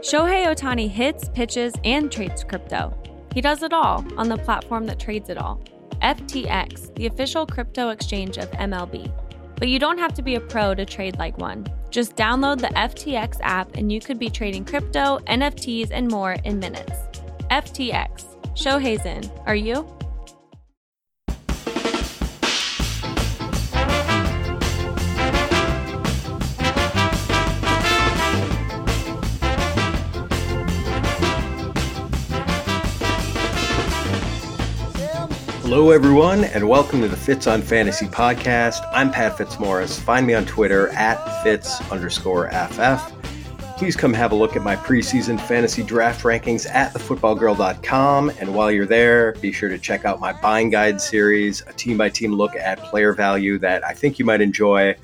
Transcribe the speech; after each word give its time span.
Shohei 0.00 0.46
Ohtani 0.46 0.88
hits, 0.88 1.28
pitches, 1.28 1.74
and 1.84 2.10
trades 2.10 2.42
crypto. 2.42 2.96
He 3.34 3.42
does 3.42 3.62
it 3.62 3.74
all 3.74 4.02
on 4.16 4.30
the 4.30 4.38
platform 4.38 4.86
that 4.86 4.98
trades 4.98 5.28
it 5.28 5.36
all 5.36 5.62
FTX, 6.00 6.94
the 6.94 7.06
official 7.06 7.44
crypto 7.44 7.90
exchange 7.90 8.38
of 8.38 8.50
MLB. 8.52 9.12
But 9.56 9.68
you 9.68 9.78
don't 9.78 9.98
have 9.98 10.14
to 10.14 10.22
be 10.22 10.36
a 10.36 10.40
pro 10.40 10.74
to 10.74 10.86
trade 10.86 11.18
like 11.18 11.36
one. 11.36 11.66
Just 11.90 12.16
download 12.16 12.60
the 12.60 12.68
FTX 12.68 13.36
app 13.42 13.76
and 13.76 13.92
you 13.92 14.00
could 14.00 14.18
be 14.18 14.30
trading 14.30 14.64
crypto, 14.64 15.18
NFTs, 15.26 15.90
and 15.90 16.08
more 16.08 16.32
in 16.44 16.58
minutes. 16.58 16.92
FTX. 17.50 18.24
Shohei's 18.54 19.04
in. 19.04 19.30
Are 19.44 19.54
you? 19.54 19.86
Hello, 35.70 35.92
everyone, 35.92 36.42
and 36.42 36.68
welcome 36.68 37.00
to 37.00 37.06
the 37.06 37.16
Fitz 37.16 37.46
on 37.46 37.62
Fantasy 37.62 38.06
podcast. 38.06 38.84
I'm 38.90 39.12
Pat 39.12 39.38
Fitzmaurice. 39.38 40.00
Find 40.00 40.26
me 40.26 40.34
on 40.34 40.44
Twitter 40.44 40.88
at 40.88 41.44
Fitz 41.44 41.80
underscore 41.92 42.50
FF. 42.50 43.12
Please 43.76 43.94
come 43.94 44.12
have 44.12 44.32
a 44.32 44.34
look 44.34 44.56
at 44.56 44.62
my 44.62 44.74
preseason 44.74 45.40
fantasy 45.40 45.84
draft 45.84 46.24
rankings 46.24 46.68
at 46.68 46.92
thefootballgirl.com. 46.92 48.32
And 48.40 48.52
while 48.52 48.72
you're 48.72 48.84
there, 48.84 49.34
be 49.34 49.52
sure 49.52 49.68
to 49.68 49.78
check 49.78 50.04
out 50.04 50.18
my 50.18 50.32
buying 50.32 50.70
guide 50.70 51.00
series, 51.00 51.60
a 51.68 51.72
team 51.72 51.96
by 51.96 52.08
team 52.08 52.32
look 52.32 52.56
at 52.56 52.80
player 52.80 53.12
value 53.12 53.56
that 53.60 53.84
I 53.84 53.94
think 53.94 54.18
you 54.18 54.24
might 54.24 54.40
enjoy. 54.40 54.96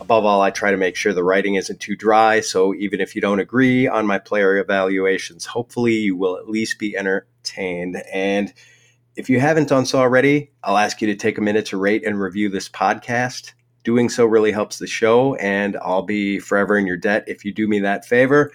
Above 0.00 0.24
all, 0.24 0.42
I 0.42 0.50
try 0.50 0.72
to 0.72 0.76
make 0.76 0.96
sure 0.96 1.12
the 1.12 1.22
writing 1.22 1.54
isn't 1.54 1.78
too 1.78 1.94
dry. 1.94 2.40
So 2.40 2.74
even 2.74 3.00
if 3.00 3.14
you 3.14 3.20
don't 3.20 3.38
agree 3.38 3.86
on 3.86 4.04
my 4.04 4.18
player 4.18 4.58
evaluations, 4.58 5.46
hopefully 5.46 5.94
you 5.94 6.16
will 6.16 6.36
at 6.36 6.48
least 6.48 6.80
be 6.80 6.96
entertained. 6.96 8.02
And 8.12 8.52
if 9.18 9.28
you 9.28 9.40
haven't 9.40 9.68
done 9.68 9.84
so 9.84 9.98
already, 9.98 10.52
I'll 10.62 10.76
ask 10.76 11.02
you 11.02 11.08
to 11.08 11.16
take 11.16 11.38
a 11.38 11.40
minute 11.40 11.66
to 11.66 11.76
rate 11.76 12.06
and 12.06 12.20
review 12.20 12.48
this 12.48 12.68
podcast. 12.68 13.52
Doing 13.82 14.08
so 14.08 14.24
really 14.24 14.52
helps 14.52 14.78
the 14.78 14.86
show, 14.86 15.34
and 15.34 15.76
I'll 15.82 16.02
be 16.02 16.38
forever 16.38 16.78
in 16.78 16.86
your 16.86 16.96
debt 16.96 17.24
if 17.26 17.44
you 17.44 17.52
do 17.52 17.66
me 17.66 17.80
that 17.80 18.04
favor. 18.04 18.52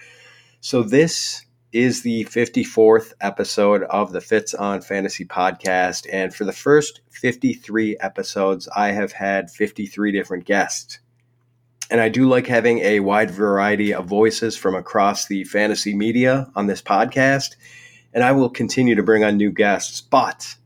So, 0.62 0.82
this 0.82 1.44
is 1.72 2.00
the 2.00 2.24
54th 2.24 3.12
episode 3.20 3.82
of 3.82 4.12
the 4.12 4.22
Fitz 4.22 4.54
on 4.54 4.80
Fantasy 4.80 5.26
podcast. 5.26 6.06
And 6.10 6.34
for 6.34 6.44
the 6.44 6.52
first 6.52 7.02
53 7.10 7.98
episodes, 7.98 8.66
I 8.74 8.92
have 8.92 9.12
had 9.12 9.50
53 9.50 10.12
different 10.12 10.46
guests. 10.46 10.98
And 11.90 12.00
I 12.00 12.08
do 12.08 12.26
like 12.26 12.46
having 12.46 12.78
a 12.78 13.00
wide 13.00 13.30
variety 13.30 13.92
of 13.92 14.06
voices 14.06 14.56
from 14.56 14.74
across 14.74 15.26
the 15.26 15.44
fantasy 15.44 15.94
media 15.94 16.50
on 16.56 16.68
this 16.68 16.80
podcast 16.80 17.56
and 18.14 18.22
I 18.22 18.32
will 18.32 18.48
continue 18.48 18.94
to 18.94 19.02
bring 19.02 19.24
on 19.24 19.36
new 19.36 19.50
guests. 19.50 20.00
But 20.00 20.56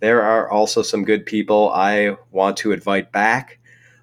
there 0.00 0.20
are 0.20 0.50
also 0.50 0.82
some 0.82 1.04
good 1.04 1.24
people 1.24 1.70
I 1.70 2.16
want 2.32 2.56
to 2.58 2.72
invite 2.72 3.12
back. 3.12 3.60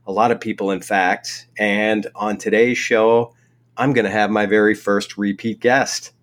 A 0.08 0.12
lot 0.14 0.32
of 0.32 0.40
people, 0.40 0.72
in 0.72 0.82
fact. 0.82 1.48
And 1.58 2.08
on 2.16 2.38
today's 2.38 2.78
show, 2.78 3.36
I'm 3.76 3.92
going 3.94 4.06
to 4.06 4.12
have 4.12 4.32
my 4.32 4.46
very 4.46 4.74
first 4.74 5.18
repeat 5.18 5.60
guest. 5.60 6.14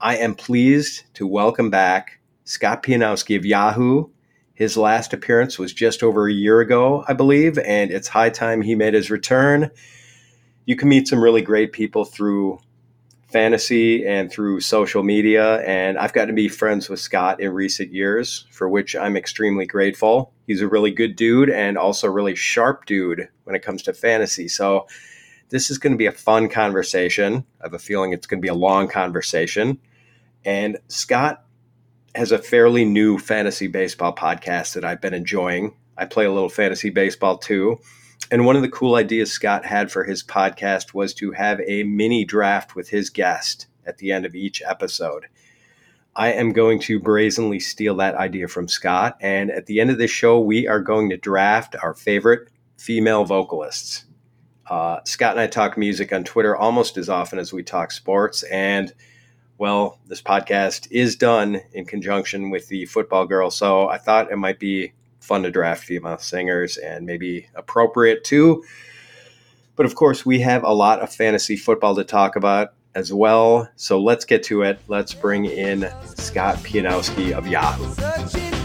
I 0.00 0.18
am 0.18 0.36
pleased 0.36 1.02
to 1.14 1.26
welcome 1.26 1.70
back 1.70 2.20
Scott 2.44 2.84
Pianowski 2.84 3.36
of 3.36 3.44
Yahoo. 3.44 4.06
His 4.54 4.76
last 4.76 5.12
appearance 5.12 5.58
was 5.58 5.74
just 5.74 6.02
over 6.02 6.28
a 6.28 6.32
year 6.32 6.60
ago, 6.60 7.04
I 7.06 7.12
believe, 7.12 7.58
and 7.58 7.90
it's 7.90 8.08
high 8.08 8.30
time 8.30 8.62
he 8.62 8.74
made 8.74 8.94
his 8.94 9.10
return. 9.10 9.70
You 10.64 10.76
can 10.76 10.88
meet 10.88 11.08
some 11.08 11.22
really 11.22 11.42
great 11.42 11.72
people 11.72 12.04
through 12.04 12.60
fantasy 13.36 14.02
and 14.06 14.32
through 14.32 14.58
social 14.60 15.02
media. 15.02 15.60
And 15.60 15.98
I've 15.98 16.14
gotten 16.14 16.28
to 16.28 16.34
be 16.34 16.48
friends 16.48 16.88
with 16.88 17.00
Scott 17.00 17.38
in 17.38 17.52
recent 17.52 17.92
years, 17.92 18.46
for 18.50 18.66
which 18.66 18.96
I'm 18.96 19.14
extremely 19.14 19.66
grateful. 19.66 20.32
He's 20.46 20.62
a 20.62 20.66
really 20.66 20.90
good 20.90 21.16
dude 21.16 21.50
and 21.50 21.76
also 21.76 22.08
really 22.08 22.34
sharp 22.34 22.86
dude 22.86 23.28
when 23.44 23.54
it 23.54 23.60
comes 23.60 23.82
to 23.82 23.92
fantasy. 23.92 24.48
So 24.48 24.86
this 25.50 25.70
is 25.70 25.76
going 25.76 25.92
to 25.92 25.98
be 25.98 26.06
a 26.06 26.12
fun 26.12 26.48
conversation. 26.48 27.44
I 27.60 27.66
have 27.66 27.74
a 27.74 27.78
feeling 27.78 28.14
it's 28.14 28.26
going 28.26 28.40
to 28.40 28.42
be 28.42 28.48
a 28.48 28.54
long 28.54 28.88
conversation. 28.88 29.80
And 30.42 30.78
Scott 30.88 31.44
has 32.14 32.32
a 32.32 32.38
fairly 32.38 32.86
new 32.86 33.18
fantasy 33.18 33.66
baseball 33.66 34.14
podcast 34.14 34.72
that 34.72 34.84
I've 34.86 35.02
been 35.02 35.12
enjoying. 35.12 35.76
I 35.98 36.06
play 36.06 36.24
a 36.24 36.32
little 36.32 36.48
fantasy 36.48 36.88
baseball 36.88 37.36
too. 37.36 37.80
And 38.30 38.44
one 38.44 38.56
of 38.56 38.62
the 38.62 38.68
cool 38.68 38.96
ideas 38.96 39.30
Scott 39.30 39.64
had 39.64 39.90
for 39.90 40.04
his 40.04 40.22
podcast 40.22 40.94
was 40.94 41.14
to 41.14 41.30
have 41.32 41.60
a 41.60 41.84
mini 41.84 42.24
draft 42.24 42.74
with 42.74 42.88
his 42.88 43.10
guest 43.10 43.66
at 43.86 43.98
the 43.98 44.10
end 44.10 44.26
of 44.26 44.34
each 44.34 44.62
episode. 44.66 45.26
I 46.16 46.32
am 46.32 46.52
going 46.52 46.80
to 46.80 46.98
brazenly 46.98 47.60
steal 47.60 47.94
that 47.96 48.14
idea 48.14 48.48
from 48.48 48.68
Scott. 48.68 49.16
And 49.20 49.50
at 49.50 49.66
the 49.66 49.80
end 49.80 49.90
of 49.90 49.98
this 49.98 50.10
show, 50.10 50.40
we 50.40 50.66
are 50.66 50.80
going 50.80 51.10
to 51.10 51.16
draft 51.16 51.76
our 51.82 51.94
favorite 51.94 52.48
female 52.78 53.24
vocalists. 53.24 54.06
Uh, 54.68 54.98
Scott 55.04 55.32
and 55.32 55.40
I 55.40 55.46
talk 55.46 55.76
music 55.76 56.12
on 56.12 56.24
Twitter 56.24 56.56
almost 56.56 56.96
as 56.96 57.08
often 57.08 57.38
as 57.38 57.52
we 57.52 57.62
talk 57.62 57.92
sports. 57.92 58.42
And 58.44 58.92
well, 59.58 59.98
this 60.06 60.20
podcast 60.20 60.88
is 60.90 61.16
done 61.16 61.60
in 61.72 61.84
conjunction 61.84 62.50
with 62.50 62.68
the 62.68 62.86
football 62.86 63.26
girl. 63.26 63.50
So 63.50 63.88
I 63.88 63.98
thought 63.98 64.32
it 64.32 64.36
might 64.36 64.58
be 64.58 64.92
fun 65.26 65.42
to 65.42 65.50
draft 65.50 65.84
female 65.84 66.18
singers 66.18 66.76
and 66.76 67.04
maybe 67.04 67.48
appropriate 67.54 68.24
too. 68.24 68.64
But 69.74 69.84
of 69.84 69.94
course, 69.94 70.24
we 70.24 70.40
have 70.40 70.64
a 70.64 70.72
lot 70.72 71.00
of 71.00 71.12
fantasy 71.12 71.56
football 71.56 71.94
to 71.96 72.04
talk 72.04 72.36
about 72.36 72.72
as 72.94 73.12
well. 73.12 73.68
So 73.76 74.00
let's 74.00 74.24
get 74.24 74.42
to 74.44 74.62
it. 74.62 74.78
Let's 74.88 75.12
bring 75.12 75.44
in 75.44 75.92
Scott 76.16 76.56
Pianowski 76.58 77.32
of 77.32 77.46
Yahoo. 77.46 78.55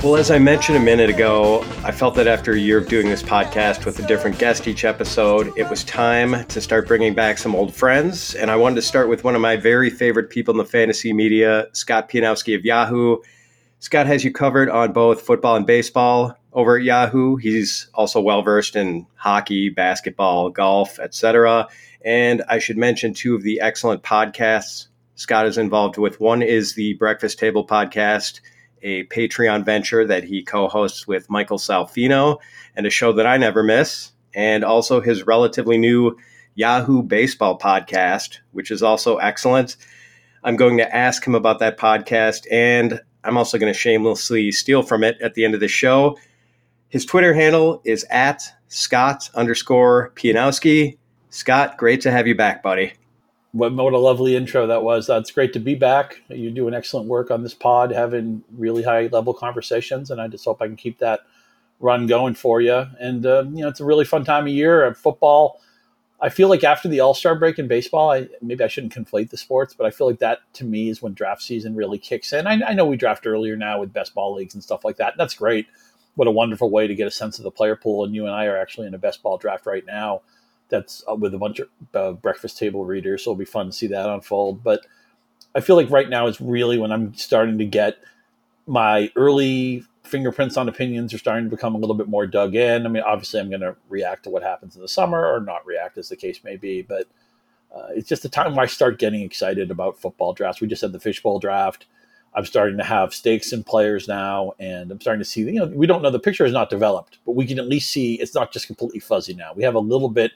Well, 0.00 0.14
as 0.14 0.30
I 0.30 0.38
mentioned 0.38 0.78
a 0.78 0.80
minute 0.80 1.10
ago, 1.10 1.62
I 1.82 1.90
felt 1.90 2.14
that 2.14 2.28
after 2.28 2.52
a 2.52 2.58
year 2.58 2.78
of 2.78 2.86
doing 2.86 3.08
this 3.08 3.20
podcast 3.20 3.84
with 3.84 3.98
a 3.98 4.06
different 4.06 4.38
guest 4.38 4.68
each 4.68 4.84
episode, 4.84 5.52
it 5.58 5.68
was 5.68 5.82
time 5.82 6.46
to 6.46 6.60
start 6.60 6.86
bringing 6.86 7.14
back 7.14 7.36
some 7.36 7.56
old 7.56 7.74
friends. 7.74 8.36
And 8.36 8.48
I 8.48 8.54
wanted 8.54 8.76
to 8.76 8.82
start 8.82 9.08
with 9.08 9.24
one 9.24 9.34
of 9.34 9.40
my 9.40 9.56
very 9.56 9.90
favorite 9.90 10.30
people 10.30 10.54
in 10.54 10.58
the 10.58 10.64
fantasy 10.64 11.12
media, 11.12 11.66
Scott 11.72 12.08
Pianowski 12.08 12.54
of 12.54 12.64
Yahoo. 12.64 13.16
Scott 13.80 14.06
has 14.06 14.22
you 14.22 14.30
covered 14.30 14.70
on 14.70 14.92
both 14.92 15.22
football 15.22 15.56
and 15.56 15.66
baseball 15.66 16.38
over 16.52 16.76
at 16.76 16.84
Yahoo. 16.84 17.34
He's 17.34 17.88
also 17.92 18.20
well 18.20 18.42
versed 18.42 18.76
in 18.76 19.04
hockey, 19.16 19.68
basketball, 19.68 20.48
golf, 20.50 21.00
etc. 21.00 21.66
And 22.04 22.44
I 22.48 22.60
should 22.60 22.78
mention 22.78 23.14
two 23.14 23.34
of 23.34 23.42
the 23.42 23.60
excellent 23.60 24.04
podcasts 24.04 24.86
Scott 25.16 25.46
is 25.46 25.58
involved 25.58 25.98
with. 25.98 26.20
One 26.20 26.42
is 26.42 26.74
the 26.74 26.94
Breakfast 26.94 27.40
Table 27.40 27.66
podcast 27.66 28.40
a 28.82 29.04
Patreon 29.06 29.64
venture 29.64 30.06
that 30.06 30.24
he 30.24 30.42
co 30.42 30.68
hosts 30.68 31.06
with 31.06 31.30
Michael 31.30 31.58
Salfino 31.58 32.38
and 32.76 32.86
a 32.86 32.90
show 32.90 33.12
that 33.12 33.26
I 33.26 33.36
never 33.36 33.62
miss, 33.62 34.12
and 34.34 34.64
also 34.64 35.00
his 35.00 35.26
relatively 35.26 35.78
new 35.78 36.16
Yahoo 36.54 37.02
Baseball 37.02 37.58
podcast, 37.58 38.38
which 38.52 38.70
is 38.70 38.82
also 38.82 39.16
excellent. 39.18 39.76
I'm 40.44 40.56
going 40.56 40.76
to 40.78 40.94
ask 40.94 41.26
him 41.26 41.34
about 41.34 41.58
that 41.58 41.78
podcast, 41.78 42.46
and 42.50 43.00
I'm 43.24 43.36
also 43.36 43.58
going 43.58 43.72
to 43.72 43.78
shamelessly 43.78 44.52
steal 44.52 44.82
from 44.82 45.04
it 45.04 45.20
at 45.20 45.34
the 45.34 45.44
end 45.44 45.54
of 45.54 45.60
the 45.60 45.68
show. 45.68 46.16
His 46.88 47.04
Twitter 47.04 47.34
handle 47.34 47.82
is 47.84 48.04
at 48.10 48.42
Scott 48.68 49.30
underscore 49.34 50.12
Pianowski. 50.14 50.98
Scott, 51.30 51.76
great 51.76 52.00
to 52.02 52.10
have 52.10 52.26
you 52.26 52.34
back, 52.34 52.62
buddy 52.62 52.92
what, 53.52 53.72
what 53.72 53.92
a 53.92 53.98
lovely 53.98 54.36
intro 54.36 54.66
that 54.66 54.82
was. 54.82 55.06
That's 55.06 55.30
great 55.30 55.52
to 55.54 55.60
be 55.60 55.74
back. 55.74 56.22
You 56.28 56.50
do 56.50 56.68
an 56.68 56.74
excellent 56.74 57.08
work 57.08 57.30
on 57.30 57.42
this 57.42 57.54
pod, 57.54 57.90
having 57.90 58.42
really 58.56 58.82
high 58.82 59.06
level 59.06 59.32
conversations, 59.32 60.10
and 60.10 60.20
I 60.20 60.28
just 60.28 60.44
hope 60.44 60.60
I 60.60 60.66
can 60.66 60.76
keep 60.76 60.98
that 60.98 61.20
run 61.80 62.06
going 62.06 62.34
for 62.34 62.60
you. 62.60 62.86
And 63.00 63.24
uh, 63.24 63.44
you 63.52 63.62
know, 63.62 63.68
it's 63.68 63.80
a 63.80 63.84
really 63.84 64.04
fun 64.04 64.24
time 64.24 64.44
of 64.44 64.52
year. 64.52 64.92
Football. 64.94 65.60
I 66.20 66.30
feel 66.30 66.48
like 66.48 66.64
after 66.64 66.88
the 66.88 66.98
All 67.00 67.14
Star 67.14 67.36
break 67.36 67.58
in 67.58 67.68
baseball, 67.68 68.10
I 68.10 68.28
maybe 68.42 68.64
I 68.64 68.68
shouldn't 68.68 68.94
conflate 68.94 69.30
the 69.30 69.36
sports, 69.36 69.72
but 69.72 69.86
I 69.86 69.90
feel 69.90 70.08
like 70.08 70.18
that 70.18 70.40
to 70.54 70.64
me 70.64 70.88
is 70.90 71.00
when 71.00 71.14
draft 71.14 71.42
season 71.42 71.76
really 71.76 71.98
kicks 71.98 72.32
in. 72.32 72.46
I, 72.46 72.60
I 72.66 72.74
know 72.74 72.84
we 72.84 72.96
draft 72.96 73.26
earlier 73.26 73.56
now 73.56 73.80
with 73.80 73.92
best 73.92 74.14
ball 74.14 74.34
leagues 74.34 74.54
and 74.54 74.62
stuff 74.62 74.84
like 74.84 74.96
that. 74.96 75.14
That's 75.16 75.34
great. 75.34 75.66
What 76.16 76.26
a 76.26 76.32
wonderful 76.32 76.70
way 76.70 76.88
to 76.88 76.94
get 76.96 77.06
a 77.06 77.12
sense 77.12 77.38
of 77.38 77.44
the 77.44 77.52
player 77.52 77.76
pool. 77.76 78.04
And 78.04 78.14
you 78.14 78.26
and 78.26 78.34
I 78.34 78.46
are 78.46 78.58
actually 78.58 78.88
in 78.88 78.94
a 78.94 78.98
best 78.98 79.22
ball 79.22 79.38
draft 79.38 79.64
right 79.64 79.86
now 79.86 80.22
that's 80.68 81.02
uh, 81.10 81.14
with 81.14 81.34
a 81.34 81.38
bunch 81.38 81.60
of 81.60 81.68
uh, 81.94 82.12
breakfast 82.12 82.58
table 82.58 82.84
readers. 82.84 83.24
So 83.24 83.30
it'll 83.30 83.38
be 83.38 83.44
fun 83.44 83.66
to 83.66 83.72
see 83.72 83.86
that 83.88 84.08
unfold. 84.08 84.62
But 84.62 84.86
I 85.54 85.60
feel 85.60 85.76
like 85.76 85.90
right 85.90 86.08
now 86.08 86.26
is 86.26 86.40
really 86.40 86.78
when 86.78 86.92
I'm 86.92 87.14
starting 87.14 87.58
to 87.58 87.64
get 87.64 87.98
my 88.66 89.10
early 89.16 89.84
fingerprints 90.04 90.56
on 90.56 90.68
opinions 90.68 91.12
are 91.12 91.18
starting 91.18 91.44
to 91.44 91.50
become 91.50 91.74
a 91.74 91.78
little 91.78 91.94
bit 91.94 92.08
more 92.08 92.26
dug 92.26 92.54
in. 92.54 92.86
I 92.86 92.88
mean, 92.88 93.02
obviously, 93.02 93.40
I'm 93.40 93.50
going 93.50 93.60
to 93.60 93.76
react 93.88 94.24
to 94.24 94.30
what 94.30 94.42
happens 94.42 94.76
in 94.76 94.82
the 94.82 94.88
summer 94.88 95.26
or 95.26 95.40
not 95.40 95.66
react, 95.66 95.98
as 95.98 96.08
the 96.08 96.16
case 96.16 96.42
may 96.44 96.56
be. 96.56 96.82
But 96.82 97.06
uh, 97.74 97.88
it's 97.90 98.08
just 98.08 98.22
the 98.22 98.28
time 98.28 98.54
where 98.54 98.64
I 98.64 98.66
start 98.66 98.98
getting 98.98 99.22
excited 99.22 99.70
about 99.70 100.00
football 100.00 100.32
drafts. 100.32 100.60
We 100.60 100.68
just 100.68 100.82
had 100.82 100.92
the 100.92 101.00
fishbowl 101.00 101.38
draft. 101.38 101.86
I'm 102.34 102.44
starting 102.44 102.78
to 102.78 102.84
have 102.84 103.14
stakes 103.14 103.52
in 103.52 103.64
players 103.64 104.06
now, 104.06 104.52
and 104.58 104.90
I'm 104.90 105.00
starting 105.00 105.20
to 105.20 105.24
see. 105.24 105.42
You 105.42 105.52
know, 105.52 105.66
we 105.66 105.86
don't 105.86 106.02
know 106.02 106.10
the 106.10 106.20
picture 106.20 106.44
is 106.44 106.52
not 106.52 106.70
developed, 106.70 107.18
but 107.24 107.32
we 107.32 107.46
can 107.46 107.58
at 107.58 107.66
least 107.66 107.90
see 107.90 108.14
it's 108.14 108.34
not 108.34 108.52
just 108.52 108.66
completely 108.66 109.00
fuzzy 109.00 109.34
now. 109.34 109.52
We 109.54 109.62
have 109.64 109.74
a 109.74 109.80
little 109.80 110.08
bit 110.08 110.32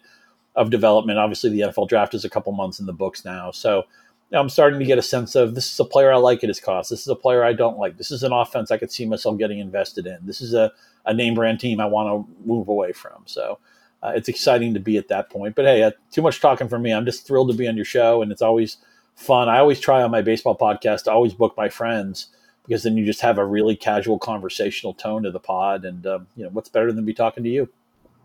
of 0.54 0.70
development. 0.70 1.18
Obviously, 1.18 1.50
the 1.50 1.60
NFL 1.60 1.88
draft 1.88 2.14
is 2.14 2.24
a 2.24 2.30
couple 2.30 2.52
months 2.52 2.80
in 2.80 2.86
the 2.86 2.92
books 2.92 3.24
now, 3.24 3.50
so 3.50 3.84
I'm 4.32 4.48
starting 4.48 4.78
to 4.78 4.86
get 4.86 4.98
a 4.98 5.02
sense 5.02 5.34
of 5.34 5.54
this 5.54 5.70
is 5.70 5.78
a 5.78 5.84
player 5.84 6.12
I 6.12 6.16
like 6.16 6.42
at 6.42 6.48
his 6.48 6.60
cost. 6.60 6.90
This 6.90 7.02
is 7.02 7.08
a 7.08 7.14
player 7.14 7.44
I 7.44 7.52
don't 7.52 7.78
like. 7.78 7.98
This 7.98 8.10
is 8.10 8.22
an 8.22 8.32
offense 8.32 8.70
I 8.70 8.78
could 8.78 8.90
see 8.90 9.04
myself 9.04 9.38
getting 9.38 9.58
invested 9.58 10.06
in. 10.06 10.18
This 10.22 10.40
is 10.40 10.54
a, 10.54 10.72
a 11.04 11.12
name 11.12 11.34
brand 11.34 11.60
team 11.60 11.80
I 11.80 11.86
want 11.86 12.08
to 12.26 12.46
move 12.46 12.68
away 12.68 12.92
from. 12.92 13.22
So 13.26 13.58
uh, 14.02 14.12
it's 14.14 14.28
exciting 14.28 14.72
to 14.74 14.80
be 14.80 14.96
at 14.96 15.08
that 15.08 15.28
point. 15.28 15.54
But 15.54 15.66
hey, 15.66 15.82
uh, 15.82 15.90
too 16.10 16.22
much 16.22 16.40
talking 16.40 16.68
for 16.68 16.78
me. 16.78 16.92
I'm 16.92 17.04
just 17.04 17.26
thrilled 17.26 17.50
to 17.50 17.56
be 17.56 17.68
on 17.68 17.76
your 17.76 17.84
show, 17.84 18.22
and 18.22 18.32
it's 18.32 18.42
always 18.42 18.78
fun. 19.14 19.48
I 19.48 19.58
always 19.58 19.80
try 19.80 20.02
on 20.02 20.10
my 20.10 20.22
baseball 20.22 20.56
podcast 20.56 21.04
to 21.04 21.12
always 21.12 21.34
book 21.34 21.54
my 21.56 21.68
friends 21.68 22.28
because 22.66 22.84
then 22.84 22.96
you 22.96 23.04
just 23.04 23.20
have 23.20 23.38
a 23.38 23.44
really 23.44 23.76
casual 23.76 24.18
conversational 24.18 24.94
tone 24.94 25.24
to 25.24 25.30
the 25.30 25.40
pod. 25.40 25.84
And, 25.84 26.06
um, 26.06 26.26
you 26.36 26.44
know, 26.44 26.50
what's 26.50 26.68
better 26.68 26.92
than 26.92 27.04
be 27.04 27.12
talking 27.12 27.44
to 27.44 27.50
you? 27.50 27.68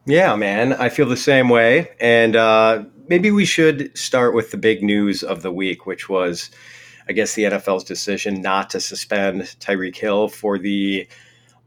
Yeah, 0.07 0.38
man. 0.38 0.71
I 0.71 0.88
feel 0.88 1.06
the 1.06 1.18
same 1.18 1.50
way. 1.50 1.92
And 2.00 2.38
uh, 2.38 2.86
maybe 3.09 3.30
we 3.30 3.44
should 3.44 3.95
start 3.98 4.33
with 4.33 4.51
the 4.51 4.57
big 4.57 4.81
news 4.81 5.21
of 5.21 5.42
the 5.42 5.51
week, 5.51 5.86
which 5.86 6.07
was, 6.07 6.50
I 7.09 7.12
guess, 7.12 7.36
the 7.36 7.44
NFL's 7.44 7.83
decision 7.83 8.42
not 8.42 8.69
to 8.69 8.80
suspend 8.80 9.42
Tyreek 9.59 9.98
Hill 9.98 10.30
for 10.30 10.57
the 10.57 11.09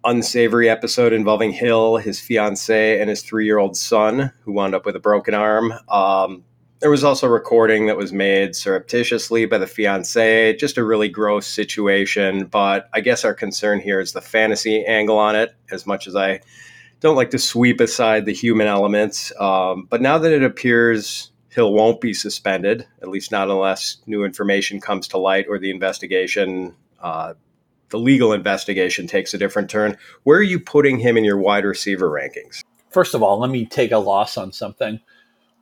unsavory 0.04 0.70
episode 0.70 1.12
involving 1.12 1.52
Hill, 1.52 1.98
his 1.98 2.18
fiance, 2.18 2.98
and 2.98 3.10
his 3.10 3.22
three 3.22 3.44
year 3.44 3.58
old 3.58 3.76
son, 3.76 4.32
who 4.40 4.52
wound 4.52 4.74
up 4.74 4.86
with 4.86 4.96
a 4.96 5.00
broken 5.00 5.34
arm. 5.34 5.74
Um, 5.90 6.42
there 6.80 6.88
was 6.88 7.04
also 7.04 7.26
a 7.26 7.30
recording 7.30 7.88
that 7.88 7.98
was 7.98 8.10
made 8.10 8.56
surreptitiously 8.56 9.44
by 9.44 9.58
the 9.58 9.66
fiance. 9.66 10.56
Just 10.56 10.78
a 10.78 10.84
really 10.84 11.10
gross 11.10 11.46
situation. 11.46 12.46
But 12.46 12.88
I 12.94 13.02
guess 13.02 13.22
our 13.22 13.34
concern 13.34 13.80
here 13.80 14.00
is 14.00 14.12
the 14.12 14.22
fantasy 14.22 14.82
angle 14.86 15.18
on 15.18 15.36
it, 15.36 15.54
as 15.70 15.86
much 15.86 16.06
as 16.06 16.16
I 16.16 16.40
don't 17.00 17.16
like 17.16 17.30
to 17.30 17.38
sweep 17.38 17.80
aside 17.80 18.26
the 18.26 18.32
human 18.32 18.66
elements. 18.66 19.32
Um, 19.40 19.86
but 19.88 20.00
now 20.00 20.18
that 20.18 20.32
it 20.32 20.42
appears 20.42 21.32
Hill 21.48 21.72
won't 21.72 22.00
be 22.00 22.14
suspended, 22.14 22.86
at 23.02 23.08
least 23.08 23.32
not 23.32 23.48
unless 23.48 23.98
new 24.06 24.24
information 24.24 24.80
comes 24.80 25.08
to 25.08 25.18
light 25.18 25.46
or 25.48 25.58
the 25.58 25.70
investigation, 25.70 26.74
uh, 27.00 27.34
the 27.88 27.98
legal 27.98 28.32
investigation 28.32 29.06
takes 29.06 29.34
a 29.34 29.38
different 29.38 29.68
turn. 29.68 29.96
Where 30.22 30.38
are 30.38 30.42
you 30.42 30.60
putting 30.60 30.98
him 30.98 31.16
in 31.16 31.24
your 31.24 31.38
wide 31.38 31.64
receiver 31.64 32.08
rankings? 32.08 32.62
First 32.90 33.14
of 33.14 33.22
all, 33.22 33.38
let 33.40 33.50
me 33.50 33.66
take 33.66 33.92
a 33.92 33.98
loss 33.98 34.36
on 34.36 34.52
something 34.52 35.00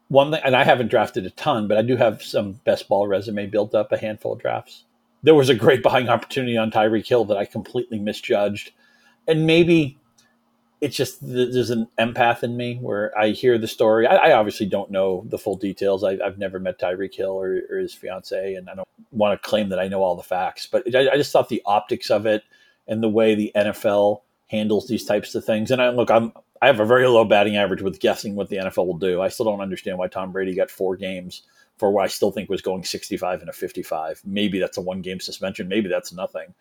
one 0.09 0.31
thing, 0.31 0.41
and 0.43 0.57
I 0.57 0.65
haven't 0.65 0.89
drafted 0.89 1.27
a 1.27 1.31
ton, 1.31 1.69
but 1.69 1.77
I 1.77 1.83
do 1.83 1.97
have 1.97 2.23
some 2.23 2.55
best 2.65 2.89
ball 2.89 3.07
resume 3.07 3.47
built 3.47 3.75
up, 3.75 3.93
a 3.93 3.99
handful 3.99 4.33
of 4.33 4.41
drafts. 4.41 4.85
There 5.23 5.35
was 5.35 5.49
a 5.49 5.55
great 5.55 5.83
buying 5.83 6.09
opportunity 6.09 6.57
on 6.57 6.71
Tyreek 6.71 7.07
Hill 7.07 7.25
that 7.27 7.37
I 7.37 7.45
completely 7.45 7.99
misjudged. 7.99 8.73
And 9.27 9.47
maybe 9.47 9.98
it's 10.81 10.97
just 10.97 11.19
there's 11.21 11.71
an 11.71 11.89
empath 11.99 12.43
in 12.43 12.57
me 12.57 12.77
where 12.81 13.17
I 13.19 13.31
hear 13.31 13.59
the 13.59 13.67
story. 13.67 14.07
I, 14.07 14.31
I 14.31 14.33
obviously 14.33 14.67
don't 14.67 14.91
know 14.91 15.25
the 15.27 15.39
full 15.39 15.57
details. 15.57 16.05
I, 16.05 16.17
have 16.23 16.39
never 16.39 16.59
met 16.59 16.79
Tyreek 16.79 17.15
Hill 17.15 17.33
or, 17.33 17.63
or, 17.71 17.79
his 17.79 17.95
fiance, 17.95 18.55
and 18.55 18.71
I 18.71 18.75
don't 18.75 18.89
want 19.11 19.41
to 19.41 19.49
claim 19.49 19.71
that 19.71 19.81
I 19.81 19.89
know 19.89 20.03
all 20.03 20.17
the 20.17 20.23
facts. 20.23 20.67
But 20.67 20.95
I, 20.95 21.11
I, 21.11 21.17
just 21.17 21.33
thought 21.33 21.49
the 21.49 21.63
optics 21.67 22.11
of 22.11 22.27
it 22.27 22.45
and 22.87 23.03
the 23.03 23.09
way 23.09 23.35
the 23.35 23.51
NFL 23.57 24.23
handles 24.47 24.87
these 24.87 25.05
types 25.05 25.35
of 25.35 25.45
things. 25.45 25.71
And 25.71 25.83
I 25.83 25.91
look, 25.91 26.11
I'm 26.11 26.33
I 26.63 26.67
have 26.67 26.81
a 26.81 26.87
very 26.87 27.07
low 27.07 27.25
batting 27.25 27.57
average 27.57 27.83
with 27.83 28.01
guessing 28.01 28.35
what 28.35 28.49
the 28.49 28.57
NFL 28.57 28.87
will 28.87 28.99
do. 28.99 29.21
I 29.21 29.29
still 29.29 29.47
don't 29.47 29.61
understand 29.61 29.99
why 29.99 30.09
Tom 30.09 30.33
Brady 30.33 30.55
got 30.55 30.71
four 30.71 30.97
games 30.97 31.43
for 31.77 31.91
what 31.91 32.05
I 32.05 32.09
still 32.09 32.33
think 32.33 32.51
was 32.51 32.63
going 32.63 32.85
65 32.85 33.41
and 33.41 33.49
a 33.49 33.53
55. 33.53 34.23
Maybe 34.25 34.59
that's 34.59 34.77
a 34.77 34.81
one 34.81 35.01
game 35.01 35.21
suspension. 35.21 35.69
Maybe 35.69 35.89
that's 35.89 36.13
nothing. 36.13 36.55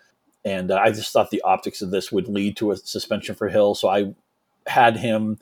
And 0.47 0.71
uh, 0.71 0.77
I 0.77 0.91
just 0.91 1.11
thought 1.11 1.29
the 1.29 1.41
optics 1.41 1.81
of 1.81 1.91
this 1.91 2.09
would 2.09 2.29
lead 2.29 2.55
to 2.57 2.71
a 2.71 2.77
suspension 2.77 3.35
for 3.35 3.49
Hill. 3.49 3.75
So 3.75 3.89
I 3.89 4.13
had 4.65 4.95
him 4.95 5.39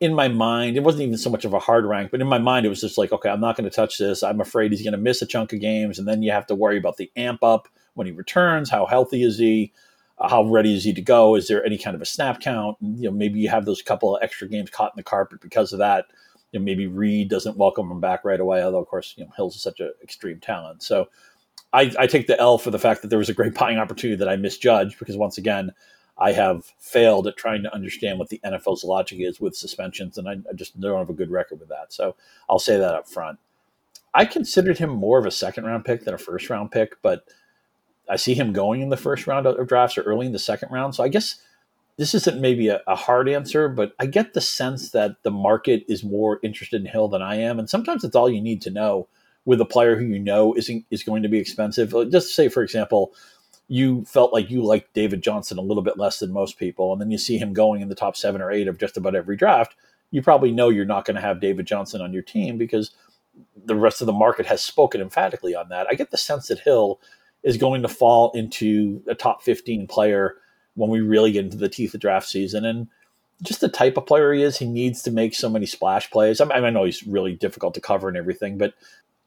in 0.00 0.14
my 0.14 0.28
mind. 0.28 0.76
It 0.76 0.84
wasn't 0.84 1.02
even 1.02 1.18
so 1.18 1.28
much 1.28 1.44
of 1.44 1.54
a 1.54 1.58
hard 1.58 1.84
rank, 1.84 2.12
but 2.12 2.20
in 2.20 2.28
my 2.28 2.38
mind, 2.38 2.64
it 2.64 2.68
was 2.68 2.80
just 2.80 2.96
like, 2.96 3.10
okay, 3.10 3.28
I'm 3.28 3.40
not 3.40 3.56
going 3.56 3.68
to 3.68 3.74
touch 3.74 3.98
this. 3.98 4.22
I'm 4.22 4.40
afraid 4.40 4.70
he's 4.70 4.82
going 4.82 4.92
to 4.92 4.98
miss 4.98 5.22
a 5.22 5.26
chunk 5.26 5.52
of 5.52 5.60
games. 5.60 5.98
And 5.98 6.06
then 6.06 6.22
you 6.22 6.30
have 6.30 6.46
to 6.46 6.54
worry 6.54 6.78
about 6.78 6.98
the 6.98 7.10
amp 7.16 7.42
up 7.42 7.68
when 7.94 8.06
he 8.06 8.12
returns. 8.12 8.70
How 8.70 8.86
healthy 8.86 9.24
is 9.24 9.38
he? 9.38 9.72
Uh, 10.18 10.28
how 10.28 10.44
ready 10.44 10.76
is 10.76 10.84
he 10.84 10.92
to 10.92 11.02
go? 11.02 11.34
Is 11.34 11.48
there 11.48 11.64
any 11.64 11.76
kind 11.76 11.96
of 11.96 12.02
a 12.02 12.06
snap 12.06 12.40
count? 12.40 12.76
You 12.80 13.10
know, 13.10 13.16
maybe 13.16 13.40
you 13.40 13.48
have 13.48 13.64
those 13.64 13.82
couple 13.82 14.14
of 14.14 14.22
extra 14.22 14.46
games 14.46 14.70
caught 14.70 14.92
in 14.92 14.96
the 14.96 15.02
carpet 15.02 15.40
because 15.40 15.72
of 15.72 15.80
that. 15.80 16.06
You 16.52 16.60
know, 16.60 16.64
maybe 16.64 16.86
Reid 16.86 17.28
doesn't 17.28 17.56
welcome 17.56 17.90
him 17.90 18.00
back 18.00 18.24
right 18.24 18.38
away, 18.38 18.62
although 18.62 18.78
of 18.78 18.86
course, 18.86 19.14
you 19.16 19.24
know, 19.24 19.32
Hills 19.36 19.60
such 19.60 19.80
an 19.80 19.90
extreme 20.00 20.38
talent. 20.38 20.84
So 20.84 21.08
I, 21.74 21.92
I 21.98 22.06
take 22.06 22.28
the 22.28 22.38
L 22.38 22.56
for 22.56 22.70
the 22.70 22.78
fact 22.78 23.02
that 23.02 23.08
there 23.08 23.18
was 23.18 23.28
a 23.28 23.34
great 23.34 23.54
buying 23.58 23.78
opportunity 23.78 24.16
that 24.16 24.28
I 24.28 24.36
misjudged 24.36 24.98
because 24.98 25.16
once 25.16 25.36
again, 25.36 25.72
I 26.16 26.30
have 26.32 26.72
failed 26.78 27.26
at 27.26 27.36
trying 27.36 27.64
to 27.64 27.74
understand 27.74 28.20
what 28.20 28.28
the 28.28 28.40
NFL's 28.44 28.84
logic 28.84 29.18
is 29.20 29.40
with 29.40 29.56
suspensions, 29.56 30.16
and 30.16 30.28
I, 30.28 30.34
I 30.48 30.54
just 30.54 30.80
don't 30.80 30.98
have 30.98 31.10
a 31.10 31.14
good 31.14 31.30
record 31.30 31.58
with 31.58 31.68
that. 31.70 31.92
So 31.92 32.14
I'll 32.48 32.60
say 32.60 32.78
that 32.78 32.94
up 32.94 33.08
front. 33.08 33.40
I 34.14 34.24
considered 34.24 34.78
him 34.78 34.90
more 34.90 35.18
of 35.18 35.26
a 35.26 35.32
second 35.32 35.64
round 35.64 35.84
pick 35.84 36.04
than 36.04 36.14
a 36.14 36.18
first 36.18 36.48
round 36.48 36.70
pick, 36.70 37.02
but 37.02 37.24
I 38.08 38.14
see 38.14 38.34
him 38.34 38.52
going 38.52 38.80
in 38.80 38.90
the 38.90 38.96
first 38.96 39.26
round 39.26 39.46
of 39.46 39.66
drafts 39.66 39.98
or 39.98 40.02
early 40.02 40.26
in 40.26 40.32
the 40.32 40.38
second 40.38 40.70
round. 40.70 40.94
So 40.94 41.02
I 41.02 41.08
guess 41.08 41.40
this 41.96 42.14
isn't 42.14 42.40
maybe 42.40 42.68
a, 42.68 42.80
a, 42.86 42.94
hard 42.94 43.28
answer, 43.28 43.68
but 43.68 43.92
I 43.98 44.06
get 44.06 44.34
the 44.34 44.40
sense 44.40 44.90
that 44.90 45.22
the 45.24 45.30
market 45.32 45.84
is 45.88 46.04
more 46.04 46.38
interested 46.44 46.80
in 46.80 46.86
Hill 46.86 47.08
than 47.08 47.22
I 47.22 47.36
am, 47.36 47.58
and 47.58 47.68
sometimes 47.68 48.04
it's 48.04 48.14
all 48.14 48.30
you 48.30 48.40
need 48.40 48.62
to 48.62 48.70
know 48.70 49.08
with 49.44 49.60
a 49.60 49.66
player 49.66 49.96
who 49.96 50.04
you 50.04 50.18
know 50.18 50.54
isn't 50.54 50.84
is 50.90 51.02
going 51.02 51.22
to 51.22 51.28
be 51.28 51.38
expensive. 51.38 51.94
Just 52.10 52.34
say, 52.34 52.48
for 52.48 52.62
example, 52.62 53.14
you 53.68 54.04
felt 54.04 54.32
like 54.32 54.50
you 54.50 54.62
liked 54.62 54.92
David 54.94 55.22
Johnson 55.22 55.58
a 55.58 55.62
little 55.62 55.82
bit 55.82 55.98
less 55.98 56.18
than 56.18 56.32
most 56.32 56.58
people, 56.58 56.92
and 56.92 57.00
then 57.00 57.10
you 57.10 57.18
see 57.18 57.38
him 57.38 57.52
going 57.52 57.80
in 57.80 57.88
the 57.88 57.94
top 57.94 58.16
seven 58.16 58.40
or 58.40 58.50
eight 58.50 58.68
of 58.68 58.78
just 58.78 58.96
about 58.96 59.14
every 59.14 59.36
draft. 59.36 59.74
You 60.10 60.22
probably 60.22 60.52
know 60.52 60.68
you're 60.68 60.84
not 60.84 61.04
going 61.04 61.16
to 61.16 61.22
have 61.22 61.40
David 61.40 61.66
Johnson 61.66 62.00
on 62.00 62.12
your 62.12 62.22
team 62.22 62.58
because 62.58 62.92
the 63.64 63.74
rest 63.74 64.00
of 64.00 64.06
the 64.06 64.12
market 64.12 64.46
has 64.46 64.62
spoken 64.62 65.00
emphatically 65.00 65.54
on 65.54 65.68
that. 65.70 65.86
I 65.90 65.94
get 65.94 66.10
the 66.10 66.16
sense 66.16 66.48
that 66.48 66.60
Hill 66.60 67.00
is 67.42 67.56
going 67.56 67.82
to 67.82 67.88
fall 67.88 68.30
into 68.32 69.02
a 69.08 69.14
top 69.14 69.42
15 69.42 69.86
player 69.86 70.36
when 70.74 70.90
we 70.90 71.00
really 71.00 71.32
get 71.32 71.44
into 71.44 71.56
the 71.56 71.68
teeth 71.68 71.94
of 71.94 72.00
draft 72.00 72.28
season. 72.28 72.64
And 72.64 72.88
just 73.42 73.60
the 73.60 73.68
type 73.68 73.96
of 73.96 74.06
player 74.06 74.32
he 74.32 74.42
is, 74.42 74.58
he 74.58 74.66
needs 74.66 75.02
to 75.02 75.10
make 75.10 75.34
so 75.34 75.48
many 75.48 75.66
splash 75.66 76.10
plays. 76.10 76.40
I, 76.40 76.44
mean, 76.44 76.64
I 76.64 76.70
know 76.70 76.84
he's 76.84 77.06
really 77.06 77.34
difficult 77.34 77.74
to 77.74 77.80
cover 77.80 78.08
and 78.08 78.16
everything, 78.16 78.58
but 78.58 78.74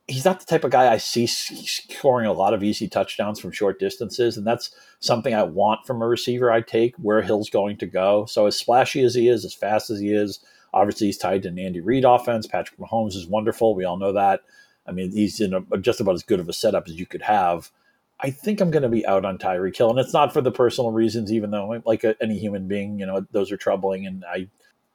he's 0.07 0.25
not 0.25 0.39
the 0.39 0.45
type 0.45 0.63
of 0.63 0.71
guy 0.71 0.91
I 0.91 0.97
see 0.97 1.27
scoring 1.27 2.27
a 2.27 2.33
lot 2.33 2.53
of 2.53 2.63
easy 2.63 2.87
touchdowns 2.87 3.39
from 3.39 3.51
short 3.51 3.79
distances. 3.79 4.37
And 4.37 4.47
that's 4.47 4.71
something 4.99 5.33
I 5.33 5.43
want 5.43 5.85
from 5.85 6.01
a 6.01 6.07
receiver 6.07 6.51
I 6.51 6.61
take 6.61 6.95
where 6.95 7.21
Hill's 7.21 7.49
going 7.49 7.77
to 7.77 7.85
go. 7.85 8.25
So, 8.25 8.47
as 8.47 8.57
splashy 8.57 9.03
as 9.03 9.15
he 9.15 9.27
is, 9.27 9.43
as 9.43 9.53
fast 9.53 9.89
as 9.89 9.99
he 9.99 10.13
is, 10.13 10.39
obviously 10.73 11.07
he's 11.07 11.17
tied 11.17 11.43
to 11.43 11.49
an 11.49 11.59
Andy 11.59 11.81
Reid 11.81 12.05
offense. 12.05 12.47
Patrick 12.47 12.79
Mahomes 12.79 13.15
is 13.15 13.27
wonderful. 13.27 13.75
We 13.75 13.85
all 13.85 13.97
know 13.97 14.13
that. 14.13 14.41
I 14.85 14.91
mean, 14.91 15.11
he's 15.11 15.41
in 15.41 15.53
a, 15.53 15.77
just 15.77 15.99
about 15.99 16.15
as 16.15 16.23
good 16.23 16.39
of 16.39 16.47
a 16.47 16.53
setup 16.53 16.87
as 16.87 16.97
you 16.97 17.05
could 17.05 17.23
have. 17.23 17.69
I 18.19 18.31
think 18.31 18.61
I'm 18.61 18.71
going 18.71 18.83
to 18.83 18.89
be 18.89 19.05
out 19.05 19.25
on 19.25 19.37
Tyreek 19.37 19.77
Hill, 19.77 19.91
and 19.91 19.99
it's 19.99 20.13
not 20.13 20.33
for 20.33 20.41
the 20.41 20.51
personal 20.51 20.91
reasons. 20.91 21.31
Even 21.31 21.51
though, 21.51 21.81
like 21.85 22.03
a, 22.03 22.15
any 22.21 22.39
human 22.39 22.67
being, 22.67 22.97
you 22.99 23.05
know, 23.05 23.27
those 23.31 23.51
are 23.51 23.57
troubling, 23.57 24.07
and 24.07 24.23
I, 24.25 24.47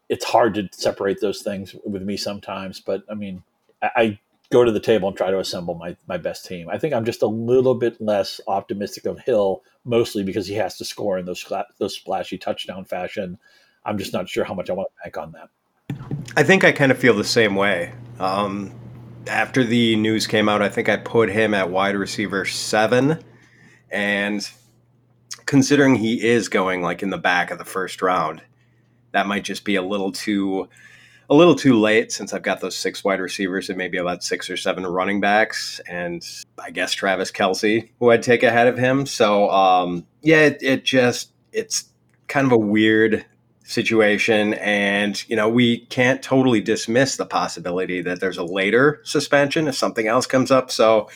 it's 0.09 0.25
hard 0.25 0.55
to 0.55 0.69
separate 0.73 1.21
those 1.21 1.43
things 1.43 1.77
with 1.85 2.03
me 2.03 2.17
sometimes. 2.17 2.81
But 2.81 3.05
I 3.09 3.15
mean, 3.15 3.43
I, 3.83 3.91
I 3.97 4.19
go 4.53 4.65
to 4.65 4.71
the 4.71 4.81
table 4.81 5.09
and 5.09 5.17
try 5.17 5.31
to 5.31 5.39
assemble 5.39 5.75
my 5.75 5.97
my 6.07 6.17
best 6.17 6.47
team. 6.47 6.69
I 6.69 6.79
think 6.79 6.95
I'm 6.95 7.05
just 7.05 7.23
a 7.23 7.27
little 7.27 7.75
bit 7.75 8.01
less 8.01 8.41
optimistic 8.47 9.07
of 9.07 9.19
Hill, 9.19 9.63
mostly 9.85 10.23
because 10.23 10.47
he 10.47 10.55
has 10.55 10.77
to 10.79 10.85
score 10.85 11.19
in 11.19 11.27
those 11.27 11.45
those 11.79 11.97
splashy 11.97 12.39
touchdown 12.39 12.85
fashion. 12.85 13.39
I'm 13.85 13.99
just 13.99 14.13
not 14.13 14.29
sure 14.29 14.45
how 14.45 14.55
much 14.55 14.71
I 14.71 14.75
want 14.75 14.89
to 14.91 15.03
bank 15.03 15.19
on 15.19 15.33
that. 15.33 15.49
I 16.37 16.45
think 16.45 16.63
I 16.63 16.73
kind 16.73 16.93
of 16.93 16.99
feel 16.99 17.15
the 17.15 17.25
same 17.25 17.57
way. 17.57 17.93
Um, 18.21 18.73
after 19.27 19.65
the 19.65 19.97
news 19.97 20.27
came 20.27 20.49
out, 20.49 20.63
I 20.63 20.69
think 20.69 20.89
I 20.89 20.97
put 20.97 21.31
him 21.31 21.55
at 21.55 21.71
wide 21.71 21.97
receiver 21.97 22.45
seven. 22.45 23.23
And 23.91 24.49
considering 25.47 25.97
he 25.97 26.25
is 26.27 26.49
going 26.49 26.83
like 26.83 27.03
in 27.03 27.11
the 27.11 27.19
back 27.19 27.51
of 27.51 27.59
the 27.59 27.65
first 27.65 28.03
round, 28.03 28.43
that 29.13 29.27
might 29.27 29.45
just 29.45 29.65
be 29.65 29.77
a 29.77 29.83
little 29.83 30.13
too 30.13 30.69
a 31.31 31.35
little 31.35 31.55
too 31.55 31.79
late 31.79 32.13
since 32.13 32.33
I've 32.33 32.43
got 32.43 32.61
those 32.61 32.77
six 32.77 33.05
wide 33.05 33.21
receivers 33.21 33.69
and 33.69 33.79
maybe 33.79 33.99
about 33.99 34.23
six 34.23 34.51
or 34.51 34.57
seven 34.57 34.87
running 34.87 35.21
backs, 35.21 35.81
and 35.89 36.23
I 36.59 36.71
guess 36.71 36.93
Travis 36.93 37.31
Kelce, 37.31 37.89
who 37.99 38.11
I'd 38.11 38.23
take 38.23 38.43
ahead 38.43 38.67
of 38.67 38.79
him. 38.79 39.07
So 39.07 39.51
um, 39.51 40.07
yeah, 40.23 40.41
it, 40.41 40.63
it 40.63 40.85
just 40.85 41.33
it's 41.53 41.85
kind 42.29 42.47
of 42.47 42.53
a 42.53 42.59
weird 42.59 43.25
situation. 43.65 44.55
And, 44.55 45.23
you 45.29 45.37
know, 45.37 45.49
we 45.49 45.87
can't 45.87 46.23
totally 46.23 46.61
dismiss 46.61 47.17
the 47.17 47.27
possibility 47.27 48.03
that 48.03 48.21
there's 48.21 48.39
a 48.39 48.45
later 48.45 49.01
suspension 49.05 49.69
if 49.69 49.77
something 49.77 50.09
else 50.09 50.27
comes 50.27 50.51
up. 50.51 50.71
So, 50.71 51.09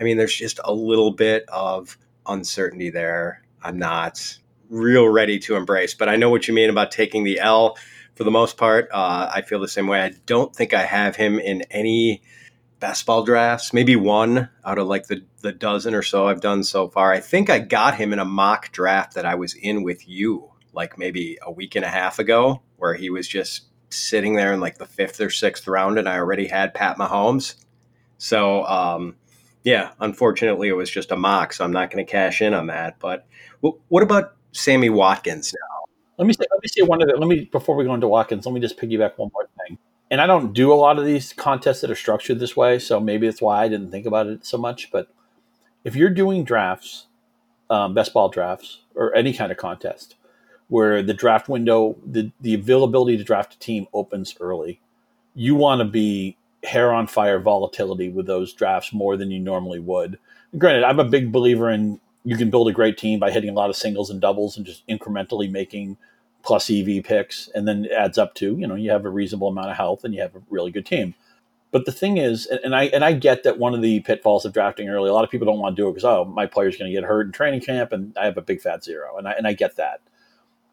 I 0.00 0.04
mean, 0.04 0.16
there's 0.16 0.34
just 0.34 0.60
a 0.64 0.72
little 0.72 1.12
bit 1.12 1.44
of 1.48 1.96
uncertainty 2.26 2.90
there. 2.90 3.42
I'm 3.62 3.78
not 3.78 4.38
real 4.68 5.08
ready 5.08 5.38
to 5.40 5.56
embrace, 5.56 5.94
but 5.94 6.08
I 6.08 6.16
know 6.16 6.30
what 6.30 6.48
you 6.48 6.54
mean 6.54 6.70
about 6.70 6.90
taking 6.90 7.24
the 7.24 7.38
L 7.38 7.76
for 8.14 8.24
the 8.24 8.30
most 8.30 8.56
part. 8.56 8.88
Uh, 8.92 9.30
I 9.32 9.42
feel 9.42 9.60
the 9.60 9.68
same 9.68 9.86
way. 9.86 10.02
I 10.02 10.12
don't 10.26 10.54
think 10.54 10.74
I 10.74 10.84
have 10.84 11.16
him 11.16 11.38
in 11.38 11.62
any 11.70 12.22
best 12.80 13.06
ball 13.06 13.22
drafts, 13.22 13.72
maybe 13.72 13.94
one 13.94 14.48
out 14.64 14.78
of 14.78 14.88
like 14.88 15.06
the, 15.06 15.24
the 15.40 15.52
dozen 15.52 15.94
or 15.94 16.02
so 16.02 16.26
I've 16.26 16.40
done 16.40 16.64
so 16.64 16.88
far. 16.88 17.12
I 17.12 17.20
think 17.20 17.48
I 17.48 17.60
got 17.60 17.94
him 17.94 18.12
in 18.12 18.18
a 18.18 18.24
mock 18.24 18.72
draft 18.72 19.14
that 19.14 19.24
I 19.24 19.36
was 19.36 19.54
in 19.54 19.82
with 19.82 20.08
you 20.08 20.52
like 20.72 20.98
maybe 20.98 21.38
a 21.42 21.50
week 21.50 21.74
and 21.76 21.84
a 21.84 21.88
half 21.88 22.18
ago, 22.18 22.62
where 22.76 22.94
he 22.94 23.10
was 23.10 23.28
just 23.28 23.66
sitting 23.90 24.34
there 24.34 24.52
in 24.52 24.60
like 24.60 24.78
the 24.78 24.86
fifth 24.86 25.20
or 25.20 25.30
sixth 25.30 25.68
round, 25.68 25.98
and 25.98 26.08
I 26.08 26.16
already 26.16 26.48
had 26.48 26.74
Pat 26.74 26.96
Mahomes. 26.96 27.56
So, 28.18 28.64
um, 28.64 29.16
yeah, 29.64 29.90
unfortunately, 30.00 30.68
it 30.68 30.76
was 30.76 30.90
just 30.90 31.12
a 31.12 31.16
mock, 31.16 31.52
so 31.52 31.64
I'm 31.64 31.72
not 31.72 31.90
going 31.90 32.04
to 32.04 32.10
cash 32.10 32.40
in 32.40 32.54
on 32.54 32.68
that. 32.68 32.98
But 32.98 33.26
what 33.60 34.02
about 34.02 34.34
Sammy 34.52 34.90
Watkins 34.90 35.52
now? 35.52 35.81
Let 36.22 36.28
me 36.28 36.32
say, 36.34 36.44
let 36.50 36.62
me 36.62 36.68
say 36.68 36.82
one 36.82 37.02
of 37.02 37.08
the. 37.08 37.16
Let 37.16 37.28
me 37.28 37.44
before 37.44 37.74
we 37.74 37.84
go 37.84 37.94
into 37.94 38.08
Watkins, 38.08 38.46
let 38.46 38.54
me 38.54 38.60
just 38.60 38.78
piggyback 38.78 39.18
one 39.18 39.30
more 39.34 39.48
thing 39.58 39.78
and 40.12 40.20
I 40.20 40.26
don't 40.26 40.52
do 40.52 40.70
a 40.70 40.74
lot 40.74 40.98
of 40.98 41.06
these 41.06 41.32
contests 41.32 41.80
that 41.80 41.90
are 41.90 41.96
structured 41.96 42.38
this 42.38 42.54
way, 42.54 42.78
so 42.78 43.00
maybe 43.00 43.26
that's 43.26 43.40
why 43.40 43.64
I 43.64 43.68
didn't 43.68 43.90
think 43.90 44.04
about 44.04 44.26
it 44.26 44.44
so 44.44 44.58
much. 44.58 44.90
But 44.90 45.08
if 45.84 45.96
you're 45.96 46.10
doing 46.10 46.44
drafts, 46.44 47.06
um, 47.70 47.94
best 47.94 48.12
ball 48.12 48.28
drafts, 48.28 48.82
or 48.94 49.14
any 49.16 49.32
kind 49.32 49.50
of 49.50 49.56
contest 49.56 50.16
where 50.68 51.02
the 51.02 51.14
draft 51.14 51.48
window, 51.48 51.96
the, 52.04 52.30
the 52.42 52.52
availability 52.52 53.16
to 53.16 53.24
draft 53.24 53.54
a 53.54 53.58
team 53.58 53.86
opens 53.94 54.36
early, 54.38 54.80
you 55.34 55.54
want 55.54 55.78
to 55.78 55.86
be 55.86 56.36
hair 56.62 56.92
on 56.92 57.06
fire 57.06 57.40
volatility 57.40 58.10
with 58.10 58.26
those 58.26 58.52
drafts 58.52 58.92
more 58.92 59.16
than 59.16 59.30
you 59.30 59.40
normally 59.40 59.78
would. 59.78 60.18
Granted, 60.58 60.84
I'm 60.84 61.00
a 61.00 61.04
big 61.04 61.32
believer 61.32 61.70
in 61.70 62.00
you 62.22 62.36
can 62.36 62.50
build 62.50 62.68
a 62.68 62.72
great 62.72 62.98
team 62.98 63.18
by 63.18 63.30
hitting 63.30 63.50
a 63.50 63.54
lot 63.54 63.70
of 63.70 63.76
singles 63.76 64.10
and 64.10 64.20
doubles 64.20 64.58
and 64.58 64.66
just 64.66 64.86
incrementally 64.88 65.50
making– 65.50 65.96
plus 66.42 66.70
EV 66.70 67.04
picks, 67.04 67.48
and 67.54 67.66
then 67.66 67.86
adds 67.94 68.18
up 68.18 68.34
to 68.34 68.56
you 68.56 68.66
know 68.66 68.74
you 68.74 68.90
have 68.90 69.04
a 69.04 69.10
reasonable 69.10 69.48
amount 69.48 69.70
of 69.70 69.76
health 69.76 70.04
and 70.04 70.14
you 70.14 70.20
have 70.20 70.34
a 70.34 70.42
really 70.50 70.70
good 70.70 70.86
team. 70.86 71.14
But 71.70 71.86
the 71.86 71.92
thing 71.92 72.18
is, 72.18 72.46
and 72.46 72.74
I 72.74 72.84
and 72.84 73.04
I 73.04 73.14
get 73.14 73.44
that 73.44 73.58
one 73.58 73.74
of 73.74 73.82
the 73.82 74.00
pitfalls 74.00 74.44
of 74.44 74.52
drafting 74.52 74.88
early, 74.88 75.08
a 75.08 75.14
lot 75.14 75.24
of 75.24 75.30
people 75.30 75.46
don't 75.46 75.58
want 75.58 75.74
to 75.76 75.82
do 75.82 75.88
it 75.88 75.92
because 75.92 76.04
oh 76.04 76.24
my 76.24 76.46
player's 76.46 76.76
going 76.76 76.90
to 76.90 76.94
get 76.94 77.08
hurt 77.08 77.26
in 77.26 77.32
training 77.32 77.62
camp 77.62 77.92
and 77.92 78.16
I 78.16 78.26
have 78.26 78.36
a 78.36 78.42
big 78.42 78.60
fat 78.60 78.84
zero, 78.84 79.16
and 79.16 79.26
I 79.26 79.32
and 79.32 79.46
I 79.46 79.54
get 79.54 79.76
that. 79.76 80.00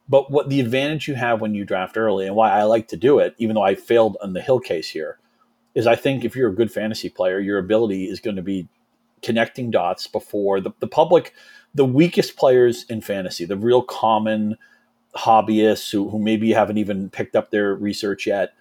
But 0.10 0.32
what 0.32 0.50
the 0.50 0.60
advantage 0.60 1.08
you 1.08 1.14
have 1.16 1.40
when 1.40 1.54
you 1.54 1.64
draft 1.64 1.96
early, 1.96 2.26
and 2.26 2.36
why 2.36 2.50
I 2.52 2.64
like 2.64 2.88
to 2.90 2.98
do 2.98 3.20
it, 3.20 3.36
even 3.38 3.54
though 3.54 3.64
I 3.64 3.76
failed 3.76 4.18
on 4.22 4.34
the 4.34 4.42
Hill 4.42 4.60
case 4.60 4.90
here, 4.90 5.20
is 5.76 5.86
I 5.86 5.96
think 5.96 6.26
if 6.26 6.36
you're 6.36 6.50
a 6.50 6.56
good 6.56 6.72
fantasy 6.72 7.10
player, 7.10 7.40
your 7.40 7.60
ability 7.60 8.06
is 8.06 8.20
going 8.20 8.36
to 8.36 8.42
be 8.42 8.68
connecting 9.22 9.70
dots 9.70 10.08
before 10.08 10.60
the, 10.62 10.72
the 10.80 10.88
public, 10.88 11.34
the 11.76 11.86
weakest 11.86 12.36
players 12.38 12.86
in 12.90 13.02
fantasy, 13.02 13.46
the 13.46 13.56
real 13.56 13.84
common 13.84 14.58
hobbyists 15.16 15.92
who, 15.92 16.10
who 16.10 16.20
maybe 16.20 16.52
haven't 16.52 16.78
even 16.78 17.10
picked 17.10 17.36
up 17.36 17.50
their 17.50 17.76
research 17.76 18.28
yet, 18.28 18.54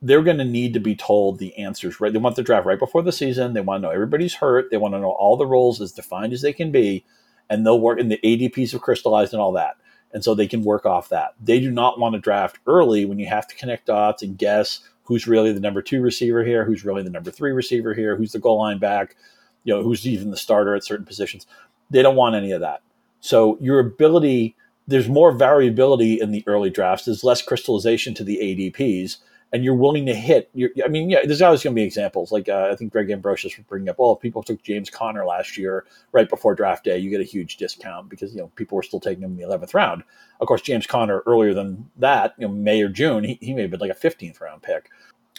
they're 0.00 0.22
going 0.22 0.38
to 0.38 0.44
need 0.44 0.74
to 0.74 0.80
be 0.80 0.94
told 0.94 1.38
the 1.38 1.56
answers 1.58 2.00
right. 2.00 2.12
They 2.12 2.18
want 2.18 2.36
the 2.36 2.42
draft 2.42 2.66
right 2.66 2.78
before 2.78 3.02
the 3.02 3.12
season. 3.12 3.52
They 3.52 3.60
want 3.60 3.82
to 3.82 3.88
know 3.88 3.92
everybody's 3.92 4.34
hurt. 4.34 4.70
They 4.70 4.76
want 4.76 4.94
to 4.94 5.00
know 5.00 5.10
all 5.10 5.36
the 5.36 5.46
roles 5.46 5.80
as 5.80 5.92
defined 5.92 6.32
as 6.32 6.42
they 6.42 6.52
can 6.52 6.70
be, 6.70 7.04
and 7.50 7.66
they'll 7.66 7.80
work. 7.80 7.98
in 7.98 8.08
the 8.08 8.20
ADPs 8.22 8.72
have 8.72 8.80
crystallized 8.80 9.32
and 9.32 9.42
all 9.42 9.52
that, 9.52 9.76
and 10.12 10.22
so 10.22 10.34
they 10.34 10.46
can 10.46 10.62
work 10.62 10.86
off 10.86 11.08
that. 11.08 11.34
They 11.42 11.58
do 11.58 11.70
not 11.70 11.98
want 11.98 12.14
to 12.14 12.20
draft 12.20 12.60
early 12.66 13.04
when 13.04 13.18
you 13.18 13.26
have 13.26 13.48
to 13.48 13.56
connect 13.56 13.86
dots 13.86 14.22
and 14.22 14.38
guess 14.38 14.80
who's 15.02 15.26
really 15.26 15.52
the 15.52 15.60
number 15.60 15.82
two 15.82 16.00
receiver 16.02 16.44
here, 16.44 16.64
who's 16.64 16.84
really 16.84 17.02
the 17.02 17.10
number 17.10 17.30
three 17.30 17.52
receiver 17.52 17.94
here, 17.94 18.14
who's 18.14 18.32
the 18.32 18.38
goal 18.38 18.58
line 18.58 18.78
back, 18.78 19.16
you 19.64 19.74
know, 19.74 19.82
who's 19.82 20.06
even 20.06 20.30
the 20.30 20.36
starter 20.36 20.74
at 20.74 20.84
certain 20.84 21.06
positions. 21.06 21.46
They 21.90 22.02
don't 22.02 22.14
want 22.14 22.36
any 22.36 22.52
of 22.52 22.60
that. 22.60 22.82
So 23.20 23.56
your 23.60 23.80
ability 23.80 24.54
there's 24.88 25.08
more 25.08 25.32
variability 25.32 26.18
in 26.18 26.32
the 26.32 26.42
early 26.46 26.70
drafts. 26.70 27.04
There's 27.04 27.22
less 27.22 27.42
crystallization 27.42 28.14
to 28.14 28.24
the 28.24 28.38
ADPs, 28.38 29.18
and 29.52 29.62
you're 29.62 29.74
willing 29.74 30.06
to 30.06 30.14
hit. 30.14 30.50
I 30.82 30.88
mean, 30.88 31.10
yeah, 31.10 31.20
there's 31.26 31.42
always 31.42 31.62
going 31.62 31.76
to 31.76 31.80
be 31.80 31.84
examples. 31.84 32.32
Like 32.32 32.48
uh, 32.48 32.70
I 32.72 32.74
think 32.74 32.90
Greg 32.90 33.10
Ambrosius 33.10 33.56
was 33.58 33.66
bringing 33.66 33.90
up, 33.90 33.98
well, 33.98 34.14
if 34.14 34.20
people 34.20 34.42
took 34.42 34.62
James 34.62 34.88
Conner 34.88 35.26
last 35.26 35.58
year 35.58 35.84
right 36.12 36.28
before 36.28 36.54
draft 36.54 36.84
day, 36.84 36.96
you 36.96 37.10
get 37.10 37.20
a 37.20 37.24
huge 37.24 37.58
discount 37.58 38.08
because 38.08 38.32
you 38.32 38.40
know 38.40 38.48
people 38.56 38.76
were 38.76 38.82
still 38.82 38.98
taking 38.98 39.22
him 39.22 39.32
in 39.32 39.36
the 39.36 39.42
11th 39.42 39.74
round. 39.74 40.02
Of 40.40 40.48
course, 40.48 40.62
James 40.62 40.86
Conner 40.86 41.22
earlier 41.26 41.52
than 41.52 41.90
that, 41.98 42.34
you 42.38 42.48
know, 42.48 42.54
May 42.54 42.80
or 42.80 42.88
June, 42.88 43.24
he, 43.24 43.38
he 43.42 43.52
may 43.52 43.62
have 43.62 43.70
been 43.70 43.80
like 43.80 43.90
a 43.90 43.94
15th 43.94 44.40
round 44.40 44.62
pick. 44.62 44.90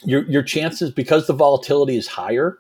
Your 0.04 0.24
your 0.30 0.44
chances 0.44 0.92
because 0.92 1.26
the 1.26 1.34
volatility 1.34 1.98
is 1.98 2.08
higher 2.08 2.60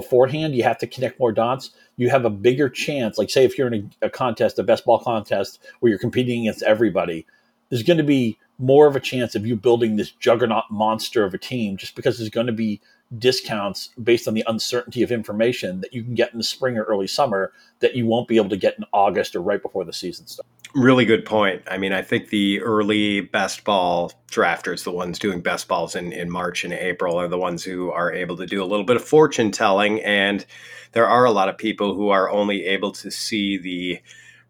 beforehand, 0.00 0.54
you 0.54 0.62
have 0.62 0.78
to 0.78 0.86
connect 0.86 1.18
more 1.18 1.32
dots. 1.32 1.70
You 1.96 2.10
have 2.10 2.24
a 2.24 2.30
bigger 2.30 2.68
chance. 2.68 3.18
Like, 3.18 3.30
say, 3.30 3.44
if 3.44 3.58
you're 3.58 3.72
in 3.72 3.90
a, 4.02 4.06
a 4.06 4.10
contest, 4.10 4.58
a 4.58 4.62
best 4.62 4.84
ball 4.84 4.98
contest, 4.98 5.60
where 5.80 5.90
you're 5.90 5.98
competing 5.98 6.42
against 6.42 6.62
everybody, 6.62 7.26
there's 7.68 7.82
going 7.82 7.98
to 7.98 8.04
be 8.04 8.38
more 8.58 8.86
of 8.86 8.96
a 8.96 9.00
chance 9.00 9.34
of 9.34 9.46
you 9.46 9.56
building 9.56 9.96
this 9.96 10.10
juggernaut 10.10 10.64
monster 10.70 11.24
of 11.24 11.34
a 11.34 11.38
team 11.38 11.76
just 11.76 11.94
because 11.94 12.18
there's 12.18 12.30
going 12.30 12.46
to 12.46 12.52
be 12.52 12.80
discounts 13.18 13.90
based 14.02 14.28
on 14.28 14.34
the 14.34 14.44
uncertainty 14.46 15.02
of 15.02 15.10
information 15.10 15.80
that 15.80 15.94
you 15.94 16.02
can 16.02 16.14
get 16.14 16.32
in 16.32 16.38
the 16.38 16.44
spring 16.44 16.76
or 16.76 16.82
early 16.84 17.06
summer 17.06 17.52
that 17.80 17.94
you 17.94 18.06
won't 18.06 18.28
be 18.28 18.36
able 18.36 18.50
to 18.50 18.56
get 18.56 18.76
in 18.76 18.84
August 18.92 19.34
or 19.34 19.40
right 19.40 19.62
before 19.62 19.84
the 19.84 19.92
season 19.92 20.26
starts. 20.26 20.50
Really 20.78 21.06
good 21.06 21.24
point. 21.24 21.62
I 21.68 21.76
mean, 21.76 21.92
I 21.92 22.02
think 22.02 22.28
the 22.28 22.60
early 22.60 23.20
best 23.20 23.64
ball 23.64 24.12
drafters, 24.30 24.84
the 24.84 24.92
ones 24.92 25.18
doing 25.18 25.40
best 25.40 25.66
balls 25.66 25.96
in, 25.96 26.12
in 26.12 26.30
March 26.30 26.62
and 26.62 26.72
April, 26.72 27.18
are 27.18 27.26
the 27.26 27.36
ones 27.36 27.64
who 27.64 27.90
are 27.90 28.12
able 28.12 28.36
to 28.36 28.46
do 28.46 28.62
a 28.62 28.64
little 28.64 28.84
bit 28.84 28.94
of 28.94 29.04
fortune 29.04 29.50
telling. 29.50 30.00
And 30.02 30.46
there 30.92 31.08
are 31.08 31.24
a 31.24 31.32
lot 31.32 31.48
of 31.48 31.58
people 31.58 31.96
who 31.96 32.10
are 32.10 32.30
only 32.30 32.64
able 32.66 32.92
to 32.92 33.10
see 33.10 33.58
the 33.58 34.00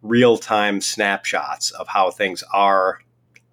real 0.03 0.37
time 0.37 0.83
snapshots 0.83 1.71
of 1.71 1.89
how 1.89 2.11
things 2.11 2.45
are 2.53 2.99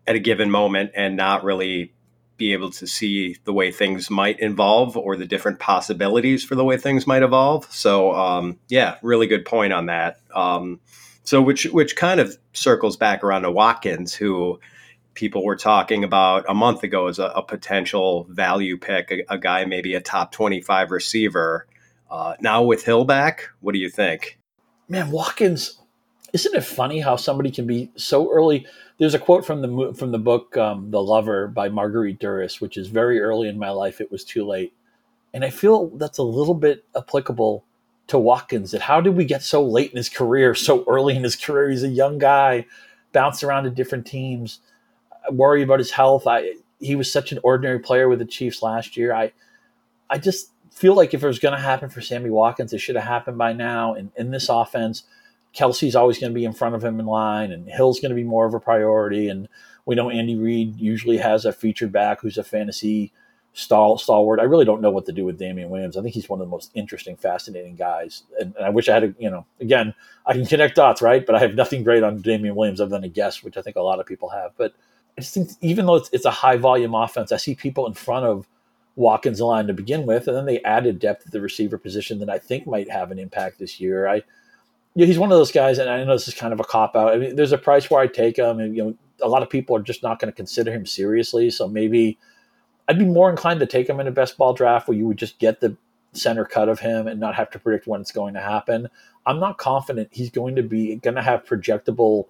at 0.05 0.17
a 0.17 0.19
given 0.19 0.51
moment 0.51 0.91
and 0.95 1.15
not 1.15 1.45
really 1.45 1.93
be 2.35 2.51
able 2.51 2.71
to 2.71 2.85
see 2.85 3.37
the 3.45 3.53
way 3.53 3.71
things 3.71 4.09
might 4.09 4.35
evolve 4.41 4.97
or 4.97 5.15
the 5.15 5.25
different 5.25 5.59
possibilities 5.59 6.43
for 6.43 6.55
the 6.55 6.65
way 6.65 6.75
things 6.75 7.07
might 7.07 7.23
evolve. 7.23 7.73
So, 7.73 8.13
um, 8.13 8.59
yeah, 8.67 8.97
really 9.01 9.27
good 9.27 9.45
point 9.45 9.71
on 9.71 9.85
that. 9.85 10.19
Um, 10.33 10.81
so, 11.25 11.41
which 11.41 11.65
which 11.65 11.95
kind 11.95 12.19
of 12.19 12.37
circles 12.53 12.95
back 12.95 13.23
around 13.23 13.41
to 13.41 13.51
Watkins, 13.51 14.13
who 14.13 14.59
people 15.15 15.43
were 15.43 15.55
talking 15.55 16.03
about 16.03 16.45
a 16.47 16.53
month 16.53 16.83
ago 16.83 17.07
as 17.07 17.17
a, 17.17 17.25
a 17.25 17.41
potential 17.41 18.27
value 18.29 18.77
pick, 18.77 19.11
a, 19.11 19.23
a, 19.29 19.37
guy 19.37 19.65
maybe 19.65 19.95
a 19.95 20.01
top 20.01 20.31
twenty-five 20.31 20.91
receiver. 20.91 21.67
Uh, 22.11 22.35
now 22.39 22.61
with 22.61 22.85
Hill 22.85 23.05
back, 23.05 23.49
what 23.61 23.73
do 23.73 23.79
you 23.79 23.89
think? 23.89 24.39
Man, 24.87 25.09
Watkins, 25.09 25.79
isn't 26.31 26.53
it 26.53 26.63
funny 26.63 26.99
how 26.99 27.15
somebody 27.15 27.49
can 27.49 27.65
be 27.65 27.91
so 27.95 28.31
early? 28.31 28.67
There's 28.99 29.15
a 29.15 29.19
quote 29.19 29.45
from 29.45 29.61
the 29.61 29.93
from 29.97 30.11
the 30.11 30.19
book 30.19 30.55
um, 30.57 30.91
"The 30.91 31.01
Lover" 31.01 31.47
by 31.47 31.69
Marguerite 31.69 32.19
Duras, 32.19 32.61
which 32.61 32.77
is 32.77 32.87
very 32.87 33.19
early 33.19 33.49
in 33.49 33.57
my 33.57 33.71
life. 33.71 33.99
It 33.99 34.11
was 34.11 34.23
too 34.23 34.45
late, 34.45 34.73
and 35.33 35.43
I 35.43 35.49
feel 35.49 35.87
that's 35.97 36.19
a 36.19 36.23
little 36.23 36.53
bit 36.53 36.85
applicable 36.95 37.65
to 38.07 38.19
Watkins. 38.19 38.71
That 38.71 38.81
how 38.81 39.01
did 39.01 39.15
we 39.15 39.25
get 39.25 39.43
so 39.43 39.63
late 39.63 39.91
in 39.91 39.97
his 39.97 40.09
career, 40.09 40.55
so 40.55 40.83
early 40.87 41.15
in 41.15 41.23
his 41.23 41.35
career? 41.35 41.69
He's 41.69 41.83
a 41.83 41.89
young 41.89 42.17
guy, 42.17 42.65
bounced 43.11 43.43
around 43.43 43.63
to 43.63 43.69
different 43.69 44.05
teams, 44.05 44.59
worry 45.31 45.63
about 45.63 45.79
his 45.79 45.91
health. 45.91 46.27
I 46.27 46.55
he 46.79 46.95
was 46.95 47.11
such 47.11 47.31
an 47.31 47.39
ordinary 47.43 47.79
player 47.79 48.09
with 48.09 48.19
the 48.19 48.25
Chiefs 48.25 48.61
last 48.61 48.97
year. 48.97 49.13
I 49.13 49.31
I 50.09 50.17
just 50.17 50.51
feel 50.71 50.93
like 50.93 51.13
if 51.13 51.23
it 51.23 51.27
was 51.27 51.39
going 51.39 51.55
to 51.55 51.61
happen 51.61 51.89
for 51.89 52.01
Sammy 52.01 52.29
Watkins, 52.29 52.73
it 52.73 52.79
should 52.79 52.95
have 52.95 53.05
happened 53.05 53.37
by 53.37 53.53
now. 53.53 53.93
And 53.93 54.11
in 54.17 54.31
this 54.31 54.49
offense 54.49 55.03
Kelce's 55.55 55.95
always 55.95 56.19
going 56.19 56.33
to 56.33 56.35
be 56.35 56.45
in 56.45 56.53
front 56.53 56.75
of 56.75 56.83
him 56.83 56.99
in 56.99 57.05
line, 57.05 57.51
and 57.51 57.67
Hill's 57.67 58.01
going 58.01 58.09
to 58.09 58.15
be 58.15 58.23
more 58.23 58.45
of 58.45 58.53
a 58.53 58.59
priority. 58.59 59.29
And 59.29 59.47
we 59.85 59.95
know 59.95 60.09
Andy 60.09 60.35
Reid 60.35 60.79
usually 60.79 61.17
has 61.17 61.45
a 61.45 61.53
featured 61.53 61.91
back 61.91 62.19
who's 62.21 62.37
a 62.37 62.43
fantasy 62.43 63.13
stall, 63.55 63.97
stalwart. 63.97 64.39
I 64.39 64.43
really 64.43 64.65
don't 64.65 64.81
know 64.81 64.91
what 64.91 65.05
to 65.05 65.11
do 65.11 65.25
with 65.25 65.39
Damien 65.39 65.69
Williams. 65.69 65.97
I 65.97 66.01
think 66.01 66.13
he's 66.13 66.29
one 66.29 66.39
of 66.41 66.45
the 66.45 66.51
most 66.51 66.71
interesting, 66.75 67.15
fascinating 67.15 67.75
guys. 67.75 68.23
And, 68.39 68.53
and 68.55 68.65
I 68.65 68.69
wish 68.69 68.89
I 68.89 68.93
had, 68.93 69.03
a, 69.03 69.15
you 69.17 69.29
know, 69.29 69.45
again, 69.59 69.93
I 70.25 70.33
can 70.33 70.45
connect 70.45 70.75
dots, 70.75 71.01
right? 71.01 71.25
But 71.25 71.35
I 71.35 71.39
have 71.39 71.55
nothing 71.55 71.83
great 71.83 72.03
on 72.03 72.21
Damien 72.21 72.55
Williams 72.55 72.81
other 72.81 72.91
than 72.91 73.05
a 73.05 73.09
guess, 73.09 73.43
which 73.43 73.57
I 73.57 73.61
think 73.61 73.77
a 73.77 73.81
lot 73.81 73.99
of 73.99 74.05
people 74.05 74.29
have. 74.29 74.51
But 74.57 74.73
I 75.17 75.21
just 75.21 75.33
think 75.33 75.49
even 75.61 75.85
though 75.85 75.95
it's, 75.95 76.09
it's 76.11 76.25
a 76.25 76.31
high 76.31 76.57
volume 76.57 76.93
offense, 76.93 77.31
I 77.31 77.37
see 77.37 77.55
people 77.55 77.87
in 77.87 77.93
front 77.93 78.25
of 78.25 78.45
Watkins 78.97 79.39
line 79.41 79.67
to 79.67 79.73
begin 79.73 80.05
with, 80.05 80.27
and 80.27 80.35
then 80.35 80.45
they 80.45 80.61
added 80.63 80.99
depth 80.99 81.25
at 81.25 81.31
the 81.31 81.41
receiver 81.41 81.77
position 81.77 82.19
that 82.19 82.29
I 82.29 82.37
think 82.37 82.67
might 82.67 82.89
have 82.89 83.11
an 83.11 83.19
impact 83.19 83.59
this 83.59 83.79
year. 83.79 84.07
I 84.07 84.23
yeah, 84.95 85.05
he's 85.05 85.19
one 85.19 85.31
of 85.31 85.37
those 85.37 85.51
guys, 85.51 85.77
and 85.77 85.89
I 85.89 86.03
know 86.05 86.13
this 86.13 86.29
is 86.29 86.33
kind 86.33 86.53
of 86.53 86.61
a 86.61 86.63
cop 86.63 86.95
out. 86.95 87.13
I 87.13 87.17
mean, 87.17 87.35
there's 87.35 87.51
a 87.51 87.57
price 87.57 87.89
where 87.89 87.99
I 87.99 88.07
take 88.07 88.37
him, 88.37 88.59
and 88.59 88.75
you 88.75 88.83
know, 88.83 88.95
a 89.21 89.27
lot 89.27 89.43
of 89.43 89.49
people 89.49 89.75
are 89.75 89.81
just 89.81 90.01
not 90.01 90.19
going 90.19 90.31
to 90.31 90.35
consider 90.35 90.71
him 90.71 90.85
seriously. 90.85 91.49
So 91.49 91.67
maybe 91.67 92.17
I'd 92.87 92.99
be 92.99 93.05
more 93.05 93.29
inclined 93.29 93.59
to 93.61 93.65
take 93.65 93.89
him 93.89 93.99
in 93.99 94.07
a 94.07 94.11
best 94.11 94.37
ball 94.37 94.53
draft 94.53 94.87
where 94.87 94.97
you 94.97 95.07
would 95.07 95.17
just 95.17 95.39
get 95.39 95.59
the 95.59 95.75
center 96.13 96.45
cut 96.45 96.69
of 96.69 96.79
him 96.79 97.07
and 97.07 97.19
not 97.19 97.35
have 97.35 97.49
to 97.51 97.59
predict 97.59 97.87
when 97.87 98.01
it's 98.01 98.11
going 98.11 98.33
to 98.35 98.41
happen. 98.41 98.87
I'm 99.25 99.39
not 99.39 99.57
confident 99.57 100.09
he's 100.11 100.29
going 100.29 100.55
to 100.55 100.63
be 100.63 100.95
going 100.97 101.15
to 101.15 101.21
have 101.21 101.45
projectable 101.45 102.25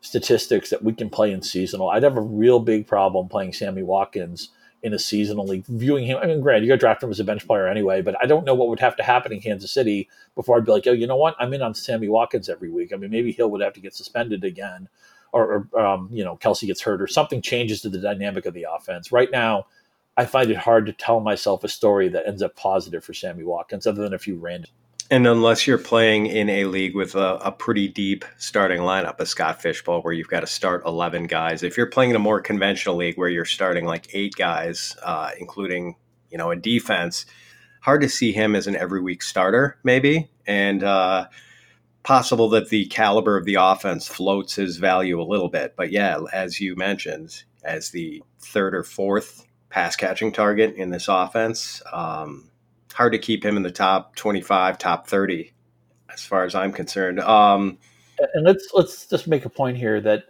statistics 0.00 0.70
that 0.70 0.84
we 0.84 0.92
can 0.92 1.08
play 1.08 1.32
in 1.32 1.42
seasonal. 1.42 1.88
I'd 1.88 2.02
have 2.02 2.16
a 2.16 2.20
real 2.20 2.60
big 2.60 2.86
problem 2.86 3.28
playing 3.28 3.54
Sammy 3.54 3.82
Watkins 3.82 4.50
in 4.82 4.92
a 4.92 4.98
seasonal 4.98 5.46
league, 5.46 5.64
viewing 5.66 6.04
him. 6.04 6.18
I 6.22 6.26
mean, 6.26 6.42
granted, 6.42 6.64
you 6.64 6.68
got 6.68 6.74
to 6.74 6.80
draft 6.80 7.02
him 7.02 7.10
as 7.10 7.18
a 7.18 7.24
bench 7.24 7.46
player 7.46 7.66
anyway, 7.66 8.02
but 8.02 8.14
I 8.22 8.26
don't 8.26 8.44
know 8.44 8.54
what 8.54 8.68
would 8.68 8.80
have 8.80 8.96
to 8.96 9.02
happen 9.02 9.32
in 9.32 9.40
Kansas 9.40 9.72
City 9.72 10.10
before 10.34 10.58
I'd 10.58 10.66
be 10.66 10.72
like, 10.72 10.86
oh, 10.86 10.92
you 10.92 11.06
know 11.06 11.16
what? 11.16 11.34
I'm 11.38 11.54
in 11.54 11.62
on 11.62 11.74
Sammy 11.74 12.08
Watkins 12.10 12.50
every 12.50 12.68
week. 12.68 12.92
I 12.92 12.96
mean, 12.96 13.10
maybe 13.10 13.32
Hill 13.32 13.50
would 13.50 13.62
have 13.62 13.72
to 13.72 13.80
get 13.80 13.94
suspended 13.94 14.44
again, 14.44 14.88
or, 15.32 15.66
or 15.72 15.80
um, 15.80 16.10
you 16.12 16.22
know, 16.22 16.36
Kelce 16.36 16.66
gets 16.66 16.82
hurt, 16.82 17.00
or 17.00 17.06
something 17.06 17.40
changes 17.40 17.80
to 17.80 17.88
the 17.88 17.98
dynamic 17.98 18.44
of 18.44 18.52
the 18.52 18.66
offense. 18.70 19.10
Right 19.10 19.30
now, 19.32 19.64
I 20.16 20.26
find 20.26 20.50
it 20.50 20.56
hard 20.56 20.86
to 20.86 20.92
tell 20.92 21.20
myself 21.20 21.64
a 21.64 21.68
story 21.68 22.08
that 22.08 22.26
ends 22.26 22.42
up 22.42 22.56
positive 22.56 23.04
for 23.04 23.14
Sammy 23.14 23.44
Watkins, 23.44 23.86
other 23.86 24.02
than 24.02 24.14
a 24.14 24.18
few 24.18 24.36
random. 24.36 24.70
And 25.10 25.26
unless 25.26 25.66
you're 25.66 25.76
playing 25.76 26.26
in 26.26 26.48
a 26.48 26.64
league 26.64 26.94
with 26.94 27.14
a, 27.14 27.36
a, 27.36 27.52
pretty 27.52 27.88
deep 27.88 28.24
starting 28.38 28.80
lineup, 28.80 29.20
a 29.20 29.26
Scott 29.26 29.60
Fishbowl, 29.60 30.00
where 30.00 30.14
you've 30.14 30.28
got 30.28 30.40
to 30.40 30.46
start 30.46 30.82
11 30.86 31.26
guys, 31.26 31.62
if 31.62 31.76
you're 31.76 31.90
playing 31.90 32.10
in 32.10 32.16
a 32.16 32.20
more 32.20 32.40
conventional 32.40 32.96
league 32.96 33.18
where 33.18 33.28
you're 33.28 33.44
starting 33.44 33.84
like 33.84 34.08
eight 34.14 34.34
guys, 34.34 34.96
uh, 35.02 35.30
including, 35.38 35.96
you 36.30 36.38
know, 36.38 36.50
a 36.50 36.56
defense, 36.56 37.26
hard 37.82 38.00
to 38.00 38.08
see 38.08 38.32
him 38.32 38.56
as 38.56 38.66
an 38.66 38.76
every 38.76 39.02
week 39.02 39.22
starter, 39.22 39.78
maybe. 39.84 40.30
And 40.46 40.82
uh, 40.82 41.26
possible 42.02 42.48
that 42.50 42.70
the 42.70 42.86
caliber 42.86 43.36
of 43.36 43.44
the 43.44 43.56
offense 43.56 44.08
floats 44.08 44.54
his 44.54 44.78
value 44.78 45.20
a 45.20 45.22
little 45.22 45.50
bit. 45.50 45.74
But 45.76 45.92
yeah, 45.92 46.18
as 46.32 46.60
you 46.60 46.76
mentioned, 46.76 47.44
as 47.62 47.90
the 47.90 48.22
third 48.40 48.74
or 48.74 48.84
fourth 48.84 49.46
pass 49.74 49.96
catching 49.96 50.30
target 50.30 50.76
in 50.76 50.90
this 50.90 51.08
offense, 51.08 51.82
um, 51.92 52.48
hard 52.92 53.10
to 53.12 53.18
keep 53.18 53.44
him 53.44 53.56
in 53.56 53.64
the 53.64 53.72
top 53.72 54.14
25, 54.14 54.78
top 54.78 55.08
30, 55.08 55.52
as 56.12 56.24
far 56.24 56.44
as 56.44 56.54
I'm 56.54 56.70
concerned. 56.70 57.18
Um, 57.18 57.78
and 58.34 58.46
let's 58.46 58.68
let's 58.72 59.06
just 59.08 59.26
make 59.26 59.44
a 59.44 59.48
point 59.48 59.76
here 59.76 60.00
that 60.00 60.26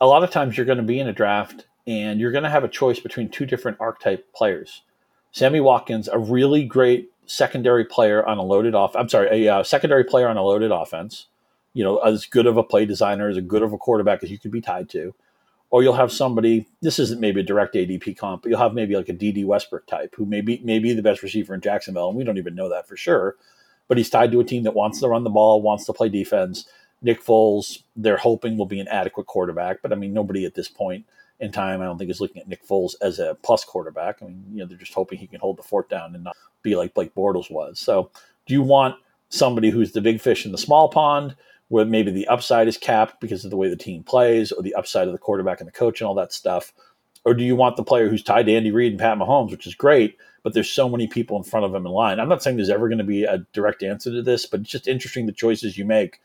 a 0.00 0.06
lot 0.06 0.24
of 0.24 0.32
times 0.32 0.56
you're 0.56 0.66
going 0.66 0.78
to 0.78 0.84
be 0.84 0.98
in 0.98 1.06
a 1.06 1.12
draft 1.12 1.68
and 1.86 2.18
you're 2.18 2.32
going 2.32 2.42
to 2.42 2.50
have 2.50 2.64
a 2.64 2.68
choice 2.68 2.98
between 2.98 3.28
two 3.28 3.46
different 3.46 3.76
archetype 3.78 4.32
players. 4.32 4.82
Sammy 5.30 5.60
Watkins, 5.60 6.08
a 6.08 6.18
really 6.18 6.64
great 6.64 7.12
secondary 7.24 7.84
player 7.84 8.26
on 8.26 8.38
a 8.38 8.42
loaded 8.42 8.74
off. 8.74 8.96
I'm 8.96 9.08
sorry, 9.08 9.46
a 9.46 9.58
uh, 9.58 9.62
secondary 9.62 10.02
player 10.02 10.26
on 10.26 10.36
a 10.36 10.42
loaded 10.42 10.72
offense. 10.72 11.28
You 11.72 11.84
know, 11.84 11.98
as 11.98 12.26
good 12.26 12.46
of 12.46 12.56
a 12.56 12.64
play 12.64 12.84
designer, 12.84 13.28
as 13.28 13.38
good 13.38 13.62
of 13.62 13.72
a 13.72 13.78
quarterback 13.78 14.24
as 14.24 14.30
you 14.32 14.40
could 14.40 14.50
be 14.50 14.60
tied 14.60 14.88
to 14.90 15.14
or 15.72 15.82
you'll 15.82 15.94
have 15.94 16.12
somebody. 16.12 16.68
This 16.82 16.98
isn't 17.00 17.20
maybe 17.20 17.40
a 17.40 17.44
direct 17.44 17.74
ADP 17.74 18.16
comp, 18.16 18.42
but 18.42 18.50
you'll 18.50 18.60
have 18.60 18.74
maybe 18.74 18.94
like 18.94 19.08
a 19.08 19.14
Dede 19.14 19.44
Westbrook 19.46 19.86
type 19.86 20.14
who 20.16 20.26
may 20.26 20.42
be, 20.42 20.60
may 20.62 20.78
be 20.78 20.92
the 20.92 21.02
best 21.02 21.22
receiver 21.22 21.54
in 21.54 21.62
Jacksonville, 21.62 22.08
and 22.08 22.16
we 22.16 22.22
don't 22.22 22.38
even 22.38 22.54
know 22.54 22.68
that 22.68 22.86
for 22.86 22.96
sure. 22.96 23.36
But 23.88 23.96
he's 23.96 24.10
tied 24.10 24.30
to 24.32 24.40
a 24.40 24.44
team 24.44 24.62
that 24.64 24.74
wants 24.74 25.00
to 25.00 25.08
run 25.08 25.24
the 25.24 25.30
ball, 25.30 25.62
wants 25.62 25.86
to 25.86 25.92
play 25.92 26.10
defense. 26.10 26.66
Nick 27.00 27.24
Foles, 27.24 27.82
they're 27.96 28.18
hoping 28.18 28.56
will 28.56 28.66
be 28.66 28.80
an 28.80 28.88
adequate 28.88 29.26
quarterback, 29.26 29.82
but 29.82 29.92
I 29.92 29.96
mean, 29.96 30.12
nobody 30.12 30.44
at 30.44 30.54
this 30.54 30.68
point 30.68 31.06
in 31.40 31.50
time, 31.50 31.80
I 31.80 31.84
don't 31.84 31.98
think 31.98 32.10
is 32.10 32.20
looking 32.20 32.40
at 32.40 32.48
Nick 32.48 32.66
Foles 32.68 32.94
as 33.00 33.18
a 33.18 33.36
plus 33.42 33.64
quarterback. 33.64 34.22
I 34.22 34.26
mean, 34.26 34.44
you 34.52 34.58
know, 34.58 34.66
they're 34.66 34.78
just 34.78 34.94
hoping 34.94 35.18
he 35.18 35.26
can 35.26 35.40
hold 35.40 35.56
the 35.56 35.62
fort 35.62 35.88
down 35.88 36.14
and 36.14 36.22
not 36.22 36.36
be 36.62 36.76
like 36.76 36.94
Blake 36.94 37.14
Bortles 37.14 37.50
was. 37.50 37.80
So, 37.80 38.10
do 38.46 38.54
you 38.54 38.62
want 38.62 38.96
somebody 39.30 39.70
who's 39.70 39.92
the 39.92 40.00
big 40.02 40.20
fish 40.20 40.44
in 40.44 40.52
the 40.52 40.58
small 40.58 40.90
pond? 40.90 41.34
Where 41.72 41.86
maybe 41.86 42.10
the 42.10 42.28
upside 42.28 42.68
is 42.68 42.76
capped 42.76 43.18
because 43.18 43.46
of 43.46 43.50
the 43.50 43.56
way 43.56 43.66
the 43.66 43.74
team 43.74 44.02
plays 44.02 44.52
or 44.52 44.62
the 44.62 44.74
upside 44.74 45.06
of 45.06 45.12
the 45.12 45.18
quarterback 45.18 45.58
and 45.58 45.66
the 45.66 45.72
coach 45.72 46.02
and 46.02 46.06
all 46.06 46.14
that 46.14 46.30
stuff? 46.30 46.70
Or 47.24 47.32
do 47.32 47.42
you 47.42 47.56
want 47.56 47.76
the 47.76 47.82
player 47.82 48.10
who's 48.10 48.22
tied 48.22 48.44
to 48.44 48.52
Andy 48.52 48.70
Reid 48.70 48.92
and 48.92 49.00
Pat 49.00 49.16
Mahomes, 49.16 49.50
which 49.50 49.66
is 49.66 49.74
great, 49.74 50.18
but 50.42 50.52
there's 50.52 50.68
so 50.68 50.86
many 50.86 51.06
people 51.06 51.38
in 51.38 51.44
front 51.44 51.64
of 51.64 51.74
him 51.74 51.86
in 51.86 51.92
line? 51.92 52.20
I'm 52.20 52.28
not 52.28 52.42
saying 52.42 52.58
there's 52.58 52.68
ever 52.68 52.90
going 52.90 52.98
to 52.98 53.04
be 53.04 53.24
a 53.24 53.38
direct 53.54 53.82
answer 53.82 54.10
to 54.10 54.20
this, 54.20 54.44
but 54.44 54.60
it's 54.60 54.68
just 54.68 54.86
interesting 54.86 55.24
the 55.24 55.32
choices 55.32 55.78
you 55.78 55.86
make. 55.86 56.20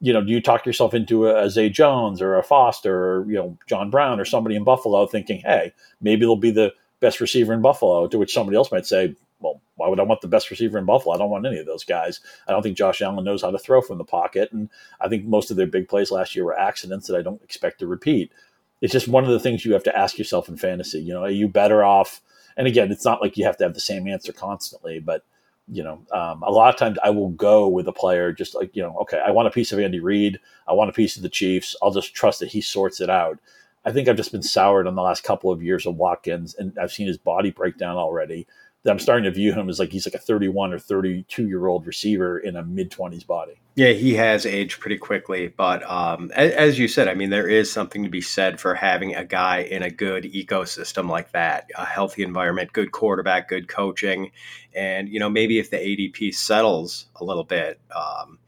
You 0.00 0.12
know, 0.12 0.22
do 0.22 0.30
you 0.30 0.40
talk 0.40 0.64
yourself 0.64 0.94
into 0.94 1.26
a, 1.26 1.42
a 1.42 1.50
Zay 1.50 1.70
Jones 1.70 2.22
or 2.22 2.36
a 2.36 2.44
Foster 2.44 2.94
or, 2.94 3.26
you 3.26 3.34
know, 3.34 3.58
John 3.66 3.90
Brown 3.90 4.20
or 4.20 4.24
somebody 4.24 4.54
in 4.54 4.62
Buffalo 4.62 5.08
thinking, 5.08 5.40
hey, 5.40 5.72
maybe 6.02 6.20
they'll 6.20 6.36
be 6.36 6.52
the 6.52 6.72
best 7.00 7.20
receiver 7.20 7.52
in 7.52 7.62
Buffalo, 7.62 8.06
to 8.06 8.16
which 8.16 8.32
somebody 8.32 8.56
else 8.56 8.70
might 8.70 8.86
say, 8.86 9.16
well, 9.44 9.60
why 9.76 9.88
would 9.88 10.00
I 10.00 10.04
want 10.04 10.22
the 10.22 10.28
best 10.28 10.50
receiver 10.50 10.78
in 10.78 10.86
Buffalo? 10.86 11.14
I 11.14 11.18
don't 11.18 11.30
want 11.30 11.46
any 11.46 11.58
of 11.58 11.66
those 11.66 11.84
guys. 11.84 12.20
I 12.48 12.52
don't 12.52 12.62
think 12.62 12.76
Josh 12.76 13.02
Allen 13.02 13.24
knows 13.24 13.42
how 13.42 13.50
to 13.50 13.58
throw 13.58 13.82
from 13.82 13.98
the 13.98 14.04
pocket. 14.04 14.50
And 14.52 14.70
I 15.00 15.08
think 15.08 15.26
most 15.26 15.50
of 15.50 15.56
their 15.56 15.66
big 15.66 15.88
plays 15.88 16.10
last 16.10 16.34
year 16.34 16.44
were 16.44 16.58
accidents 16.58 17.06
that 17.06 17.16
I 17.16 17.22
don't 17.22 17.42
expect 17.42 17.78
to 17.80 17.86
repeat. 17.86 18.32
It's 18.80 18.92
just 18.92 19.06
one 19.06 19.24
of 19.24 19.30
the 19.30 19.40
things 19.40 19.64
you 19.64 19.74
have 19.74 19.84
to 19.84 19.96
ask 19.96 20.18
yourself 20.18 20.48
in 20.48 20.56
fantasy. 20.56 21.00
You 21.00 21.12
know, 21.12 21.24
are 21.24 21.30
you 21.30 21.46
better 21.46 21.84
off? 21.84 22.20
And 22.56 22.66
again, 22.66 22.90
it's 22.90 23.04
not 23.04 23.20
like 23.20 23.36
you 23.36 23.44
have 23.44 23.56
to 23.58 23.64
have 23.64 23.74
the 23.74 23.80
same 23.80 24.08
answer 24.08 24.32
constantly, 24.32 24.98
but 24.98 25.24
you 25.68 25.82
know, 25.82 26.00
um, 26.12 26.42
a 26.42 26.50
lot 26.50 26.72
of 26.72 26.78
times 26.78 26.98
I 27.02 27.10
will 27.10 27.30
go 27.30 27.68
with 27.68 27.88
a 27.88 27.92
player 27.92 28.32
just 28.32 28.54
like, 28.54 28.74
you 28.76 28.82
know, 28.82 28.96
okay, 29.02 29.20
I 29.24 29.30
want 29.30 29.48
a 29.48 29.50
piece 29.50 29.72
of 29.72 29.78
Andy 29.78 30.00
Reid. 30.00 30.38
I 30.68 30.74
want 30.74 30.90
a 30.90 30.94
piece 30.94 31.16
of 31.16 31.22
the 31.22 31.28
Chiefs. 31.28 31.74
I'll 31.82 31.90
just 31.90 32.14
trust 32.14 32.40
that 32.40 32.50
he 32.50 32.60
sorts 32.60 33.00
it 33.00 33.08
out. 33.08 33.38
I 33.84 33.92
think 33.92 34.08
I've 34.08 34.16
just 34.16 34.32
been 34.32 34.42
soured 34.42 34.86
on 34.86 34.94
the 34.94 35.02
last 35.02 35.24
couple 35.24 35.50
of 35.50 35.62
years 35.62 35.86
of 35.86 35.96
Watkins, 35.96 36.54
and 36.54 36.76
I've 36.78 36.92
seen 36.92 37.06
his 37.06 37.18
body 37.18 37.50
break 37.50 37.76
down 37.76 37.96
already 37.96 38.46
I'm 38.86 38.98
starting 38.98 39.24
to 39.24 39.30
view 39.30 39.52
him 39.52 39.68
as 39.68 39.78
like 39.78 39.92
he's 39.92 40.06
like 40.06 40.14
a 40.14 40.18
31 40.18 40.72
or 40.72 40.78
32 40.78 41.48
year 41.48 41.66
old 41.66 41.86
receiver 41.86 42.38
in 42.38 42.56
a 42.56 42.62
mid 42.62 42.90
20s 42.90 43.26
body. 43.26 43.54
Yeah, 43.76 43.90
he 43.90 44.14
has 44.14 44.46
aged 44.46 44.78
pretty 44.78 44.98
quickly, 44.98 45.48
but 45.48 45.82
um, 45.90 46.30
as, 46.34 46.52
as, 46.52 46.78
you 46.78 46.86
said, 46.86 47.08
I 47.08 47.14
mean, 47.14 47.30
there 47.30 47.48
is 47.48 47.72
something 47.72 48.04
to 48.04 48.08
be 48.08 48.20
said 48.20 48.60
for 48.60 48.74
having 48.74 49.16
a 49.16 49.24
guy 49.24 49.62
in 49.62 49.82
a 49.82 49.90
good 49.90 50.24
ecosystem 50.24 51.08
like 51.10 51.32
that, 51.32 51.68
a 51.76 51.84
healthy 51.84 52.22
environment, 52.22 52.72
good 52.72 52.92
quarterback, 52.92 53.48
good 53.48 53.66
coaching, 53.66 54.30
and 54.74 55.08
you 55.08 55.18
know 55.18 55.28
maybe 55.28 55.58
if 55.58 55.70
the 55.70 55.76
ADP 55.76 56.34
settles 56.34 57.06
a 57.16 57.24
little 57.24 57.42
bit, 57.42 57.80
um, 57.96 58.38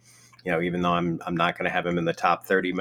you 0.45 0.53
know, 0.53 0.61
even 0.61 0.81
though 0.83 0.93
I'm 0.93 1.21
I'm 1.27 1.37
not 1.37 1.59
going 1.59 1.65
to 1.65 1.75
have 1.75 1.87
him 1.87 1.99
in 1.99 2.05
the 2.05 2.13
top 2.13 2.47
30, 2.47 2.73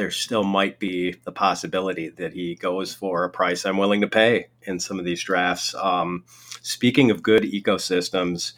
there 0.00 0.10
still 0.10 0.44
might 0.44 0.78
be 0.78 1.14
the 1.24 1.30
possibility 1.30 2.08
that 2.08 2.32
he 2.32 2.54
goes 2.54 2.94
for 2.94 3.22
a 3.22 3.28
price 3.28 3.66
I'm 3.66 3.76
willing 3.76 4.00
to 4.00 4.08
pay 4.08 4.46
in 4.62 4.80
some 4.80 4.98
of 4.98 5.04
these 5.04 5.22
drafts. 5.22 5.74
Um, 5.74 6.24
speaking 6.62 7.10
of 7.10 7.22
good 7.22 7.42
ecosystems, 7.42 8.54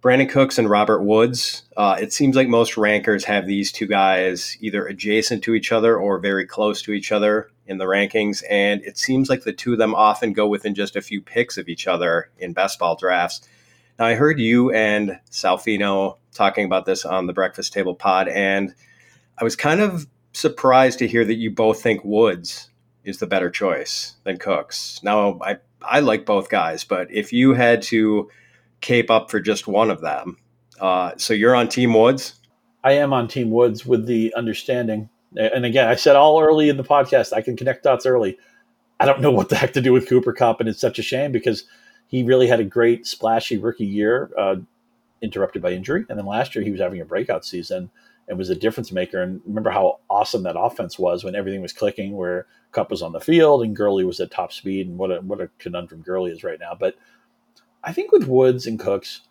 Brandin 0.00 0.30
Cooks 0.30 0.56
and 0.58 0.70
Robert 0.70 1.02
Woods, 1.02 1.64
uh, 1.76 1.98
it 2.00 2.14
seems 2.14 2.36
like 2.36 2.48
most 2.48 2.78
rankers 2.78 3.26
have 3.26 3.46
these 3.46 3.70
two 3.70 3.86
guys 3.86 4.56
either 4.62 4.86
adjacent 4.86 5.44
to 5.44 5.54
each 5.54 5.72
other 5.72 5.94
or 5.94 6.18
very 6.20 6.46
close 6.46 6.80
to 6.80 6.92
each 6.92 7.12
other 7.12 7.50
in 7.66 7.76
the 7.76 7.84
rankings. 7.84 8.42
And 8.48 8.80
it 8.82 8.96
seems 8.96 9.28
like 9.28 9.42
the 9.42 9.52
two 9.52 9.74
of 9.74 9.78
them 9.78 9.94
often 9.94 10.32
go 10.32 10.48
within 10.48 10.74
just 10.74 10.96
a 10.96 11.02
few 11.02 11.20
picks 11.20 11.58
of 11.58 11.68
each 11.68 11.86
other 11.86 12.30
in 12.38 12.54
best 12.54 12.78
ball 12.78 12.96
drafts. 12.96 13.46
Now, 13.98 14.06
I 14.06 14.14
heard 14.14 14.40
you 14.40 14.72
and 14.72 15.20
Salfino 15.30 16.16
talking 16.32 16.64
about 16.64 16.86
this 16.86 17.04
on 17.04 17.26
the 17.26 17.34
Breakfast 17.34 17.74
Table 17.74 17.94
pod, 17.94 18.28
and 18.28 18.74
I 19.36 19.44
was 19.44 19.54
kind 19.54 19.82
of 19.82 20.06
surprised 20.38 20.98
to 21.00 21.08
hear 21.08 21.24
that 21.24 21.34
you 21.34 21.50
both 21.50 21.82
think 21.82 22.04
Woods 22.04 22.70
is 23.04 23.18
the 23.18 23.26
better 23.26 23.50
choice 23.50 24.14
than 24.24 24.38
Cooks. 24.38 25.00
Now, 25.02 25.38
I 25.42 25.58
I 25.82 26.00
like 26.00 26.26
both 26.26 26.48
guys, 26.48 26.84
but 26.84 27.10
if 27.10 27.32
you 27.32 27.54
had 27.54 27.82
to 27.82 28.30
cape 28.80 29.10
up 29.10 29.30
for 29.30 29.40
just 29.40 29.66
one 29.66 29.90
of 29.90 30.00
them, 30.00 30.38
uh, 30.80 31.12
so 31.16 31.34
you're 31.34 31.54
on 31.54 31.68
Team 31.68 31.94
Woods. 31.94 32.34
I 32.84 32.92
am 32.92 33.12
on 33.12 33.28
Team 33.28 33.50
Woods 33.50 33.84
with 33.86 34.06
the 34.06 34.32
understanding, 34.34 35.08
and 35.36 35.64
again, 35.64 35.88
I 35.88 35.94
said 35.94 36.16
all 36.16 36.40
early 36.40 36.68
in 36.68 36.76
the 36.76 36.84
podcast, 36.84 37.32
I 37.32 37.42
can 37.42 37.56
connect 37.56 37.84
dots 37.84 38.06
early. 38.06 38.38
I 39.00 39.06
don't 39.06 39.20
know 39.20 39.30
what 39.30 39.48
the 39.48 39.56
heck 39.56 39.72
to 39.74 39.80
do 39.80 39.92
with 39.92 40.08
Cooper 40.08 40.32
Kupp, 40.32 40.60
and 40.60 40.68
it's 40.68 40.80
such 40.80 40.98
a 40.98 41.02
shame 41.02 41.32
because 41.32 41.64
he 42.08 42.22
really 42.22 42.48
had 42.48 42.60
a 42.60 42.64
great 42.64 43.06
splashy 43.06 43.58
rookie 43.58 43.86
year, 43.86 44.30
uh, 44.36 44.56
interrupted 45.22 45.62
by 45.62 45.72
injury, 45.72 46.04
and 46.08 46.18
then 46.18 46.26
last 46.26 46.54
year 46.54 46.64
he 46.64 46.70
was 46.70 46.80
having 46.80 47.00
a 47.00 47.04
breakout 47.04 47.44
season 47.44 47.90
and 48.28 48.38
was 48.38 48.50
a 48.50 48.54
difference 48.54 48.92
maker. 48.92 49.22
And 49.22 49.40
remember 49.46 49.70
how 49.70 50.00
awesome 50.08 50.42
that 50.42 50.58
offense 50.58 50.98
was 50.98 51.24
when 51.24 51.34
everything 51.34 51.62
was 51.62 51.72
clicking, 51.72 52.16
where 52.16 52.46
Kupp 52.72 52.90
was 52.90 53.02
on 53.02 53.12
the 53.12 53.20
field 53.20 53.62
and 53.62 53.74
Gurley 53.74 54.04
was 54.04 54.20
at 54.20 54.30
top 54.30 54.52
speed, 54.52 54.86
and 54.86 54.98
what 54.98 55.10
a 55.10 55.20
what 55.20 55.40
a 55.40 55.50
conundrum 55.58 56.02
Gurley 56.02 56.30
is 56.30 56.44
right 56.44 56.60
now. 56.60 56.76
But 56.78 56.96
I 57.82 57.92
think 57.92 58.12
with 58.12 58.28
Woods 58.28 58.66
and 58.66 58.78
Cooks, 58.78 59.22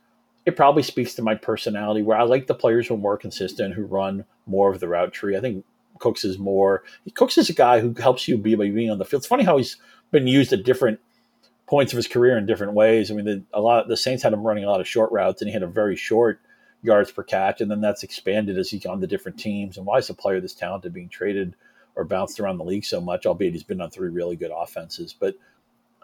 it 0.46 0.56
probably 0.56 0.84
speaks 0.84 1.14
to 1.16 1.22
my 1.22 1.36
personality, 1.36 2.02
where 2.02 2.18
I 2.18 2.24
like 2.24 2.48
the 2.48 2.56
players 2.56 2.88
who 2.88 2.96
are 2.96 3.00
more 3.00 3.18
consistent, 3.18 3.76
who 3.76 3.86
run 3.86 4.26
more 4.46 4.72
of 4.72 4.80
the 4.80 4.88
route 4.88 5.14
tree. 5.14 5.38
I 5.38 5.42
think 5.42 5.64
Cooks 6.00 6.26
is 6.26 6.40
more. 6.40 6.84
Cooks 7.14 7.38
is 7.38 7.50
a 7.50 7.54
guy 7.54 7.80
who 7.80 7.94
helps 7.94 8.28
you 8.28 8.38
be 8.38 8.56
by 8.56 8.70
being 8.70 8.90
on 8.90 8.98
the 8.98 9.06
field. 9.06 9.22
It's 9.22 9.28
funny 9.28 9.44
how 9.44 9.58
he's 9.58 9.78
been 10.12 10.28
used 10.28 10.54
at 10.54 10.64
different 10.64 11.00
points 11.68 11.92
of 11.92 11.98
his 11.98 12.08
career 12.08 12.38
in 12.38 12.46
different 12.46 12.74
ways. 12.74 13.12
I 13.12 13.14
mean, 13.14 13.26
the, 13.26 13.44
a 13.54 13.62
lot 13.62 13.88
the 13.88 13.98
Saints 13.98 14.24
had 14.24 14.34
him 14.34 14.46
running 14.46 14.64
a 14.64 14.70
lot 14.70 14.80
of 14.80 14.88
short 14.88 15.12
routes, 15.12 15.42
and 15.42 15.50
he 15.50 15.54
had 15.54 15.64
a 15.64 15.68
very 15.68 15.96
short 15.96 16.40
yards 16.82 17.12
per 17.12 17.24
catch, 17.24 17.62
and 17.62 17.70
then 17.70 17.82
that's 17.82 18.04
expanded 18.04 18.58
as 18.58 18.70
he's 18.70 18.84
gone 18.84 19.02
to 19.02 19.08
different 19.08 19.40
teams. 19.40 19.78
And 19.78 19.86
why 19.86 19.98
is 19.98 20.10
a 20.10 20.13
player 20.13 20.40
this 20.40 20.54
talented 20.54 20.94
being 20.94 21.10
traded 21.10 21.56
or 21.96 22.04
bounced 22.04 22.40
around 22.40 22.58
the 22.58 22.66
league 22.66 22.86
so 22.86 23.02
much? 23.02 23.26
Albeit 23.26 23.54
he's 23.54 23.63
been 23.63 23.82
on 23.82 23.90
three 23.90 24.10
really 24.10 24.36
good 24.36 24.52
offenses, 24.56 25.16
but 25.18 25.36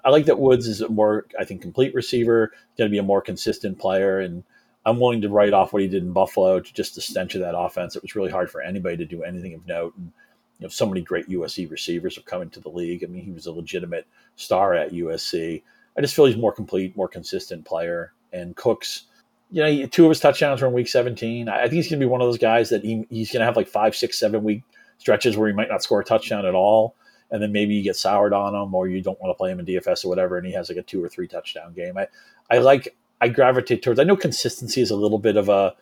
I 0.05 0.09
like 0.09 0.25
that 0.25 0.39
Woods 0.39 0.67
is 0.67 0.81
a 0.81 0.89
more, 0.89 1.27
I 1.39 1.45
think, 1.45 1.61
complete 1.61 1.95
receiver. 1.95 2.51
Going 2.77 2.89
to 2.89 2.91
be 2.91 2.97
a 2.97 3.03
more 3.03 3.21
consistent 3.21 3.79
player, 3.79 4.19
and 4.19 4.43
I'm 4.85 4.99
willing 4.99 5.21
to 5.21 5.29
write 5.29 5.53
off 5.53 5.71
what 5.71 5.81
he 5.81 5.87
did 5.87 6.03
in 6.03 6.11
Buffalo 6.11 6.59
to 6.59 6.73
just 6.73 6.95
the 6.95 7.01
stench 7.01 7.35
of 7.35 7.41
that 7.41 7.57
offense. 7.57 7.95
It 7.95 8.01
was 8.01 8.15
really 8.15 8.31
hard 8.31 8.51
for 8.51 8.61
anybody 8.61 8.97
to 8.97 9.05
do 9.05 9.23
anything 9.23 9.53
of 9.53 9.65
note, 9.65 9.95
and 9.97 10.11
you 10.59 10.65
know, 10.65 10.69
so 10.69 10.85
many 10.85 11.01
great 11.01 11.29
USC 11.29 11.69
receivers 11.71 12.15
have 12.15 12.25
come 12.25 12.41
into 12.41 12.59
the 12.59 12.69
league. 12.69 13.03
I 13.03 13.07
mean, 13.07 13.23
he 13.23 13.31
was 13.31 13.45
a 13.45 13.51
legitimate 13.51 14.05
star 14.35 14.73
at 14.73 14.91
USC. 14.91 15.61
I 15.97 16.01
just 16.01 16.15
feel 16.15 16.25
he's 16.25 16.37
more 16.37 16.53
complete, 16.53 16.97
more 16.97 17.07
consistent 17.07 17.65
player. 17.65 18.13
And 18.31 18.55
Cooks, 18.55 19.05
you 19.53 19.61
know, 19.61 19.85
two 19.85 20.05
of 20.05 20.09
his 20.09 20.19
touchdowns 20.19 20.61
were 20.61 20.67
in 20.67 20.73
week 20.73 20.87
17. 20.87 21.47
I 21.47 21.61
think 21.61 21.73
he's 21.73 21.87
going 21.87 21.99
to 21.99 22.05
be 22.05 22.09
one 22.09 22.21
of 22.21 22.27
those 22.27 22.39
guys 22.39 22.69
that 22.71 22.83
he, 22.83 23.05
he's 23.11 23.31
going 23.31 23.41
to 23.41 23.45
have 23.45 23.55
like 23.55 23.67
five, 23.67 23.95
six, 23.95 24.19
seven 24.19 24.43
week 24.43 24.63
stretches 24.97 25.37
where 25.37 25.47
he 25.47 25.53
might 25.53 25.69
not 25.69 25.83
score 25.83 26.01
a 26.01 26.03
touchdown 26.03 26.43
at 26.45 26.55
all. 26.55 26.95
And 27.29 27.41
then 27.41 27.51
maybe 27.51 27.75
you 27.75 27.83
get 27.83 27.95
soured 27.95 28.33
on 28.33 28.55
him 28.55 28.73
or 28.73 28.87
you 28.87 28.99
don't 28.99 29.19
want 29.21 29.29
to 29.29 29.37
play 29.37 29.51
him 29.51 29.59
in 29.59 29.65
DFS 29.67 30.05
or 30.05 30.09
whatever. 30.09 30.37
And 30.37 30.47
he 30.47 30.53
has 30.53 30.69
like 30.69 30.79
a 30.79 30.81
two 30.81 31.03
or 31.03 31.07
three 31.07 31.27
touchdown 31.27 31.73
game. 31.73 31.97
I, 31.97 32.07
I 32.49 32.57
like, 32.57 32.95
I 33.21 33.27
gravitate 33.27 33.83
towards, 33.83 33.99
I 33.99 34.05
know 34.05 34.15
consistency 34.15 34.81
is 34.81 34.89
a 34.89 34.95
little 34.95 35.19
bit 35.19 35.37
of 35.37 35.49
a, 35.49 35.75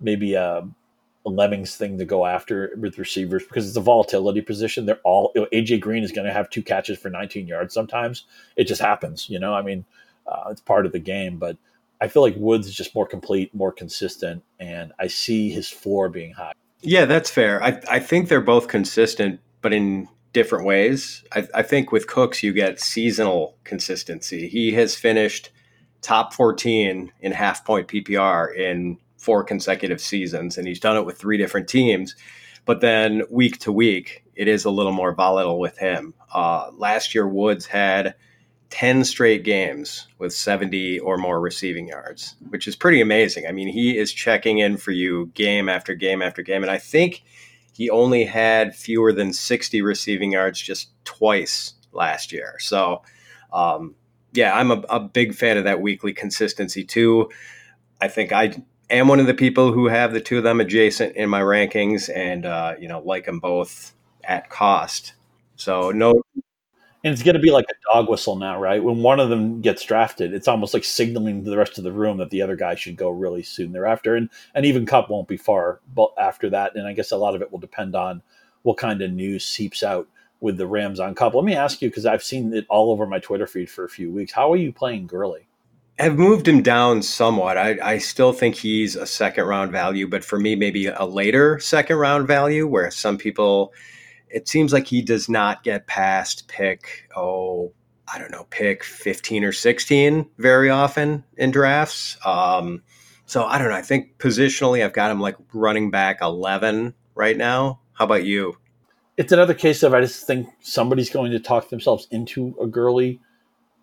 maybe 0.00 0.34
a, 0.34 0.68
a 1.26 1.28
Lemmings 1.28 1.74
thing 1.74 1.98
to 1.98 2.04
go 2.04 2.24
after 2.24 2.72
with 2.76 2.98
receivers 2.98 3.42
because 3.42 3.66
it's 3.66 3.76
a 3.76 3.80
volatility 3.80 4.42
position. 4.42 4.86
They're 4.86 5.00
all 5.02 5.32
AJ 5.52 5.80
Green 5.80 6.04
is 6.04 6.12
going 6.12 6.26
to 6.26 6.32
have 6.32 6.48
two 6.50 6.62
catches 6.62 6.98
for 6.98 7.10
19 7.10 7.48
yards. 7.48 7.74
Sometimes 7.74 8.24
it 8.56 8.64
just 8.64 8.80
happens. 8.80 9.28
You 9.28 9.40
know, 9.40 9.54
I 9.54 9.62
mean, 9.62 9.84
uh, 10.26 10.44
it's 10.50 10.60
part 10.60 10.86
of 10.86 10.92
the 10.92 11.00
game. 11.00 11.38
But 11.38 11.56
I 12.00 12.08
feel 12.08 12.22
like 12.22 12.34
Woods 12.36 12.66
is 12.66 12.74
just 12.74 12.94
more 12.94 13.06
complete, 13.06 13.54
more 13.54 13.72
consistent, 13.72 14.44
and 14.60 14.92
I 14.98 15.08
see 15.08 15.50
his 15.50 15.68
floor 15.68 16.08
being 16.08 16.32
high. 16.32 16.52
Yeah, 16.80 17.06
that's 17.06 17.30
fair. 17.30 17.62
I 17.62 17.80
I 17.90 17.98
think 17.98 18.28
they're 18.28 18.40
both 18.40 18.68
consistent, 18.68 19.40
but 19.62 19.72
in 19.72 20.08
different 20.32 20.66
ways. 20.66 21.24
I, 21.32 21.46
I 21.54 21.62
think 21.62 21.90
with 21.90 22.06
Cooks 22.06 22.42
you 22.42 22.52
get 22.52 22.80
seasonal 22.80 23.56
consistency. 23.64 24.48
He 24.48 24.72
has 24.72 24.94
finished 24.94 25.50
top 26.02 26.32
14 26.32 27.12
in 27.20 27.32
half 27.32 27.64
point 27.64 27.88
PPR 27.88 28.54
in 28.54 28.98
four 29.16 29.42
consecutive 29.42 30.00
seasons, 30.00 30.56
and 30.56 30.66
he's 30.66 30.80
done 30.80 30.96
it 30.96 31.04
with 31.04 31.18
three 31.18 31.36
different 31.36 31.68
teams. 31.68 32.14
But 32.64 32.80
then 32.80 33.22
week 33.30 33.58
to 33.60 33.72
week, 33.72 34.24
it 34.34 34.46
is 34.46 34.64
a 34.64 34.70
little 34.70 34.92
more 34.92 35.14
volatile 35.14 35.58
with 35.58 35.78
him. 35.78 36.14
Uh, 36.32 36.70
last 36.74 37.14
year, 37.14 37.26
Woods 37.26 37.66
had 37.66 38.14
10 38.70 39.04
straight 39.04 39.44
games 39.44 40.06
with 40.18 40.32
70 40.32 41.00
or 41.00 41.16
more 41.16 41.40
receiving 41.40 41.88
yards, 41.88 42.36
which 42.50 42.68
is 42.68 42.76
pretty 42.76 43.00
amazing. 43.00 43.46
I 43.46 43.52
mean, 43.52 43.68
he 43.68 43.96
is 43.96 44.12
checking 44.12 44.58
in 44.58 44.76
for 44.76 44.92
you 44.92 45.30
game 45.34 45.68
after 45.68 45.94
game 45.94 46.20
after 46.20 46.42
game. 46.42 46.62
And 46.62 46.70
I 46.70 46.78
think 46.78 47.22
he 47.72 47.88
only 47.88 48.24
had 48.24 48.74
fewer 48.74 49.12
than 49.12 49.32
60 49.32 49.80
receiving 49.82 50.32
yards 50.32 50.60
just 50.60 50.90
twice 51.04 51.74
last 51.92 52.32
year. 52.32 52.56
So, 52.58 53.02
um, 53.52 53.94
yeah, 54.32 54.54
I'm 54.54 54.70
a, 54.70 54.82
a 54.90 55.00
big 55.00 55.34
fan 55.34 55.56
of 55.56 55.64
that 55.64 55.80
weekly 55.80 56.12
consistency 56.12 56.84
too. 56.84 57.30
I 58.00 58.08
think 58.08 58.32
I 58.32 58.62
am 58.90 59.08
one 59.08 59.20
of 59.20 59.26
the 59.26 59.34
people 59.34 59.72
who 59.72 59.88
have 59.88 60.12
the 60.12 60.20
two 60.20 60.38
of 60.38 60.44
them 60.44 60.60
adjacent 60.60 61.16
in 61.16 61.28
my 61.30 61.40
rankings, 61.40 62.10
and 62.14 62.44
uh, 62.44 62.74
you 62.78 62.88
know, 62.88 63.00
like 63.00 63.24
them 63.24 63.40
both 63.40 63.94
at 64.24 64.50
cost. 64.50 65.14
So 65.56 65.90
no. 65.90 66.22
And 67.08 67.14
it's 67.14 67.22
going 67.22 67.36
to 67.36 67.40
be 67.40 67.50
like 67.50 67.64
a 67.70 67.92
dog 67.94 68.10
whistle 68.10 68.36
now, 68.36 68.60
right? 68.60 68.84
When 68.84 69.02
one 69.02 69.18
of 69.18 69.30
them 69.30 69.62
gets 69.62 69.82
drafted, 69.82 70.34
it's 70.34 70.46
almost 70.46 70.74
like 70.74 70.84
signaling 70.84 71.42
to 71.42 71.48
the 71.48 71.56
rest 71.56 71.78
of 71.78 71.84
the 71.84 71.90
room 71.90 72.18
that 72.18 72.28
the 72.28 72.42
other 72.42 72.54
guy 72.54 72.74
should 72.74 72.96
go 72.96 73.08
really 73.08 73.42
soon 73.42 73.72
thereafter. 73.72 74.14
And 74.14 74.28
and 74.54 74.66
even 74.66 74.84
Kupp 74.84 75.08
won't 75.08 75.26
be 75.26 75.38
far 75.38 75.80
after 76.18 76.50
that. 76.50 76.76
And 76.76 76.86
I 76.86 76.92
guess 76.92 77.10
a 77.10 77.16
lot 77.16 77.34
of 77.34 77.40
it 77.40 77.50
will 77.50 77.60
depend 77.60 77.96
on 77.96 78.20
what 78.60 78.76
kind 78.76 79.00
of 79.00 79.10
news 79.10 79.46
seeps 79.46 79.82
out 79.82 80.06
with 80.40 80.58
the 80.58 80.66
Rams 80.66 81.00
on 81.00 81.14
Kupp. 81.14 81.34
Let 81.34 81.46
me 81.46 81.54
ask 81.54 81.80
you 81.80 81.88
because 81.88 82.04
I've 82.04 82.22
seen 82.22 82.52
it 82.52 82.66
all 82.68 82.92
over 82.92 83.06
my 83.06 83.20
Twitter 83.20 83.46
feed 83.46 83.70
for 83.70 83.86
a 83.86 83.88
few 83.88 84.12
weeks. 84.12 84.32
How 84.32 84.52
are 84.52 84.56
you 84.58 84.70
playing 84.70 85.06
Gurley? 85.06 85.48
I've 85.98 86.18
moved 86.18 86.46
him 86.46 86.60
down 86.60 87.00
somewhat. 87.00 87.56
I, 87.56 87.78
I 87.82 87.98
still 87.98 88.34
think 88.34 88.54
he's 88.54 88.96
a 88.96 89.06
second 89.06 89.46
round 89.46 89.72
value, 89.72 90.06
but 90.06 90.26
for 90.26 90.38
me, 90.38 90.56
maybe 90.56 90.88
a 90.88 91.06
later 91.06 91.58
second 91.58 91.96
round 91.96 92.28
value 92.28 92.66
where 92.66 92.90
some 92.90 93.16
people, 93.16 93.72
it 94.30 94.48
seems 94.48 94.72
like 94.72 94.86
he 94.86 95.02
does 95.02 95.28
not 95.28 95.62
get 95.62 95.86
past 95.86 96.48
pick, 96.48 97.08
oh, 97.16 97.72
I 98.12 98.18
don't 98.18 98.30
know, 98.30 98.46
pick 98.50 98.84
15 98.84 99.44
or 99.44 99.52
16 99.52 100.26
very 100.38 100.70
often 100.70 101.24
in 101.36 101.50
drafts. 101.50 102.16
Um, 102.24 102.82
so 103.26 103.44
I 103.44 103.58
don't 103.58 103.68
know. 103.68 103.74
I 103.74 103.82
think 103.82 104.18
positionally, 104.18 104.84
I've 104.84 104.94
got 104.94 105.10
him 105.10 105.20
like 105.20 105.36
running 105.52 105.90
back 105.90 106.18
11 106.22 106.94
right 107.14 107.36
now. 107.36 107.80
How 107.92 108.06
about 108.06 108.24
you? 108.24 108.56
It's 109.16 109.32
another 109.32 109.54
case 109.54 109.82
of 109.82 109.92
I 109.92 110.00
just 110.00 110.26
think 110.26 110.48
somebody's 110.60 111.10
going 111.10 111.32
to 111.32 111.40
talk 111.40 111.68
themselves 111.68 112.06
into 112.10 112.56
a 112.60 112.66
Gurley 112.66 113.20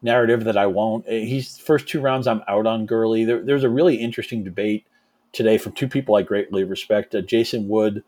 narrative 0.01 0.45
that 0.45 0.57
I 0.57 0.67
won't. 0.67 1.05
Eh, 1.07 1.25
he's 1.25 1.57
first 1.57 1.87
two 1.87 1.99
rounds. 1.99 2.25
I'm 2.25 2.41
out 2.47 2.65
on 2.65 2.85
Gurley. 2.85 3.25
There, 3.25 3.43
there's 3.43 3.63
a 3.63 3.69
really 3.69 3.97
interesting 3.97 4.43
debate 4.43 4.87
today 5.33 5.57
from 5.57 5.73
two 5.73 5.87
people 5.87 6.15
I 6.15 6.21
greatly 6.21 6.63
respect: 6.63 7.13
uh, 7.13 7.21
Jason 7.21 7.67
Wood 7.67 8.03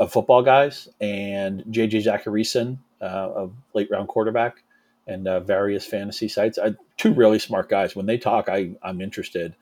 of 0.00 0.12
Football 0.12 0.42
Guys 0.42 0.88
and 1.00 1.62
JJ 1.64 2.04
Zachariason, 2.04 2.78
uh, 3.00 3.04
of 3.04 3.52
Late 3.74 3.90
Round 3.90 4.08
Quarterback 4.08 4.62
and 5.06 5.28
uh, 5.28 5.40
various 5.40 5.84
fantasy 5.86 6.28
sites. 6.28 6.58
I, 6.58 6.74
two 6.96 7.12
really 7.12 7.38
smart 7.38 7.68
guys. 7.68 7.94
When 7.94 8.06
they 8.06 8.18
talk, 8.18 8.48
I 8.48 8.70
I'm 8.82 9.00
interested, 9.00 9.54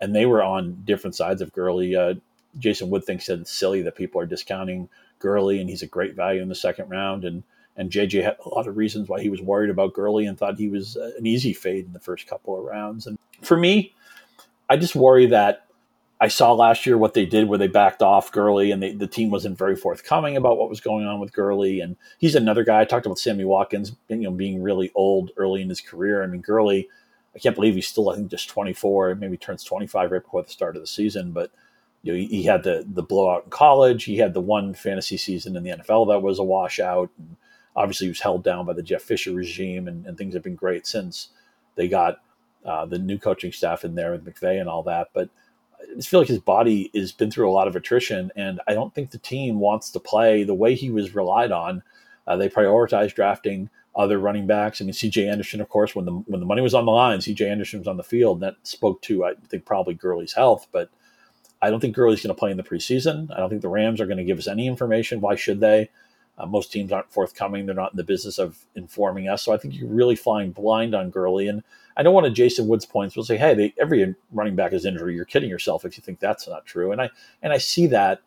and 0.00 0.14
they 0.14 0.26
were 0.26 0.42
on 0.42 0.82
different 0.84 1.14
sides 1.14 1.40
of 1.40 1.52
Gurley. 1.52 1.94
Uh, 1.94 2.14
Jason 2.58 2.90
Wood 2.90 3.04
thinks 3.04 3.28
it's 3.28 3.52
silly 3.52 3.82
that 3.82 3.96
people 3.96 4.20
are 4.20 4.26
discounting 4.26 4.88
Gurley, 5.18 5.60
and 5.60 5.68
he's 5.68 5.82
a 5.82 5.86
great 5.86 6.14
value 6.14 6.42
in 6.42 6.48
the 6.48 6.54
second 6.54 6.88
round, 6.88 7.24
and 7.24 7.42
and 7.76 7.90
JJ 7.90 8.24
had 8.24 8.36
a 8.44 8.48
lot 8.48 8.66
of 8.66 8.76
reasons 8.76 9.08
why 9.08 9.20
he 9.20 9.28
was 9.28 9.40
worried 9.40 9.70
about 9.70 9.94
Gurley 9.94 10.26
and 10.26 10.36
thought 10.36 10.58
he 10.58 10.68
was 10.68 10.96
uh, 10.96 11.12
an 11.16 11.26
easy 11.26 11.52
fade 11.52 11.86
in 11.86 11.92
the 11.92 12.00
first 12.00 12.26
couple 12.26 12.58
of 12.58 12.64
rounds. 12.64 13.06
And 13.06 13.16
for 13.40 13.56
me, 13.56 13.94
I 14.68 14.76
just 14.76 14.96
worry 14.96 15.26
that 15.26 15.67
I 16.20 16.28
saw 16.28 16.52
last 16.52 16.84
year 16.84 16.98
what 16.98 17.14
they 17.14 17.26
did 17.26 17.48
where 17.48 17.58
they 17.58 17.68
backed 17.68 18.02
off 18.02 18.32
Gurley 18.32 18.72
and 18.72 18.82
they, 18.82 18.92
the 18.92 19.06
team 19.06 19.30
wasn't 19.30 19.56
very 19.56 19.76
forthcoming 19.76 20.36
about 20.36 20.58
what 20.58 20.68
was 20.68 20.80
going 20.80 21.06
on 21.06 21.20
with 21.20 21.32
Gurley. 21.32 21.80
And 21.80 21.96
he's 22.18 22.34
another 22.34 22.64
guy. 22.64 22.80
I 22.80 22.84
talked 22.84 23.06
about 23.06 23.20
Sammy 23.20 23.44
Watkins, 23.44 23.94
you 24.08 24.16
know, 24.16 24.32
being 24.32 24.60
really 24.62 24.90
old 24.94 25.30
early 25.36 25.62
in 25.62 25.68
his 25.68 25.80
career. 25.80 26.22
I 26.22 26.26
mean, 26.26 26.40
Gurley, 26.40 26.88
I 27.36 27.38
can't 27.38 27.54
believe 27.54 27.74
he's 27.74 27.86
still, 27.86 28.10
I 28.10 28.16
think, 28.16 28.30
just 28.30 28.48
24, 28.48 29.14
maybe 29.14 29.36
turns 29.36 29.62
25 29.62 30.10
right 30.10 30.22
before 30.22 30.42
the 30.42 30.50
start 30.50 30.74
of 30.74 30.82
the 30.82 30.88
season. 30.88 31.30
But 31.30 31.52
you 32.02 32.12
know, 32.12 32.18
he, 32.18 32.26
he 32.26 32.42
had 32.44 32.64
the 32.64 32.84
the 32.86 33.02
blowout 33.02 33.44
in 33.44 33.50
college. 33.50 34.04
He 34.04 34.16
had 34.16 34.34
the 34.34 34.40
one 34.40 34.74
fantasy 34.74 35.16
season 35.16 35.56
in 35.56 35.62
the 35.62 35.70
NFL 35.70 36.08
that 36.08 36.22
was 36.22 36.38
a 36.38 36.44
washout. 36.44 37.10
And, 37.18 37.36
obviously 37.78 38.06
he 38.06 38.10
was 38.10 38.20
held 38.20 38.42
down 38.42 38.66
by 38.66 38.72
the 38.72 38.82
Jeff 38.82 39.02
Fisher 39.02 39.32
regime, 39.32 39.86
and, 39.86 40.04
and 40.04 40.18
things 40.18 40.34
have 40.34 40.42
been 40.42 40.56
great 40.56 40.86
since 40.86 41.28
they 41.76 41.88
got 41.88 42.20
uh, 42.64 42.84
the 42.84 42.98
new 42.98 43.18
coaching 43.18 43.52
staff 43.52 43.84
in 43.84 43.94
there 43.94 44.12
with 44.12 44.24
McVay 44.24 44.60
and 44.60 44.68
all 44.68 44.82
that. 44.82 45.08
But 45.14 45.30
I 45.80 45.94
just 45.96 46.08
feel 46.08 46.20
like 46.20 46.28
his 46.28 46.38
body 46.38 46.90
has 46.94 47.12
been 47.12 47.30
through 47.30 47.48
a 47.48 47.52
lot 47.52 47.68
of 47.68 47.76
attrition, 47.76 48.30
and 48.36 48.60
I 48.66 48.74
don't 48.74 48.94
think 48.94 49.10
the 49.10 49.18
team 49.18 49.60
wants 49.60 49.90
to 49.90 50.00
play 50.00 50.44
the 50.44 50.54
way 50.54 50.74
he 50.74 50.90
was 50.90 51.14
relied 51.14 51.52
on. 51.52 51.82
Uh, 52.26 52.36
they 52.36 52.48
prioritized 52.48 53.14
drafting 53.14 53.70
other 53.96 54.18
running 54.18 54.46
backs. 54.46 54.80
I 54.80 54.84
mean, 54.84 54.92
C.J. 54.92 55.28
Anderson, 55.28 55.60
of 55.60 55.68
course, 55.68 55.94
when 55.94 56.04
the 56.04 56.12
when 56.12 56.40
the 56.40 56.46
money 56.46 56.62
was 56.62 56.74
on 56.74 56.84
the 56.84 56.92
line, 56.92 57.20
C.J. 57.20 57.48
Anderson 57.48 57.80
was 57.80 57.88
on 57.88 57.96
the 57.96 58.04
field. 58.04 58.36
And 58.36 58.42
that 58.44 58.56
spoke 58.62 59.02
to, 59.02 59.24
I 59.24 59.34
think, 59.48 59.64
probably 59.64 59.94
Gurley's 59.94 60.34
health, 60.34 60.68
but 60.72 60.90
I 61.60 61.70
don't 61.70 61.80
think 61.80 61.96
Gurley's 61.96 62.22
going 62.22 62.34
to 62.34 62.38
play 62.38 62.50
in 62.50 62.56
the 62.56 62.62
preseason. 62.62 63.32
I 63.32 63.38
don't 63.38 63.50
think 63.50 63.62
the 63.62 63.68
Rams 63.68 64.00
are 64.00 64.06
going 64.06 64.18
to 64.18 64.24
give 64.24 64.38
us 64.38 64.46
any 64.46 64.66
information. 64.66 65.20
Why 65.20 65.34
should 65.34 65.60
they? 65.60 65.90
Uh, 66.38 66.46
most 66.46 66.70
teams 66.70 66.92
aren't 66.92 67.12
forthcoming. 67.12 67.66
They're 67.66 67.74
not 67.74 67.92
in 67.92 67.96
the 67.96 68.04
business 68.04 68.38
of 68.38 68.64
informing 68.76 69.28
us. 69.28 69.42
So 69.42 69.52
I 69.52 69.56
think 69.56 69.74
you're 69.74 69.88
really 69.88 70.14
flying 70.14 70.52
blind 70.52 70.94
on 70.94 71.10
Gurley. 71.10 71.48
And 71.48 71.64
I 71.98 72.02
don't 72.02 72.14
want 72.14 72.26
of 72.26 72.32
Jason 72.32 72.68
Wood's 72.68 72.86
points 72.86 73.16
We'll 73.16 73.24
say, 73.24 73.36
hey, 73.36 73.54
they, 73.54 73.74
every 73.78 74.14
running 74.32 74.56
back 74.56 74.72
is 74.72 74.86
injured. 74.86 75.14
You're 75.14 75.24
kidding 75.24 75.50
yourself 75.50 75.84
if 75.84 75.96
you 75.96 76.02
think 76.02 76.20
that's 76.20 76.48
not 76.48 76.64
true. 76.64 76.92
And 76.92 77.02
I 77.02 77.10
and 77.42 77.52
I 77.52 77.58
see 77.58 77.86
that, 77.88 78.22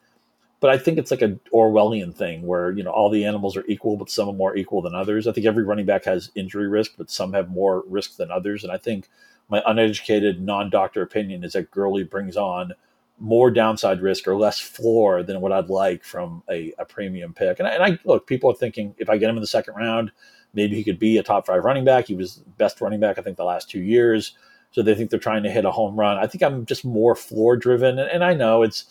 but 0.59 0.69
I 0.69 0.77
think 0.77 0.97
it's 0.97 1.09
like 1.09 1.21
a 1.21 1.39
Orwellian 1.53 2.13
thing 2.13 2.45
where 2.45 2.71
you 2.71 2.83
know 2.83 2.91
all 2.91 3.09
the 3.09 3.25
animals 3.25 3.57
are 3.57 3.65
equal, 3.67 3.97
but 3.97 4.09
some 4.09 4.29
are 4.29 4.33
more 4.33 4.55
equal 4.55 4.81
than 4.81 4.93
others. 4.93 5.25
I 5.25 5.31
think 5.31 5.47
every 5.47 5.63
running 5.63 5.85
back 5.85 6.05
has 6.05 6.31
injury 6.35 6.67
risk, 6.67 6.91
but 6.97 7.09
some 7.09 7.33
have 7.33 7.49
more 7.49 7.83
risk 7.87 8.17
than 8.17 8.29
others. 8.29 8.63
And 8.63 8.71
I 8.71 8.77
think 8.77 9.07
my 9.49 9.63
uneducated, 9.65 10.41
non-doctor 10.41 11.01
opinion 11.01 11.43
is 11.43 11.53
that 11.53 11.71
Gurley 11.71 12.03
brings 12.03 12.37
on– 12.37 12.73
more 13.21 13.51
downside 13.51 14.01
risk 14.01 14.27
or 14.27 14.35
less 14.35 14.59
floor 14.59 15.21
than 15.21 15.41
what 15.41 15.51
I'd 15.51 15.69
like 15.69 16.03
from 16.03 16.41
a, 16.49 16.73
a 16.79 16.85
premium 16.85 17.33
pick. 17.33 17.59
And 17.59 17.67
I, 17.67 17.71
and 17.71 17.83
I, 17.83 17.99
look, 18.03 18.25
people 18.25 18.49
are 18.49 18.55
thinking 18.55 18.95
if 18.97 19.09
I 19.09 19.17
get 19.17 19.29
him 19.29 19.37
in 19.37 19.41
the 19.41 19.47
second 19.47 19.75
round, 19.75 20.11
maybe 20.53 20.75
he 20.75 20.83
could 20.83 20.99
be 20.99 21.17
a 21.17 21.23
top 21.23 21.45
five 21.45 21.63
running 21.63 21.85
back. 21.85 22.07
He 22.07 22.15
was 22.15 22.43
best 22.57 22.81
running 22.81 22.99
back, 22.99 23.17
I 23.17 23.21
think, 23.21 23.37
the 23.37 23.43
last 23.43 23.69
two 23.69 23.81
years. 23.81 24.35
So 24.71 24.81
they 24.81 24.95
think 24.95 25.09
they're 25.09 25.19
trying 25.19 25.43
to 25.43 25.51
hit 25.51 25.65
a 25.65 25.71
home 25.71 25.99
run. 25.99 26.17
I 26.17 26.27
think 26.27 26.43
I'm 26.43 26.65
just 26.65 26.85
more 26.85 27.15
floor 27.15 27.57
driven. 27.57 27.99
And, 27.99 28.09
and 28.09 28.23
I 28.23 28.33
know 28.33 28.63
it's, 28.63 28.85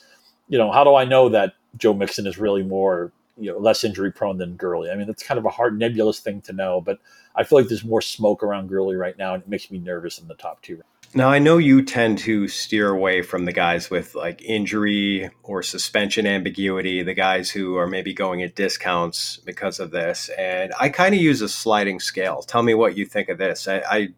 you 0.48 0.58
know, 0.58 0.70
how 0.70 0.84
do 0.84 0.94
I 0.94 1.04
know 1.04 1.28
that 1.30 1.54
Joe 1.76 1.94
Mixon 1.94 2.26
is 2.26 2.38
really 2.38 2.62
more, 2.62 3.12
you 3.38 3.50
know, 3.50 3.58
less 3.58 3.82
injury 3.84 4.12
prone 4.12 4.36
than 4.36 4.56
Gurley? 4.56 4.90
I 4.90 4.96
mean, 4.96 5.06
that's 5.06 5.22
kind 5.22 5.38
of 5.38 5.46
a 5.46 5.50
hard, 5.50 5.78
nebulous 5.78 6.20
thing 6.20 6.42
to 6.42 6.52
know. 6.52 6.80
But 6.80 6.98
I 7.34 7.44
feel 7.44 7.58
like 7.58 7.68
there's 7.68 7.84
more 7.84 8.02
smoke 8.02 8.42
around 8.42 8.68
Gurley 8.68 8.96
right 8.96 9.16
now, 9.16 9.34
and 9.34 9.42
it 9.42 9.48
makes 9.48 9.70
me 9.70 9.78
nervous 9.78 10.18
in 10.18 10.28
the 10.28 10.34
top 10.34 10.60
two. 10.60 10.82
Now, 11.12 11.28
I 11.28 11.40
know 11.40 11.58
you 11.58 11.82
tend 11.82 12.18
to 12.18 12.46
steer 12.46 12.88
away 12.88 13.22
from 13.22 13.44
the 13.44 13.52
guys 13.52 13.90
with 13.90 14.14
like 14.14 14.40
injury 14.42 15.28
or 15.42 15.60
suspension 15.60 16.24
ambiguity, 16.24 17.02
the 17.02 17.14
guys 17.14 17.50
who 17.50 17.76
are 17.76 17.88
maybe 17.88 18.14
going 18.14 18.42
at 18.42 18.54
discounts 18.54 19.38
because 19.38 19.80
of 19.80 19.90
this. 19.90 20.30
And 20.38 20.72
I 20.78 20.88
kind 20.88 21.12
of 21.12 21.20
use 21.20 21.42
a 21.42 21.48
sliding 21.48 21.98
scale. 21.98 22.42
Tell 22.42 22.62
me 22.62 22.74
what 22.74 22.96
you 22.96 23.06
think 23.06 23.28
of 23.28 23.38
this. 23.38 23.66
I, 23.66 23.82
I 23.90 24.08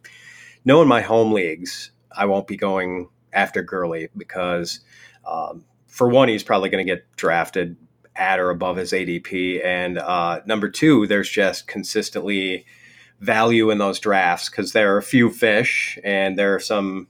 know 0.67 0.83
in 0.83 0.89
my 0.89 1.01
home 1.01 1.33
leagues, 1.33 1.93
I 2.15 2.27
won't 2.27 2.47
be 2.47 2.59
going 2.59 3.09
after 3.33 3.63
Gurley 3.63 4.11
because, 4.15 4.81
um, 5.27 5.65
for 5.87 6.11
one, 6.11 6.29
he's 6.29 6.43
probably 6.43 6.69
going 6.69 6.87
to 6.87 6.93
get 6.93 7.11
drafted 7.17 7.79
at 8.15 8.39
or 8.39 8.51
above 8.51 8.77
his 8.77 8.93
ADP. 8.93 9.65
And 9.65 9.97
uh, 9.97 10.41
number 10.45 10.69
two, 10.69 11.07
there's 11.07 11.31
just 11.31 11.67
consistently 11.67 12.67
value 13.23 13.71
in 13.71 13.79
those 13.79 14.01
drafts 14.01 14.51
because 14.51 14.73
there 14.73 14.95
are 14.95 14.99
a 14.99 15.03
few 15.03 15.31
fish 15.31 15.99
and 16.03 16.37
there 16.37 16.55
are 16.55 16.61
some 16.61 17.07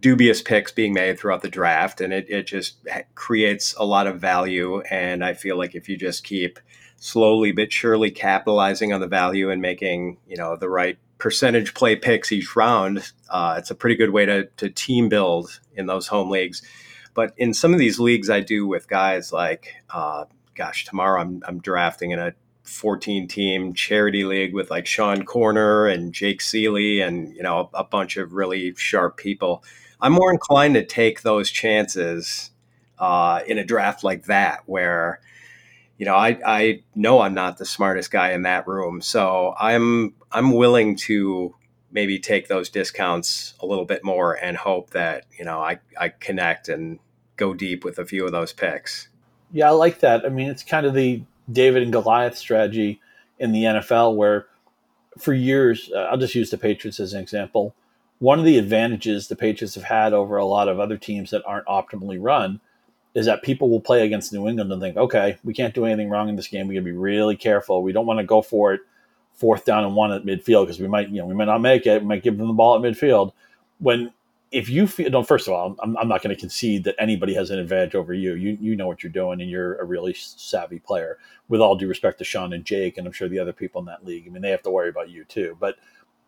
dubious 0.00 0.40
picks 0.40 0.70
being 0.70 0.92
made 0.92 1.18
throughout 1.18 1.42
the 1.42 1.48
draft 1.48 2.00
and 2.00 2.12
it, 2.12 2.30
it 2.30 2.46
just 2.46 2.78
creates 3.16 3.74
a 3.74 3.84
lot 3.84 4.06
of 4.06 4.20
value. 4.20 4.80
And 4.82 5.24
i 5.24 5.34
feel 5.34 5.58
like 5.58 5.74
if 5.74 5.88
you 5.88 5.96
just 5.96 6.22
keep 6.22 6.60
slowly 6.96 7.52
but 7.52 7.72
surely 7.72 8.10
capitalizing 8.10 8.92
on 8.92 9.00
the 9.00 9.06
value 9.06 9.50
and 9.50 9.62
making 9.62 10.18
you 10.26 10.36
know 10.36 10.56
the 10.56 10.68
right 10.68 10.98
percentage 11.18 11.72
play 11.74 11.94
picks 11.94 12.32
each 12.32 12.56
round 12.56 13.12
uh, 13.30 13.56
it's 13.58 13.70
a 13.70 13.74
pretty 13.74 13.96
good 13.96 14.10
way 14.10 14.24
to, 14.24 14.46
to 14.56 14.70
team 14.70 15.08
build 15.08 15.60
in 15.74 15.86
those 15.86 16.06
home 16.06 16.30
leagues. 16.30 16.62
But 17.14 17.34
in 17.36 17.52
some 17.52 17.72
of 17.72 17.78
these 17.78 17.98
leagues 17.98 18.30
I 18.30 18.40
do 18.40 18.66
with 18.66 18.88
guys 18.88 19.32
like, 19.32 19.74
uh, 19.90 20.24
gosh, 20.54 20.84
tomorrow 20.84 21.20
I'm, 21.20 21.42
I'm 21.46 21.60
drafting 21.60 22.12
in 22.12 22.18
a 22.18 22.32
14 22.68 23.26
team 23.28 23.74
charity 23.74 24.24
league 24.24 24.54
with 24.54 24.70
like 24.70 24.86
Sean 24.86 25.24
Koerner 25.24 25.92
and 25.92 26.12
Jake 26.12 26.40
Ciely 26.40 27.04
and, 27.04 27.34
you 27.34 27.42
know, 27.42 27.70
a, 27.74 27.78
a 27.78 27.84
bunch 27.84 28.16
of 28.16 28.32
really 28.32 28.74
sharp 28.76 29.16
people. 29.16 29.64
I'm 30.00 30.12
more 30.12 30.30
inclined 30.32 30.74
to 30.74 30.84
take 30.84 31.22
those 31.22 31.50
chances 31.50 32.50
uh, 32.98 33.40
in 33.46 33.58
a 33.58 33.64
draft 33.64 34.04
like 34.04 34.26
that 34.26 34.62
where, 34.66 35.20
you 35.96 36.06
know, 36.06 36.14
I, 36.14 36.38
I 36.46 36.82
know 36.94 37.20
I'm 37.20 37.34
not 37.34 37.58
the 37.58 37.66
smartest 37.66 38.10
guy 38.10 38.32
in 38.32 38.42
that 38.42 38.66
room. 38.66 39.00
So 39.00 39.54
I'm 39.58 40.14
I'm 40.30 40.52
willing 40.52 40.96
to 40.96 41.54
maybe 41.90 42.18
take 42.18 42.48
those 42.48 42.68
discounts 42.68 43.54
a 43.60 43.66
little 43.66 43.86
bit 43.86 44.04
more 44.04 44.34
and 44.34 44.56
hope 44.56 44.90
that, 44.90 45.24
you 45.38 45.44
know, 45.44 45.60
I, 45.60 45.78
I 45.98 46.10
connect 46.10 46.68
and 46.68 46.98
go 47.36 47.54
deep 47.54 47.84
with 47.84 47.98
a 47.98 48.04
few 48.04 48.26
of 48.26 48.32
those 48.32 48.52
picks. 48.52 49.08
Yeah, 49.52 49.68
I 49.68 49.70
like 49.70 50.00
that. 50.00 50.26
I 50.26 50.28
mean, 50.28 50.50
it's 50.50 50.62
kind 50.62 50.84
of 50.84 50.92
the 50.92 51.22
David 51.50 51.82
and 51.82 51.92
Goliath 51.92 52.36
strategy 52.36 53.00
in 53.38 53.52
the 53.52 53.64
NFL 53.64 54.16
where 54.16 54.46
for 55.18 55.32
years, 55.32 55.90
uh, 55.94 56.00
I'll 56.00 56.16
just 56.16 56.34
use 56.34 56.50
the 56.50 56.58
Patriots 56.58 57.00
as 57.00 57.12
an 57.12 57.20
example. 57.20 57.74
One 58.18 58.38
of 58.38 58.44
the 58.44 58.58
advantages 58.58 59.28
the 59.28 59.36
Patriots 59.36 59.74
have 59.74 59.84
had 59.84 60.12
over 60.12 60.36
a 60.36 60.44
lot 60.44 60.68
of 60.68 60.80
other 60.80 60.96
teams 60.96 61.30
that 61.30 61.42
aren't 61.46 61.66
optimally 61.66 62.18
run 62.20 62.60
is 63.14 63.26
that 63.26 63.42
people 63.42 63.70
will 63.70 63.80
play 63.80 64.04
against 64.04 64.32
New 64.32 64.48
England 64.48 64.70
and 64.72 64.80
think, 64.80 64.96
okay, 64.96 65.38
we 65.42 65.54
can't 65.54 65.74
do 65.74 65.84
anything 65.84 66.10
wrong 66.10 66.28
in 66.28 66.36
this 66.36 66.48
game. 66.48 66.68
We 66.68 66.74
got 66.74 66.80
to 66.80 66.84
be 66.84 66.92
really 66.92 67.36
careful. 67.36 67.82
We 67.82 67.92
don't 67.92 68.06
want 68.06 68.18
to 68.18 68.24
go 68.24 68.42
for 68.42 68.74
it 68.74 68.80
fourth 69.34 69.64
down 69.64 69.84
and 69.84 69.94
one 69.94 70.12
at 70.12 70.24
midfield 70.24 70.64
because 70.64 70.80
we 70.80 70.88
might, 70.88 71.08
you 71.08 71.18
know, 71.18 71.26
we 71.26 71.34
might 71.34 71.46
not 71.46 71.60
make 71.60 71.86
it. 71.86 72.02
We 72.02 72.08
might 72.08 72.22
give 72.22 72.36
them 72.36 72.48
the 72.48 72.52
ball 72.52 72.76
at 72.76 72.82
midfield. 72.82 73.32
When 73.78 74.12
if 74.50 74.68
you 74.68 74.86
feel, 74.86 75.10
no, 75.10 75.22
first 75.22 75.46
of 75.46 75.52
all, 75.52 75.76
I'm, 75.80 75.96
I'm 75.96 76.08
not 76.08 76.22
going 76.22 76.34
to 76.34 76.40
concede 76.40 76.84
that 76.84 76.94
anybody 76.98 77.34
has 77.34 77.50
an 77.50 77.58
advantage 77.58 77.94
over 77.94 78.14
you. 78.14 78.34
You 78.34 78.56
you 78.60 78.76
know 78.76 78.86
what 78.86 79.02
you're 79.02 79.12
doing, 79.12 79.40
and 79.40 79.50
you're 79.50 79.76
a 79.76 79.84
really 79.84 80.14
savvy 80.14 80.78
player. 80.78 81.18
With 81.48 81.60
all 81.60 81.76
due 81.76 81.88
respect 81.88 82.18
to 82.18 82.24
Sean 82.24 82.52
and 82.52 82.64
Jake, 82.64 82.98
and 82.98 83.06
I'm 83.06 83.12
sure 83.12 83.28
the 83.28 83.38
other 83.38 83.52
people 83.52 83.80
in 83.80 83.86
that 83.86 84.04
league, 84.04 84.24
I 84.26 84.30
mean, 84.30 84.42
they 84.42 84.50
have 84.50 84.62
to 84.62 84.70
worry 84.70 84.88
about 84.88 85.10
you 85.10 85.24
too. 85.24 85.56
But 85.60 85.76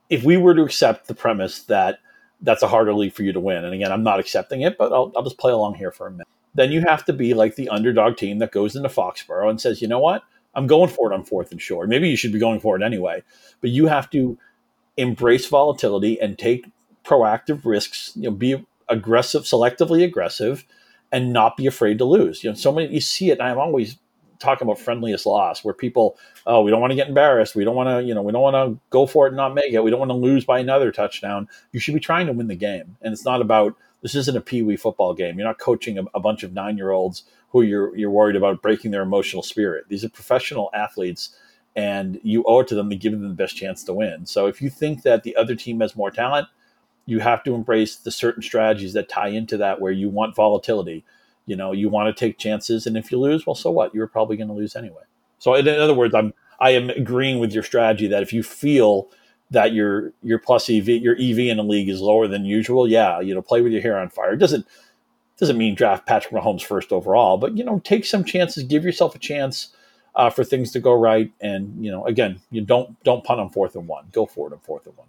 if 0.09 0.23
we 0.23 0.37
were 0.37 0.55
to 0.55 0.63
accept 0.63 1.07
the 1.09 1.15
premise 1.15 1.63
that 1.65 2.01
that's 2.43 2.63
a 2.63 2.69
harder 2.69 2.95
league 2.95 3.13
for 3.13 3.23
you 3.23 3.33
to 3.33 3.41
win, 3.41 3.65
and 3.65 3.75
again, 3.75 3.93
I'm 3.93 4.03
not 4.03 4.21
accepting 4.21 4.63
it, 4.63 4.77
but 4.77 4.93
I'll, 4.93 5.13
I'll 5.17 5.23
just 5.23 5.39
play 5.39 5.53
along 5.53 5.75
here 5.75 5.91
for 5.91 6.07
a 6.07 6.11
minute. 6.11 6.27
Then 6.55 6.73
you 6.73 6.81
have 6.83 7.05
to 7.05 7.13
be 7.13 7.33
like 7.33 7.57
the 7.57 7.69
underdog 7.69 8.17
team 8.17 8.39
that 8.39 8.51
goes 8.51 8.77
into 8.77 8.89
Foxborough 8.89 9.49
and 9.49 9.61
says, 9.61 9.81
you 9.81 9.89
know 9.89 10.01
what, 10.01 10.25
I'm 10.55 10.67
going 10.67 10.91
for 10.91 11.11
it 11.11 11.15
on 11.15 11.25
fourth 11.25 11.53
and 11.53 11.63
short. 11.63 11.89
Maybe 11.89 12.09
you 12.09 12.17
should 12.17 12.33
be 12.33 12.41
going 12.41 12.61
for 12.61 12.77
it 12.77 12.83
anyway, 12.83 13.23
but 13.61 13.71
you 13.71 13.87
have 13.87 14.11
to 14.11 14.37
embrace 14.97 15.47
volatility 15.47 16.21
and 16.21 16.39
take 16.39 16.67
proactive 17.05 17.65
risks. 17.65 18.13
You 18.15 18.25
know, 18.25 18.31
be 18.31 18.65
aggressive, 18.89 19.45
selectively 19.45 20.05
aggressive, 20.05 20.65
and 21.13 21.33
not 21.33 21.57
be 21.57 21.67
afraid 21.67 21.99
to 21.99 22.05
lose. 22.05 22.43
You 22.45 22.51
know, 22.51 22.57
so 22.57 22.73
many 22.73 22.93
you 22.93 23.01
see 23.01 23.31
it. 23.31 23.39
And 23.39 23.49
I'm 23.49 23.59
always 23.59 23.97
talking 24.41 24.67
about 24.67 24.79
friendliest 24.79 25.27
loss, 25.27 25.63
where 25.63 25.75
people, 25.75 26.17
oh, 26.47 26.63
we 26.63 26.71
don't 26.71 26.81
want 26.81 26.91
to 26.91 26.97
get 26.97 27.09
embarrassed. 27.09 27.55
We 27.55 27.65
don't 27.65 27.77
want 27.77 27.89
to, 27.89 28.03
you 28.03 28.15
know, 28.15 28.23
we 28.23 28.33
don't 28.33 28.43
want 28.43 28.55
to 28.55 28.81
go 28.89 29.07
for 29.07 29.27
it 29.27 29.31
and 29.31 29.37
not 29.37 29.55
make 29.55 29.73
it. 29.73 29.85
We 29.85 29.91
don't 29.91 30.01
want 30.01 30.11
to 30.11 30.17
lose 30.17 30.45
by 30.45 30.59
another 30.59 30.91
touchdown. 30.91 31.49
You 31.73 31.81
should 31.81 31.95
be 31.95 32.01
trying 32.01 32.27
to 32.27 32.33
win 32.33 32.49
the 32.49 32.57
game, 32.57 32.97
and 33.03 33.13
it's 33.13 33.25
not 33.25 33.41
about. 33.41 33.77
This 34.03 34.15
isn't 34.15 34.37
a 34.37 34.41
pee 34.41 34.63
wee 34.63 34.77
football 34.77 35.13
game. 35.13 35.39
You're 35.39 35.47
not 35.47 35.59
coaching 35.59 35.99
a, 35.99 36.05
a 36.15 36.21
bunch 36.21 36.43
of 36.43 36.55
nine 36.55 36.79
year 36.79 36.91
olds 36.91 37.25
who 37.51 37.61
you're 37.61 37.95
you're 37.95 38.11
worried 38.11 38.37
about 38.37 38.63
breaking 38.63 38.93
their 38.93 39.03
emotional 39.03 39.43
spirit. 39.43 39.85
These 39.89 40.05
are 40.05 40.09
professional 40.09 40.71
athletes, 40.73 41.37
and 41.77 42.19
you 42.23 42.43
owe 42.45 42.61
it 42.61 42.69
to 42.69 42.75
them 42.75 42.89
to 42.89 42.97
give 42.97 43.13
them 43.13 43.29
the 43.29 43.35
best 43.35 43.57
chance 43.57 43.85
to 43.85 43.93
win. 43.93 44.25
So 44.25 44.47
if 44.47 44.63
you 44.63 44.71
think 44.71 45.03
that 45.03 45.23
the 45.23 45.37
other 45.37 45.55
team 45.55 45.81
has 45.81 45.95
more 45.95 46.11
talent, 46.11 46.49
you 47.11 47.19
have 47.19 47.43
to 47.43 47.55
embrace 47.55 47.97
the 47.97 48.13
certain 48.13 48.41
strategies 48.41 48.93
that 48.93 49.09
tie 49.09 49.29
into 49.29 49.57
that, 49.57 49.81
where 49.81 49.91
you 49.91 50.09
want 50.09 50.37
volatility. 50.37 51.05
You 51.45 51.57
know, 51.57 51.73
you 51.73 51.89
want 51.89 52.15
to 52.15 52.19
take 52.19 52.39
chances, 52.39 52.87
and 52.87 52.97
if 52.97 53.11
you 53.11 53.19
lose, 53.19 53.45
well, 53.45 53.57
so 53.57 53.71
what? 53.73 53.93
You're 53.93 54.07
probably 54.07 54.37
going 54.37 54.49
to 54.49 54.55
lose 54.55 54.77
anyway. 54.77 55.03
So 55.41 55.55
in 55.55 55.67
other 55.69 55.95
words, 55.95 56.15
I'm 56.15 56.33
I 56.61 56.71
am 56.71 56.89
agreeing 56.91 57.41
with 57.41 57.53
your 57.53 57.65
strategy 57.65 58.07
that 58.07 58.23
if 58.23 58.33
you 58.33 58.45
feel 58.45 59.11
that 59.51 59.73
your 59.73 60.13
your 60.23 60.39
plus 60.39 60.71
EV 60.71 60.89
your 60.89 61.17
EV 61.17 61.39
in 61.39 61.59
a 61.59 61.63
league 61.63 61.89
is 61.89 62.01
lower 62.01 62.29
than 62.29 62.45
usual, 62.45 62.87
yeah, 62.87 63.19
you 63.19 63.35
know, 63.35 63.43
play 63.43 63.61
with 63.61 63.73
your 63.73 63.83
hair 63.83 63.99
on 63.99 64.09
fire. 64.09 64.35
It 64.35 64.39
doesn't 64.39 64.65
doesn't 65.39 65.59
mean 65.59 65.75
draft 65.75 66.07
Patrick 66.07 66.33
Mahomes 66.33 66.63
first 66.63 66.93
overall, 66.93 67.39
but 67.39 67.57
you 67.57 67.65
know, 67.65 67.81
take 67.81 68.05
some 68.05 68.23
chances, 68.23 68.63
give 68.63 68.85
yourself 68.85 69.17
a 69.17 69.19
chance 69.19 69.75
uh, 70.15 70.31
for 70.31 70.45
things 70.45 70.71
to 70.73 70.79
go 70.79 70.93
right, 70.93 71.33
and 71.41 71.85
you 71.85 71.91
know, 71.91 72.07
again, 72.07 72.41
you 72.53 72.61
don't 72.61 73.03
don't 73.03 73.25
punt 73.25 73.41
on 73.41 73.51
fourth 73.51 73.75
and 73.75 73.89
one. 73.89 74.05
Go 74.13 74.27
for 74.27 74.47
it 74.47 74.53
on 74.53 74.61
fourth 74.61 74.87
and 74.87 74.97
one. 74.97 75.09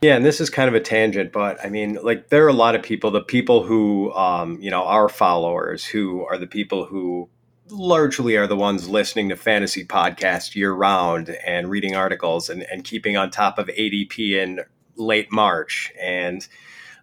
Yeah, 0.00 0.14
and 0.14 0.24
this 0.24 0.40
is 0.40 0.48
kind 0.48 0.68
of 0.68 0.74
a 0.74 0.80
tangent, 0.80 1.32
but 1.32 1.64
I 1.64 1.68
mean, 1.68 1.98
like 2.02 2.28
there 2.28 2.44
are 2.44 2.48
a 2.48 2.52
lot 2.52 2.76
of 2.76 2.82
people, 2.82 3.10
the 3.10 3.20
people 3.20 3.64
who, 3.64 4.12
um, 4.12 4.60
you 4.60 4.70
know, 4.70 4.84
our 4.84 5.08
followers, 5.08 5.84
who 5.84 6.24
are 6.26 6.38
the 6.38 6.46
people 6.46 6.84
who 6.84 7.28
largely 7.68 8.36
are 8.36 8.46
the 8.46 8.56
ones 8.56 8.88
listening 8.88 9.28
to 9.28 9.36
fantasy 9.36 9.84
podcasts 9.84 10.54
year 10.54 10.72
round 10.72 11.30
and 11.44 11.68
reading 11.68 11.96
articles 11.96 12.48
and, 12.48 12.62
and 12.70 12.84
keeping 12.84 13.16
on 13.16 13.30
top 13.30 13.58
of 13.58 13.66
ADP 13.66 14.32
in 14.34 14.60
late 14.96 15.30
March 15.32 15.92
and 16.00 16.46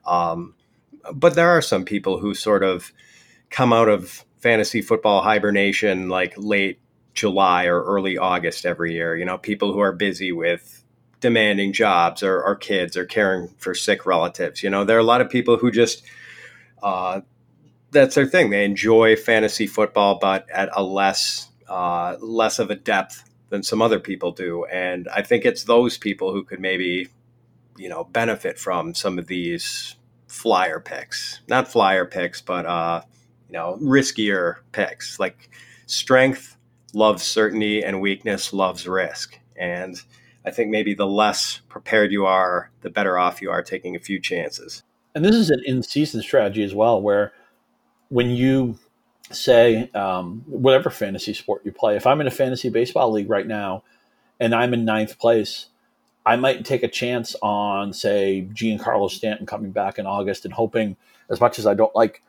um, 0.05 0.55
but 1.13 1.35
there 1.35 1.49
are 1.49 1.61
some 1.61 1.85
people 1.85 2.19
who 2.19 2.33
sort 2.33 2.63
of 2.63 2.91
come 3.49 3.73
out 3.73 3.89
of 3.89 4.25
fantasy 4.37 4.81
football 4.81 5.21
hibernation 5.21 6.09
like 6.09 6.33
late 6.37 6.79
July 7.13 7.65
or 7.65 7.83
early 7.83 8.17
August 8.17 8.65
every 8.65 8.93
year. 8.93 9.15
You 9.15 9.25
know, 9.25 9.37
people 9.37 9.73
who 9.73 9.79
are 9.79 9.93
busy 9.93 10.31
with 10.31 10.83
demanding 11.25 11.73
jobs 11.73 12.21
or, 12.21 12.39
or 12.43 12.55
kids 12.55 12.95
or 12.95 13.03
caring 13.03 13.47
for 13.57 13.73
sick 13.73 14.05
relatives. 14.05 14.61
You 14.61 14.69
know, 14.69 14.83
there 14.83 14.95
are 14.95 14.99
a 14.99 15.03
lot 15.03 15.21
of 15.21 15.29
people 15.31 15.57
who 15.57 15.71
just, 15.71 16.03
uh, 16.83 17.21
that's 17.89 18.13
their 18.13 18.27
thing. 18.27 18.51
They 18.51 18.63
enjoy 18.63 19.15
fantasy 19.15 19.65
football, 19.65 20.19
but 20.19 20.47
at 20.51 20.69
a 20.73 20.83
less, 20.83 21.49
uh, 21.67 22.17
less 22.19 22.59
of 22.59 22.69
a 22.69 22.75
depth 22.75 23.23
than 23.49 23.63
some 23.63 23.81
other 23.81 23.99
people 23.99 24.33
do. 24.33 24.65
And 24.65 25.07
I 25.07 25.23
think 25.23 25.45
it's 25.45 25.63
those 25.63 25.97
people 25.97 26.31
who 26.31 26.43
could 26.43 26.59
maybe, 26.59 27.07
you 27.75 27.89
know, 27.89 28.03
benefit 28.03 28.59
from 28.59 28.93
some 28.93 29.17
of 29.17 29.25
these 29.25 29.95
flyer 30.27 30.79
picks, 30.79 31.41
not 31.47 31.67
flyer 31.67 32.05
picks, 32.05 32.39
but 32.39 32.67
uh, 32.67 33.01
you 33.49 33.53
know, 33.53 33.79
riskier 33.81 34.57
picks. 34.73 35.19
Like 35.19 35.49
strength 35.87 36.55
loves 36.93 37.23
certainty, 37.23 37.83
and 37.83 37.99
weakness 37.99 38.53
loves 38.53 38.87
risk. 38.87 39.39
And 39.55 39.99
I 40.45 40.51
think 40.51 40.69
maybe 40.69 40.93
the 40.93 41.07
less 41.07 41.61
prepared 41.69 42.11
you 42.11 42.25
are, 42.25 42.71
the 42.81 42.89
better 42.89 43.17
off 43.17 43.41
you 43.41 43.49
are 43.49 43.63
taking 43.63 43.95
a 43.95 43.99
few 43.99 44.19
chances. 44.19 44.83
And 45.13 45.23
this 45.23 45.35
is 45.35 45.49
an 45.49 45.61
in-season 45.65 46.21
strategy 46.21 46.63
as 46.63 46.75
well, 46.75 47.01
where 47.01 47.33
when 48.09 48.29
you 48.29 48.77
say 49.31 49.89
um, 49.91 50.43
whatever 50.45 50.89
fantasy 50.89 51.33
sport 51.33 51.63
you 51.65 51.71
play, 51.71 51.95
if 51.95 52.05
I'm 52.05 52.21
in 52.21 52.27
a 52.27 52.31
fantasy 52.31 52.69
baseball 52.69 53.11
league 53.11 53.29
right 53.29 53.47
now 53.47 53.83
and 54.39 54.53
I'm 54.53 54.73
in 54.73 54.85
ninth 54.85 55.17
place 55.17 55.67
I 56.25 56.35
might 56.37 56.65
take 56.65 56.81
a 56.81 56.87
chance 56.87 57.35
on, 57.41 57.93
say, 57.93 58.47
Giancarlo 58.51 59.09
Stanton 59.11 59.45
coming 59.45 59.71
back 59.71 59.99
in 59.99 60.07
August 60.07 60.43
and 60.43 60.53
hoping, 60.53 60.97
as 61.29 61.39
much 61.39 61.59
as 61.59 61.67
I 61.67 61.75
don't 61.75 61.95
like 61.95 62.23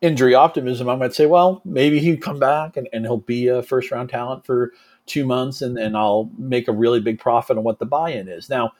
injury 0.00 0.34
optimism, 0.34 0.88
I 0.88 0.96
might 0.96 1.14
say, 1.14 1.26
well, 1.26 1.62
maybe 1.64 2.00
he'd 2.00 2.20
come 2.20 2.40
back 2.40 2.76
and, 2.76 2.88
and 2.92 3.04
he'll 3.04 3.18
be 3.18 3.46
a 3.46 3.62
first 3.62 3.92
round 3.92 4.08
talent 4.08 4.44
for 4.44 4.72
two 5.08 5.26
months 5.26 5.62
and, 5.62 5.78
and 5.78 5.96
I'll 5.96 6.30
make 6.38 6.68
a 6.68 6.72
really 6.72 7.00
big 7.00 7.18
profit 7.18 7.56
on 7.56 7.64
what 7.64 7.78
the 7.78 7.86
buy 7.86 8.10
in 8.10 8.28
is. 8.28 8.48
Now, 8.48 8.72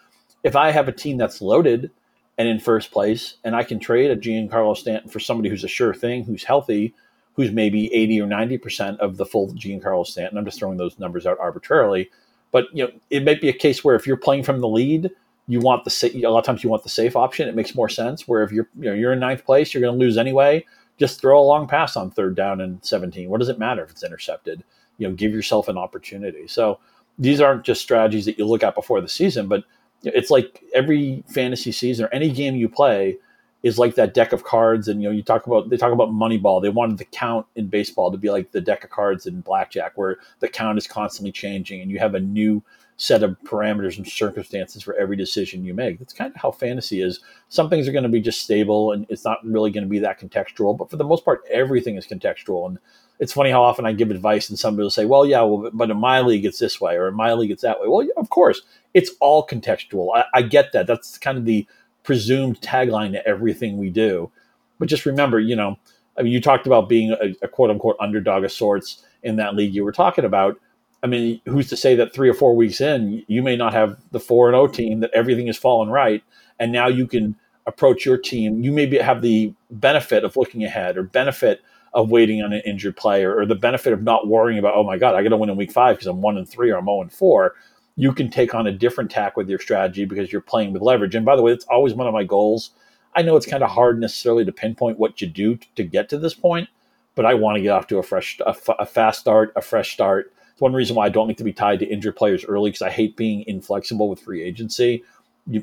if 0.44 0.54
I 0.54 0.70
have 0.70 0.88
a 0.88 0.92
team 0.92 1.16
that's 1.16 1.40
loaded 1.40 1.90
and 2.36 2.48
in 2.48 2.60
first 2.60 2.92
place 2.92 3.34
and 3.44 3.56
I 3.56 3.64
can 3.64 3.80
trade 3.80 4.10
a 4.10 4.16
Giancarlo 4.16 4.76
Stanton 4.76 5.10
for 5.10 5.20
somebody 5.20 5.48
who's 5.48 5.64
a 5.64 5.68
sure 5.68 5.94
thing, 5.94 6.24
who's 6.24 6.44
healthy, 6.44 6.94
who's 7.34 7.50
maybe 7.50 7.92
80 7.94 8.20
or 8.20 8.26
90% 8.26 8.98
of 8.98 9.16
the 9.16 9.26
full 9.26 9.52
Giancarlo 9.54 10.06
Stanton, 10.06 10.38
I'm 10.38 10.44
just 10.44 10.58
throwing 10.58 10.76
those 10.78 10.98
numbers 10.98 11.26
out 11.26 11.38
arbitrarily 11.40 12.10
but 12.50 12.66
you 12.72 12.84
know, 12.84 12.90
it 13.10 13.24
might 13.24 13.40
be 13.40 13.48
a 13.48 13.52
case 13.52 13.84
where 13.84 13.94
if 13.94 14.06
you're 14.06 14.16
playing 14.16 14.42
from 14.42 14.60
the 14.60 14.68
lead, 14.68 15.10
you 15.46 15.60
want 15.60 15.84
the. 15.84 16.22
A 16.24 16.28
lot 16.28 16.40
of 16.40 16.44
times, 16.44 16.62
you 16.62 16.70
want 16.70 16.82
the 16.82 16.88
safe 16.88 17.16
option. 17.16 17.48
It 17.48 17.54
makes 17.54 17.74
more 17.74 17.88
sense. 17.88 18.26
Where 18.28 18.42
if 18.42 18.52
you're 18.52 18.68
you 18.78 18.84
know 18.84 18.94
you're 18.94 19.12
in 19.12 19.20
ninth 19.20 19.44
place, 19.44 19.72
you're 19.72 19.80
going 19.80 19.98
to 19.98 20.04
lose 20.04 20.18
anyway. 20.18 20.64
Just 20.98 21.20
throw 21.20 21.40
a 21.40 21.42
long 21.42 21.66
pass 21.66 21.96
on 21.96 22.10
third 22.10 22.34
down 22.34 22.60
and 22.60 22.84
17. 22.84 23.30
What 23.30 23.38
does 23.38 23.48
it 23.48 23.58
matter 23.58 23.84
if 23.84 23.90
it's 23.90 24.02
intercepted? 24.02 24.64
You 24.98 25.08
know, 25.08 25.14
give 25.14 25.32
yourself 25.32 25.68
an 25.68 25.78
opportunity. 25.78 26.46
So 26.46 26.78
these 27.18 27.40
aren't 27.40 27.64
just 27.64 27.80
strategies 27.80 28.26
that 28.26 28.38
you 28.38 28.46
look 28.46 28.62
at 28.62 28.74
before 28.74 29.00
the 29.00 29.08
season, 29.08 29.48
but 29.48 29.64
it's 30.02 30.30
like 30.30 30.62
every 30.74 31.24
fantasy 31.28 31.72
season 31.72 32.06
or 32.06 32.08
any 32.08 32.30
game 32.30 32.54
you 32.54 32.68
play 32.68 33.18
is 33.62 33.78
like 33.78 33.96
that 33.96 34.14
deck 34.14 34.32
of 34.32 34.44
cards. 34.44 34.86
And 34.86 35.02
you 35.02 35.08
know 35.08 35.14
you 35.14 35.22
talk 35.22 35.46
about 35.46 35.68
they 35.68 35.76
talk 35.76 35.92
about 35.92 36.10
moneyball. 36.10 36.62
They 36.62 36.68
wanted 36.68 36.98
the 36.98 37.04
count 37.04 37.46
in 37.56 37.66
baseball 37.66 38.10
to 38.12 38.18
be 38.18 38.30
like 38.30 38.52
the 38.52 38.60
deck 38.60 38.84
of 38.84 38.90
cards 38.90 39.26
in 39.26 39.40
blackjack 39.40 39.92
where 39.96 40.18
the 40.40 40.48
count 40.48 40.78
is 40.78 40.86
constantly 40.86 41.32
changing 41.32 41.80
and 41.80 41.90
you 41.90 41.98
have 41.98 42.14
a 42.14 42.20
new 42.20 42.62
set 43.00 43.22
of 43.22 43.36
parameters 43.44 43.96
and 43.96 44.06
circumstances 44.06 44.82
for 44.82 44.94
every 44.94 45.16
decision 45.16 45.64
you 45.64 45.72
make. 45.72 45.98
That's 45.98 46.12
kind 46.12 46.34
of 46.34 46.40
how 46.40 46.50
fantasy 46.50 47.00
is. 47.00 47.20
Some 47.48 47.70
things 47.70 47.86
are 47.86 47.92
going 47.92 48.02
to 48.02 48.08
be 48.08 48.20
just 48.20 48.42
stable 48.42 48.92
and 48.92 49.06
it's 49.08 49.24
not 49.24 49.38
really 49.44 49.70
going 49.70 49.84
to 49.84 49.90
be 49.90 50.00
that 50.00 50.20
contextual 50.20 50.76
but 50.76 50.90
for 50.90 50.96
the 50.96 51.04
most 51.04 51.24
part 51.24 51.42
everything 51.50 51.96
is 51.96 52.06
contextual. 52.06 52.68
And 52.68 52.78
it's 53.18 53.32
funny 53.32 53.50
how 53.50 53.62
often 53.62 53.86
i 53.86 53.92
give 53.92 54.10
advice 54.10 54.48
and 54.48 54.58
somebody 54.58 54.82
will 54.82 54.90
say 54.90 55.04
well 55.04 55.26
yeah 55.26 55.42
well 55.42 55.70
but 55.72 55.90
in 55.90 55.96
my 55.96 56.20
league 56.20 56.44
it's 56.44 56.58
this 56.58 56.80
way 56.80 56.96
or 56.96 57.08
in 57.08 57.14
my 57.14 57.32
league 57.32 57.50
it's 57.50 57.62
that 57.62 57.80
way 57.80 57.88
well 57.88 58.02
yeah, 58.02 58.12
of 58.16 58.30
course 58.30 58.62
it's 58.94 59.10
all 59.20 59.46
contextual 59.46 60.08
I, 60.14 60.24
I 60.34 60.42
get 60.42 60.72
that 60.72 60.86
that's 60.86 61.18
kind 61.18 61.38
of 61.38 61.44
the 61.44 61.66
presumed 62.08 62.58
tagline 62.62 63.12
to 63.12 63.28
everything 63.28 63.76
we 63.76 63.90
do. 63.90 64.30
But 64.78 64.88
just 64.88 65.04
remember, 65.04 65.38
you 65.38 65.54
know, 65.54 65.78
I 66.18 66.22
mean, 66.22 66.32
you 66.32 66.40
talked 66.40 66.66
about 66.66 66.88
being 66.88 67.12
a, 67.12 67.36
a 67.42 67.48
quote 67.48 67.68
unquote 67.68 67.96
underdog 68.00 68.44
of 68.44 68.50
sorts 68.50 69.04
in 69.22 69.36
that 69.36 69.54
league 69.54 69.74
you 69.74 69.84
were 69.84 69.92
talking 69.92 70.24
about. 70.24 70.58
I 71.02 71.06
mean, 71.06 71.42
who's 71.44 71.68
to 71.68 71.76
say 71.76 71.94
that 71.96 72.14
three 72.14 72.30
or 72.30 72.32
four 72.32 72.56
weeks 72.56 72.80
in, 72.80 73.22
you 73.28 73.42
may 73.42 73.56
not 73.56 73.74
have 73.74 73.98
the 74.10 74.20
four 74.20 74.46
and 74.48 74.56
O 74.56 74.66
team 74.66 75.00
that 75.00 75.10
everything 75.12 75.48
has 75.48 75.58
fallen 75.58 75.90
right, 75.90 76.24
and 76.58 76.72
now 76.72 76.88
you 76.88 77.06
can 77.06 77.36
approach 77.66 78.06
your 78.06 78.16
team. 78.16 78.62
You 78.62 78.72
maybe 78.72 78.96
have 78.96 79.20
the 79.20 79.52
benefit 79.70 80.24
of 80.24 80.34
looking 80.34 80.64
ahead, 80.64 80.96
or 80.96 81.02
benefit 81.02 81.60
of 81.94 82.10
waiting 82.10 82.42
on 82.42 82.52
an 82.52 82.62
injured 82.66 82.96
player, 82.96 83.36
or 83.36 83.46
the 83.46 83.54
benefit 83.54 83.92
of 83.92 84.02
not 84.02 84.28
worrying 84.28 84.58
about, 84.58 84.74
oh 84.74 84.84
my 84.84 84.98
god, 84.98 85.14
I 85.14 85.22
got 85.22 85.30
to 85.30 85.36
win 85.36 85.50
in 85.50 85.56
week 85.56 85.72
five 85.72 85.96
because 85.96 86.06
I'm 86.06 86.20
one 86.20 86.36
and 86.36 86.48
three 86.48 86.70
or 86.70 86.76
I'm 86.76 86.86
zero 86.86 87.02
and 87.02 87.12
four. 87.12 87.54
You 87.96 88.12
can 88.12 88.30
take 88.30 88.54
on 88.54 88.66
a 88.66 88.72
different 88.72 89.10
tack 89.10 89.36
with 89.36 89.48
your 89.48 89.58
strategy 89.58 90.04
because 90.04 90.30
you're 90.30 90.40
playing 90.40 90.72
with 90.72 90.82
leverage. 90.82 91.14
And 91.14 91.26
by 91.26 91.34
the 91.34 91.42
way, 91.42 91.52
it's 91.52 91.64
always 91.66 91.94
one 91.94 92.06
of 92.06 92.14
my 92.14 92.24
goals. 92.24 92.70
I 93.16 93.22
know 93.22 93.36
it's 93.36 93.46
kind 93.46 93.64
of 93.64 93.70
hard 93.70 94.00
necessarily 94.00 94.44
to 94.44 94.52
pinpoint 94.52 94.98
what 94.98 95.20
you 95.20 95.26
do 95.26 95.58
to 95.74 95.82
get 95.82 96.08
to 96.10 96.18
this 96.18 96.34
point, 96.34 96.68
but 97.14 97.26
I 97.26 97.34
want 97.34 97.56
to 97.56 97.62
get 97.62 97.70
off 97.70 97.88
to 97.88 97.98
a 97.98 98.02
fresh, 98.02 98.38
a, 98.46 98.54
a 98.78 98.86
fast 98.86 99.20
start, 99.20 99.52
a 99.56 99.62
fresh 99.62 99.92
start 99.92 100.32
it's 100.58 100.62
one 100.62 100.72
reason 100.72 100.96
why 100.96 101.06
I 101.06 101.08
don't 101.08 101.28
like 101.28 101.36
to 101.36 101.44
be 101.44 101.52
tied 101.52 101.78
to 101.78 101.86
injured 101.86 102.16
players 102.16 102.44
early 102.44 102.70
because 102.70 102.82
I 102.82 102.90
hate 102.90 103.16
being 103.16 103.44
inflexible 103.46 104.08
with 104.08 104.18
free 104.18 104.42
agency. 104.42 105.04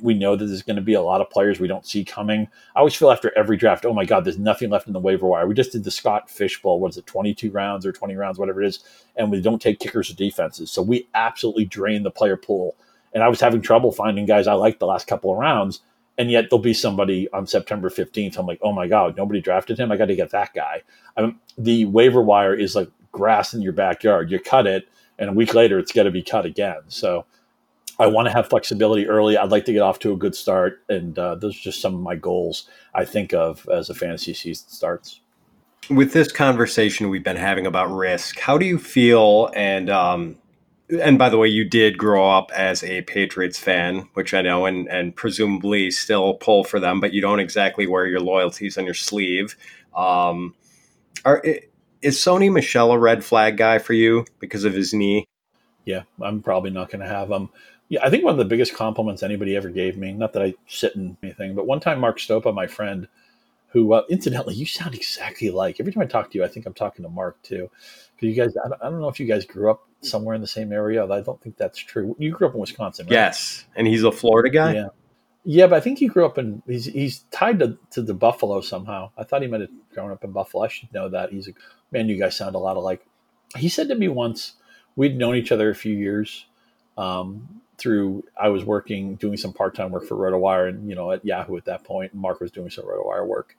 We 0.01 0.13
know 0.13 0.35
that 0.35 0.45
there's 0.45 0.63
going 0.63 0.77
to 0.77 0.81
be 0.81 0.93
a 0.93 1.01
lot 1.01 1.21
of 1.21 1.29
players 1.29 1.59
we 1.59 1.67
don't 1.67 1.85
see 1.85 2.03
coming. 2.03 2.47
I 2.75 2.79
always 2.79 2.95
feel 2.95 3.11
after 3.11 3.31
every 3.37 3.55
draft, 3.55 3.85
oh 3.85 3.93
my 3.93 4.05
God, 4.05 4.25
there's 4.25 4.39
nothing 4.39 4.69
left 4.69 4.87
in 4.87 4.93
the 4.93 4.99
waiver 4.99 5.27
wire. 5.27 5.47
We 5.47 5.53
just 5.53 5.71
did 5.71 5.83
the 5.83 5.91
Scott 5.91 6.29
Fish 6.29 6.61
Bowl. 6.61 6.79
What 6.79 6.91
is 6.91 6.97
it, 6.97 7.05
22 7.05 7.51
rounds 7.51 7.85
or 7.85 7.91
20 7.91 8.15
rounds, 8.15 8.39
whatever 8.39 8.63
it 8.63 8.67
is, 8.67 8.79
and 9.15 9.31
we 9.31 9.41
don't 9.41 9.61
take 9.61 9.79
kickers 9.79 10.09
or 10.09 10.15
defenses. 10.15 10.71
So 10.71 10.81
we 10.81 11.07
absolutely 11.13 11.65
drain 11.65 12.03
the 12.03 12.11
player 12.11 12.37
pool. 12.37 12.75
And 13.13 13.23
I 13.23 13.29
was 13.29 13.39
having 13.39 13.61
trouble 13.61 13.91
finding 13.91 14.25
guys 14.25 14.47
I 14.47 14.53
liked 14.53 14.79
the 14.79 14.87
last 14.87 15.07
couple 15.07 15.31
of 15.31 15.37
rounds 15.37 15.81
and 16.17 16.31
yet 16.31 16.49
there'll 16.49 16.61
be 16.61 16.73
somebody 16.73 17.29
on 17.31 17.45
September 17.47 17.89
15th. 17.89 18.37
I'm 18.37 18.45
like, 18.45 18.59
oh 18.61 18.71
my 18.71 18.87
God, 18.87 19.17
nobody 19.17 19.41
drafted 19.41 19.77
him. 19.77 19.91
I 19.91 19.97
got 19.97 20.05
to 20.05 20.15
get 20.15 20.31
that 20.31 20.53
guy. 20.53 20.83
I 21.17 21.21
mean, 21.21 21.39
the 21.57 21.85
waiver 21.85 22.21
wire 22.21 22.53
is 22.53 22.75
like 22.75 22.89
grass 23.11 23.53
in 23.53 23.61
your 23.61 23.73
backyard. 23.73 24.31
You 24.31 24.39
cut 24.39 24.67
it, 24.67 24.87
and 25.19 25.29
a 25.29 25.33
week 25.33 25.53
later, 25.53 25.79
it's 25.79 25.91
got 25.91 26.03
to 26.03 26.11
be 26.11 26.23
cut 26.23 26.45
again. 26.45 26.81
So 26.87 27.25
I 27.97 28.07
want 28.07 28.27
to 28.27 28.33
have 28.33 28.49
flexibility 28.49 29.07
early. 29.07 29.37
I'd 29.37 29.51
like 29.51 29.65
to 29.65 29.73
get 29.73 29.81
off 29.81 29.99
to 29.99 30.11
a 30.11 30.17
good 30.17 30.35
start, 30.35 30.81
and 30.89 31.17
uh, 31.17 31.35
those 31.35 31.55
are 31.55 31.61
just 31.61 31.81
some 31.81 31.95
of 31.95 32.01
my 32.01 32.15
goals 32.15 32.67
I 32.93 33.05
think 33.05 33.33
of 33.33 33.67
as 33.71 33.89
a 33.89 33.95
fantasy 33.95 34.33
season 34.33 34.69
starts. 34.69 35.21
With 35.89 36.13
this 36.13 36.31
conversation 36.31 37.09
we've 37.09 37.23
been 37.23 37.35
having 37.37 37.65
about 37.65 37.91
risk, 37.91 38.39
how 38.39 38.57
do 38.57 38.65
you 38.65 38.79
feel? 38.79 39.51
And 39.55 39.89
um, 39.89 40.37
and 40.89 41.17
by 41.17 41.29
the 41.29 41.37
way, 41.37 41.47
you 41.47 41.63
did 41.63 41.97
grow 41.97 42.29
up 42.29 42.51
as 42.53 42.83
a 42.83 43.01
Patriots 43.03 43.59
fan, 43.59 44.07
which 44.13 44.33
I 44.33 44.41
know, 44.41 44.65
and 44.65 44.87
and 44.89 45.15
presumably 45.15 45.91
still 45.91 46.35
pull 46.35 46.63
for 46.63 46.79
them, 46.79 46.99
but 46.99 47.13
you 47.13 47.21
don't 47.21 47.39
exactly 47.39 47.87
wear 47.87 48.05
your 48.07 48.19
loyalties 48.19 48.77
on 48.77 48.85
your 48.85 48.93
sleeve. 48.93 49.55
Um, 49.95 50.53
are 51.23 51.43
is 52.01 52.17
Sony 52.17 52.51
Michel 52.51 52.91
a 52.91 52.99
red 52.99 53.23
flag 53.23 53.57
guy 53.57 53.79
for 53.79 53.93
you 53.93 54.25
because 54.39 54.63
of 54.63 54.73
his 54.73 54.93
knee? 54.93 55.25
Yeah, 55.85 56.03
I'm 56.21 56.41
probably 56.41 56.71
not 56.71 56.89
going 56.89 57.01
to 57.01 57.07
have 57.07 57.29
him. 57.29 57.49
Yeah, 57.87 57.99
I 58.03 58.09
think 58.09 58.23
one 58.23 58.31
of 58.31 58.37
the 58.37 58.45
biggest 58.45 58.73
compliments 58.73 59.21
anybody 59.21 59.55
ever 59.55 59.69
gave 59.69 59.97
me, 59.97 60.13
not 60.13 60.33
that 60.33 60.41
I 60.41 60.55
sit 60.67 60.95
in 60.95 61.17
anything, 61.21 61.53
but 61.55 61.67
one 61.67 61.79
time 61.79 61.99
Mark 61.99 62.17
Stopa, 62.17 62.53
my 62.53 62.65
friend, 62.65 63.07
who 63.67 63.93
uh, 63.93 64.03
incidentally, 64.09 64.55
you 64.55 64.65
sound 64.65 64.95
exactly 64.95 65.51
like. 65.51 65.79
Every 65.79 65.91
time 65.91 66.01
I 66.01 66.07
talk 66.07 66.31
to 66.31 66.37
you, 66.37 66.43
I 66.43 66.47
think 66.47 66.65
I'm 66.65 66.73
talking 66.73 67.03
to 67.03 67.09
Mark 67.09 67.41
too. 67.43 67.69
Because 68.15 68.35
you 68.35 68.41
guys, 68.41 68.55
I 68.63 68.69
don't, 68.69 68.81
I 68.81 68.89
don't, 68.89 69.01
know 69.01 69.09
if 69.09 69.19
you 69.19 69.27
guys 69.27 69.45
grew 69.45 69.69
up 69.69 69.85
somewhere 70.01 70.33
in 70.33 70.41
the 70.41 70.47
same 70.47 70.71
area. 70.71 71.03
I 71.05 71.21
don't 71.21 71.41
think 71.41 71.57
that's 71.57 71.77
true. 71.77 72.15
You 72.17 72.31
grew 72.31 72.47
up 72.47 72.53
in 72.53 72.59
Wisconsin, 72.59 73.05
right? 73.05 73.11
Yes, 73.11 73.65
and 73.75 73.85
he's 73.85 74.03
a 74.03 74.11
Florida 74.11 74.49
guy. 74.49 74.73
Yeah, 74.75 74.87
yeah, 75.43 75.67
but 75.67 75.75
I 75.75 75.79
think 75.81 75.99
he 75.99 76.07
grew 76.07 76.25
up 76.25 76.37
in. 76.37 76.63
He's 76.65 76.85
he's 76.85 77.19
tied 77.31 77.59
to, 77.59 77.77
to 77.91 78.01
the 78.01 78.13
Buffalo 78.13 78.61
somehow. 78.61 79.11
I 79.17 79.25
thought 79.25 79.41
he 79.41 79.47
might 79.47 79.61
have 79.61 79.69
grown 79.93 80.11
up 80.11 80.23
in 80.23 80.31
Buffalo. 80.31 80.63
I 80.63 80.69
should 80.69 80.91
know 80.93 81.09
that. 81.09 81.31
He's 81.31 81.49
a 81.49 81.51
man. 81.91 82.07
You 82.07 82.17
guys 82.17 82.37
sound 82.37 82.55
a 82.55 82.59
lot 82.59 82.77
alike. 82.77 83.05
He 83.57 83.69
said 83.69 83.89
to 83.89 83.95
me 83.95 84.07
once, 84.07 84.53
we'd 84.95 85.17
known 85.17 85.35
each 85.35 85.51
other 85.51 85.69
a 85.69 85.75
few 85.75 85.95
years 85.95 86.45
um, 86.97 87.61
through. 87.77 88.23
I 88.39 88.49
was 88.49 88.63
working 88.63 89.15
doing 89.15 89.37
some 89.37 89.53
part 89.53 89.75
time 89.75 89.91
work 89.91 90.05
for 90.05 90.15
RotoWire, 90.15 90.69
and 90.69 90.89
you 90.89 90.95
know 90.95 91.11
at 91.11 91.25
Yahoo 91.25 91.57
at 91.57 91.65
that 91.65 91.83
point. 91.83 92.13
Mark 92.13 92.39
was 92.39 92.51
doing 92.51 92.69
some 92.69 92.85
RotoWire 92.85 93.25
work, 93.25 93.55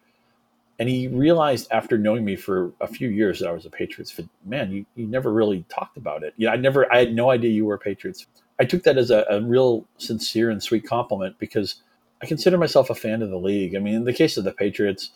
and 0.79 0.89
he 0.89 1.09
realized 1.09 1.69
after 1.71 1.99
knowing 1.99 2.25
me 2.25 2.37
for 2.37 2.73
a 2.81 2.87
few 2.87 3.09
years 3.09 3.41
that 3.41 3.49
I 3.49 3.53
was 3.53 3.67
a 3.67 3.71
Patriots 3.71 4.11
fan. 4.11 4.29
Man, 4.45 4.73
you, 4.73 4.87
you 4.95 5.07
never 5.07 5.33
really 5.33 5.65
talked 5.69 5.97
about 5.97 6.23
it. 6.23 6.35
Yeah, 6.37 6.51
I 6.51 6.57
never. 6.57 6.91
I 6.93 6.99
had 6.99 7.15
no 7.15 7.31
idea 7.31 7.51
you 7.51 7.65
were 7.65 7.75
a 7.75 7.79
Patriots. 7.79 8.27
I 8.59 8.65
took 8.65 8.85
that 8.85 8.99
as 8.99 9.11
a, 9.11 9.25
a 9.29 9.43
real 9.43 9.87
sincere 9.99 10.51
and 10.51 10.63
sweet 10.63 10.87
compliment 10.87 11.39
because 11.39 11.83
I 12.23 12.27
consider 12.27 12.57
myself 12.57 12.91
a 12.91 12.95
fan 12.95 13.23
of 13.23 13.31
the 13.31 13.39
league. 13.39 13.77
I 13.77 13.79
mean, 13.79 13.95
in 13.95 14.05
the 14.05 14.13
case 14.13 14.37
of 14.37 14.45
the 14.45 14.53
Patriots, 14.53 15.11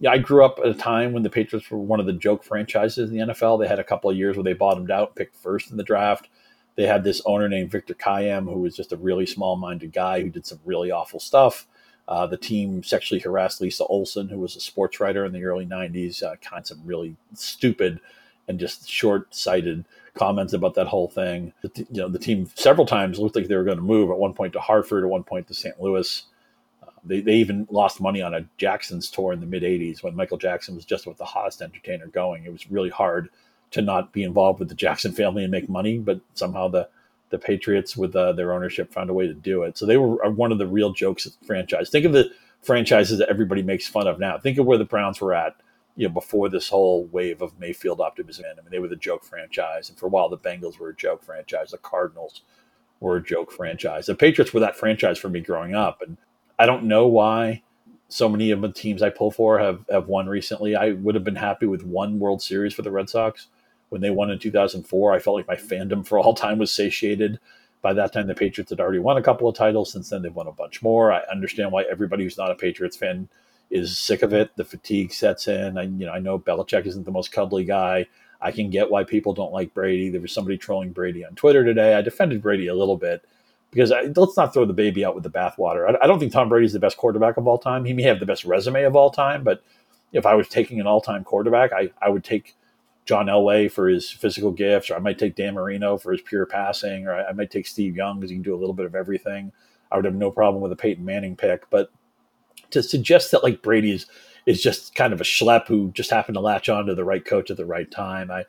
yeah, 0.00 0.10
I 0.10 0.18
grew 0.18 0.44
up 0.44 0.58
at 0.58 0.66
a 0.66 0.74
time 0.74 1.12
when 1.12 1.22
the 1.22 1.30
Patriots 1.30 1.70
were 1.70 1.78
one 1.78 2.00
of 2.00 2.06
the 2.06 2.12
joke 2.12 2.44
franchises 2.44 3.10
in 3.10 3.16
the 3.16 3.32
NFL. 3.32 3.60
They 3.60 3.68
had 3.68 3.78
a 3.78 3.84
couple 3.84 4.10
of 4.10 4.16
years 4.16 4.36
where 4.36 4.44
they 4.44 4.52
bottomed 4.52 4.90
out, 4.90 5.16
picked 5.16 5.36
first 5.36 5.70
in 5.70 5.76
the 5.76 5.82
draft. 5.82 6.28
They 6.76 6.86
had 6.86 7.04
this 7.04 7.22
owner 7.24 7.48
named 7.48 7.70
Victor 7.70 7.94
Kiam, 7.94 8.44
who 8.44 8.60
was 8.60 8.76
just 8.76 8.92
a 8.92 8.96
really 8.96 9.26
small-minded 9.26 9.92
guy 9.92 10.22
who 10.22 10.30
did 10.30 10.46
some 10.46 10.60
really 10.64 10.90
awful 10.90 11.20
stuff. 11.20 11.66
Uh, 12.06 12.26
the 12.26 12.36
team 12.36 12.82
sexually 12.82 13.20
harassed 13.20 13.60
Lisa 13.60 13.84
Olson, 13.84 14.28
who 14.28 14.38
was 14.38 14.56
a 14.56 14.60
sports 14.60 15.00
writer 15.00 15.24
in 15.24 15.32
the 15.32 15.44
early 15.44 15.64
'90s. 15.64 16.22
Uh, 16.22 16.36
kind 16.36 16.60
of 16.60 16.66
some 16.66 16.82
really 16.84 17.16
stupid 17.34 18.00
and 18.46 18.60
just 18.60 18.88
short-sighted 18.88 19.84
comments 20.14 20.52
about 20.52 20.74
that 20.74 20.86
whole 20.86 21.08
thing. 21.08 21.52
The, 21.62 21.86
you 21.90 22.02
know, 22.02 22.08
the 22.08 22.18
team 22.18 22.50
several 22.54 22.86
times 22.86 23.18
looked 23.18 23.36
like 23.36 23.48
they 23.48 23.56
were 23.56 23.64
going 23.64 23.78
to 23.78 23.82
move. 23.82 24.10
At 24.10 24.18
one 24.18 24.34
point 24.34 24.52
to 24.52 24.60
Hartford, 24.60 25.04
at 25.04 25.10
one 25.10 25.24
point 25.24 25.48
to 25.48 25.54
St. 25.54 25.80
Louis. 25.80 26.24
Uh, 26.82 26.90
they, 27.04 27.20
they 27.20 27.36
even 27.36 27.66
lost 27.70 28.00
money 28.00 28.20
on 28.20 28.34
a 28.34 28.46
Jackson's 28.58 29.10
tour 29.10 29.32
in 29.32 29.40
the 29.40 29.46
mid 29.46 29.62
'80s 29.62 30.02
when 30.02 30.14
Michael 30.14 30.38
Jackson 30.38 30.74
was 30.74 30.84
just 30.84 31.06
with 31.06 31.16
the 31.16 31.24
hottest 31.24 31.62
entertainer 31.62 32.06
going. 32.08 32.44
It 32.44 32.52
was 32.52 32.70
really 32.70 32.90
hard 32.90 33.30
to 33.74 33.82
not 33.82 34.12
be 34.12 34.22
involved 34.22 34.60
with 34.60 34.68
the 34.68 34.74
Jackson 34.74 35.12
family 35.12 35.42
and 35.42 35.50
make 35.50 35.68
money, 35.68 35.98
but 35.98 36.20
somehow 36.34 36.68
the 36.68 36.88
the 37.30 37.38
Patriots 37.38 37.96
with 37.96 38.14
uh, 38.14 38.32
their 38.32 38.52
ownership 38.52 38.92
found 38.92 39.10
a 39.10 39.14
way 39.14 39.26
to 39.26 39.34
do 39.34 39.64
it. 39.64 39.76
So 39.76 39.86
they 39.86 39.96
were 39.96 40.16
one 40.30 40.52
of 40.52 40.58
the 40.58 40.68
real 40.68 40.92
jokes 40.92 41.26
of 41.26 41.32
the 41.38 41.46
franchise. 41.46 41.90
Think 41.90 42.06
of 42.06 42.12
the 42.12 42.30
franchises 42.62 43.18
that 43.18 43.28
everybody 43.28 43.62
makes 43.62 43.88
fun 43.88 44.06
of 44.06 44.20
now. 44.20 44.38
Think 44.38 44.58
of 44.58 44.66
where 44.66 44.78
the 44.78 44.84
Browns 44.84 45.20
were 45.20 45.34
at 45.34 45.56
you 45.96 46.06
know, 46.06 46.12
before 46.12 46.48
this 46.48 46.68
whole 46.68 47.06
wave 47.06 47.42
of 47.42 47.58
Mayfield 47.58 48.00
optimism. 48.00 48.44
I 48.50 48.60
mean, 48.60 48.70
they 48.70 48.78
were 48.78 48.88
the 48.88 48.96
joke 48.96 49.24
franchise, 49.24 49.88
and 49.88 49.98
for 49.98 50.06
a 50.06 50.08
while, 50.08 50.28
the 50.28 50.38
Bengals 50.38 50.78
were 50.78 50.90
a 50.90 50.96
joke 50.96 51.24
franchise. 51.24 51.70
The 51.70 51.78
Cardinals 51.78 52.42
were 53.00 53.16
a 53.16 53.22
joke 53.22 53.50
franchise. 53.52 54.06
The 54.06 54.14
Patriots 54.14 54.52
were 54.52 54.60
that 54.60 54.76
franchise 54.76 55.18
for 55.18 55.28
me 55.28 55.40
growing 55.40 55.74
up, 55.74 56.02
and 56.02 56.16
I 56.58 56.66
don't 56.66 56.84
know 56.84 57.06
why 57.06 57.62
so 58.08 58.28
many 58.28 58.50
of 58.50 58.60
the 58.60 58.72
teams 58.72 59.02
I 59.02 59.10
pull 59.10 59.30
for 59.30 59.58
have 59.58 59.84
have 59.90 60.08
won 60.08 60.28
recently. 60.28 60.76
I 60.76 60.92
would 60.92 61.14
have 61.14 61.24
been 61.24 61.36
happy 61.36 61.66
with 61.66 61.84
one 61.84 62.18
World 62.18 62.42
Series 62.42 62.74
for 62.74 62.82
the 62.82 62.90
Red 62.90 63.08
Sox 63.10 63.48
when 63.94 64.00
they 64.00 64.10
won 64.10 64.28
in 64.28 64.40
2004. 64.40 65.12
I 65.12 65.20
felt 65.20 65.36
like 65.36 65.46
my 65.46 65.54
fandom 65.54 66.04
for 66.04 66.18
all 66.18 66.34
time 66.34 66.58
was 66.58 66.72
satiated. 66.72 67.38
By 67.80 67.92
that 67.92 68.12
time, 68.12 68.26
the 68.26 68.34
Patriots 68.34 68.70
had 68.70 68.80
already 68.80 68.98
won 68.98 69.18
a 69.18 69.22
couple 69.22 69.48
of 69.48 69.54
titles. 69.54 69.92
Since 69.92 70.10
then, 70.10 70.20
they've 70.20 70.34
won 70.34 70.48
a 70.48 70.52
bunch 70.52 70.82
more. 70.82 71.12
I 71.12 71.20
understand 71.30 71.70
why 71.70 71.84
everybody 71.84 72.24
who's 72.24 72.36
not 72.36 72.50
a 72.50 72.56
Patriots 72.56 72.96
fan 72.96 73.28
is 73.70 73.96
sick 73.96 74.22
of 74.22 74.32
it. 74.32 74.50
The 74.56 74.64
fatigue 74.64 75.12
sets 75.12 75.46
in. 75.46 75.78
I, 75.78 75.82
you 75.82 76.06
know, 76.06 76.12
I 76.12 76.18
know 76.18 76.40
Belichick 76.40 76.86
isn't 76.86 77.04
the 77.04 77.12
most 77.12 77.30
cuddly 77.30 77.62
guy. 77.64 78.06
I 78.40 78.50
can 78.50 78.68
get 78.68 78.90
why 78.90 79.04
people 79.04 79.32
don't 79.32 79.52
like 79.52 79.72
Brady. 79.72 80.08
There 80.08 80.20
was 80.20 80.32
somebody 80.32 80.58
trolling 80.58 80.90
Brady 80.90 81.24
on 81.24 81.36
Twitter 81.36 81.64
today. 81.64 81.94
I 81.94 82.02
defended 82.02 82.42
Brady 82.42 82.66
a 82.66 82.74
little 82.74 82.96
bit 82.96 83.24
because 83.70 83.92
I, 83.92 84.10
let's 84.16 84.36
not 84.36 84.52
throw 84.52 84.64
the 84.64 84.72
baby 84.72 85.04
out 85.04 85.14
with 85.14 85.22
the 85.22 85.30
bathwater. 85.30 85.88
I, 85.88 86.02
I 86.02 86.08
don't 86.08 86.18
think 86.18 86.32
Tom 86.32 86.48
Brady's 86.48 86.72
the 86.72 86.80
best 86.80 86.96
quarterback 86.96 87.36
of 87.36 87.46
all 87.46 87.58
time. 87.58 87.84
He 87.84 87.92
may 87.92 88.02
have 88.02 88.18
the 88.18 88.26
best 88.26 88.44
resume 88.44 88.82
of 88.82 88.96
all 88.96 89.10
time, 89.10 89.44
but 89.44 89.62
if 90.12 90.26
I 90.26 90.34
was 90.34 90.48
taking 90.48 90.80
an 90.80 90.86
all-time 90.86 91.24
quarterback, 91.24 91.72
I, 91.72 91.90
I 92.00 92.08
would 92.08 92.24
take 92.24 92.56
John 93.04 93.26
Elway 93.26 93.70
for 93.70 93.88
his 93.88 94.10
physical 94.10 94.50
gifts, 94.50 94.90
or 94.90 94.96
I 94.96 94.98
might 94.98 95.18
take 95.18 95.36
Dan 95.36 95.54
Marino 95.54 95.98
for 95.98 96.12
his 96.12 96.22
pure 96.22 96.46
passing, 96.46 97.06
or 97.06 97.14
I, 97.14 97.24
I 97.26 97.32
might 97.32 97.50
take 97.50 97.66
Steve 97.66 97.96
Young 97.96 98.18
because 98.18 98.30
he 98.30 98.36
can 98.36 98.42
do 98.42 98.54
a 98.54 98.58
little 98.58 98.74
bit 98.74 98.86
of 98.86 98.94
everything. 98.94 99.52
I 99.92 99.96
would 99.96 100.04
have 100.04 100.14
no 100.14 100.30
problem 100.30 100.62
with 100.62 100.72
a 100.72 100.76
Peyton 100.76 101.04
Manning 101.04 101.36
pick, 101.36 101.68
but 101.70 101.90
to 102.70 102.82
suggest 102.82 103.30
that 103.30 103.44
like 103.44 103.62
Brady 103.62 103.92
is 103.92 104.06
is 104.46 104.62
just 104.62 104.94
kind 104.94 105.12
of 105.12 105.20
a 105.20 105.24
schlep 105.24 105.66
who 105.66 105.90
just 105.92 106.10
happened 106.10 106.34
to 106.34 106.40
latch 106.40 106.68
on 106.68 106.86
to 106.86 106.94
the 106.94 107.04
right 107.04 107.24
coach 107.24 107.50
at 107.50 107.56
the 107.56 107.64
right 107.64 107.90
time. 107.90 108.30
I 108.30 108.44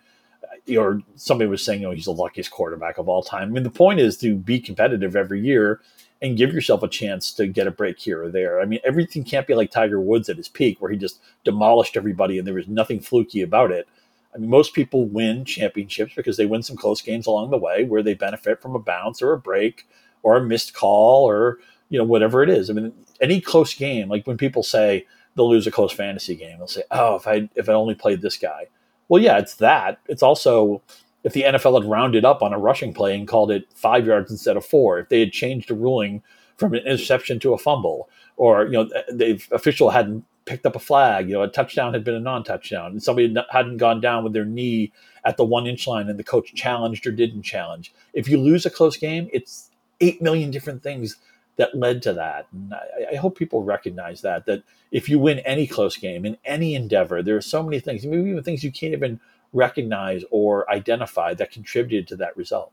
or 0.76 1.02
somebody 1.16 1.50
was 1.50 1.64
saying, 1.64 1.86
"Oh, 1.86 1.92
he's 1.92 2.06
the 2.06 2.12
luckiest 2.12 2.52
quarterback 2.52 2.98
of 2.98 3.08
all 3.08 3.22
time. 3.22 3.50
I 3.50 3.52
mean, 3.52 3.64
the 3.64 3.70
point 3.70 4.00
is 4.00 4.18
to 4.18 4.36
be 4.36 4.60
competitive 4.60 5.16
every 5.16 5.42
year 5.42 5.82
and 6.22 6.38
give 6.38 6.54
yourself 6.54 6.82
a 6.82 6.88
chance 6.88 7.34
to 7.34 7.46
get 7.46 7.68
a 7.68 7.72
break 7.72 8.00
here 8.00 8.24
or 8.24 8.30
there. 8.30 8.62
I 8.62 8.66
mean, 8.66 8.80
everything 8.84 9.24
can't 9.24 9.46
be 9.46 9.54
like 9.54 9.70
Tiger 9.70 10.00
Woods 10.00 10.30
at 10.30 10.38
his 10.38 10.48
peak, 10.48 10.82
where 10.82 10.92
he 10.92 10.98
just 10.98 11.20
demolished 11.44 11.98
everybody 11.98 12.38
and 12.38 12.48
there 12.48 12.54
was 12.54 12.68
nothing 12.68 13.00
fluky 13.00 13.42
about 13.42 13.72
it. 13.72 13.88
I 14.36 14.38
mean, 14.38 14.50
most 14.50 14.74
people 14.74 15.06
win 15.06 15.46
championships 15.46 16.14
because 16.14 16.38
they 16.38 16.46
win 16.46 16.62
some 16.62 16.76
close 16.76 17.02
games 17.02 17.26
along 17.26 17.52
the 17.52 17.58
way 17.58 17.86
where 17.86 18.04
they 18.04 18.14
benefit 18.14 18.62
from 18.62 18.76
a 18.76 18.80
bounce 18.80 19.22
or 19.22 19.32
a 19.32 19.40
break 19.40 19.88
or 20.24 20.36
a 20.36 20.44
missed 20.44 20.74
call 20.74 21.24
or 21.30 21.60
you 21.90 21.98
know 21.98 22.04
whatever 22.04 22.44
it 22.44 22.50
is. 22.50 22.70
I 22.70 22.74
mean, 22.74 22.92
any 23.22 23.40
close 23.40 23.74
game, 23.74 24.10
like 24.10 24.28
when 24.28 24.38
people 24.38 24.64
say 24.64 25.06
they'll 25.36 25.50
lose 25.50 25.68
a 25.68 25.72
close 25.72 25.94
fantasy 25.94 26.36
game, 26.36 26.58
they'll 26.58 26.68
say, 26.68 26.84
"Oh, 26.92 27.16
if 27.16 27.28
I 27.28 27.50
if 27.56 27.70
I 27.70 27.74
only 27.74 27.96
played 27.96 28.22
this 28.22 28.38
guy." 28.38 28.68
Well, 29.08 29.22
yeah, 29.22 29.38
it's 29.38 29.56
that. 29.56 30.00
It's 30.08 30.24
also 30.24 30.82
if 31.24 31.34
the 31.34 31.44
NFL 31.44 31.82
had 31.82 31.90
rounded 31.90 32.26
up 32.26 32.42
on 32.42 32.54
a 32.54 32.60
rushing 32.60 32.94
play 32.94 33.16
and 33.18 33.28
called 33.28 33.52
it 33.52 33.66
five 33.74 34.06
yards 34.06 34.32
instead 34.32 34.58
of 34.58 34.66
four, 34.66 35.00
if 35.00 35.10
they 35.10 35.20
had 35.20 35.32
changed 35.32 35.70
the 35.70 35.76
ruling 35.76 36.22
from 36.58 36.74
an 36.74 36.86
interception 36.86 37.40
to 37.40 37.54
a 37.54 37.58
fumble, 37.58 38.10
or 38.38 38.66
you 38.66 38.72
know, 38.72 38.90
the 39.10 39.42
official 39.52 39.90
hadn't 39.92 40.26
picked 40.46 40.66
up 40.66 40.76
a 40.76 40.80
flag. 40.80 41.28
You 41.28 41.36
know, 41.36 41.44
a 41.44 41.48
touchdown 41.48 41.94
had 41.94 42.04
been 42.04 42.16
a 42.16 42.20
non-touchdown, 42.20 42.92
and 42.92 43.04
somebody 43.04 43.36
hadn't 43.50 43.78
gone 43.78 44.00
down 44.00 44.24
with 44.24 44.34
their 44.34 44.46
knee 44.46 44.92
at 45.24 45.38
the 45.38 45.46
one 45.46 45.68
inch 45.68 45.88
line, 45.88 46.10
and 46.10 46.20
the 46.20 46.24
coach 46.24 46.54
challenged 46.54 47.06
or 47.06 47.12
didn't 47.12 47.44
challenge. 47.44 47.94
If 48.14 48.28
you 48.28 48.38
lose 48.38 48.66
a 48.66 48.70
close 48.70 48.98
game, 48.98 49.30
it's 49.34 49.72
eight 50.02 50.22
million 50.22 50.52
different 50.52 50.84
things 50.84 51.18
that 51.58 51.76
led 51.76 52.02
to 52.04 52.14
that. 52.14 52.48
And 52.52 52.74
I, 52.74 53.14
I, 53.14 53.16
hope 53.16 53.38
people 53.38 53.64
recognize 53.64 54.22
that 54.22 54.46
that 54.46 54.64
if 54.92 55.08
you 55.08 55.20
win 55.20 55.40
any 55.40 55.68
close 55.68 55.96
game 55.96 56.26
in 56.26 56.38
any 56.44 56.76
endeavor, 56.76 57.24
there 57.24 57.38
are 57.38 57.42
so 57.42 57.64
many 57.64 57.80
things, 57.80 58.06
maybe 58.06 58.30
even 58.30 58.44
things 58.44 58.64
you 58.64 58.72
can't 58.72 58.94
even 58.94 59.20
recognize 59.54 60.24
or 60.32 60.70
identify 60.70 61.34
that 61.34 61.52
contributed 61.52 62.08
to 62.10 62.16
that 62.18 62.36
result. 62.36 62.72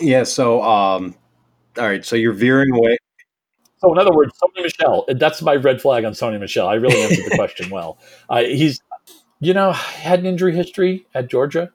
Yeah. 0.00 0.24
So, 0.24 0.62
um, 0.62 1.14
all 1.78 1.84
right. 1.84 2.04
So 2.04 2.16
you're 2.16 2.32
veering 2.32 2.72
away. 2.74 2.98
So, 3.78 3.92
in 3.92 3.98
other 3.98 4.12
words, 4.14 4.32
Sony 4.42 4.62
Michel. 4.62 5.04
That's 5.08 5.42
my 5.42 5.54
red 5.56 5.80
flag 5.80 6.04
on 6.04 6.12
Sony 6.12 6.40
Michel. 6.40 6.66
I 6.66 6.74
really 6.74 7.00
answered 7.02 7.26
the 7.30 7.34
question 7.36 7.70
well. 7.70 7.98
Uh, 8.28 8.42
he's, 8.42 8.80
you 9.40 9.52
know, 9.52 9.72
had 9.72 10.20
an 10.20 10.26
injury 10.26 10.54
history 10.54 11.06
at 11.14 11.28
Georgia. 11.28 11.70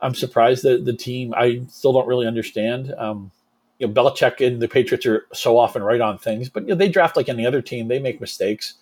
I'm 0.00 0.14
surprised 0.14 0.64
that 0.64 0.84
the 0.84 0.92
team. 0.92 1.32
I 1.36 1.62
still 1.68 1.92
don't 1.92 2.06
really 2.06 2.26
understand. 2.26 2.92
Um, 2.98 3.30
you 3.78 3.86
know, 3.86 3.94
Belichick 3.94 4.46
and 4.46 4.60
the 4.60 4.68
Patriots 4.68 5.06
are 5.06 5.26
so 5.32 5.58
often 5.58 5.82
right 5.82 6.00
on 6.00 6.18
things, 6.18 6.48
but 6.48 6.64
you 6.64 6.70
know, 6.70 6.74
they 6.74 6.88
draft 6.88 7.16
like 7.16 7.28
any 7.28 7.46
other 7.46 7.62
team. 7.62 7.88
They 7.88 7.98
make 7.98 8.20
mistakes. 8.20 8.74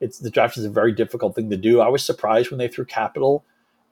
It's 0.00 0.18
the 0.18 0.30
draft 0.30 0.58
is 0.58 0.64
a 0.64 0.70
very 0.70 0.92
difficult 0.92 1.34
thing 1.34 1.48
to 1.50 1.56
do. 1.56 1.80
I 1.80 1.88
was 1.88 2.04
surprised 2.04 2.50
when 2.50 2.58
they 2.58 2.68
threw 2.68 2.84
capital 2.84 3.44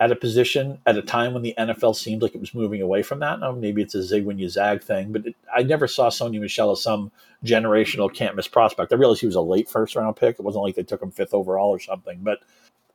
at 0.04 0.12
a 0.12 0.16
position 0.16 0.78
at 0.84 0.98
a 0.98 1.02
time 1.02 1.32
when 1.32 1.42
the 1.42 1.54
NFL 1.56 1.96
seemed 1.96 2.20
like 2.20 2.34
it 2.34 2.40
was 2.40 2.52
moving 2.52 2.82
away 2.82 3.02
from 3.02 3.20
that. 3.20 3.40
Now, 3.40 3.52
maybe 3.52 3.80
it's 3.80 3.94
a 3.94 4.02
zig 4.02 4.26
when 4.26 4.38
you 4.38 4.50
zag 4.50 4.82
thing, 4.82 5.12
but 5.12 5.24
it, 5.24 5.34
I 5.56 5.62
never 5.62 5.88
saw 5.88 6.10
Sony 6.10 6.38
Michel 6.38 6.72
as 6.72 6.82
some 6.82 7.10
generational 7.42 8.12
can't 8.12 8.36
miss 8.36 8.46
prospect. 8.46 8.92
I 8.92 8.96
realized 8.96 9.20
he 9.20 9.26
was 9.26 9.34
a 9.34 9.40
late 9.40 9.66
first 9.66 9.96
round 9.96 10.16
pick. 10.16 10.38
It 10.38 10.42
wasn't 10.42 10.62
like 10.62 10.74
they 10.74 10.82
took 10.82 11.00
him 11.00 11.10
fifth 11.10 11.32
overall 11.32 11.70
or 11.70 11.78
something, 11.78 12.18
but 12.22 12.40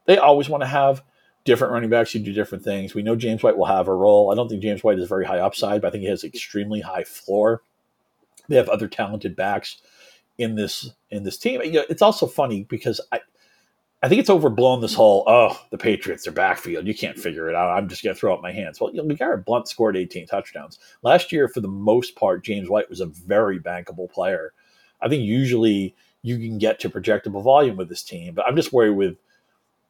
they 0.05 0.19
always 0.19 0.49
want 0.49 0.61
to 0.61 0.67
have 0.67 1.01
different 1.45 1.73
running 1.73 1.89
backs 1.89 2.11
who 2.11 2.19
do 2.19 2.31
different 2.31 2.63
things. 2.63 2.93
We 2.93 3.01
know 3.01 3.15
James 3.15 3.41
White 3.41 3.57
will 3.57 3.65
have 3.65 3.87
a 3.87 3.93
role. 3.93 4.31
I 4.31 4.35
don't 4.35 4.47
think 4.47 4.61
James 4.61 4.83
White 4.83 4.99
is 4.99 5.09
very 5.09 5.25
high 5.25 5.39
upside, 5.39 5.81
but 5.81 5.87
I 5.87 5.91
think 5.91 6.03
he 6.03 6.09
has 6.09 6.23
extremely 6.23 6.81
high 6.81 7.05
floor. 7.05 7.63
They 8.49 8.55
have 8.55 8.69
other 8.69 8.87
talented 8.87 9.35
backs 9.35 9.81
in 10.37 10.53
this 10.53 10.91
in 11.09 11.23
this 11.23 11.39
team. 11.39 11.59
It's 11.63 12.03
also 12.03 12.27
funny 12.27 12.65
because 12.65 13.01
I 13.11 13.21
I 14.01 14.07
think 14.07 14.19
it's 14.21 14.29
overblown 14.29 14.79
this 14.79 14.93
whole, 14.93 15.25
oh, 15.27 15.61
the 15.71 15.77
Patriots 15.77 16.25
are 16.25 16.31
backfield. 16.31 16.87
You 16.87 16.95
can't 16.95 17.19
figure 17.19 17.49
it 17.49 17.55
out. 17.55 17.77
I'm 17.77 17.89
just 17.89 18.01
going 18.01 18.15
to 18.15 18.19
throw 18.19 18.33
up 18.33 18.41
my 18.41 18.53
hands. 18.53 18.79
Well, 18.79 18.93
you 18.93 19.03
know, 19.03 19.37
Blunt 19.45 19.67
scored 19.67 19.97
18 19.97 20.25
touchdowns. 20.25 20.79
Last 21.01 21.33
year, 21.33 21.49
for 21.49 21.59
the 21.59 21.67
most 21.67 22.15
part, 22.15 22.45
James 22.45 22.69
White 22.69 22.89
was 22.89 23.01
a 23.01 23.07
very 23.07 23.59
bankable 23.59 24.09
player. 24.09 24.53
I 25.01 25.09
think 25.09 25.23
usually 25.23 25.95
you 26.21 26.37
can 26.37 26.57
get 26.57 26.79
to 26.79 26.89
projectable 26.89 27.43
volume 27.43 27.75
with 27.75 27.89
this 27.89 28.03
team, 28.03 28.35
but 28.35 28.45
I'm 28.47 28.55
just 28.55 28.73
worried 28.73 28.95
with 28.95 29.17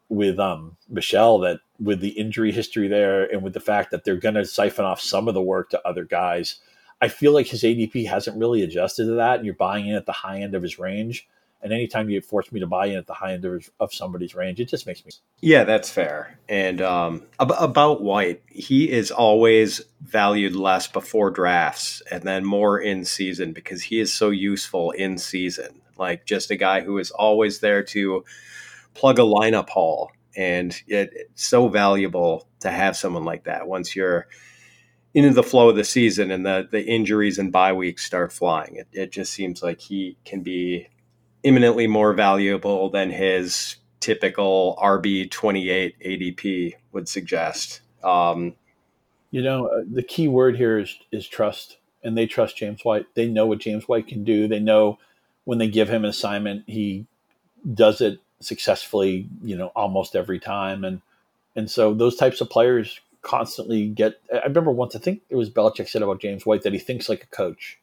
with 0.09 0.39
um, 0.39 0.75
Michel 0.89 1.37
that 1.37 1.59
with 1.79 1.99
the 1.99 2.09
injury 2.09 2.51
history 2.51 2.87
there 2.87 3.31
and 3.31 3.43
with 3.43 3.53
the 3.53 3.59
fact 3.59 3.91
that 3.91 4.03
they're 4.03 4.15
going 4.15 4.33
to 4.33 4.43
siphon 4.43 4.83
off 4.83 4.99
some 4.99 5.27
of 5.27 5.35
the 5.35 5.41
work 5.41 5.69
to 5.69 5.87
other 5.87 6.03
guys, 6.03 6.55
I 6.99 7.09
feel 7.09 7.31
like 7.31 7.45
his 7.45 7.61
ADP 7.61 8.07
hasn't 8.07 8.37
really 8.37 8.63
adjusted 8.63 9.05
to 9.05 9.11
that, 9.13 9.37
and 9.37 9.45
you're 9.45 9.53
buying 9.53 9.87
in 9.87 9.93
at 9.93 10.07
the 10.07 10.11
high 10.11 10.39
end 10.41 10.55
of 10.55 10.63
his 10.63 10.79
range. 10.79 11.27
And 11.61 11.73
anytime 11.73 12.09
you 12.09 12.21
force 12.21 12.51
me 12.51 12.61
to 12.61 12.67
buy 12.67 12.85
in 12.87 12.97
at 12.97 13.07
the 13.07 13.13
high 13.13 13.33
end 13.33 13.43
of, 13.45 13.93
somebody's 13.93 14.33
range, 14.33 14.59
it 14.61 14.69
just 14.69 14.87
makes 14.87 15.03
me. 15.03 15.11
Yeah, 15.41 15.65
that's 15.65 15.89
fair. 15.89 16.39
And 16.47 16.81
um, 16.81 17.23
ab- 17.39 17.51
about 17.57 18.01
White, 18.01 18.43
he 18.47 18.89
is 18.89 19.11
always 19.11 19.81
valued 20.01 20.55
less 20.55 20.87
before 20.87 21.31
drafts 21.31 22.01
and 22.09 22.23
then 22.23 22.45
more 22.45 22.79
in 22.79 23.03
season 23.03 23.51
because 23.51 23.81
he 23.81 23.99
is 23.99 24.13
so 24.13 24.29
useful 24.29 24.91
in 24.91 25.17
season. 25.17 25.81
Like 25.97 26.25
just 26.25 26.49
a 26.49 26.55
guy 26.55 26.79
who 26.79 26.97
is 26.97 27.11
always 27.11 27.59
there 27.59 27.83
to 27.83 28.23
plug 28.93 29.19
a 29.19 29.23
lineup 29.23 29.69
hole. 29.69 30.11
And 30.37 30.71
it, 30.87 31.11
it's 31.13 31.45
so 31.45 31.67
valuable 31.67 32.47
to 32.61 32.71
have 32.71 32.95
someone 32.95 33.25
like 33.25 33.43
that 33.45 33.67
once 33.67 33.97
you're 33.97 34.27
into 35.13 35.33
the 35.33 35.43
flow 35.43 35.69
of 35.69 35.75
the 35.75 35.83
season 35.83 36.31
and 36.31 36.45
the, 36.45 36.69
the 36.71 36.85
injuries 36.85 37.37
and 37.37 37.51
bye 37.51 37.73
weeks 37.73 38.05
start 38.05 38.31
flying. 38.31 38.77
It, 38.77 38.87
it 38.93 39.11
just 39.11 39.33
seems 39.33 39.61
like 39.61 39.81
he 39.81 40.17
can 40.23 40.41
be 40.41 40.87
imminently 41.43 41.87
more 41.87 42.13
valuable 42.13 42.89
than 42.89 43.09
his 43.09 43.77
typical 43.99 44.77
RB 44.81 45.29
28 45.29 45.95
ADP 45.99 46.73
would 46.91 47.07
suggest. 47.07 47.81
Um, 48.03 48.55
you 49.31 49.41
know, 49.41 49.67
uh, 49.67 49.83
the 49.89 50.03
key 50.03 50.27
word 50.27 50.57
here 50.57 50.79
is, 50.79 50.97
is 51.11 51.27
trust, 51.27 51.77
and 52.03 52.17
they 52.17 52.25
trust 52.25 52.57
James 52.57 52.83
White. 52.83 53.05
They 53.13 53.27
know 53.27 53.45
what 53.45 53.59
James 53.59 53.87
White 53.87 54.07
can 54.07 54.23
do. 54.23 54.47
They 54.47 54.59
know 54.59 54.97
when 55.43 55.57
they 55.57 55.67
give 55.67 55.89
him 55.89 56.03
an 56.03 56.09
assignment, 56.09 56.63
he 56.67 57.05
does 57.73 58.01
it 58.01 58.19
successfully, 58.39 59.27
you 59.43 59.55
know, 59.55 59.67
almost 59.75 60.15
every 60.15 60.39
time. 60.39 60.83
And, 60.83 61.01
and 61.55 61.69
so 61.69 61.93
those 61.93 62.15
types 62.15 62.41
of 62.41 62.49
players 62.49 62.99
constantly 63.21 63.87
get, 63.87 64.21
I 64.33 64.45
remember 64.45 64.71
once, 64.71 64.95
I 64.95 64.99
think 64.99 65.21
it 65.29 65.35
was 65.35 65.49
Belichick 65.49 65.89
said 65.89 66.01
about 66.01 66.21
James 66.21 66.45
White 66.45 66.63
that 66.63 66.73
he 66.73 66.79
thinks 66.79 67.09
like 67.09 67.23
a 67.23 67.35
coach 67.35 67.77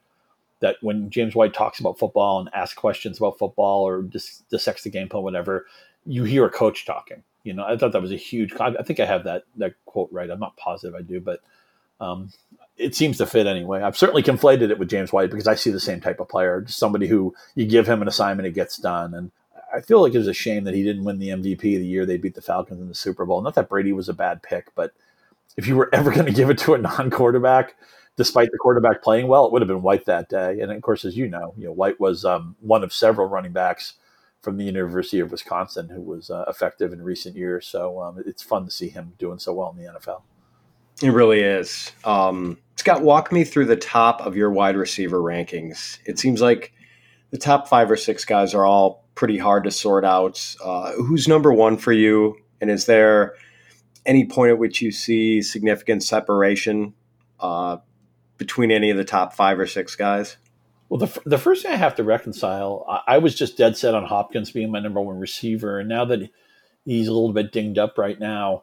that 0.61 0.77
when 0.81 1.11
James 1.11 1.35
White 1.35 1.55
talks 1.55 1.81
about 1.81 1.99
football 1.99 2.41
and 2.41 2.49
asks 2.55 2.75
questions 2.75 3.19
about 3.19 3.39
football 3.39 3.87
or 3.87 4.03
dis- 4.03 4.43
dissects 4.51 4.83
the 4.83 4.91
game 4.91 5.09
plan, 5.09 5.23
whatever, 5.23 5.67
you 6.07 6.25
hear 6.25 6.47
a 6.47 6.51
coach 6.51 6.87
talking. 6.87 7.23
You 7.45 7.53
know, 7.53 7.65
I 7.65 7.77
thought 7.77 7.93
that 7.93 8.03
was 8.03 8.13
a 8.13 8.17
huge. 8.17 8.53
I 8.59 8.83
think 8.83 8.99
I 8.99 9.07
have 9.07 9.25
that 9.25 9.45
that 9.57 9.75
quote 9.85 10.09
right. 10.11 10.31
I'm 10.31 10.41
not 10.41 10.57
positive 10.57 10.97
I 10.97 11.03
do, 11.03 11.21
but 11.21 11.41
um, 12.01 12.31
it 12.77 12.95
seems 12.95 13.19
to 13.19 13.27
fit 13.27 13.47
anyway. 13.47 13.83
I've 13.83 13.97
certainly 13.97 14.23
conflated 14.23 14.71
it 14.71 14.79
with 14.79 14.91
James 14.91 15.13
White 15.13 15.31
because 15.31 15.47
I 15.47 15.55
see 15.55 15.71
the 15.71 15.81
same 15.81 16.01
type 16.01 16.21
of 16.21 16.29
player, 16.29 16.61
just 16.61 16.79
somebody 16.79 17.07
who 17.07 17.35
you 17.55 17.67
give 17.67 17.87
him 17.87 18.03
an 18.03 18.09
assignment, 18.09 18.47
it 18.47 18.55
gets 18.55 18.77
done. 18.77 19.15
And 19.15 19.31
I 19.73 19.81
feel 19.81 20.03
like 20.03 20.15
it 20.15 20.19
was 20.19 20.29
a 20.29 20.35
shame 20.35 20.65
that 20.65 20.75
he 20.75 20.83
didn't 20.83 21.05
win 21.05 21.19
the 21.19 21.29
MVP 21.29 21.61
the 21.61 21.87
year 21.87 22.05
they 22.05 22.19
beat 22.19 22.35
the 22.35 22.43
Falcons 22.43 22.81
in 22.81 22.89
the 22.89 22.95
Super 22.95 23.25
Bowl. 23.25 23.41
Not 23.41 23.55
that 23.55 23.69
Brady 23.69 23.93
was 23.93 24.09
a 24.09 24.15
bad 24.15 24.43
pick, 24.43 24.75
but 24.75 24.93
if 25.57 25.67
you 25.67 25.77
were 25.77 25.89
ever 25.95 26.11
going 26.15 26.27
to 26.27 26.33
give 26.33 26.51
it 26.51 26.59
to 26.59 26.75
a 26.75 26.79
non-quarterback, 26.79 27.77
despite 28.17 28.51
the 28.51 28.59
quarterback 28.59 29.03
playing 29.03 29.29
well, 29.29 29.47
it 29.47 29.53
would 29.53 29.63
have 29.63 29.69
been 29.69 29.83
White 29.83 30.07
that 30.07 30.29
day. 30.29 30.59
And 30.61 30.73
of 30.73 30.83
course, 30.83 31.05
as 31.05 31.17
you 31.17 31.29
know, 31.29 31.55
you 31.57 31.67
know 31.67 31.73
White 31.73 32.01
was 32.01 32.25
um, 32.25 32.57
one 32.61 32.83
of 32.83 32.93
several 32.93 33.29
running 33.29 33.53
backs 33.53 33.95
from 34.43 34.57
the 34.57 34.65
University 34.65 35.21
of 35.21 35.31
Wisconsin 35.31 35.89
who 35.89 36.01
was 36.01 36.31
uh, 36.31 36.45
effective 36.49 36.93
in 36.93 37.03
recent 37.03 37.37
years. 37.37 37.67
So 37.67 38.01
um, 38.01 38.23
it's 38.25 38.43
fun 38.43 38.65
to 38.65 38.71
see 38.71 38.89
him 38.89 39.15
doing 39.19 39.39
so 39.39 39.53
well 39.53 39.75
in 39.77 39.85
the 39.85 39.91
NFL. 39.93 40.23
It 41.03 41.11
really 41.11 41.41
is. 41.41 41.93
Um, 42.05 42.59
Scott, 42.77 43.03
walk 43.03 43.33
me 43.33 43.45
through 43.45 43.67
the 43.67 43.77
top 43.77 44.25
of 44.25 44.37
your 44.37 44.51
wide 44.51 44.77
receiver 44.77 45.19
rankings. 45.19 45.99
It 46.07 46.19
seems 46.19 46.41
like 46.41 46.73
the 47.31 47.39
top 47.39 47.69
five 47.69 47.91
or 47.91 47.97
six 47.97 48.25
guys 48.25 48.55
are 48.55 48.65
all 48.65 49.05
pretty 49.15 49.37
hard 49.37 49.65
to 49.65 49.71
sort 49.71 50.05
out. 50.05 50.57
Uh, 50.65 50.93
who's 50.93 51.29
number 51.29 51.53
one 51.53 51.77
for 51.77 51.93
you? 51.93 52.37
And 52.61 52.71
is 52.71 52.87
there 52.87 53.35
any 54.07 54.25
point 54.25 54.53
at 54.53 54.59
which 54.59 54.81
you 54.81 54.93
see 54.93 55.43
significant 55.43 56.03
separation 56.03 56.95
uh, 57.41 57.79
between 58.39 58.71
any 58.71 58.91
of 58.91 58.97
the 58.97 59.05
top 59.05 59.35
five 59.35 59.59
or 59.59 59.67
six 59.67 59.95
guys? 59.97 60.37
Well, 60.89 61.01
the, 61.01 61.21
the 61.25 61.39
first 61.39 61.63
thing 61.63 61.73
I 61.73 61.77
have 61.77 61.97
to 61.97 62.05
reconcile, 62.05 62.85
I, 62.89 63.15
I 63.15 63.19
was 63.19 63.35
just 63.35 63.57
dead 63.57 63.77
set 63.77 63.95
on 63.95 64.05
Hopkins 64.05 64.53
being 64.53 64.71
my 64.71 64.81
number 64.81 65.01
one 65.01 65.19
receiver. 65.19 65.81
And 65.81 65.89
now 65.89 66.05
that 66.05 66.31
he's 66.85 67.09
a 67.09 67.13
little 67.13 67.33
bit 67.33 67.53
dinged 67.53 67.79
up 67.79 67.99
right 67.99 68.19
now, 68.19 68.63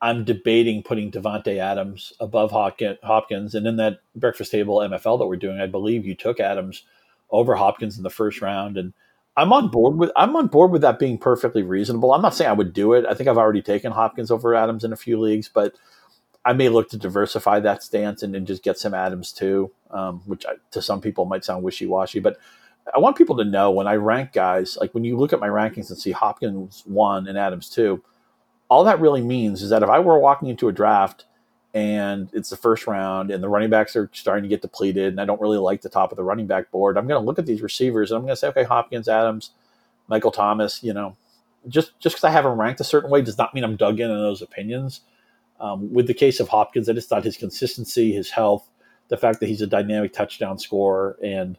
I'm 0.00 0.24
debating 0.24 0.82
putting 0.82 1.10
Davante 1.10 1.58
Adams 1.58 2.12
above 2.20 2.52
Hopkins. 2.52 3.54
And 3.54 3.66
in 3.66 3.76
that 3.76 3.98
breakfast 4.14 4.52
table 4.52 4.78
MFL 4.78 5.18
that 5.18 5.26
we're 5.26 5.36
doing, 5.36 5.60
I 5.60 5.66
believe 5.66 6.06
you 6.06 6.14
took 6.14 6.40
Adams 6.40 6.84
over 7.30 7.56
Hopkins 7.56 7.96
in 7.96 8.04
the 8.04 8.10
first 8.10 8.40
round. 8.40 8.78
And 8.78 8.94
I'm 9.36 9.52
on 9.52 9.68
board 9.68 9.96
with 9.96 10.10
I'm 10.16 10.34
on 10.36 10.46
board 10.46 10.70
with 10.70 10.82
that 10.82 10.98
being 10.98 11.18
perfectly 11.18 11.62
reasonable. 11.62 12.12
I'm 12.12 12.22
not 12.22 12.34
saying 12.34 12.50
I 12.50 12.54
would 12.54 12.72
do 12.72 12.94
it. 12.94 13.06
I 13.08 13.14
think 13.14 13.28
I've 13.28 13.38
already 13.38 13.62
taken 13.62 13.92
Hopkins 13.92 14.30
over 14.30 14.54
Adams 14.54 14.84
in 14.84 14.92
a 14.92 14.96
few 14.96 15.20
leagues, 15.20 15.48
but 15.48 15.74
I 16.48 16.54
may 16.54 16.70
look 16.70 16.88
to 16.90 16.96
diversify 16.96 17.60
that 17.60 17.82
stance 17.82 18.22
and, 18.22 18.34
and 18.34 18.46
just 18.46 18.62
get 18.62 18.78
some 18.78 18.94
Adams 18.94 19.32
too, 19.32 19.70
um, 19.90 20.22
which 20.24 20.46
I, 20.46 20.54
to 20.70 20.80
some 20.80 21.02
people 21.02 21.26
might 21.26 21.44
sound 21.44 21.62
wishy 21.62 21.84
washy. 21.84 22.20
But 22.20 22.38
I 22.94 22.98
want 23.00 23.16
people 23.18 23.36
to 23.36 23.44
know 23.44 23.70
when 23.70 23.86
I 23.86 23.96
rank 23.96 24.32
guys, 24.32 24.78
like 24.80 24.94
when 24.94 25.04
you 25.04 25.18
look 25.18 25.34
at 25.34 25.40
my 25.40 25.48
rankings 25.48 25.90
and 25.90 25.98
see 25.98 26.10
Hopkins 26.10 26.84
one 26.86 27.28
and 27.28 27.36
Adams 27.36 27.68
two, 27.68 28.02
all 28.70 28.82
that 28.84 28.98
really 28.98 29.20
means 29.20 29.60
is 29.62 29.68
that 29.68 29.82
if 29.82 29.90
I 29.90 29.98
were 29.98 30.18
walking 30.18 30.48
into 30.48 30.68
a 30.68 30.72
draft 30.72 31.26
and 31.74 32.30
it's 32.32 32.48
the 32.48 32.56
first 32.56 32.86
round 32.86 33.30
and 33.30 33.42
the 33.42 33.48
running 33.50 33.68
backs 33.68 33.94
are 33.94 34.08
starting 34.14 34.42
to 34.44 34.48
get 34.48 34.62
depleted 34.62 35.08
and 35.08 35.20
I 35.20 35.26
don't 35.26 35.42
really 35.42 35.58
like 35.58 35.82
the 35.82 35.90
top 35.90 36.12
of 36.12 36.16
the 36.16 36.24
running 36.24 36.46
back 36.46 36.70
board, 36.70 36.96
I'm 36.96 37.06
going 37.06 37.20
to 37.20 37.26
look 37.26 37.38
at 37.38 37.44
these 37.44 37.60
receivers 37.60 38.10
and 38.10 38.16
I'm 38.16 38.22
going 38.22 38.32
to 38.32 38.36
say, 38.36 38.48
okay, 38.48 38.64
Hopkins, 38.64 39.06
Adams, 39.06 39.50
Michael 40.08 40.30
Thomas, 40.30 40.82
you 40.82 40.94
know, 40.94 41.14
just 41.68 42.00
just 42.00 42.16
because 42.16 42.24
I 42.24 42.30
have 42.30 42.44
them 42.44 42.58
ranked 42.58 42.80
a 42.80 42.84
certain 42.84 43.10
way 43.10 43.20
does 43.20 43.36
not 43.36 43.52
mean 43.52 43.64
I'm 43.64 43.76
dug 43.76 44.00
in 44.00 44.10
on 44.10 44.18
those 44.22 44.40
opinions. 44.40 45.02
Um, 45.60 45.92
with 45.92 46.06
the 46.06 46.14
case 46.14 46.40
of 46.40 46.48
Hopkins, 46.48 46.88
I 46.88 46.92
just 46.92 47.08
thought 47.08 47.24
his 47.24 47.36
consistency, 47.36 48.12
his 48.12 48.30
health, 48.30 48.68
the 49.08 49.16
fact 49.16 49.40
that 49.40 49.46
he's 49.48 49.62
a 49.62 49.66
dynamic 49.66 50.12
touchdown 50.12 50.58
scorer, 50.58 51.16
and 51.22 51.58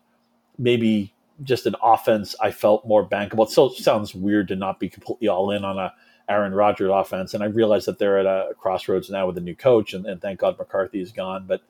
maybe 0.57 1.13
just 1.43 1.65
an 1.65 1.75
offense 1.81 2.35
I 2.41 2.51
felt 2.51 2.87
more 2.87 3.07
bankable. 3.07 3.45
It 3.45 3.51
still 3.51 3.71
sounds 3.71 4.13
weird 4.15 4.47
to 4.49 4.55
not 4.55 4.79
be 4.79 4.89
completely 4.89 5.27
all 5.27 5.51
in 5.51 5.63
on 5.65 5.77
a 5.77 5.93
Aaron 6.29 6.53
Rodgers 6.53 6.91
offense, 6.93 7.33
and 7.33 7.41
I 7.43 7.47
realize 7.47 7.85
that 7.85 7.97
they're 7.97 8.19
at 8.19 8.25
a 8.25 8.53
crossroads 8.55 9.09
now 9.09 9.25
with 9.25 9.37
a 9.37 9.41
new 9.41 9.55
coach, 9.55 9.93
and, 9.93 10.05
and 10.05 10.21
thank 10.21 10.39
God 10.39 10.59
McCarthy 10.59 11.01
is 11.01 11.11
gone. 11.11 11.45
But 11.47 11.61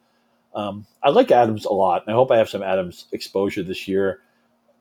um, 0.54 0.86
I 1.02 1.10
like 1.10 1.32
Adams 1.32 1.66
a 1.66 1.72
lot, 1.72 2.04
and 2.06 2.14
I 2.14 2.16
hope 2.18 2.30
I 2.30 2.38
have 2.38 2.50
some 2.50 2.62
Adams 2.62 3.06
exposure 3.12 3.64
this 3.64 3.88
year. 3.88 4.20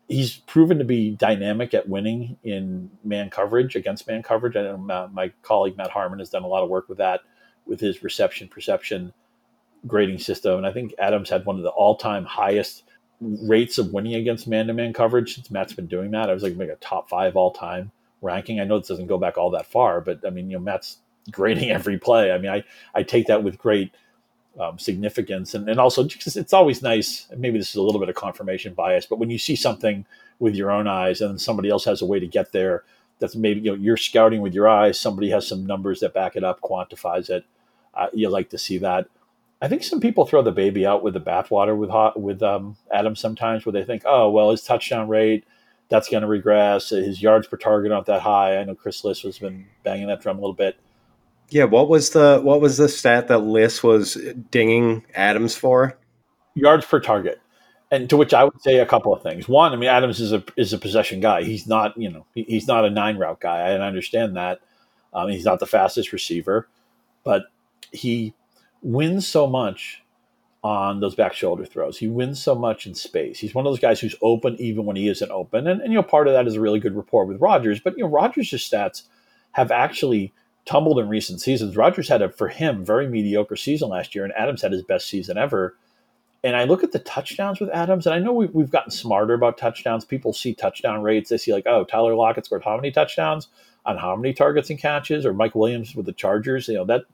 he's 0.08 0.36
proven 0.36 0.78
to 0.78 0.84
be 0.84 1.10
dynamic 1.10 1.74
at 1.74 1.88
winning 1.88 2.38
in 2.42 2.90
man 3.04 3.30
coverage 3.30 3.76
against 3.76 4.06
man 4.08 4.22
coverage. 4.22 4.54
My, 4.54 5.06
my 5.06 5.32
colleague 5.42 5.76
Matt 5.76 5.90
Harmon 5.90 6.18
has 6.18 6.30
done 6.30 6.42
a 6.42 6.48
lot 6.48 6.64
of 6.64 6.70
work 6.70 6.88
with 6.88 6.98
that 6.98 7.20
with 7.68 7.80
his 7.80 8.02
reception 8.02 8.48
perception 8.48 9.12
grading 9.86 10.18
system. 10.18 10.56
And 10.56 10.66
I 10.66 10.72
think 10.72 10.94
Adams 10.98 11.30
had 11.30 11.46
one 11.46 11.56
of 11.56 11.62
the 11.62 11.70
all 11.70 11.96
time 11.96 12.24
highest 12.24 12.84
rates 13.20 13.78
of 13.78 13.92
winning 13.92 14.14
against 14.14 14.46
man 14.46 14.66
to 14.68 14.72
man 14.72 14.92
coverage 14.92 15.34
since 15.34 15.50
Matt's 15.50 15.72
been 15.72 15.86
doing 15.86 16.10
that. 16.12 16.30
I 16.30 16.34
was 16.34 16.42
like, 16.42 16.56
make 16.56 16.70
a 16.70 16.76
top 16.76 17.08
five 17.08 17.36
all 17.36 17.52
time 17.52 17.90
ranking. 18.22 18.60
I 18.60 18.64
know 18.64 18.78
this 18.78 18.88
doesn't 18.88 19.06
go 19.06 19.18
back 19.18 19.38
all 19.38 19.50
that 19.50 19.66
far, 19.66 20.00
but 20.00 20.24
I 20.26 20.30
mean, 20.30 20.50
you 20.50 20.58
know, 20.58 20.62
Matt's 20.64 20.98
grading 21.30 21.70
every 21.70 21.98
play. 21.98 22.32
I 22.32 22.38
mean, 22.38 22.50
I, 22.50 22.64
I 22.94 23.02
take 23.02 23.26
that 23.26 23.42
with 23.42 23.58
great 23.58 23.92
um, 24.58 24.78
significance. 24.78 25.54
And, 25.54 25.68
and 25.68 25.78
also, 25.78 26.04
just, 26.04 26.36
it's 26.36 26.52
always 26.52 26.82
nice. 26.82 27.28
Maybe 27.36 27.58
this 27.58 27.70
is 27.70 27.76
a 27.76 27.82
little 27.82 28.00
bit 28.00 28.08
of 28.08 28.14
confirmation 28.14 28.74
bias, 28.74 29.06
but 29.06 29.18
when 29.18 29.30
you 29.30 29.38
see 29.38 29.56
something 29.56 30.04
with 30.38 30.54
your 30.54 30.70
own 30.70 30.86
eyes 30.86 31.20
and 31.20 31.40
somebody 31.40 31.68
else 31.68 31.84
has 31.84 32.02
a 32.02 32.06
way 32.06 32.18
to 32.18 32.26
get 32.26 32.52
there, 32.52 32.84
that's 33.18 33.34
maybe 33.34 33.60
you 33.60 33.70
know 33.70 33.76
you're 33.76 33.96
scouting 33.96 34.42
with 34.42 34.54
your 34.54 34.68
eyes. 34.68 34.98
Somebody 34.98 35.30
has 35.30 35.46
some 35.46 35.66
numbers 35.66 36.00
that 36.00 36.14
back 36.14 36.36
it 36.36 36.44
up, 36.44 36.60
quantifies 36.60 37.30
it. 37.30 37.44
Uh, 37.98 38.06
you 38.14 38.28
like 38.28 38.50
to 38.50 38.58
see 38.58 38.78
that. 38.78 39.08
I 39.60 39.66
think 39.66 39.82
some 39.82 40.00
people 40.00 40.24
throw 40.24 40.40
the 40.40 40.52
baby 40.52 40.86
out 40.86 41.02
with 41.02 41.14
the 41.14 41.20
bathwater 41.20 41.76
with 41.76 41.90
hot, 41.90 42.20
with 42.20 42.42
um, 42.42 42.76
Adams 42.92 43.18
sometimes, 43.18 43.66
where 43.66 43.72
they 43.72 43.84
think, 43.84 44.02
oh 44.06 44.30
well, 44.30 44.50
his 44.52 44.62
touchdown 44.62 45.08
rate 45.08 45.44
that's 45.88 46.08
going 46.08 46.22
to 46.22 46.28
regress. 46.28 46.90
His 46.90 47.20
yards 47.20 47.46
per 47.46 47.56
target 47.56 47.92
aren't 47.92 48.06
that 48.06 48.20
high. 48.20 48.58
I 48.58 48.64
know 48.64 48.74
Chris 48.74 49.04
Liss 49.04 49.22
has 49.22 49.38
been 49.38 49.66
banging 49.82 50.06
that 50.08 50.20
drum 50.20 50.38
a 50.38 50.40
little 50.40 50.54
bit. 50.54 50.76
Yeah, 51.50 51.64
what 51.64 51.88
was 51.88 52.10
the 52.10 52.40
what 52.42 52.60
was 52.60 52.76
the 52.76 52.88
stat 52.88 53.28
that 53.28 53.38
Liss 53.38 53.82
was 53.82 54.18
dinging 54.50 55.04
Adams 55.14 55.56
for? 55.56 55.98
Yards 56.54 56.84
per 56.84 57.00
target, 57.00 57.40
and 57.90 58.08
to 58.10 58.16
which 58.16 58.34
I 58.34 58.44
would 58.44 58.60
say 58.60 58.78
a 58.78 58.86
couple 58.86 59.14
of 59.14 59.22
things. 59.22 59.48
One, 59.48 59.72
I 59.72 59.76
mean, 59.76 59.88
Adams 59.88 60.20
is 60.20 60.32
a 60.32 60.44
is 60.56 60.72
a 60.72 60.78
possession 60.78 61.20
guy. 61.20 61.42
He's 61.42 61.66
not 61.66 61.96
you 61.96 62.10
know 62.10 62.26
he, 62.34 62.42
he's 62.42 62.68
not 62.68 62.84
a 62.84 62.90
nine 62.90 63.16
route 63.16 63.40
guy. 63.40 63.60
I 63.60 63.80
understand 63.80 64.36
that. 64.36 64.60
Um, 65.14 65.30
he's 65.30 65.46
not 65.46 65.58
the 65.58 65.66
fastest 65.66 66.12
receiver, 66.12 66.68
but 67.24 67.44
he 67.92 68.34
wins 68.82 69.26
so 69.26 69.46
much 69.46 70.02
on 70.62 71.00
those 71.00 71.14
back 71.14 71.32
shoulder 71.32 71.64
throws. 71.64 71.98
He 71.98 72.08
wins 72.08 72.42
so 72.42 72.54
much 72.54 72.86
in 72.86 72.94
space. 72.94 73.38
He's 73.38 73.54
one 73.54 73.66
of 73.66 73.70
those 73.70 73.80
guys 73.80 74.00
who's 74.00 74.16
open 74.22 74.56
even 74.58 74.84
when 74.84 74.96
he 74.96 75.08
isn't 75.08 75.30
open. 75.30 75.66
And, 75.66 75.80
and 75.80 75.92
you 75.92 75.98
know, 75.98 76.02
part 76.02 76.26
of 76.26 76.34
that 76.34 76.46
is 76.46 76.56
a 76.56 76.60
really 76.60 76.80
good 76.80 76.96
rapport 76.96 77.24
with 77.24 77.40
Rodgers. 77.40 77.80
But 77.80 77.96
you 77.96 78.04
know, 78.04 78.10
Rodgers' 78.10 78.50
stats 78.50 79.04
have 79.52 79.70
actually 79.70 80.32
tumbled 80.66 80.98
in 80.98 81.08
recent 81.08 81.40
seasons. 81.40 81.76
Rodgers 81.76 82.08
had 82.08 82.22
a, 82.22 82.28
for 82.28 82.48
him, 82.48 82.84
very 82.84 83.08
mediocre 83.08 83.56
season 83.56 83.88
last 83.88 84.14
year, 84.14 84.24
and 84.24 84.34
Adams 84.34 84.62
had 84.62 84.72
his 84.72 84.82
best 84.82 85.08
season 85.08 85.38
ever. 85.38 85.76
And 86.44 86.54
I 86.54 86.64
look 86.64 86.84
at 86.84 86.92
the 86.92 86.98
touchdowns 87.00 87.58
with 87.58 87.70
Adams, 87.70 88.06
and 88.06 88.14
I 88.14 88.18
know 88.18 88.32
we've, 88.32 88.52
we've 88.52 88.70
gotten 88.70 88.90
smarter 88.90 89.34
about 89.34 89.58
touchdowns. 89.58 90.04
People 90.04 90.32
see 90.32 90.54
touchdown 90.54 91.02
rates. 91.02 91.30
They 91.30 91.38
see, 91.38 91.52
like, 91.52 91.66
oh, 91.66 91.84
Tyler 91.84 92.14
Lockett 92.14 92.44
scored 92.44 92.64
how 92.64 92.76
many 92.76 92.90
touchdowns 92.90 93.48
on 93.86 93.96
how 93.96 94.14
many 94.14 94.34
targets 94.34 94.70
and 94.70 94.78
catches, 94.78 95.24
or 95.24 95.32
Mike 95.32 95.54
Williams 95.54 95.96
with 95.96 96.06
the 96.06 96.12
Chargers. 96.12 96.68
You 96.68 96.74
know, 96.74 96.84
that 96.84 97.04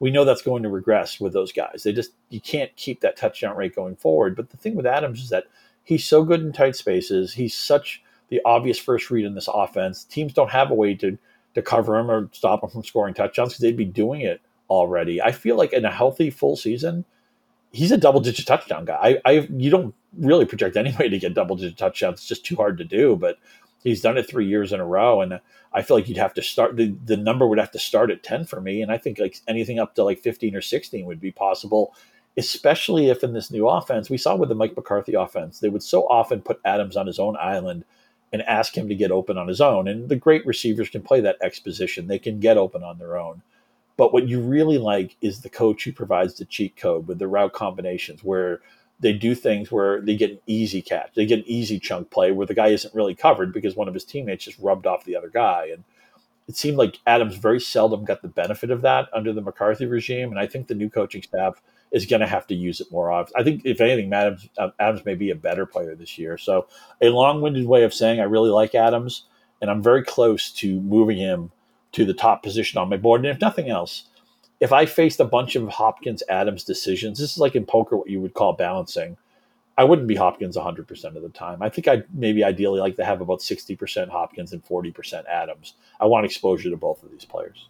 we 0.00 0.10
know 0.10 0.24
that's 0.24 0.42
going 0.42 0.62
to 0.64 0.68
regress 0.68 1.20
with 1.20 1.32
those 1.32 1.52
guys. 1.52 1.82
They 1.84 1.92
just, 1.92 2.12
you 2.30 2.40
can't 2.40 2.74
keep 2.76 3.00
that 3.02 3.16
touchdown 3.16 3.56
rate 3.56 3.76
going 3.76 3.96
forward. 3.96 4.34
But 4.34 4.50
the 4.50 4.56
thing 4.56 4.74
with 4.74 4.86
Adams 4.86 5.22
is 5.22 5.28
that 5.28 5.44
he's 5.84 6.04
so 6.04 6.24
good 6.24 6.40
in 6.40 6.52
tight 6.52 6.74
spaces. 6.74 7.34
He's 7.34 7.54
such 7.54 8.02
the 8.28 8.40
obvious 8.44 8.78
first 8.78 9.10
read 9.10 9.26
in 9.26 9.34
this 9.34 9.48
offense. 9.52 10.04
Teams 10.04 10.32
don't 10.32 10.50
have 10.50 10.70
a 10.70 10.74
way 10.74 10.94
to 10.96 11.16
to 11.54 11.62
cover 11.62 11.98
him 11.98 12.08
or 12.10 12.28
stop 12.32 12.62
him 12.62 12.70
from 12.70 12.84
scoring 12.84 13.12
touchdowns 13.12 13.50
because 13.50 13.62
they'd 13.62 13.76
be 13.76 13.84
doing 13.84 14.20
it 14.20 14.40
already. 14.68 15.20
I 15.20 15.32
feel 15.32 15.56
like 15.56 15.72
in 15.72 15.84
a 15.84 15.90
healthy 15.90 16.30
full 16.30 16.56
season, 16.56 17.04
he's 17.72 17.90
a 17.90 17.96
double 17.96 18.20
digit 18.20 18.46
touchdown 18.46 18.84
guy. 18.84 19.18
I, 19.24 19.30
I 19.30 19.48
you 19.50 19.68
don't 19.68 19.94
really 20.16 20.44
project 20.44 20.76
anybody 20.76 21.08
to 21.10 21.18
get 21.18 21.34
double 21.34 21.56
digit 21.56 21.76
touchdowns. 21.76 22.20
It's 22.20 22.26
just 22.26 22.44
too 22.44 22.56
hard 22.56 22.78
to 22.78 22.84
do. 22.84 23.16
But 23.16 23.38
he's 23.82 24.00
done 24.00 24.18
it 24.18 24.28
three 24.28 24.46
years 24.46 24.72
in 24.72 24.80
a 24.80 24.86
row, 24.86 25.20
and 25.20 25.40
I 25.72 25.82
feel 25.82 25.96
like 25.96 26.08
you'd 26.08 26.18
have 26.18 26.34
to 26.34 26.42
start 26.42 26.76
the 26.76 26.94
the 27.04 27.16
number 27.16 27.46
would 27.46 27.58
have 27.58 27.70
to 27.72 27.78
start 27.78 28.10
at 28.10 28.22
ten 28.22 28.44
for 28.44 28.60
me, 28.60 28.82
and 28.82 28.90
I 28.90 28.98
think 28.98 29.18
like 29.18 29.38
anything 29.48 29.78
up 29.78 29.94
to 29.94 30.04
like 30.04 30.20
fifteen 30.20 30.54
or 30.54 30.62
sixteen 30.62 31.06
would 31.06 31.20
be 31.20 31.32
possible. 31.32 31.94
Especially 32.36 33.08
if 33.08 33.24
in 33.24 33.32
this 33.32 33.50
new 33.50 33.68
offense, 33.68 34.08
we 34.08 34.16
saw 34.16 34.36
with 34.36 34.48
the 34.48 34.54
Mike 34.54 34.76
McCarthy 34.76 35.14
offense, 35.14 35.58
they 35.58 35.68
would 35.68 35.82
so 35.82 36.02
often 36.08 36.40
put 36.40 36.60
Adams 36.64 36.96
on 36.96 37.08
his 37.08 37.18
own 37.18 37.36
island 37.40 37.84
and 38.32 38.42
ask 38.42 38.76
him 38.76 38.88
to 38.88 38.94
get 38.94 39.10
open 39.10 39.36
on 39.36 39.48
his 39.48 39.60
own. 39.60 39.88
And 39.88 40.08
the 40.08 40.16
great 40.16 40.46
receivers 40.46 40.88
can 40.88 41.02
play 41.02 41.20
that 41.22 41.38
exposition, 41.42 42.06
they 42.06 42.20
can 42.20 42.38
get 42.38 42.56
open 42.56 42.84
on 42.84 42.98
their 42.98 43.18
own. 43.18 43.42
But 43.96 44.12
what 44.12 44.28
you 44.28 44.40
really 44.40 44.78
like 44.78 45.16
is 45.20 45.40
the 45.40 45.50
coach 45.50 45.84
who 45.84 45.92
provides 45.92 46.34
the 46.34 46.44
cheat 46.44 46.76
code 46.76 47.08
with 47.08 47.18
the 47.18 47.28
route 47.28 47.52
combinations 47.52 48.24
where 48.24 48.60
they 49.00 49.12
do 49.12 49.34
things 49.34 49.72
where 49.72 50.00
they 50.00 50.14
get 50.14 50.30
an 50.30 50.40
easy 50.46 50.82
catch, 50.82 51.10
they 51.14 51.26
get 51.26 51.40
an 51.40 51.48
easy 51.48 51.78
chunk 51.78 52.10
play 52.10 52.32
where 52.32 52.46
the 52.46 52.54
guy 52.54 52.68
isn't 52.68 52.94
really 52.94 53.14
covered 53.14 53.52
because 53.52 53.74
one 53.74 53.88
of 53.88 53.94
his 53.94 54.04
teammates 54.04 54.44
just 54.44 54.58
rubbed 54.58 54.86
off 54.86 55.04
the 55.04 55.16
other 55.16 55.30
guy. 55.30 55.68
And 55.72 55.84
it 56.46 56.56
seemed 56.56 56.76
like 56.76 56.98
Adams 57.06 57.36
very 57.36 57.60
seldom 57.60 58.04
got 58.04 58.22
the 58.22 58.28
benefit 58.28 58.70
of 58.70 58.82
that 58.82 59.08
under 59.14 59.32
the 59.32 59.40
McCarthy 59.40 59.86
regime. 59.86 60.30
And 60.30 60.38
I 60.38 60.46
think 60.46 60.66
the 60.66 60.74
new 60.74 60.90
coaching 60.90 61.22
staff 61.22 61.62
is 61.92 62.06
going 62.06 62.20
to 62.20 62.26
have 62.26 62.46
to 62.48 62.54
use 62.54 62.80
it 62.80 62.90
more 62.90 63.10
often. 63.10 63.34
I 63.36 63.42
think, 63.42 63.62
if 63.64 63.80
anything, 63.80 64.12
Adams, 64.12 64.48
uh, 64.58 64.68
Adams 64.78 65.04
may 65.04 65.14
be 65.14 65.30
a 65.30 65.34
better 65.34 65.66
player 65.66 65.94
this 65.94 66.18
year. 66.18 66.38
So, 66.38 66.66
a 67.00 67.08
long 67.08 67.40
winded 67.40 67.66
way 67.66 67.82
of 67.82 67.94
saying 67.94 68.20
I 68.20 68.24
really 68.24 68.50
like 68.50 68.74
Adams, 68.74 69.24
and 69.60 69.70
I'm 69.70 69.82
very 69.82 70.04
close 70.04 70.52
to 70.52 70.80
moving 70.80 71.18
him 71.18 71.50
to 71.92 72.04
the 72.04 72.14
top 72.14 72.42
position 72.42 72.78
on 72.78 72.88
my 72.88 72.96
board. 72.96 73.24
And 73.24 73.34
if 73.34 73.40
nothing 73.40 73.68
else, 73.68 74.04
if 74.60 74.72
I 74.72 74.86
faced 74.86 75.20
a 75.20 75.24
bunch 75.24 75.56
of 75.56 75.68
Hopkins 75.68 76.22
Adams 76.28 76.64
decisions, 76.64 77.18
this 77.18 77.32
is 77.32 77.38
like 77.38 77.56
in 77.56 77.64
poker 77.64 77.96
what 77.96 78.10
you 78.10 78.20
would 78.20 78.34
call 78.34 78.52
balancing. 78.52 79.16
I 79.78 79.84
wouldn't 79.84 80.08
be 80.08 80.14
Hopkins 80.14 80.56
100% 80.56 81.16
of 81.16 81.22
the 81.22 81.30
time. 81.30 81.62
I 81.62 81.70
think 81.70 81.88
I'd 81.88 82.04
maybe 82.14 82.44
ideally 82.44 82.80
like 82.80 82.96
to 82.96 83.04
have 83.04 83.22
about 83.22 83.38
60% 83.38 84.08
Hopkins 84.10 84.52
and 84.52 84.62
40% 84.62 85.24
Adams. 85.26 85.74
I 85.98 86.04
want 86.04 86.26
exposure 86.26 86.68
to 86.68 86.76
both 86.76 87.02
of 87.02 87.10
these 87.10 87.24
players. 87.24 87.68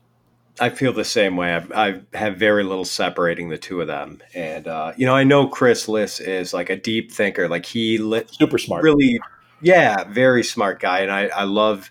I 0.58 0.70
feel 0.70 0.92
the 0.92 1.04
same 1.04 1.36
way. 1.36 1.54
I've, 1.54 1.70
I 1.72 2.00
have 2.12 2.36
very 2.36 2.64
little 2.64 2.84
separating 2.84 3.48
the 3.48 3.58
two 3.58 3.80
of 3.80 3.86
them, 3.86 4.20
and 4.34 4.66
uh, 4.66 4.92
you 4.96 5.06
know, 5.06 5.14
I 5.14 5.24
know 5.24 5.46
Chris 5.46 5.88
Liss 5.88 6.20
is 6.20 6.52
like 6.52 6.68
a 6.68 6.76
deep 6.76 7.12
thinker. 7.12 7.48
Like 7.48 7.64
he 7.64 7.96
lit, 7.96 8.30
super 8.34 8.58
smart, 8.58 8.82
really, 8.82 9.20
yeah, 9.62 10.04
very 10.04 10.42
smart 10.42 10.80
guy, 10.80 11.00
and 11.00 11.10
I, 11.10 11.28
I 11.28 11.44
love 11.44 11.90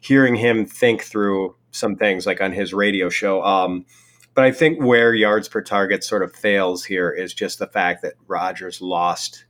hearing 0.00 0.34
him 0.34 0.66
think 0.66 1.04
through 1.04 1.54
some 1.70 1.96
things 1.96 2.26
like 2.26 2.40
on 2.42 2.52
his 2.52 2.74
radio 2.74 3.08
show. 3.08 3.42
Um, 3.44 3.86
but 4.34 4.44
I 4.44 4.52
think 4.52 4.82
where 4.82 5.14
yards 5.14 5.48
per 5.48 5.60
target 5.60 6.04
sort 6.04 6.22
of 6.22 6.34
fails 6.34 6.84
here 6.84 7.10
is 7.10 7.34
just 7.34 7.58
the 7.58 7.66
fact 7.66 8.02
that 8.02 8.14
Rodgers 8.26 8.80
lost 8.80 9.44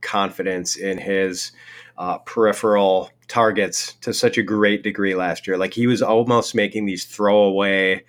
confidence 0.00 0.76
in 0.76 0.98
his 0.98 1.52
uh, 1.96 2.18
peripheral 2.18 3.10
targets 3.28 3.94
to 3.94 4.12
such 4.12 4.36
a 4.36 4.42
great 4.42 4.82
degree 4.82 5.14
last 5.14 5.46
year. 5.46 5.56
Like 5.56 5.74
he 5.74 5.86
was 5.86 6.02
almost 6.02 6.54
making 6.54 6.86
these 6.86 7.04
throwaway 7.04 8.04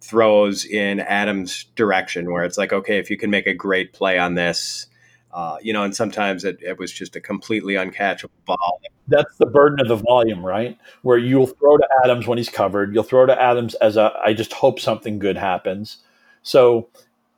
throws 0.00 0.64
in 0.64 1.00
Adams' 1.00 1.64
direction, 1.74 2.32
where 2.32 2.44
it's 2.44 2.58
like, 2.58 2.72
okay, 2.72 2.98
if 2.98 3.10
you 3.10 3.16
can 3.16 3.30
make 3.30 3.46
a 3.46 3.54
great 3.54 3.92
play 3.92 4.18
on 4.18 4.34
this, 4.34 4.86
uh, 5.32 5.56
you 5.60 5.72
know, 5.72 5.84
and 5.84 5.94
sometimes 5.94 6.44
it, 6.44 6.58
it, 6.62 6.78
was 6.78 6.92
just 6.92 7.16
a 7.16 7.20
completely 7.20 7.74
uncatchable 7.74 8.30
ball. 8.46 8.80
That's 9.08 9.36
the 9.38 9.46
burden 9.46 9.80
of 9.80 9.88
the 9.88 9.96
volume, 9.96 10.44
right? 10.44 10.78
Where 11.02 11.18
you'll 11.18 11.46
throw 11.46 11.76
to 11.76 11.88
Adams 12.04 12.26
when 12.26 12.38
he's 12.38 12.50
covered. 12.50 12.94
You'll 12.94 13.02
throw 13.02 13.26
to 13.26 13.40
Adams 13.40 13.74
as 13.76 13.96
a, 13.96 14.12
I 14.24 14.34
just 14.34 14.52
hope 14.52 14.78
something 14.78 15.18
good 15.18 15.36
happens. 15.36 15.98
So, 16.42 16.88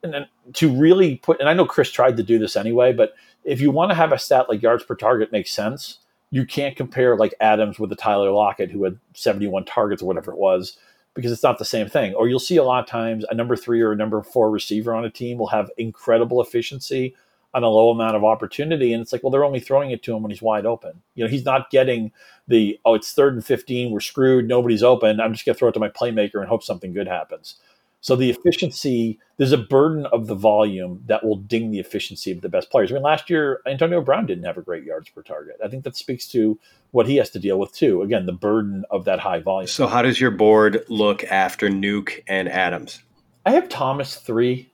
and 0.03 0.13
then 0.13 0.27
to 0.55 0.71
really 0.71 1.17
put, 1.17 1.41
and 1.41 1.49
I 1.49 1.55
know 1.55 1.67
Chris 1.67 1.91
tried 1.91 2.17
to 2.17 2.23
do 2.23 2.39
this 2.39 2.57
anyway, 2.57 2.93
but 2.93 3.15
if 3.45 3.61
you 3.61 3.71
want 3.71 3.91
to 3.91 3.95
have 3.95 4.13
a 4.13 4.19
stat 4.19 4.49
like 4.49 4.63
yards 4.63 4.85
per 4.85 4.95
target 4.95 5.33
makes 5.33 5.53
sense, 5.53 5.99
you 6.31 6.45
can't 6.45 6.77
compare 6.77 7.17
like 7.17 7.35
Adams 7.41 7.79
with 7.79 7.91
the 7.91 7.97
Tyler 7.97 8.31
Lockett 8.31 8.71
who 8.71 8.85
had 8.85 8.99
71 9.15 9.65
targets 9.65 10.03
or 10.03 10.07
whatever 10.07 10.33
it 10.33 10.39
was 10.39 10.77
because 11.15 11.33
it's 11.33 11.43
not 11.43 11.59
the 11.59 11.65
same 11.65 11.89
thing. 11.89 12.15
Or 12.15 12.29
you'll 12.29 12.39
see 12.39 12.57
a 12.57 12.65
lot 12.65 12.85
of 12.85 12.89
times 12.89 13.25
a 13.31 13.35
number 13.35 13.57
three 13.57 13.81
or 13.81 13.93
a 13.93 13.97
number 13.97 14.23
four 14.23 14.51
receiver 14.51 14.95
on 14.95 15.05
a 15.05 15.11
team 15.11 15.39
will 15.39 15.49
have 15.49 15.71
incredible 15.77 16.41
efficiency 16.41 17.15
on 17.53 17.63
a 17.63 17.69
low 17.69 17.91
amount 17.91 18.17
of 18.17 18.25
opportunity. 18.25 18.93
And 18.93 19.03
it's 19.03 19.13
like, 19.13 19.23
well, 19.23 19.31
they're 19.31 19.45
only 19.45 19.61
throwing 19.61 19.91
it 19.91 20.03
to 20.05 20.15
him 20.15 20.23
when 20.23 20.31
he's 20.31 20.43
wide 20.43 20.67
open. 20.67 21.03
You 21.15 21.25
know, 21.25 21.31
he's 21.31 21.45
not 21.45 21.71
getting 21.71 22.13
the, 22.49 22.79
oh, 22.85 22.95
it's 22.95 23.13
third 23.13 23.35
and 23.35 23.45
15, 23.45 23.91
we're 23.91 24.01
screwed, 24.01 24.47
nobody's 24.47 24.83
open. 24.83 25.21
I'm 25.21 25.33
just 25.33 25.45
going 25.45 25.55
to 25.55 25.59
throw 25.59 25.69
it 25.69 25.73
to 25.73 25.81
my 25.81 25.89
playmaker 25.89 26.37
and 26.37 26.49
hope 26.49 26.63
something 26.63 26.93
good 26.93 27.09
happens. 27.09 27.57
So 28.03 28.17
the 28.17 28.31
efficiency, 28.31 29.19
there's 29.37 29.53
a 29.53 29.59
burden 29.59 30.07
of 30.07 30.27
the 30.27 30.35
volume 30.35 31.03
that 31.07 31.23
will 31.23 31.37
ding 31.37 31.71
the 31.71 31.81
efficiency 31.81 32.31
of 32.31 32.41
the 32.41 32.49
best 32.49 32.71
players. 32.71 32.91
I 32.91 32.95
mean, 32.95 33.03
last 33.03 33.29
year 33.29 33.61
Antonio 33.67 34.01
Brown 34.01 34.27
didn't 34.27 34.45
have 34.45 34.57
a 34.57 34.63
great 34.63 34.85
yards 34.85 35.11
per 35.11 35.23
target. 35.23 35.57
I 35.63 35.69
think 35.69 35.85
that 35.85 35.97
speaks 35.97 36.27
to 36.29 36.59
what 36.93 37.07
he 37.07 37.17
has 37.17 37.31
to 37.31 37.39
deal 37.39 37.59
with 37.59 37.73
too. 37.73 38.03
Again, 38.03 38.25
the 38.25 38.33
burden 38.33 38.85
of 38.91 39.05
that 39.05 39.21
high 39.21 39.41
volume. 39.41 39.69
So 39.69 39.87
how 39.87 40.01
does 40.01 40.19
your 40.19 40.31
board 40.31 40.83
look 40.89 41.25
after 41.25 41.69
Nuke 41.69 42.23
and 42.27 42.49
Adams? 42.49 43.03
I 43.45 43.53
have 43.53 43.69
Thomas 43.69 44.17
three, 44.17 44.71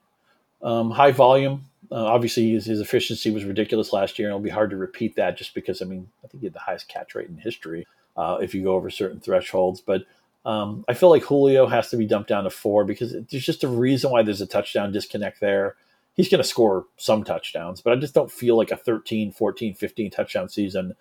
um, 0.62 0.90
high 0.92 1.12
volume. 1.12 1.64
Uh, 1.90 2.04
obviously, 2.04 2.52
his, 2.52 2.66
his, 2.66 2.80
efficiency 2.80 3.30
was 3.30 3.44
ridiculous 3.44 3.92
last 3.92 4.18
year, 4.18 4.28
and 4.28 4.32
it'll 4.32 4.42
be 4.42 4.50
hard 4.50 4.70
to 4.70 4.76
repeat 4.76 5.16
that 5.16 5.36
just 5.36 5.54
because 5.54 5.82
I 5.82 5.84
mean 5.84 6.08
I 6.24 6.28
think 6.28 6.40
he 6.40 6.46
had 6.46 6.54
the 6.54 6.60
highest 6.60 6.88
catch 6.88 7.14
rate 7.14 7.28
in 7.28 7.38
history 7.38 7.86
uh, 8.16 8.38
if 8.40 8.54
you 8.54 8.62
go 8.62 8.74
over 8.74 8.90
certain 8.90 9.20
thresholds, 9.20 9.80
but. 9.80 10.02
Um, 10.44 10.84
I 10.86 10.94
feel 10.94 11.10
like 11.10 11.24
Julio 11.24 11.66
has 11.66 11.90
to 11.90 11.96
be 11.96 12.06
dumped 12.06 12.28
down 12.28 12.44
to 12.44 12.50
four 12.50 12.84
because 12.84 13.16
there's 13.32 13.44
just 13.44 13.64
a 13.64 13.68
reason 13.68 14.12
why 14.12 14.22
there's 14.22 14.40
a 14.40 14.46
touchdown 14.46 14.92
disconnect 14.92 15.40
there. 15.40 15.74
He's 16.14 16.28
going 16.28 16.40
to 16.40 16.48
score 16.48 16.86
some 16.96 17.24
touchdowns, 17.24 17.80
but 17.80 17.92
I 17.92 17.96
just 17.96 18.14
don't 18.14 18.30
feel 18.30 18.56
like 18.56 18.70
a 18.70 18.76
13, 18.76 19.32
14, 19.32 19.74
15 19.74 20.10
touchdown 20.12 20.48
season 20.48 20.94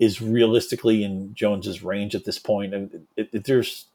is 0.00 0.22
realistically 0.22 1.04
in 1.04 1.34
Jones's 1.34 1.84
range 1.84 2.14
at 2.16 2.24
this 2.24 2.38
point. 2.38 2.74
And 2.74 3.06
if 3.16 3.44
there's 3.44 3.86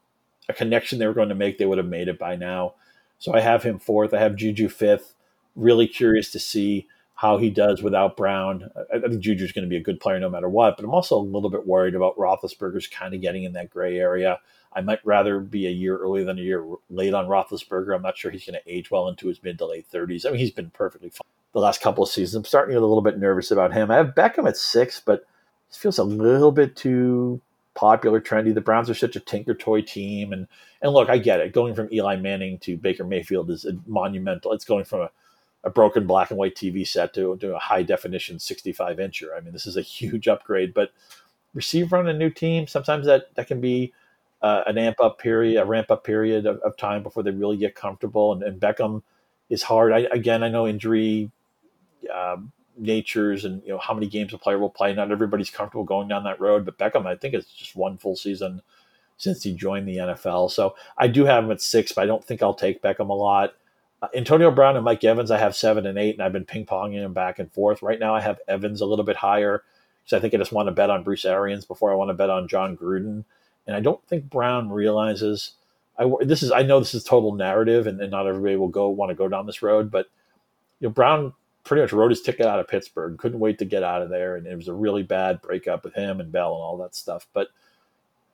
a 0.47 0.53
connection 0.53 0.99
they 0.99 1.07
were 1.07 1.13
going 1.13 1.29
to 1.29 1.35
make, 1.35 1.57
they 1.57 1.65
would 1.65 1.79
have 1.79 1.87
made 1.87 2.07
it 2.07 2.19
by 2.19 2.35
now. 2.35 2.75
So 3.17 3.33
I 3.33 3.39
have 3.39 3.63
him 3.63 3.79
fourth. 3.79 4.13
I 4.13 4.19
have 4.19 4.35
Juju 4.35 4.69
fifth. 4.69 5.14
Really 5.55 5.87
curious 5.87 6.31
to 6.31 6.39
see 6.39 6.87
how 7.15 7.37
he 7.37 7.49
does 7.49 7.81
without 7.81 8.17
Brown. 8.17 8.69
I, 8.93 8.99
think 8.99 9.23
Juju's 9.23 9.53
going 9.53 9.63
to 9.63 9.69
be 9.69 9.77
a 9.77 9.83
good 9.83 10.01
player 10.01 10.19
no 10.19 10.29
matter 10.29 10.49
what, 10.49 10.75
but 10.75 10.83
I'm 10.83 10.93
also 10.93 11.17
a 11.17 11.21
little 11.21 11.49
bit 11.49 11.65
worried 11.65 11.95
about 11.95 12.17
Roethlisberger's 12.17 12.87
kind 12.87 13.13
of 13.13 13.21
getting 13.21 13.43
in 13.45 13.53
that 13.53 13.69
gray 13.69 13.97
area. 13.97 14.39
I 14.73 14.81
might 14.81 14.99
rather 15.05 15.39
be 15.39 15.67
a 15.67 15.71
year 15.71 15.97
early 15.97 16.25
than 16.25 16.37
a 16.37 16.41
year 16.41 16.65
late 16.89 17.13
on 17.13 17.27
Roethlisberger. 17.27 17.95
I'm 17.95 18.01
not 18.01 18.17
sure 18.17 18.31
he's 18.31 18.45
going 18.45 18.59
to 18.61 18.71
age 18.71 18.91
well 18.91 19.07
into 19.07 19.27
his 19.27 19.41
mid 19.41 19.57
to 19.59 19.65
late 19.65 19.87
30s. 19.89 20.25
I 20.25 20.31
mean, 20.31 20.39
he's 20.39 20.51
been 20.51 20.71
perfectly 20.71 21.09
fine 21.09 21.21
the 21.55 21.61
last 21.61 21.81
couple 21.81 22.03
of 22.03 22.09
seasons. 22.09 22.35
I'm 22.35 22.43
starting 22.43 22.71
to 22.71 22.75
get 22.75 22.83
a 22.83 22.85
little 22.85 23.01
bit 23.01 23.17
nervous 23.17 23.49
about 23.49 23.71
him. 23.71 23.89
I 23.89 23.95
have 23.95 24.13
Beckham 24.13 24.45
at 24.45 24.57
six, 24.57 24.99
but 24.99 25.25
it 25.69 25.75
feels 25.75 25.97
a 25.97 26.03
little 26.03 26.51
bit 26.51 26.75
too 26.75 27.41
popular, 27.75 28.19
trendy. 28.19 28.53
The 28.53 28.59
Browns 28.59 28.89
are 28.89 28.93
such 28.93 29.15
a 29.15 29.21
tinker 29.21 29.55
toy 29.55 29.81
team, 29.81 30.33
and 30.33 30.47
and 30.81 30.91
look, 30.91 31.09
I 31.09 31.17
get 31.17 31.39
it. 31.39 31.53
Going 31.53 31.73
from 31.73 31.87
Eli 31.93 32.17
Manning 32.17 32.59
to 32.59 32.75
Baker 32.75 33.05
Mayfield 33.05 33.49
is 33.49 33.65
monumental. 33.87 34.51
It's 34.51 34.65
going 34.65 34.83
from 34.83 35.01
a 35.01 35.11
a 35.65 35.69
broken 35.69 36.05
black 36.05 36.29
and 36.29 36.37
white 36.37 36.55
TV 36.55 36.87
set 36.87 37.13
to, 37.15 37.35
to 37.37 37.55
a 37.55 37.59
high 37.59 37.83
definition 37.83 38.39
65 38.39 38.97
incher. 38.97 39.35
I 39.35 39.41
mean, 39.41 39.51
this 39.51 39.65
is 39.65 39.75
a 39.75 39.81
huge 39.97 40.27
upgrade, 40.27 40.73
but 40.73 40.91
receiver 41.53 41.97
on 41.97 42.07
a 42.07 42.13
new 42.13 42.29
team, 42.29 42.67
sometimes 42.67 43.05
that, 43.07 43.33
that 43.35 43.47
can 43.47 43.59
be 43.59 43.91
uh, 44.41 44.63
an 44.67 44.77
amp 44.77 44.97
up 45.01 45.17
period, 45.17 45.59
a 45.59 45.65
ramp 45.65 45.89
up 45.89 46.03
period 46.03 46.45
of, 46.45 46.59
of, 46.59 46.77
time 46.77 47.01
before 47.01 47.23
they 47.23 47.31
really 47.31 47.57
get 47.57 47.73
comfortable. 47.73 48.33
And, 48.33 48.43
and 48.43 48.59
Beckham 48.59 49.01
is 49.49 49.63
hard. 49.63 49.91
I, 49.91 49.99
again, 50.11 50.43
I 50.43 50.49
know 50.49 50.67
injury 50.67 51.31
um, 52.13 52.51
natures 52.77 53.45
and 53.45 53.63
you 53.63 53.69
know 53.69 53.79
how 53.79 53.93
many 53.93 54.07
games 54.07 54.33
a 54.33 54.37
player 54.37 54.59
will 54.59 54.69
play. 54.69 54.93
Not 54.93 55.11
everybody's 55.11 55.49
comfortable 55.49 55.83
going 55.83 56.07
down 56.07 56.23
that 56.25 56.39
road, 56.39 56.65
but 56.65 56.77
Beckham, 56.77 57.07
I 57.07 57.15
think, 57.15 57.33
it's 57.33 57.51
just 57.51 57.75
one 57.75 57.97
full 57.97 58.15
season 58.15 58.61
since 59.17 59.41
he 59.41 59.53
joined 59.53 59.87
the 59.87 59.97
NFL. 59.97 60.51
So 60.51 60.75
I 60.97 61.07
do 61.07 61.25
have 61.25 61.45
him 61.45 61.51
at 61.51 61.61
six, 61.61 61.91
but 61.91 62.03
I 62.03 62.05
don't 62.05 62.23
think 62.23 62.43
I'll 62.43 62.53
take 62.53 62.81
Beckham 62.81 63.09
a 63.09 63.13
lot. 63.13 63.53
Antonio 64.13 64.51
Brown 64.51 64.75
and 64.75 64.85
Mike 64.85 65.03
Evans, 65.03 65.31
I 65.31 65.37
have 65.37 65.55
seven 65.55 65.85
and 65.85 65.97
eight, 65.97 66.15
and 66.15 66.23
I've 66.23 66.33
been 66.33 66.45
ping 66.45 66.65
ponging 66.65 67.01
them 67.01 67.13
back 67.13 67.39
and 67.39 67.51
forth. 67.51 67.81
Right 67.81 67.99
now, 67.99 68.13
I 68.15 68.21
have 68.21 68.39
Evans 68.47 68.81
a 68.81 68.85
little 68.85 69.05
bit 69.05 69.15
higher 69.15 69.63
because 70.03 70.17
I 70.17 70.19
think 70.19 70.33
I 70.33 70.37
just 70.37 70.51
want 70.51 70.67
to 70.67 70.71
bet 70.71 70.89
on 70.89 71.03
Bruce 71.03 71.25
Arians 71.25 71.65
before 71.65 71.91
I 71.91 71.95
want 71.95 72.09
to 72.09 72.13
bet 72.13 72.29
on 72.29 72.47
Jon 72.47 72.77
Gruden. 72.77 73.23
And 73.67 73.75
I 73.75 73.79
don't 73.79 74.05
think 74.07 74.29
Brown 74.29 74.69
realizes. 74.69 75.53
I 75.97 76.11
this 76.21 76.43
is 76.43 76.51
I 76.51 76.63
know 76.63 76.79
this 76.79 76.93
is 76.93 77.03
total 77.03 77.33
narrative, 77.33 77.87
and, 77.87 77.99
and 78.01 78.11
not 78.11 78.27
everybody 78.27 78.55
will 78.57 78.67
go 78.67 78.89
want 78.89 79.09
to 79.09 79.15
go 79.15 79.27
down 79.27 79.45
this 79.45 79.61
road, 79.61 79.89
but 79.89 80.07
you 80.79 80.87
know 80.87 80.93
Brown 80.93 81.33
pretty 81.63 81.81
much 81.81 81.93
wrote 81.93 82.11
his 82.11 82.21
ticket 82.21 82.45
out 82.45 82.59
of 82.59 82.67
Pittsburgh, 82.67 83.17
couldn't 83.17 83.39
wait 83.39 83.57
to 83.59 83.65
get 83.65 83.83
out 83.83 84.01
of 84.01 84.09
there, 84.09 84.35
and 84.35 84.45
it 84.45 84.55
was 84.55 84.67
a 84.67 84.73
really 84.73 85.03
bad 85.03 85.41
breakup 85.41 85.83
with 85.83 85.95
him 85.95 86.19
and 86.19 86.31
Bell 86.31 86.53
and 86.53 86.61
all 86.61 86.77
that 86.77 86.95
stuff. 86.95 87.27
But 87.33 87.47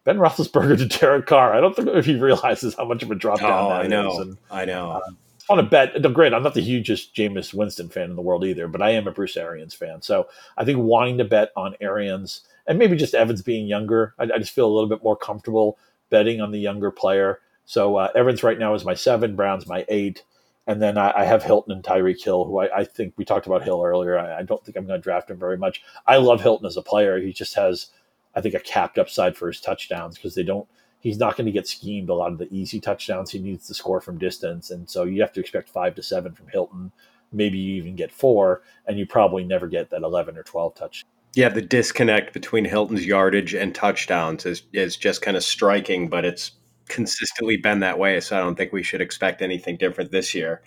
Ben 0.04 0.18
Roethlisberger 0.18 0.78
to 0.78 0.86
Derek 1.00 1.28
Carr, 1.28 1.54
I 1.54 1.62
don't 1.62 1.76
think 1.76 1.88
if 1.90 2.06
he 2.06 2.16
realizes 2.16 2.76
how 2.76 2.86
much 2.86 3.04
of 3.04 3.12
a 3.12 3.16
drop 3.16 3.40
down 3.40 3.66
oh, 3.66 3.70
that 3.70 3.82
I 3.82 3.88
know. 3.88 4.12
is. 4.12 4.18
And, 4.20 4.38
I 4.50 4.66
know. 4.66 4.92
Uh, 4.92 5.12
on 5.50 5.60
a 5.60 5.64
bet. 5.64 6.02
Great. 6.14 6.34
I'm 6.34 6.44
not 6.44 6.54
the 6.54 6.62
hugest 6.62 7.16
Jameis 7.16 7.54
Winston 7.54 7.90
fan 7.90 8.10
in 8.10 8.16
the 8.16 8.22
world 8.22 8.46
either, 8.46 8.68
but 8.68 8.82
I 8.82 8.92
am 8.92 9.08
a 9.08 9.12
Bruce 9.12 9.38
Arians 9.38 9.74
fan. 9.74 10.02
So 10.02 10.28
I 10.58 10.66
think 10.66 10.80
wanting 10.80 11.18
to 11.18 11.26
bet 11.26 11.52
on 11.56 11.76
Arians 11.82 12.42
and 12.68 12.78
maybe 12.78 12.96
just 12.96 13.14
Evans 13.14 13.42
being 13.42 13.68
younger, 13.68 14.14
I, 14.20 14.24
I 14.24 14.38
just 14.38 14.54
feel 14.54 14.68
a 14.68 14.74
little 14.74 14.90
bit 14.90 15.04
more 15.04 15.16
comfortable 15.16 15.78
betting 16.10 16.42
on 16.42 16.52
the 16.52 16.60
younger 16.60 16.92
player. 16.92 17.40
So 17.66 17.98
uh, 17.98 18.12
Evans 18.16 18.44
right 18.44 18.60
now 18.60 18.74
is 18.74 18.86
my 18.86 18.94
seven, 18.94 19.36
Brown's 19.36 19.68
my 19.68 19.86
eight. 19.90 20.24
And 20.68 20.82
then 20.82 20.98
I, 20.98 21.12
I 21.22 21.26
have 21.26 21.44
Hilton 21.44 21.74
and 21.74 21.84
Tyreek 21.84 22.24
Hill, 22.24 22.46
who 22.46 22.60
I, 22.60 22.80
I, 22.80 22.84
think 22.84 23.14
we 23.18 23.26
talked 23.26 23.48
about 23.48 23.64
Hill 23.64 23.82
earlier. 23.84 24.20
I, 24.20 24.40
I 24.40 24.44
don't 24.44 24.64
think 24.64 24.78
I'm 24.78 24.86
going 24.86 25.00
to 25.00 25.04
draft 25.04 25.32
him 25.32 25.40
very 25.40 25.58
much. 25.58 25.82
I 26.06 26.18
love 26.18 26.40
Hilton 26.40 26.68
as 26.68 26.78
a 26.78 26.84
player. 26.84 27.20
He 27.20 27.34
just 27.34 27.56
has, 27.56 27.88
I 28.36 28.42
think, 28.42 28.54
a 28.54 28.60
capped 28.60 29.00
upside 29.00 29.36
for 29.36 29.48
his 29.48 29.60
touchdowns 29.60 30.16
because 30.16 30.36
they 30.36 30.44
don't– 30.44 30.68
he's 31.02 31.18
not 31.18 31.36
going 31.36 31.48
to 31.48 31.52
get 31.52 31.68
schemed 31.68 32.10
a 32.10 32.14
lot 32.14 32.32
of 32.32 32.38
the 32.38 32.48
easy 32.54 32.80
touchdowns. 32.80 33.32
He 33.32 33.40
needs 33.40 33.68
to 33.68 33.74
score 33.74 34.00
from 34.00 34.18
distance, 34.18 34.72
and 34.72 34.90
so 34.90 35.04
you 35.04 35.22
have 35.22 35.34
to 35.34 35.42
expect 35.42 35.70
five 35.70 35.96
to 35.96 36.04
seven 36.04 36.34
from 36.34 36.48
Hilton. 36.48 36.92
Maybe 37.34 37.58
you 37.58 37.76
even 37.76 37.96
get 37.96 38.12
four, 38.12 38.62
and 38.86 38.98
you 38.98 39.06
probably 39.06 39.44
never 39.44 39.68
get 39.68 39.90
that 39.90 40.04
eleven 40.04 40.38
or 40.38 40.44
twelve 40.44 40.76
touch. 40.76 41.04
Yeah, 41.34 41.50
the 41.50 41.62
disconnect 41.62 42.34
between 42.34 42.66
Hilton's 42.66 43.06
yardage 43.06 43.54
and 43.54 43.74
touchdowns 43.74 44.46
is 44.46 44.64
is 44.74 44.96
just 44.96 45.22
kind 45.22 45.36
of 45.36 45.44
striking, 45.44 46.08
but 46.08 46.24
it's 46.24 46.52
consistently 46.88 47.58
been 47.58 47.80
that 47.80 47.98
way. 47.98 48.20
So 48.20 48.38
I 48.38 48.40
don't 48.40 48.56
think 48.56 48.74
we 48.74 48.84
should 48.84 49.02
expect 49.02 49.42
anything 49.42 49.78
different 49.78 50.12
this 50.12 50.36
year. 50.36 50.62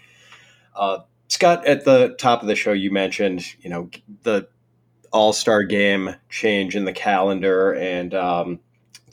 Uh, 0.74 1.00
Scott, 1.28 1.66
at 1.66 1.84
the 1.84 2.16
top 2.18 2.42
of 2.42 2.48
the 2.48 2.54
show, 2.54 2.72
you 2.72 2.90
mentioned 2.90 3.44
you 3.60 3.70
know 3.70 3.90
the 4.22 4.48
All 5.12 5.32
Star 5.32 5.62
game 5.62 6.16
change 6.30 6.74
in 6.76 6.86
the 6.86 6.92
calendar, 6.92 7.72
and 7.74 8.14
um, 8.14 8.60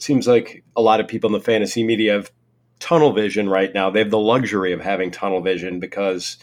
seems 0.02 0.26
like 0.26 0.64
a 0.76 0.82
lot 0.82 1.00
of 1.00 1.08
people 1.08 1.28
in 1.28 1.32
the 1.32 1.40
fantasy 1.40 1.84
media 1.84 2.14
have 2.14 2.32
tunnel 2.80 3.12
vision 3.12 3.48
right 3.48 3.72
now. 3.72 3.90
They 3.90 4.00
have 4.00 4.10
the 4.10 4.18
luxury 4.18 4.72
of 4.72 4.80
having 4.80 5.10
tunnel 5.10 5.40
vision 5.40 5.78
because, 5.78 6.38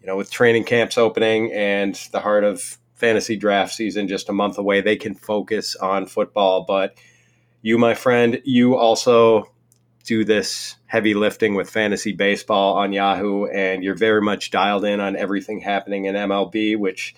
you 0.00 0.06
know, 0.06 0.16
with 0.16 0.30
training 0.30 0.64
camps 0.64 0.98
opening 0.98 1.52
and 1.52 1.94
the 2.10 2.20
heart 2.20 2.44
of 2.44 2.78
fantasy 2.94 3.36
draft 3.36 3.72
season 3.72 4.08
just 4.08 4.28
a 4.28 4.32
month 4.32 4.58
away, 4.58 4.80
they 4.80 4.96
can 4.96 5.14
focus 5.14 5.76
on 5.76 6.06
football. 6.06 6.64
But 6.66 6.98
you, 7.62 7.78
my 7.78 7.94
friend, 7.94 8.42
you 8.44 8.76
also 8.76 9.50
do 10.04 10.24
this 10.24 10.76
heavy 10.86 11.14
lifting 11.14 11.54
with 11.54 11.70
fantasy 11.70 12.12
baseball 12.12 12.74
on 12.74 12.92
Yahoo, 12.92 13.46
and 13.46 13.82
you're 13.82 13.94
very 13.94 14.20
much 14.20 14.50
dialed 14.50 14.84
in 14.84 15.00
on 15.00 15.16
everything 15.16 15.60
happening 15.60 16.04
in 16.04 16.14
MLB, 16.14 16.76
which 16.76 17.14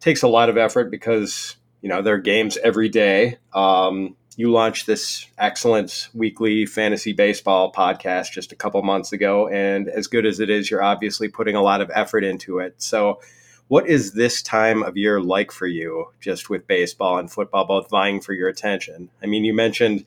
takes 0.00 0.22
a 0.22 0.28
lot 0.28 0.48
of 0.48 0.56
effort 0.56 0.90
because 0.90 1.56
you 1.82 1.88
know 1.88 2.00
there 2.00 2.14
are 2.14 2.18
games 2.18 2.56
every 2.62 2.88
day. 2.88 3.38
Um, 3.52 4.16
you 4.36 4.50
launched 4.50 4.86
this 4.86 5.26
excellent 5.38 6.08
weekly 6.12 6.66
fantasy 6.66 7.12
baseball 7.12 7.72
podcast 7.72 8.32
just 8.32 8.52
a 8.52 8.56
couple 8.56 8.82
months 8.82 9.12
ago. 9.12 9.48
And 9.48 9.88
as 9.88 10.06
good 10.06 10.26
as 10.26 10.40
it 10.40 10.50
is, 10.50 10.70
you're 10.70 10.82
obviously 10.82 11.28
putting 11.28 11.54
a 11.54 11.62
lot 11.62 11.80
of 11.80 11.90
effort 11.94 12.24
into 12.24 12.58
it. 12.58 12.74
So, 12.78 13.20
what 13.68 13.88
is 13.88 14.12
this 14.12 14.42
time 14.42 14.82
of 14.82 14.96
year 14.96 15.22
like 15.22 15.50
for 15.50 15.66
you, 15.66 16.12
just 16.20 16.50
with 16.50 16.66
baseball 16.66 17.16
and 17.16 17.30
football 17.30 17.64
both 17.64 17.88
vying 17.88 18.20
for 18.20 18.34
your 18.34 18.48
attention? 18.48 19.08
I 19.22 19.26
mean, 19.26 19.42
you 19.44 19.54
mentioned 19.54 20.04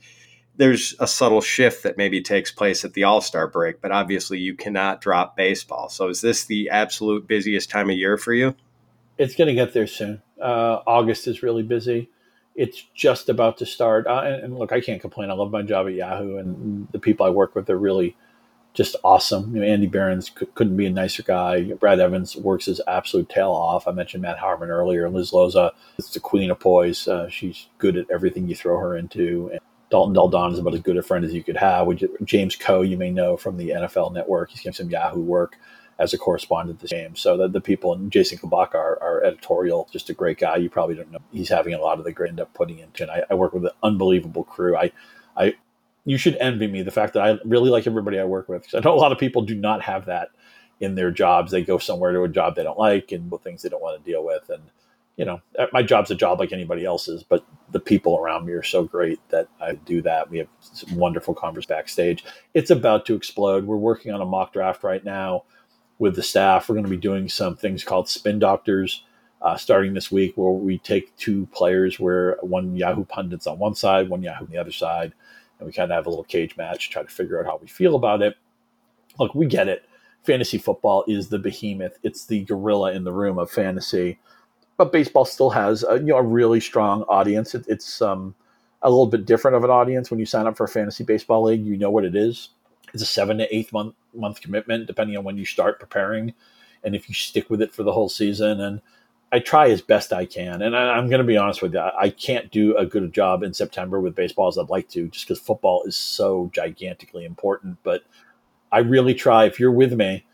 there's 0.57 0.93
a 0.99 1.07
subtle 1.07 1.41
shift 1.41 1.81
that 1.81 1.97
maybe 1.97 2.21
takes 2.21 2.51
place 2.51 2.85
at 2.85 2.93
the 2.93 3.03
All 3.03 3.21
Star 3.21 3.47
break, 3.47 3.81
but 3.81 3.91
obviously 3.91 4.37
you 4.37 4.55
cannot 4.55 5.01
drop 5.01 5.35
baseball. 5.35 5.89
So, 5.89 6.09
is 6.09 6.21
this 6.21 6.45
the 6.45 6.69
absolute 6.69 7.27
busiest 7.27 7.69
time 7.69 7.89
of 7.89 7.95
year 7.95 8.17
for 8.17 8.33
you? 8.33 8.55
It's 9.17 9.35
going 9.35 9.47
to 9.47 9.55
get 9.55 9.73
there 9.73 9.87
soon. 9.87 10.21
Uh, 10.39 10.81
August 10.85 11.27
is 11.27 11.41
really 11.41 11.63
busy 11.63 12.09
it's 12.57 12.83
just 12.95 13.29
about 13.29 13.57
to 13.59 13.65
start. 13.65 14.07
Uh, 14.07 14.23
and, 14.25 14.43
and, 14.43 14.57
look, 14.57 14.71
I 14.71 14.81
can't 14.81 14.99
complain. 14.99 15.29
I 15.29 15.33
love 15.33 15.51
my 15.51 15.61
job 15.61 15.87
at 15.87 15.93
Yahoo, 15.93 16.37
and 16.37 16.87
the 16.91 16.99
people 16.99 17.25
I 17.25 17.29
work 17.29 17.55
with 17.55 17.69
are 17.69 17.77
really 17.77 18.17
just 18.73 18.95
awesome. 19.03 19.55
You 19.55 19.61
know, 19.61 19.67
Andy 19.67 19.87
Behrens 19.87 20.31
c- 20.37 20.47
couldn't 20.55 20.75
be 20.75 20.87
a 20.87 20.89
nicer 20.89 21.23
guy. 21.23 21.71
Brad 21.73 21.99
Evans 21.99 22.35
works 22.35 22.65
his 22.65 22.81
absolute 22.87 23.29
tail 23.29 23.51
off. 23.51 23.87
I 23.87 23.91
mentioned 23.91 24.23
Matt 24.23 24.39
Harmon 24.39 24.69
earlier. 24.69 25.07
Liz 25.09 25.31
Loza 25.31 25.71
is 25.97 26.09
the 26.09 26.19
queen 26.19 26.49
of 26.49 26.59
poise. 26.59 27.07
Uh, 27.07 27.29
she's 27.29 27.67
good 27.77 27.95
at 27.95 28.09
everything 28.11 28.47
you 28.47 28.55
throw 28.55 28.79
her 28.79 28.97
into. 28.97 29.49
And 29.51 29.61
Dalton 29.91 30.13
Del 30.13 30.27
Don 30.27 30.51
is 30.51 30.59
about 30.59 30.73
as 30.73 30.81
good 30.81 30.97
a 30.97 31.03
friend 31.03 31.23
as 31.23 31.33
you 31.33 31.43
could 31.43 31.57
have. 31.57 31.87
James 32.23 32.55
Koh, 32.55 32.81
you 32.81 32.97
may 32.97 33.11
know 33.11 33.37
from 33.37 33.57
the 33.57 33.69
NFL 33.69 34.13
Network. 34.13 34.49
He's 34.49 34.61
getting 34.61 34.73
some 34.73 34.89
Yahoo 34.89 35.21
work 35.21 35.57
as 35.99 36.13
a 36.13 36.17
correspondent 36.17 36.79
this 36.79 36.91
game. 36.91 37.15
So 37.15 37.37
that 37.37 37.53
the 37.53 37.61
people 37.61 37.93
and 37.93 38.11
Jason 38.11 38.37
Kabak, 38.37 38.75
our 39.01 39.23
editorial, 39.23 39.87
just 39.91 40.09
a 40.09 40.13
great 40.13 40.37
guy. 40.37 40.57
You 40.57 40.69
probably 40.69 40.95
don't 40.95 41.11
know. 41.11 41.19
He's 41.31 41.49
having 41.49 41.73
a 41.73 41.81
lot 41.81 41.99
of 41.99 42.05
the 42.05 42.11
great 42.11 42.29
end 42.29 42.39
up 42.39 42.53
putting 42.53 42.79
into. 42.79 43.03
And 43.03 43.11
I, 43.11 43.23
I 43.29 43.33
work 43.35 43.53
with 43.53 43.65
an 43.65 43.71
unbelievable 43.83 44.43
crew. 44.43 44.77
I, 44.77 44.91
I, 45.35 45.55
you 46.05 46.17
should 46.17 46.37
envy 46.37 46.67
me 46.67 46.83
the 46.83 46.91
fact 46.91 47.13
that 47.13 47.23
I 47.23 47.39
really 47.45 47.69
like 47.69 47.87
everybody 47.87 48.19
I 48.19 48.25
work 48.25 48.47
with. 48.47 48.67
I 48.73 48.79
know 48.79 48.93
a 48.93 48.95
lot 48.95 49.11
of 49.11 49.17
people 49.17 49.41
do 49.41 49.55
not 49.55 49.81
have 49.81 50.05
that 50.05 50.29
in 50.79 50.95
their 50.95 51.11
jobs. 51.11 51.51
They 51.51 51.63
go 51.63 51.77
somewhere 51.79 52.11
to 52.13 52.23
a 52.23 52.29
job 52.29 52.55
they 52.55 52.63
don't 52.63 52.79
like 52.79 53.11
and 53.11 53.31
things 53.41 53.61
they 53.61 53.69
don't 53.69 53.81
want 53.81 54.03
to 54.03 54.11
deal 54.11 54.23
with. 54.23 54.49
And 54.49 54.63
you 55.17 55.25
know, 55.25 55.41
uh, 55.57 55.65
my 55.73 55.81
job's 55.81 56.11
a 56.11 56.15
job 56.15 56.39
like 56.39 56.53
anybody 56.53 56.85
else's, 56.85 57.23
but 57.23 57.43
the 57.71 57.79
people 57.79 58.19
around 58.19 58.45
me 58.45 58.53
are 58.53 58.61
so 58.61 58.83
great 58.83 59.19
that 59.29 59.47
I 59.59 59.73
do 59.73 60.03
that. 60.03 60.29
We 60.29 60.37
have 60.37 60.47
some 60.61 60.95
wonderful 60.95 61.33
conversations 61.33 61.75
backstage. 61.75 62.23
It's 62.53 62.69
about 62.69 63.07
to 63.07 63.15
explode. 63.15 63.65
We're 63.65 63.77
working 63.77 64.13
on 64.13 64.21
a 64.21 64.25
mock 64.25 64.53
draft 64.53 64.83
right 64.83 65.03
now 65.03 65.43
with 65.99 66.15
the 66.15 66.23
staff. 66.23 66.67
We're 66.67 66.75
going 66.75 66.85
to 66.85 66.89
be 66.89 66.97
doing 66.97 67.29
some 67.29 67.55
things 67.55 67.83
called 67.83 68.09
spin 68.09 68.39
doctors 68.39 69.03
uh, 69.41 69.57
starting 69.57 69.93
this 69.93 70.11
week, 70.11 70.33
where 70.35 70.51
we 70.51 70.79
take 70.79 71.15
two 71.17 71.47
players, 71.51 71.99
where 71.99 72.37
one 72.41 72.75
Yahoo 72.75 73.05
pundits 73.05 73.47
on 73.47 73.59
one 73.59 73.75
side, 73.75 74.09
one 74.09 74.23
Yahoo 74.23 74.45
on 74.45 74.51
the 74.51 74.57
other 74.57 74.71
side, 74.71 75.13
and 75.59 75.67
we 75.67 75.73
kind 75.73 75.91
of 75.91 75.95
have 75.95 76.07
a 76.07 76.09
little 76.09 76.23
cage 76.23 76.57
match, 76.57 76.89
try 76.89 77.03
to 77.03 77.09
figure 77.09 77.39
out 77.39 77.45
how 77.45 77.57
we 77.61 77.67
feel 77.67 77.95
about 77.95 78.21
it. 78.21 78.35
Look, 79.19 79.35
we 79.35 79.45
get 79.45 79.67
it. 79.67 79.85
Fantasy 80.23 80.57
football 80.57 81.03
is 81.07 81.29
the 81.29 81.39
behemoth. 81.39 81.97
It's 82.03 82.25
the 82.25 82.43
gorilla 82.43 82.93
in 82.93 83.03
the 83.03 83.13
room 83.13 83.37
of 83.37 83.49
fantasy, 83.49 84.19
but 84.75 84.91
baseball 84.91 85.25
still 85.25 85.51
has 85.51 85.83
a, 85.87 85.97
you 85.97 86.07
know 86.07 86.17
a 86.17 86.23
really 86.23 86.59
strong 86.59 87.03
audience. 87.03 87.55
It, 87.55 87.65
it's 87.67 88.01
um, 88.01 88.35
a 88.81 88.89
little 88.89 89.07
bit 89.07 89.25
different 89.25 89.55
of 89.55 89.63
an 89.63 89.69
audience 89.69 90.11
when 90.11 90.19
you 90.19 90.25
sign 90.25 90.47
up 90.47 90.57
for 90.57 90.65
a 90.65 90.67
fantasy 90.67 91.03
baseball 91.03 91.43
league. 91.43 91.65
You 91.65 91.77
know 91.77 91.91
what 91.91 92.05
it 92.05 92.15
is 92.15 92.49
it's 92.93 93.03
a 93.03 93.05
seven 93.05 93.37
to 93.39 93.55
eight 93.55 93.71
month 93.73 93.95
month 94.13 94.41
commitment, 94.41 94.87
depending 94.87 95.17
on 95.17 95.23
when 95.23 95.37
you 95.37 95.45
start 95.45 95.79
preparing, 95.79 96.33
and 96.83 96.95
if 96.95 97.07
you 97.09 97.15
stick 97.15 97.49
with 97.49 97.61
it 97.61 97.73
for 97.73 97.83
the 97.83 97.93
whole 97.93 98.09
season. 98.09 98.61
And 98.61 98.81
I 99.31 99.39
try 99.39 99.69
as 99.69 99.81
best 99.81 100.13
I 100.13 100.25
can, 100.25 100.61
and 100.61 100.75
I, 100.75 100.97
am 100.97 101.09
going 101.09 101.19
to 101.19 101.27
be 101.27 101.37
honest 101.37 101.61
with 101.61 101.73
you. 101.73 101.79
I 101.79 102.09
can't 102.09 102.49
do 102.49 102.77
a 102.77 102.85
good 102.85 103.11
job 103.13 103.43
in 103.43 103.53
September 103.53 103.99
with 103.99 104.15
baseball 104.15 104.47
as 104.47 104.57
I'd 104.57 104.69
like 104.69 104.87
to, 104.89 105.07
just 105.09 105.27
because 105.27 105.39
football 105.39 105.83
is 105.83 105.97
so 105.97 106.49
gigantically 106.53 107.25
important. 107.25 107.77
But 107.83 108.03
I 108.71 108.79
really 108.79 109.13
try. 109.13 109.45
If 109.45 109.59
you're 109.59 109.71
with 109.71 109.93
me, 109.93 110.25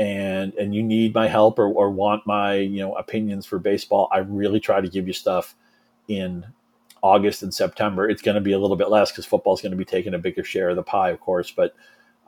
and 0.00 0.54
and 0.54 0.74
you 0.74 0.82
need 0.82 1.14
my 1.14 1.28
help 1.28 1.58
or, 1.58 1.66
or 1.66 1.90
want 1.90 2.26
my 2.26 2.54
you 2.54 2.80
know 2.80 2.94
opinions 2.94 3.46
for 3.46 3.58
baseball, 3.58 4.08
I 4.10 4.18
really 4.18 4.58
try 4.58 4.80
to 4.80 4.88
give 4.88 5.06
you 5.06 5.12
stuff 5.12 5.54
in 6.08 6.46
August 7.02 7.42
and 7.42 7.54
September. 7.54 8.08
It's 8.08 8.22
going 8.22 8.34
to 8.34 8.40
be 8.40 8.52
a 8.52 8.58
little 8.58 8.76
bit 8.76 8.90
less 8.90 9.12
because 9.12 9.26
football 9.26 9.54
is 9.54 9.60
going 9.60 9.72
to 9.72 9.78
be 9.78 9.84
taking 9.84 10.14
a 10.14 10.18
bigger 10.18 10.42
share 10.42 10.70
of 10.70 10.76
the 10.76 10.82
pie, 10.82 11.10
of 11.10 11.20
course. 11.20 11.50
But 11.50 11.74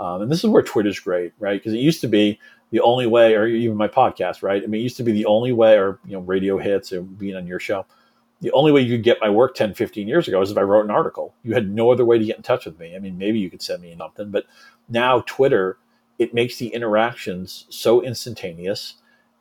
um, 0.03 0.20
and 0.20 0.32
this 0.32 0.42
is 0.42 0.50
where 0.50 0.64
Twitter's 0.64 0.98
great, 0.98 1.32
right? 1.38 1.61
Because 1.61 1.74
it 1.74 1.78
used 1.78 2.00
to 2.00 2.09
be 2.09 2.40
the 2.72 2.80
only 2.80 3.07
way, 3.07 3.36
or 3.36 3.46
even 3.46 3.76
my 3.76 3.86
podcast, 3.86 4.42
right? 4.42 4.61
I 4.61 4.66
mean, 4.66 4.80
it 4.80 4.82
used 4.82 4.96
to 4.96 5.05
be 5.05 5.12
the 5.12 5.26
only 5.26 5.53
way, 5.53 5.78
or 5.78 6.00
you 6.05 6.14
know, 6.14 6.20
radio 6.20 6.59
hits 6.59 6.90
and 6.90 7.16
being 7.16 7.36
on 7.36 7.46
your 7.46 7.61
show. 7.61 7.86
The 8.40 8.50
only 8.50 8.72
way 8.72 8.80
you 8.80 8.96
could 8.96 9.05
get 9.05 9.18
my 9.20 9.30
work 9.30 9.55
10, 9.55 9.74
15 9.74 10.09
years 10.09 10.26
ago 10.26 10.42
is 10.42 10.50
if 10.50 10.59
I 10.59 10.62
wrote 10.62 10.84
an 10.84 10.90
article. 10.90 11.34
You 11.44 11.55
had 11.55 11.70
no 11.70 11.92
other 11.92 12.05
way 12.05 12.18
to 12.18 12.24
get 12.24 12.36
in 12.36 12.42
touch 12.42 12.66
with 12.66 12.80
me. 12.80 12.96
I 12.96 12.98
mean, 12.98 13.16
maybe 13.16 13.38
you 13.38 13.48
could 13.48 13.62
send 13.62 13.80
me 13.80 13.94
something, 13.96 14.32
but 14.32 14.46
now 14.88 15.20
Twitter 15.20 15.78
it 16.18 16.34
makes 16.34 16.57
the 16.57 16.66
interactions 16.68 17.66
so 17.68 18.03
instantaneous. 18.03 18.94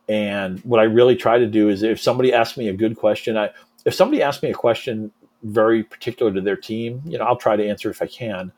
And 0.07 0.59
what 0.59 0.79
I 0.79 0.83
really 0.83 1.15
try 1.15 1.39
to 1.39 1.47
do 1.47 1.69
is 1.69 1.81
if 1.81 1.99
somebody 1.99 2.31
asks 2.31 2.55
me 2.55 2.67
a 2.67 2.73
good 2.73 2.95
question, 2.97 3.35
I 3.35 3.49
if 3.83 3.95
somebody 3.95 4.21
asks 4.21 4.43
me 4.43 4.51
a 4.51 4.53
question 4.53 5.11
very 5.41 5.83
particular 5.83 6.31
to 6.31 6.41
their 6.41 6.55
team, 6.55 7.01
you 7.05 7.17
know, 7.17 7.23
I'll 7.23 7.35
try 7.35 7.55
to 7.55 7.67
answer 7.67 7.89
if 7.89 8.03
I 8.03 8.05
can. 8.05 8.51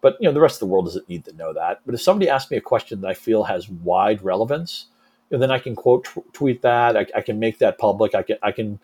But 0.00 0.16
you 0.20 0.28
know, 0.28 0.32
the 0.32 0.40
rest 0.40 0.56
of 0.56 0.60
the 0.60 0.72
world 0.72 0.86
doesn't 0.86 1.08
need 1.08 1.24
to 1.24 1.34
know 1.34 1.52
that. 1.52 1.80
But 1.84 1.94
if 1.94 2.02
somebody 2.02 2.30
asks 2.30 2.50
me 2.50 2.56
a 2.56 2.62
question 2.62 3.00
that 3.00 3.08
I 3.08 3.14
feel 3.14 3.44
has 3.44 3.68
wide 3.68 4.22
relevance, 4.22 4.86
you 5.30 5.36
know, 5.36 5.40
then 5.40 5.50
I 5.50 5.58
can 5.58 5.74
quote 5.74 6.04
t- 6.04 6.22
tweet 6.32 6.62
that. 6.62 6.96
I, 6.96 7.06
I, 7.16 7.20
can 7.20 7.38
make 7.38 7.58
that 7.58 7.78
public. 7.78 8.14
I 8.14 8.22
can 8.22 8.38
I 8.42 8.52
can 8.52 8.78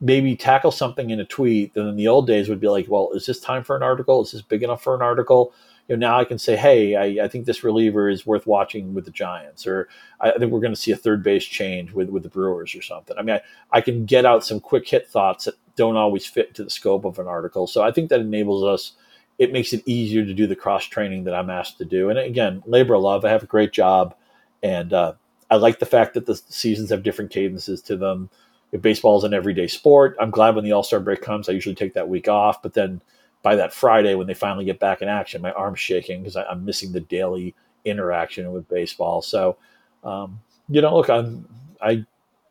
maybe 0.00 0.36
tackle 0.36 0.70
something 0.70 1.10
in 1.10 1.20
a 1.20 1.24
tweet 1.24 1.74
that 1.74 1.86
in 1.86 1.96
the 1.96 2.08
old 2.08 2.26
days 2.26 2.48
would 2.48 2.60
be 2.60 2.68
like, 2.68 2.86
well, 2.88 3.10
is 3.12 3.26
this 3.26 3.40
time 3.40 3.62
for 3.62 3.76
an 3.76 3.82
article? 3.82 4.22
Is 4.22 4.32
this 4.32 4.42
big 4.42 4.62
enough 4.62 4.82
for 4.82 4.94
an 4.94 5.02
article? 5.02 5.54
you 5.88 5.96
know, 5.96 6.08
now 6.08 6.18
I 6.18 6.24
can 6.24 6.38
say, 6.38 6.56
hey, 6.56 6.96
I, 6.96 7.24
I, 7.24 7.28
think 7.28 7.44
this 7.44 7.62
reliever 7.62 8.08
is 8.08 8.26
worth 8.26 8.46
watching 8.46 8.94
with 8.94 9.04
the 9.04 9.10
Giants, 9.10 9.66
or 9.66 9.88
I 10.18 10.32
think 10.32 10.50
we're 10.50 10.60
going 10.60 10.74
to 10.74 10.80
see 10.80 10.92
a 10.92 10.96
third 10.96 11.22
base 11.22 11.44
change 11.44 11.92
with, 11.92 12.08
with 12.08 12.22
the 12.22 12.30
Brewers 12.30 12.74
or 12.74 12.80
something. 12.80 13.16
I 13.18 13.22
mean, 13.22 13.36
I, 13.36 13.78
I 13.78 13.80
can 13.82 14.06
get 14.06 14.24
out 14.24 14.44
some 14.44 14.60
quick 14.60 14.88
hit 14.88 15.08
thoughts 15.08 15.44
that 15.44 15.54
don't 15.76 15.96
always 15.96 16.24
fit 16.24 16.54
to 16.54 16.64
the 16.64 16.70
scope 16.70 17.04
of 17.04 17.18
an 17.18 17.26
article. 17.26 17.66
So 17.66 17.82
I 17.82 17.92
think 17.92 18.08
that 18.08 18.20
enables 18.20 18.64
us, 18.64 18.92
it 19.38 19.52
makes 19.52 19.72
it 19.72 19.82
easier 19.86 20.24
to 20.24 20.34
do 20.34 20.46
the 20.46 20.56
cross 20.56 20.84
training 20.84 21.24
that 21.24 21.34
I'm 21.34 21.50
asked 21.50 21.78
to 21.78 21.84
do. 21.84 22.08
And 22.08 22.18
again, 22.18 22.62
labor 22.66 22.94
of 22.94 23.02
love, 23.02 23.24
I 23.24 23.30
have 23.30 23.42
a 23.42 23.46
great 23.46 23.72
job. 23.72 24.14
And 24.62 24.92
uh, 24.92 25.14
I 25.50 25.56
like 25.56 25.78
the 25.78 25.86
fact 25.86 26.14
that 26.14 26.26
the 26.26 26.36
seasons 26.36 26.90
have 26.90 27.02
different 27.02 27.30
cadences 27.30 27.82
to 27.82 27.96
them. 27.96 28.30
If 28.72 28.82
baseball 28.82 29.18
is 29.18 29.24
an 29.24 29.34
everyday 29.34 29.66
sport, 29.66 30.16
I'm 30.20 30.30
glad 30.30 30.54
when 30.54 30.64
the 30.64 30.72
All 30.72 30.82
Star 30.82 31.00
break 31.00 31.22
comes, 31.22 31.48
I 31.48 31.52
usually 31.52 31.74
take 31.74 31.94
that 31.94 32.08
week 32.08 32.28
off, 32.28 32.62
but 32.62 32.74
then 32.74 33.02
by 33.42 33.56
that 33.56 33.72
Friday 33.72 34.14
when 34.14 34.26
they 34.26 34.34
finally 34.34 34.64
get 34.64 34.80
back 34.80 35.02
in 35.02 35.08
action, 35.08 35.42
my 35.42 35.52
arm's 35.52 35.78
shaking 35.78 36.22
because 36.22 36.36
I'm 36.36 36.64
missing 36.64 36.92
the 36.92 37.00
daily 37.00 37.54
interaction 37.84 38.50
with 38.52 38.68
baseball. 38.68 39.20
So, 39.22 39.58
um, 40.02 40.40
you 40.68 40.80
know, 40.80 40.96
look, 40.96 41.10
I'm 41.10 41.46
I 41.80 42.06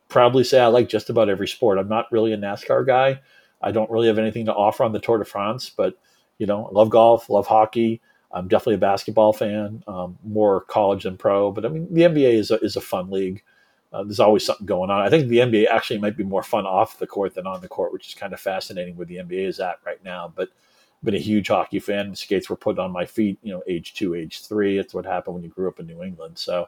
proudly 0.08 0.44
say 0.44 0.60
I 0.60 0.68
like 0.68 0.88
just 0.88 1.10
about 1.10 1.28
every 1.28 1.48
sport. 1.48 1.78
I'm 1.78 1.88
not 1.88 2.12
really 2.12 2.32
a 2.32 2.38
NASCAR 2.38 2.86
guy. 2.86 3.20
I 3.60 3.72
don't 3.72 3.90
really 3.90 4.06
have 4.06 4.18
anything 4.18 4.46
to 4.46 4.54
offer 4.54 4.84
on 4.84 4.92
the 4.92 5.00
Tour 5.00 5.18
de 5.18 5.24
France, 5.24 5.70
but 5.70 5.98
you 6.38 6.46
know, 6.46 6.66
I 6.66 6.70
love 6.72 6.90
golf, 6.90 7.28
love 7.30 7.46
hockey. 7.46 8.00
I'm 8.30 8.48
definitely 8.48 8.74
a 8.74 8.78
basketball 8.78 9.32
fan, 9.32 9.84
um, 9.86 10.18
more 10.24 10.62
college 10.62 11.04
than 11.04 11.16
pro. 11.16 11.52
But 11.52 11.64
I 11.64 11.68
mean, 11.68 11.92
the 11.92 12.02
NBA 12.02 12.34
is 12.34 12.50
a, 12.50 12.58
is 12.60 12.76
a 12.76 12.80
fun 12.80 13.10
league. 13.10 13.42
Uh, 13.92 14.02
there's 14.02 14.18
always 14.18 14.44
something 14.44 14.66
going 14.66 14.90
on. 14.90 15.02
I 15.02 15.08
think 15.08 15.28
the 15.28 15.38
NBA 15.38 15.68
actually 15.68 16.00
might 16.00 16.16
be 16.16 16.24
more 16.24 16.42
fun 16.42 16.66
off 16.66 16.98
the 16.98 17.06
court 17.06 17.34
than 17.34 17.46
on 17.46 17.60
the 17.60 17.68
court, 17.68 17.92
which 17.92 18.08
is 18.08 18.14
kind 18.14 18.32
of 18.32 18.40
fascinating 18.40 18.96
where 18.96 19.06
the 19.06 19.18
NBA 19.18 19.46
is 19.46 19.60
at 19.60 19.78
right 19.86 20.02
now. 20.04 20.32
But 20.34 20.48
I've 20.48 21.04
been 21.04 21.14
a 21.14 21.18
huge 21.18 21.46
hockey 21.46 21.78
fan. 21.78 22.12
Skates 22.16 22.50
were 22.50 22.56
put 22.56 22.80
on 22.80 22.90
my 22.90 23.06
feet, 23.06 23.38
you 23.44 23.52
know, 23.52 23.62
age 23.68 23.94
two, 23.94 24.16
age 24.16 24.42
three. 24.42 24.78
It's 24.78 24.94
what 24.94 25.06
happened 25.06 25.34
when 25.34 25.44
you 25.44 25.50
grew 25.50 25.68
up 25.68 25.78
in 25.78 25.86
New 25.86 26.02
England. 26.02 26.38
So 26.38 26.66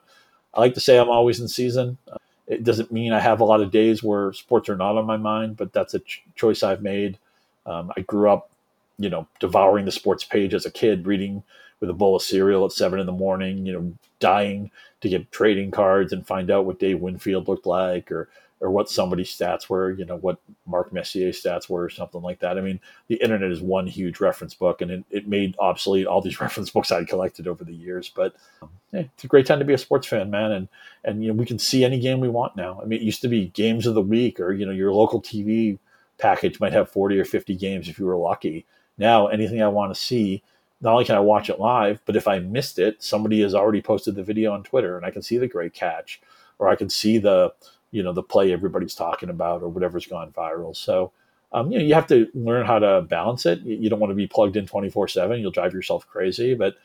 I 0.54 0.60
like 0.60 0.74
to 0.74 0.80
say 0.80 0.98
I'm 0.98 1.08
always 1.08 1.40
in 1.40 1.48
season. 1.48 1.98
It 2.46 2.62
doesn't 2.62 2.92
mean 2.92 3.12
I 3.12 3.18
have 3.18 3.40
a 3.40 3.44
lot 3.44 3.60
of 3.60 3.72
days 3.72 4.04
where 4.04 4.32
sports 4.32 4.68
are 4.68 4.76
not 4.76 4.96
on 4.96 5.04
my 5.04 5.16
mind, 5.16 5.56
but 5.56 5.72
that's 5.72 5.94
a 5.94 5.98
ch- 5.98 6.22
choice 6.36 6.62
I've 6.62 6.82
made. 6.82 7.18
Um, 7.66 7.92
I 7.96 8.02
grew 8.02 8.30
up, 8.30 8.50
you 8.98 9.10
know, 9.10 9.26
devouring 9.40 9.84
the 9.84 9.92
sports 9.92 10.24
page 10.24 10.54
as 10.54 10.66
a 10.66 10.70
kid, 10.70 11.06
reading 11.06 11.42
with 11.80 11.90
a 11.90 11.94
bowl 11.94 12.16
of 12.16 12.22
cereal 12.22 12.64
at 12.64 12.72
seven 12.72 12.98
in 12.98 13.06
the 13.06 13.12
morning, 13.12 13.66
you 13.66 13.72
know, 13.72 13.92
dying 14.18 14.70
to 15.00 15.08
get 15.08 15.30
trading 15.30 15.70
cards 15.70 16.12
and 16.12 16.26
find 16.26 16.50
out 16.50 16.64
what 16.64 16.78
Dave 16.78 17.00
Winfield 17.00 17.48
looked 17.48 17.66
like 17.66 18.10
or 18.10 18.28
or 18.60 18.70
what 18.70 18.88
somebody's 18.88 19.28
stats 19.28 19.68
were, 19.68 19.90
you 19.90 20.06
know, 20.06 20.16
what 20.16 20.38
Mark 20.66 20.90
Messier's 20.90 21.42
stats 21.42 21.68
were, 21.68 21.84
or 21.84 21.90
something 21.90 22.22
like 22.22 22.38
that. 22.38 22.56
I 22.56 22.62
mean, 22.62 22.80
the 23.06 23.16
internet 23.16 23.50
is 23.50 23.60
one 23.60 23.86
huge 23.86 24.18
reference 24.18 24.54
book, 24.54 24.80
and 24.80 24.90
it, 24.90 25.04
it 25.10 25.28
made 25.28 25.54
obsolete 25.58 26.06
all 26.06 26.22
these 26.22 26.40
reference 26.40 26.70
books 26.70 26.90
I 26.90 27.04
collected 27.04 27.46
over 27.46 27.64
the 27.64 27.74
years. 27.74 28.10
But 28.14 28.34
um, 28.62 28.70
it's 28.92 29.24
a 29.24 29.28
great 29.28 29.46
time 29.46 29.58
to 29.58 29.64
be 29.64 29.74
a 29.74 29.78
sports 29.78 30.06
fan, 30.06 30.30
man, 30.30 30.52
and 30.52 30.68
and 31.04 31.22
you 31.22 31.28
know 31.28 31.34
we 31.34 31.46
can 31.46 31.58
see 31.58 31.84
any 31.84 32.00
game 32.00 32.20
we 32.20 32.28
want 32.28 32.56
now. 32.56 32.80
I 32.82 32.86
mean, 32.86 33.00
it 33.00 33.04
used 33.04 33.22
to 33.22 33.28
be 33.28 33.48
games 33.48 33.86
of 33.86 33.94
the 33.94 34.02
week, 34.02 34.40
or 34.40 34.52
you 34.52 34.64
know, 34.64 34.72
your 34.72 34.92
local 34.92 35.20
TV 35.20 35.78
package 36.18 36.58
might 36.58 36.72
have 36.72 36.88
forty 36.88 37.18
or 37.18 37.26
fifty 37.26 37.56
games 37.56 37.88
if 37.88 37.98
you 37.98 38.06
were 38.06 38.16
lucky. 38.16 38.64
Now, 38.98 39.26
anything 39.28 39.62
I 39.62 39.68
want 39.68 39.94
to 39.94 40.00
see. 40.00 40.42
Not 40.82 40.92
only 40.92 41.04
can 41.06 41.14
I 41.14 41.20
watch 41.20 41.48
it 41.48 41.58
live, 41.58 42.00
but 42.04 42.16
if 42.16 42.28
I 42.28 42.38
missed 42.38 42.78
it, 42.78 43.02
somebody 43.02 43.40
has 43.40 43.54
already 43.54 43.80
posted 43.80 44.14
the 44.14 44.22
video 44.22 44.52
on 44.52 44.62
Twitter, 44.62 44.96
and 44.96 45.06
I 45.06 45.10
can 45.10 45.22
see 45.22 45.38
the 45.38 45.48
great 45.48 45.72
catch, 45.72 46.20
or 46.58 46.68
I 46.68 46.76
can 46.76 46.90
see 46.90 47.18
the 47.18 47.54
you 47.90 48.02
know 48.02 48.12
the 48.12 48.22
play 48.22 48.52
everybody's 48.52 48.94
talking 48.94 49.30
about 49.30 49.62
or 49.62 49.68
whatever's 49.68 50.06
gone 50.06 50.32
viral. 50.32 50.76
So 50.76 51.12
um, 51.52 51.72
you 51.72 51.78
know 51.78 51.84
you 51.84 51.94
have 51.94 52.06
to 52.08 52.28
learn 52.34 52.66
how 52.66 52.78
to 52.78 53.02
balance 53.02 53.46
it. 53.46 53.60
You 53.60 53.88
don't 53.88 54.00
want 54.00 54.10
to 54.10 54.14
be 54.14 54.26
plugged 54.26 54.56
in 54.56 54.66
twenty 54.66 54.90
four 54.90 55.08
seven. 55.08 55.40
You'll 55.40 55.50
drive 55.50 55.72
yourself 55.72 56.06
crazy. 56.06 56.54
But 56.54 56.76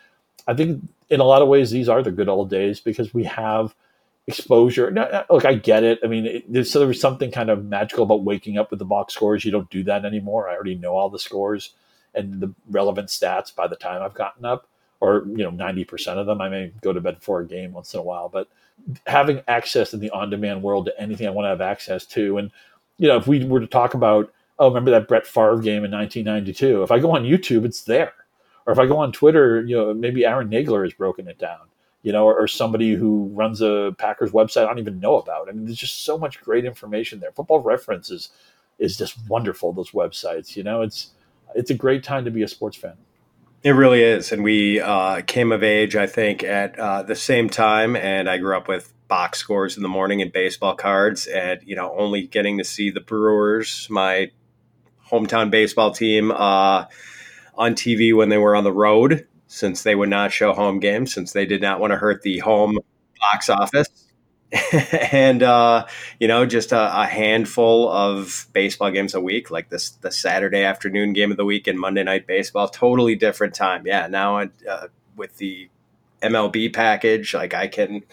I 0.47 0.53
think 0.53 0.81
in 1.09 1.19
a 1.19 1.25
lot 1.25 1.41
of 1.41 1.49
ways 1.49 1.69
these 1.71 1.89
are 1.89 2.01
the 2.01 2.11
good 2.11 2.29
old 2.29 2.49
days 2.49 2.79
because 2.79 3.13
we 3.13 3.25
have 3.25 3.75
exposure. 4.27 4.89
No, 4.89 5.25
look, 5.29 5.43
I 5.43 5.55
get 5.55 5.83
it. 5.83 5.99
I 6.03 6.07
mean, 6.07 6.25
it, 6.25 6.65
so 6.65 6.79
there 6.79 6.87
was 6.87 7.01
something 7.01 7.31
kind 7.31 7.49
of 7.49 7.65
magical 7.65 8.03
about 8.03 8.23
waking 8.23 8.57
up 8.57 8.69
with 8.69 8.79
the 8.79 8.85
box 8.85 9.13
scores. 9.13 9.43
You 9.43 9.51
don't 9.51 9.69
do 9.69 9.83
that 9.83 10.05
anymore. 10.05 10.49
I 10.49 10.55
already 10.55 10.75
know 10.75 10.93
all 10.93 11.09
the 11.09 11.19
scores 11.19 11.73
and 12.13 12.39
the 12.39 12.53
relevant 12.69 13.09
stats 13.09 13.53
by 13.53 13.67
the 13.67 13.75
time 13.75 14.01
I've 14.01 14.13
gotten 14.13 14.45
up, 14.45 14.67
or 14.99 15.23
you 15.27 15.43
know, 15.43 15.49
ninety 15.49 15.83
percent 15.83 16.19
of 16.19 16.25
them. 16.25 16.41
I 16.41 16.49
may 16.49 16.71
go 16.81 16.93
to 16.93 17.01
bed 17.01 17.17
for 17.21 17.41
a 17.41 17.47
game 17.47 17.73
once 17.73 17.93
in 17.93 17.99
a 17.99 18.03
while, 18.03 18.29
but 18.29 18.47
having 19.07 19.41
access 19.47 19.93
in 19.93 19.99
the 19.99 20.09
on-demand 20.11 20.63
world 20.63 20.85
to 20.85 21.01
anything 21.01 21.27
I 21.27 21.31
want 21.31 21.45
to 21.45 21.49
have 21.49 21.61
access 21.61 22.05
to. 22.07 22.37
And 22.37 22.51
you 22.97 23.07
know, 23.07 23.17
if 23.17 23.27
we 23.27 23.43
were 23.45 23.59
to 23.59 23.67
talk 23.67 23.93
about, 23.93 24.31
oh, 24.59 24.67
remember 24.67 24.91
that 24.91 25.07
Brett 25.07 25.25
Favre 25.25 25.59
game 25.59 25.83
in 25.83 25.91
1992? 25.91 26.83
If 26.83 26.91
I 26.91 26.99
go 26.99 27.15
on 27.15 27.23
YouTube, 27.23 27.65
it's 27.65 27.83
there. 27.83 28.13
Or 28.65 28.73
if 28.73 28.79
I 28.79 28.85
go 28.85 28.97
on 28.97 29.11
Twitter, 29.11 29.61
you 29.61 29.75
know, 29.75 29.93
maybe 29.93 30.25
Aaron 30.25 30.49
Nagler 30.49 30.83
has 30.83 30.93
broken 30.93 31.27
it 31.27 31.39
down. 31.39 31.61
You 32.03 32.11
know, 32.11 32.25
or, 32.25 32.39
or 32.39 32.47
somebody 32.47 32.95
who 32.95 33.29
runs 33.33 33.61
a 33.61 33.95
Packers 33.99 34.31
website 34.31 34.63
I 34.63 34.67
don't 34.67 34.79
even 34.79 34.99
know 34.99 35.17
about. 35.17 35.47
I 35.47 35.51
mean, 35.51 35.65
there's 35.65 35.77
just 35.77 36.03
so 36.03 36.17
much 36.17 36.41
great 36.41 36.65
information 36.65 37.19
there. 37.19 37.31
Football 37.31 37.59
Reference 37.59 38.09
is 38.09 38.29
is 38.79 38.97
just 38.97 39.17
wonderful. 39.29 39.71
Those 39.71 39.91
websites, 39.91 40.55
you 40.55 40.63
know, 40.63 40.81
it's 40.81 41.11
it's 41.55 41.71
a 41.71 41.75
great 41.75 42.03
time 42.03 42.25
to 42.25 42.31
be 42.31 42.43
a 42.43 42.47
sports 42.47 42.77
fan. 42.77 42.97
It 43.63 43.71
really 43.71 44.01
is. 44.01 44.31
And 44.31 44.43
we 44.43 44.79
uh, 44.79 45.21
came 45.21 45.51
of 45.51 45.63
age, 45.63 45.95
I 45.95 46.07
think, 46.07 46.43
at 46.43 46.77
uh, 46.79 47.03
the 47.03 47.15
same 47.15 47.49
time. 47.49 47.95
And 47.95 48.29
I 48.29 48.37
grew 48.37 48.57
up 48.57 48.67
with 48.67 48.91
box 49.07 49.37
scores 49.37 49.77
in 49.77 49.83
the 49.83 49.89
morning 49.89 50.21
and 50.21 50.31
baseball 50.31 50.73
cards, 50.73 51.27
and, 51.27 51.59
you 51.65 51.75
know, 51.75 51.93
only 51.97 52.25
getting 52.25 52.57
to 52.57 52.63
see 52.63 52.89
the 52.89 53.01
Brewers, 53.01 53.87
my 53.89 54.31
hometown 55.11 55.51
baseball 55.51 55.91
team, 55.91 56.31
uh, 56.31 56.85
on 57.55 57.75
TV 57.75 58.15
when 58.15 58.29
they 58.29 58.37
were 58.37 58.55
on 58.55 58.63
the 58.63 58.71
road, 58.71 59.27
since 59.47 59.83
they 59.83 59.95
would 59.95 60.09
not 60.09 60.31
show 60.31 60.53
home 60.53 60.79
games, 60.79 61.13
since 61.13 61.33
they 61.33 61.45
did 61.45 61.61
not 61.61 61.79
want 61.79 61.91
to 61.91 61.97
hurt 61.97 62.21
the 62.21 62.39
home 62.39 62.79
box 63.19 63.49
office. 63.49 64.10
and 65.11 65.43
uh, 65.43 65.85
you 66.19 66.27
know, 66.27 66.45
just 66.45 66.71
a, 66.71 67.01
a, 67.01 67.05
handful 67.05 67.89
of 67.89 68.47
baseball 68.51 68.91
games 68.91 69.13
a 69.13 69.21
week, 69.21 69.49
like 69.49 69.69
this 69.69 69.91
the 69.91 70.11
Saturday 70.11 70.63
afternoon 70.63 71.13
game 71.13 71.31
of 71.31 71.37
the 71.37 71.45
week 71.45 71.67
and 71.67 71.79
Monday 71.79 72.03
night 72.03 72.27
baseball. 72.27 72.67
Totally 72.67 73.15
different 73.15 73.53
time. 73.55 73.85
Yeah, 73.85 74.07
now 74.07 74.39
uh, 74.39 74.87
with 75.15 75.37
the 75.37 75.69
MLB 76.21 76.73
package, 76.73 77.33
like 77.33 77.53
I 77.53 77.67
can 77.67 78.03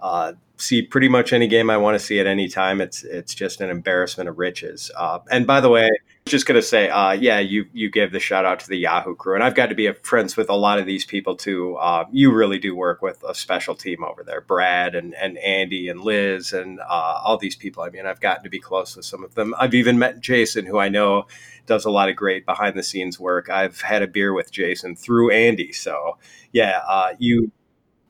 uh, 0.00 0.32
see 0.56 0.82
pretty 0.82 1.08
much 1.08 1.32
any 1.32 1.46
game 1.46 1.70
I 1.70 1.76
want 1.76 1.94
to 1.94 2.04
see 2.04 2.18
at 2.18 2.26
any 2.26 2.48
time. 2.48 2.80
It's 2.80 3.04
it's 3.04 3.34
just 3.34 3.60
an 3.60 3.70
embarrassment 3.70 4.28
of 4.28 4.38
riches. 4.38 4.90
Uh, 4.96 5.20
and 5.30 5.46
by 5.46 5.60
the 5.60 5.68
way, 5.68 5.88
just 6.26 6.46
gonna 6.46 6.62
say, 6.62 6.88
uh, 6.88 7.12
yeah, 7.12 7.38
you 7.38 7.66
you 7.72 7.90
gave 7.90 8.12
the 8.12 8.20
shout 8.20 8.44
out 8.44 8.60
to 8.60 8.68
the 8.68 8.76
Yahoo 8.76 9.14
crew, 9.16 9.34
and 9.34 9.42
I've 9.42 9.54
got 9.54 9.66
to 9.70 9.74
be 9.74 9.90
friends 9.92 10.36
with 10.36 10.48
a 10.48 10.54
lot 10.54 10.78
of 10.78 10.86
these 10.86 11.04
people 11.04 11.34
too. 11.34 11.76
Uh, 11.76 12.04
you 12.12 12.32
really 12.32 12.58
do 12.58 12.76
work 12.76 13.02
with 13.02 13.22
a 13.26 13.34
special 13.34 13.74
team 13.74 14.04
over 14.04 14.22
there, 14.22 14.40
Brad 14.40 14.94
and 14.94 15.14
and 15.14 15.38
Andy 15.38 15.88
and 15.88 16.00
Liz 16.00 16.52
and 16.52 16.80
uh, 16.80 17.20
all 17.24 17.38
these 17.38 17.56
people. 17.56 17.82
I 17.82 17.90
mean, 17.90 18.06
I've 18.06 18.20
gotten 18.20 18.44
to 18.44 18.50
be 18.50 18.60
close 18.60 18.96
with 18.96 19.06
some 19.06 19.24
of 19.24 19.34
them. 19.34 19.54
I've 19.58 19.74
even 19.74 19.98
met 19.98 20.20
Jason, 20.20 20.66
who 20.66 20.78
I 20.78 20.88
know 20.88 21.26
does 21.66 21.84
a 21.84 21.90
lot 21.90 22.08
of 22.08 22.16
great 22.16 22.46
behind 22.46 22.76
the 22.76 22.82
scenes 22.82 23.18
work. 23.18 23.48
I've 23.48 23.80
had 23.80 24.02
a 24.02 24.06
beer 24.06 24.32
with 24.32 24.52
Jason 24.52 24.96
through 24.96 25.30
Andy, 25.30 25.72
so 25.72 26.18
yeah, 26.52 26.80
uh, 26.86 27.14
you. 27.18 27.50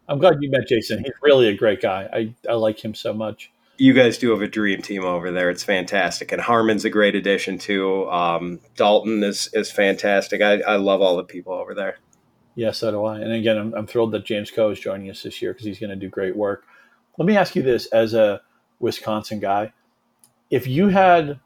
I'm 0.08 0.18
glad 0.18 0.42
you 0.42 0.50
met 0.50 0.66
Jason. 0.66 0.98
He's 1.04 1.12
really 1.22 1.48
a 1.48 1.56
great 1.56 1.80
guy. 1.80 2.08
I, 2.12 2.34
I 2.50 2.54
like 2.54 2.84
him 2.84 2.94
so 2.94 3.14
much. 3.14 3.52
You 3.80 3.94
guys 3.94 4.18
do 4.18 4.30
have 4.30 4.42
a 4.42 4.46
dream 4.46 4.82
team 4.82 5.04
over 5.04 5.30
there. 5.30 5.48
It's 5.48 5.64
fantastic, 5.64 6.32
and 6.32 6.42
Harmon's 6.42 6.84
a 6.84 6.90
great 6.90 7.14
addition 7.14 7.56
too. 7.56 8.10
Um, 8.10 8.60
Dalton 8.76 9.22
is 9.24 9.48
is 9.54 9.70
fantastic. 9.70 10.42
I, 10.42 10.60
I 10.60 10.76
love 10.76 11.00
all 11.00 11.16
the 11.16 11.24
people 11.24 11.54
over 11.54 11.72
there. 11.72 11.96
Yeah, 12.54 12.72
so 12.72 12.90
do 12.90 13.04
I. 13.06 13.20
And 13.20 13.32
again, 13.32 13.56
I'm, 13.56 13.72
I'm 13.72 13.86
thrilled 13.86 14.12
that 14.12 14.26
James 14.26 14.50
Koh 14.50 14.68
is 14.68 14.78
joining 14.78 15.08
us 15.08 15.22
this 15.22 15.40
year 15.40 15.54
because 15.54 15.64
he's 15.64 15.78
going 15.78 15.88
to 15.88 15.96
do 15.96 16.10
great 16.10 16.36
work. 16.36 16.66
Let 17.16 17.24
me 17.24 17.38
ask 17.38 17.56
you 17.56 17.62
this: 17.62 17.86
as 17.86 18.12
a 18.12 18.42
Wisconsin 18.80 19.40
guy, 19.40 19.72
if 20.50 20.66
you 20.66 20.88
had 20.88 21.40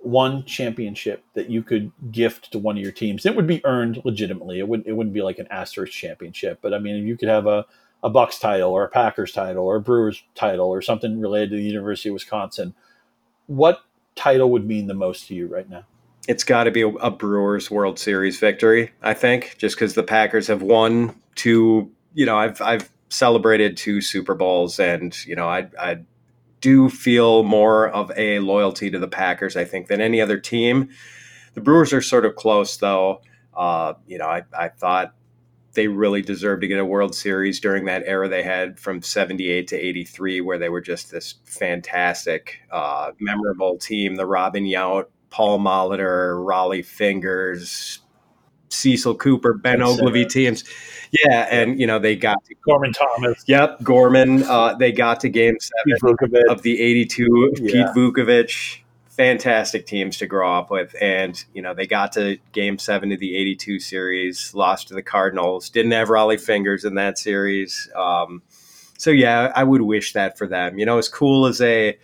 one 0.00 0.46
championship 0.46 1.24
that 1.34 1.50
you 1.50 1.62
could 1.62 1.92
gift 2.10 2.52
to 2.52 2.58
one 2.58 2.78
of 2.78 2.82
your 2.82 2.92
teams, 2.92 3.26
it 3.26 3.36
would 3.36 3.46
be 3.46 3.62
earned 3.66 4.00
legitimately. 4.02 4.60
It 4.60 4.66
wouldn't 4.66 4.88
it 4.88 4.94
wouldn't 4.94 5.12
be 5.12 5.20
like 5.20 5.38
an 5.38 5.48
asterisk 5.50 5.92
championship, 5.92 6.60
but 6.62 6.72
I 6.72 6.78
mean, 6.78 6.96
if 6.96 7.04
you 7.04 7.18
could 7.18 7.28
have 7.28 7.46
a 7.46 7.66
a 8.06 8.08
Bucks 8.08 8.38
title 8.38 8.70
or 8.70 8.84
a 8.84 8.88
Packers 8.88 9.32
title 9.32 9.64
or 9.64 9.76
a 9.76 9.80
Brewers 9.80 10.22
title 10.36 10.68
or 10.68 10.80
something 10.80 11.20
related 11.20 11.50
to 11.50 11.56
the 11.56 11.64
University 11.64 12.08
of 12.08 12.12
Wisconsin, 12.12 12.72
what 13.48 13.80
title 14.14 14.48
would 14.52 14.64
mean 14.64 14.86
the 14.86 14.94
most 14.94 15.26
to 15.26 15.34
you 15.34 15.48
right 15.48 15.68
now? 15.68 15.82
It's 16.28 16.44
got 16.44 16.64
to 16.64 16.70
be 16.70 16.82
a, 16.82 16.88
a, 16.88 17.10
Brewers 17.10 17.68
World 17.68 17.98
Series 17.98 18.38
victory, 18.38 18.92
I 19.02 19.12
think, 19.12 19.56
just 19.58 19.74
because 19.74 19.94
the 19.94 20.04
Packers 20.04 20.46
have 20.46 20.62
won 20.62 21.20
two. 21.34 21.90
You 22.14 22.26
know, 22.26 22.38
I've 22.38 22.60
I've 22.60 22.88
celebrated 23.08 23.76
two 23.76 24.00
Super 24.00 24.36
Bowls, 24.36 24.78
and 24.78 25.16
you 25.26 25.34
know, 25.34 25.48
I 25.48 25.68
I 25.78 25.98
do 26.60 26.88
feel 26.88 27.42
more 27.42 27.88
of 27.88 28.12
a 28.16 28.38
loyalty 28.38 28.88
to 28.88 29.00
the 29.00 29.08
Packers, 29.08 29.56
I 29.56 29.64
think, 29.64 29.88
than 29.88 30.00
any 30.00 30.20
other 30.20 30.38
team. 30.38 30.90
The 31.54 31.60
Brewers 31.60 31.92
are 31.92 32.02
sort 32.02 32.24
of 32.24 32.36
close, 32.36 32.76
though. 32.76 33.20
Uh, 33.52 33.94
you 34.06 34.18
know, 34.18 34.26
I, 34.26 34.42
I 34.56 34.68
thought 34.68 35.14
they 35.76 35.86
really 35.86 36.22
deserved 36.22 36.62
to 36.62 36.66
get 36.66 36.80
a 36.80 36.84
World 36.84 37.14
Series 37.14 37.60
during 37.60 37.84
that 37.84 38.02
era 38.06 38.28
they 38.28 38.42
had 38.42 38.80
from 38.80 39.00
78 39.00 39.68
to 39.68 39.76
83, 39.76 40.40
where 40.40 40.58
they 40.58 40.68
were 40.68 40.80
just 40.80 41.12
this 41.12 41.36
fantastic, 41.44 42.60
uh, 42.72 43.12
memorable 43.20 43.78
team. 43.78 44.16
The 44.16 44.26
Robin 44.26 44.64
Yount, 44.64 45.06
Paul 45.30 45.60
Molitor, 45.60 46.34
Rollie 46.44 46.84
Fingers, 46.84 48.00
Cecil 48.70 49.16
Cooper, 49.16 49.54
Ben 49.54 49.78
Oglivie 49.78 50.28
teams. 50.28 50.64
Yeah, 51.12 51.46
and 51.50 51.80
you 51.80 51.86
know 51.86 52.00
they 52.00 52.16
got 52.16 52.44
to, 52.46 52.54
Gorman 52.66 52.92
Thomas. 52.92 53.44
Yep, 53.46 53.82
Gorman. 53.84 54.42
Uh, 54.42 54.74
they 54.74 54.90
got 54.90 55.20
to 55.20 55.28
Game 55.28 55.56
Seven 55.60 56.16
of 56.48 56.62
the 56.62 56.80
'82. 56.80 57.52
Yeah. 57.60 57.72
Pete 57.72 57.86
Vukovich 57.96 58.80
fantastic 59.16 59.86
teams 59.86 60.18
to 60.18 60.26
grow 60.26 60.58
up 60.58 60.70
with. 60.70 60.94
And, 61.00 61.42
you 61.54 61.62
know, 61.62 61.74
they 61.74 61.86
got 61.86 62.12
to 62.12 62.38
game 62.52 62.78
seven 62.78 63.12
of 63.12 63.18
the 63.18 63.36
82 63.36 63.80
series, 63.80 64.54
lost 64.54 64.88
to 64.88 64.94
the 64.94 65.02
Cardinals, 65.02 65.70
didn't 65.70 65.92
have 65.92 66.08
Rollie 66.08 66.40
Fingers 66.40 66.84
in 66.84 66.94
that 66.96 67.18
series. 67.18 67.90
Um, 67.96 68.42
so, 68.98 69.10
yeah, 69.10 69.52
I 69.54 69.64
would 69.64 69.82
wish 69.82 70.12
that 70.12 70.36
for 70.36 70.46
them. 70.46 70.78
You 70.78 70.84
know, 70.84 70.98
as 70.98 71.08
cool 71.08 71.46
as 71.46 71.60
a 71.62 71.98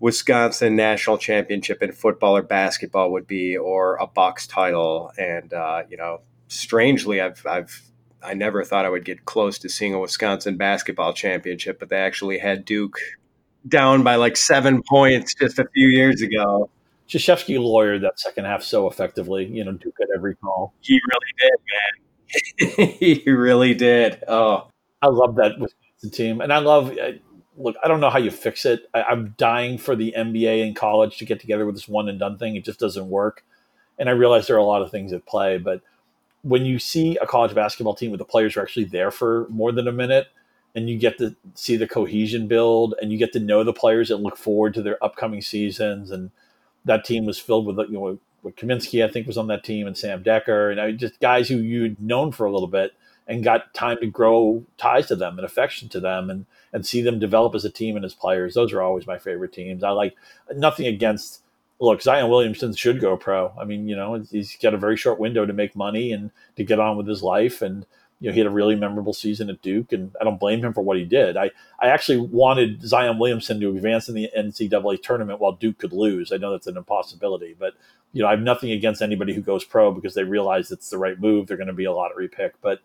Wisconsin 0.00 0.74
national 0.74 1.18
championship 1.18 1.82
in 1.82 1.92
football 1.92 2.36
or 2.36 2.42
basketball 2.42 3.12
would 3.12 3.26
be, 3.26 3.56
or 3.56 3.96
a 3.96 4.06
Bucks 4.06 4.46
title. 4.46 5.12
And, 5.16 5.52
uh, 5.52 5.84
you 5.88 5.96
know, 5.96 6.22
strangely, 6.48 7.20
I've, 7.20 7.44
I've, 7.46 7.82
I 8.20 8.34
never 8.34 8.64
thought 8.64 8.84
I 8.84 8.88
would 8.88 9.04
get 9.04 9.24
close 9.24 9.60
to 9.60 9.68
seeing 9.68 9.94
a 9.94 10.00
Wisconsin 10.00 10.56
basketball 10.56 11.12
championship, 11.12 11.78
but 11.78 11.88
they 11.88 11.98
actually 11.98 12.38
had 12.38 12.64
Duke 12.64 12.98
down 13.68 14.02
by 14.02 14.16
like 14.16 14.36
seven 14.36 14.82
points 14.82 15.34
just 15.34 15.58
a 15.58 15.66
few 15.74 15.88
years 15.88 16.22
ago. 16.22 16.70
Krzyzewski 17.08 17.58
lawyered 17.58 18.02
that 18.02 18.20
second 18.20 18.44
half 18.44 18.62
so 18.62 18.86
effectively, 18.86 19.46
you 19.46 19.64
know, 19.64 19.72
Duke 19.72 19.96
at 20.02 20.08
every 20.14 20.36
call. 20.36 20.74
He 20.80 21.00
really 21.10 21.32
did, 21.38 22.86
man. 22.86 22.88
he 22.98 23.30
really 23.30 23.74
did. 23.74 24.22
Oh, 24.28 24.68
I 25.00 25.06
love 25.06 25.36
that 25.36 25.58
Wisconsin 25.58 26.10
team, 26.12 26.40
and 26.40 26.52
I 26.52 26.58
love. 26.58 26.90
Uh, 26.90 27.12
look, 27.56 27.76
I 27.82 27.88
don't 27.88 28.00
know 28.00 28.10
how 28.10 28.18
you 28.18 28.30
fix 28.30 28.66
it. 28.66 28.88
I, 28.92 29.04
I'm 29.04 29.34
dying 29.38 29.78
for 29.78 29.96
the 29.96 30.14
NBA 30.16 30.66
and 30.66 30.76
college 30.76 31.16
to 31.18 31.24
get 31.24 31.40
together 31.40 31.64
with 31.64 31.76
this 31.76 31.88
one 31.88 32.08
and 32.08 32.18
done 32.18 32.36
thing. 32.36 32.56
It 32.56 32.64
just 32.64 32.80
doesn't 32.80 33.08
work, 33.08 33.42
and 33.98 34.10
I 34.10 34.12
realize 34.12 34.46
there 34.46 34.56
are 34.56 34.60
a 34.60 34.64
lot 34.64 34.82
of 34.82 34.90
things 34.90 35.14
at 35.14 35.24
play. 35.24 35.56
But 35.56 35.80
when 36.42 36.66
you 36.66 36.78
see 36.78 37.16
a 37.16 37.26
college 37.26 37.54
basketball 37.54 37.94
team 37.94 38.10
where 38.10 38.18
the 38.18 38.24
players 38.24 38.56
are 38.56 38.62
actually 38.62 38.84
there 38.84 39.10
for 39.10 39.46
more 39.48 39.72
than 39.72 39.88
a 39.88 39.92
minute, 39.92 40.26
and 40.74 40.88
you 40.88 40.98
get 40.98 41.18
to 41.18 41.34
see 41.54 41.76
the 41.76 41.88
cohesion 41.88 42.46
build 42.46 42.94
and 43.00 43.10
you 43.10 43.18
get 43.18 43.32
to 43.32 43.40
know 43.40 43.64
the 43.64 43.72
players 43.72 44.08
that 44.08 44.18
look 44.18 44.36
forward 44.36 44.74
to 44.74 44.82
their 44.82 45.02
upcoming 45.02 45.42
seasons 45.42 46.10
and 46.10 46.30
that 46.84 47.04
team 47.04 47.26
was 47.26 47.38
filled 47.38 47.66
with 47.66 47.78
you 47.88 47.94
know 47.94 48.18
with 48.42 48.56
Kaminsky 48.56 49.04
I 49.04 49.08
think 49.08 49.26
was 49.26 49.38
on 49.38 49.48
that 49.48 49.64
team 49.64 49.86
and 49.86 49.96
Sam 49.96 50.22
Dekker 50.22 50.70
and 50.70 50.80
I 50.80 50.92
just 50.92 51.18
guys 51.20 51.48
who 51.48 51.58
you'd 51.58 52.00
known 52.00 52.32
for 52.32 52.46
a 52.46 52.52
little 52.52 52.68
bit 52.68 52.92
and 53.26 53.44
got 53.44 53.74
time 53.74 53.98
to 54.00 54.06
grow 54.06 54.64
ties 54.78 55.06
to 55.08 55.16
them 55.16 55.38
and 55.38 55.44
affection 55.44 55.88
to 55.90 56.00
them 56.00 56.30
and 56.30 56.46
and 56.72 56.86
see 56.86 57.00
them 57.00 57.18
develop 57.18 57.54
as 57.54 57.64
a 57.64 57.70
team 57.70 57.96
and 57.96 58.04
as 58.04 58.14
players. 58.14 58.54
Those 58.54 58.72
are 58.72 58.82
always 58.82 59.06
my 59.06 59.18
favorite 59.18 59.52
teams. 59.52 59.82
I 59.82 59.90
like 59.90 60.14
nothing 60.54 60.86
against 60.86 61.42
look 61.80 62.02
Zion 62.02 62.28
Williamson 62.28 62.74
should 62.74 63.00
go 63.00 63.16
pro. 63.16 63.52
I 63.58 63.64
mean 63.64 63.88
you 63.88 63.96
know 63.96 64.22
he's 64.30 64.56
got 64.56 64.74
a 64.74 64.78
very 64.78 64.96
short 64.96 65.18
window 65.18 65.44
to 65.46 65.52
make 65.52 65.74
money 65.74 66.12
and 66.12 66.30
to 66.56 66.64
get 66.64 66.80
on 66.80 66.96
with 66.96 67.06
his 67.06 67.22
life 67.22 67.62
and 67.62 67.86
you 68.20 68.28
know, 68.28 68.32
he 68.32 68.40
had 68.40 68.46
a 68.46 68.50
really 68.50 68.74
memorable 68.74 69.12
season 69.12 69.48
at 69.48 69.62
Duke, 69.62 69.92
and 69.92 70.12
I 70.20 70.24
don't 70.24 70.40
blame 70.40 70.64
him 70.64 70.72
for 70.72 70.82
what 70.82 70.96
he 70.96 71.04
did. 71.04 71.36
I, 71.36 71.50
I 71.78 71.88
actually 71.88 72.18
wanted 72.18 72.82
Zion 72.82 73.18
Williamson 73.18 73.60
to 73.60 73.70
advance 73.70 74.08
in 74.08 74.14
the 74.14 74.28
NCAA 74.36 75.02
tournament 75.02 75.40
while 75.40 75.52
Duke 75.52 75.78
could 75.78 75.92
lose. 75.92 76.32
I 76.32 76.36
know 76.36 76.50
that's 76.50 76.66
an 76.66 76.76
impossibility, 76.76 77.54
but 77.58 77.74
you 78.12 78.22
know, 78.22 78.28
I 78.28 78.32
have 78.32 78.40
nothing 78.40 78.72
against 78.72 79.02
anybody 79.02 79.34
who 79.34 79.40
goes 79.40 79.64
pro 79.64 79.92
because 79.92 80.14
they 80.14 80.24
realize 80.24 80.70
it's 80.70 80.90
the 80.90 80.98
right 80.98 81.20
move. 81.20 81.46
They're 81.46 81.56
going 81.56 81.68
to 81.68 81.72
be 81.72 81.84
a 81.84 81.92
lottery 81.92 82.26
pick, 82.26 82.60
but 82.60 82.80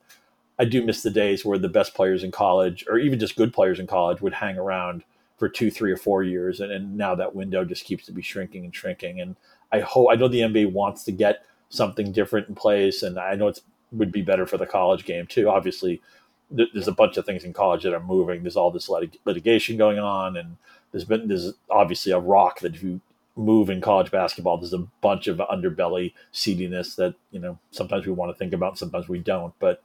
I 0.59 0.65
do 0.65 0.85
miss 0.85 1.01
the 1.01 1.09
days 1.09 1.43
where 1.43 1.57
the 1.57 1.69
best 1.69 1.95
players 1.95 2.23
in 2.23 2.31
college, 2.31 2.85
or 2.87 2.99
even 2.99 3.19
just 3.19 3.35
good 3.35 3.53
players 3.53 3.79
in 3.79 3.87
college, 3.87 4.21
would 4.21 4.33
hang 4.33 4.57
around 4.57 5.03
for 5.37 5.49
two, 5.49 5.71
three, 5.71 5.91
or 5.91 5.97
four 5.97 6.23
years, 6.23 6.59
and, 6.59 6.71
and 6.71 6.95
now 6.95 7.15
that 7.15 7.35
window 7.35 7.65
just 7.65 7.85
keeps 7.85 8.05
to 8.05 8.11
be 8.11 8.21
shrinking 8.21 8.65
and 8.65 8.75
shrinking. 8.75 9.19
And 9.19 9.35
I 9.71 9.79
hope 9.79 10.09
I 10.11 10.15
know 10.15 10.27
the 10.27 10.41
NBA 10.41 10.71
wants 10.71 11.03
to 11.05 11.11
get 11.11 11.43
something 11.69 12.11
different 12.11 12.49
in 12.49 12.55
place, 12.55 13.01
and 13.01 13.17
I 13.17 13.33
know 13.33 13.47
it's 13.47 13.61
would 13.93 14.11
be 14.11 14.21
better 14.21 14.45
for 14.45 14.57
the 14.57 14.65
college 14.65 15.05
game 15.05 15.27
too. 15.27 15.49
Obviously, 15.49 16.01
th- 16.55 16.69
there's 16.73 16.87
a 16.87 16.93
bunch 16.93 17.17
of 17.17 17.25
things 17.25 17.43
in 17.43 17.53
college 17.53 17.83
that 17.83 17.93
are 17.93 17.99
moving. 17.99 18.43
There's 18.43 18.57
all 18.57 18.71
this 18.71 18.89
lit- 18.89 19.19
litigation 19.25 19.77
going 19.77 19.99
on, 19.99 20.35
and 20.37 20.57
there's 20.91 21.05
been 21.05 21.27
there's 21.27 21.53
obviously 21.69 22.11
a 22.11 22.19
rock 22.19 22.59
that 22.59 22.75
if 22.75 22.83
you 22.83 23.01
move 23.35 23.69
in 23.69 23.81
college 23.81 24.11
basketball, 24.11 24.57
there's 24.57 24.73
a 24.73 24.87
bunch 25.01 25.27
of 25.27 25.37
underbelly 25.37 26.13
seediness 26.33 26.95
that 26.95 27.15
you 27.31 27.39
know 27.39 27.57
sometimes 27.71 28.05
we 28.05 28.11
want 28.13 28.31
to 28.31 28.37
think 28.37 28.53
about, 28.53 28.77
sometimes 28.77 29.07
we 29.07 29.19
don't. 29.19 29.53
But 29.59 29.83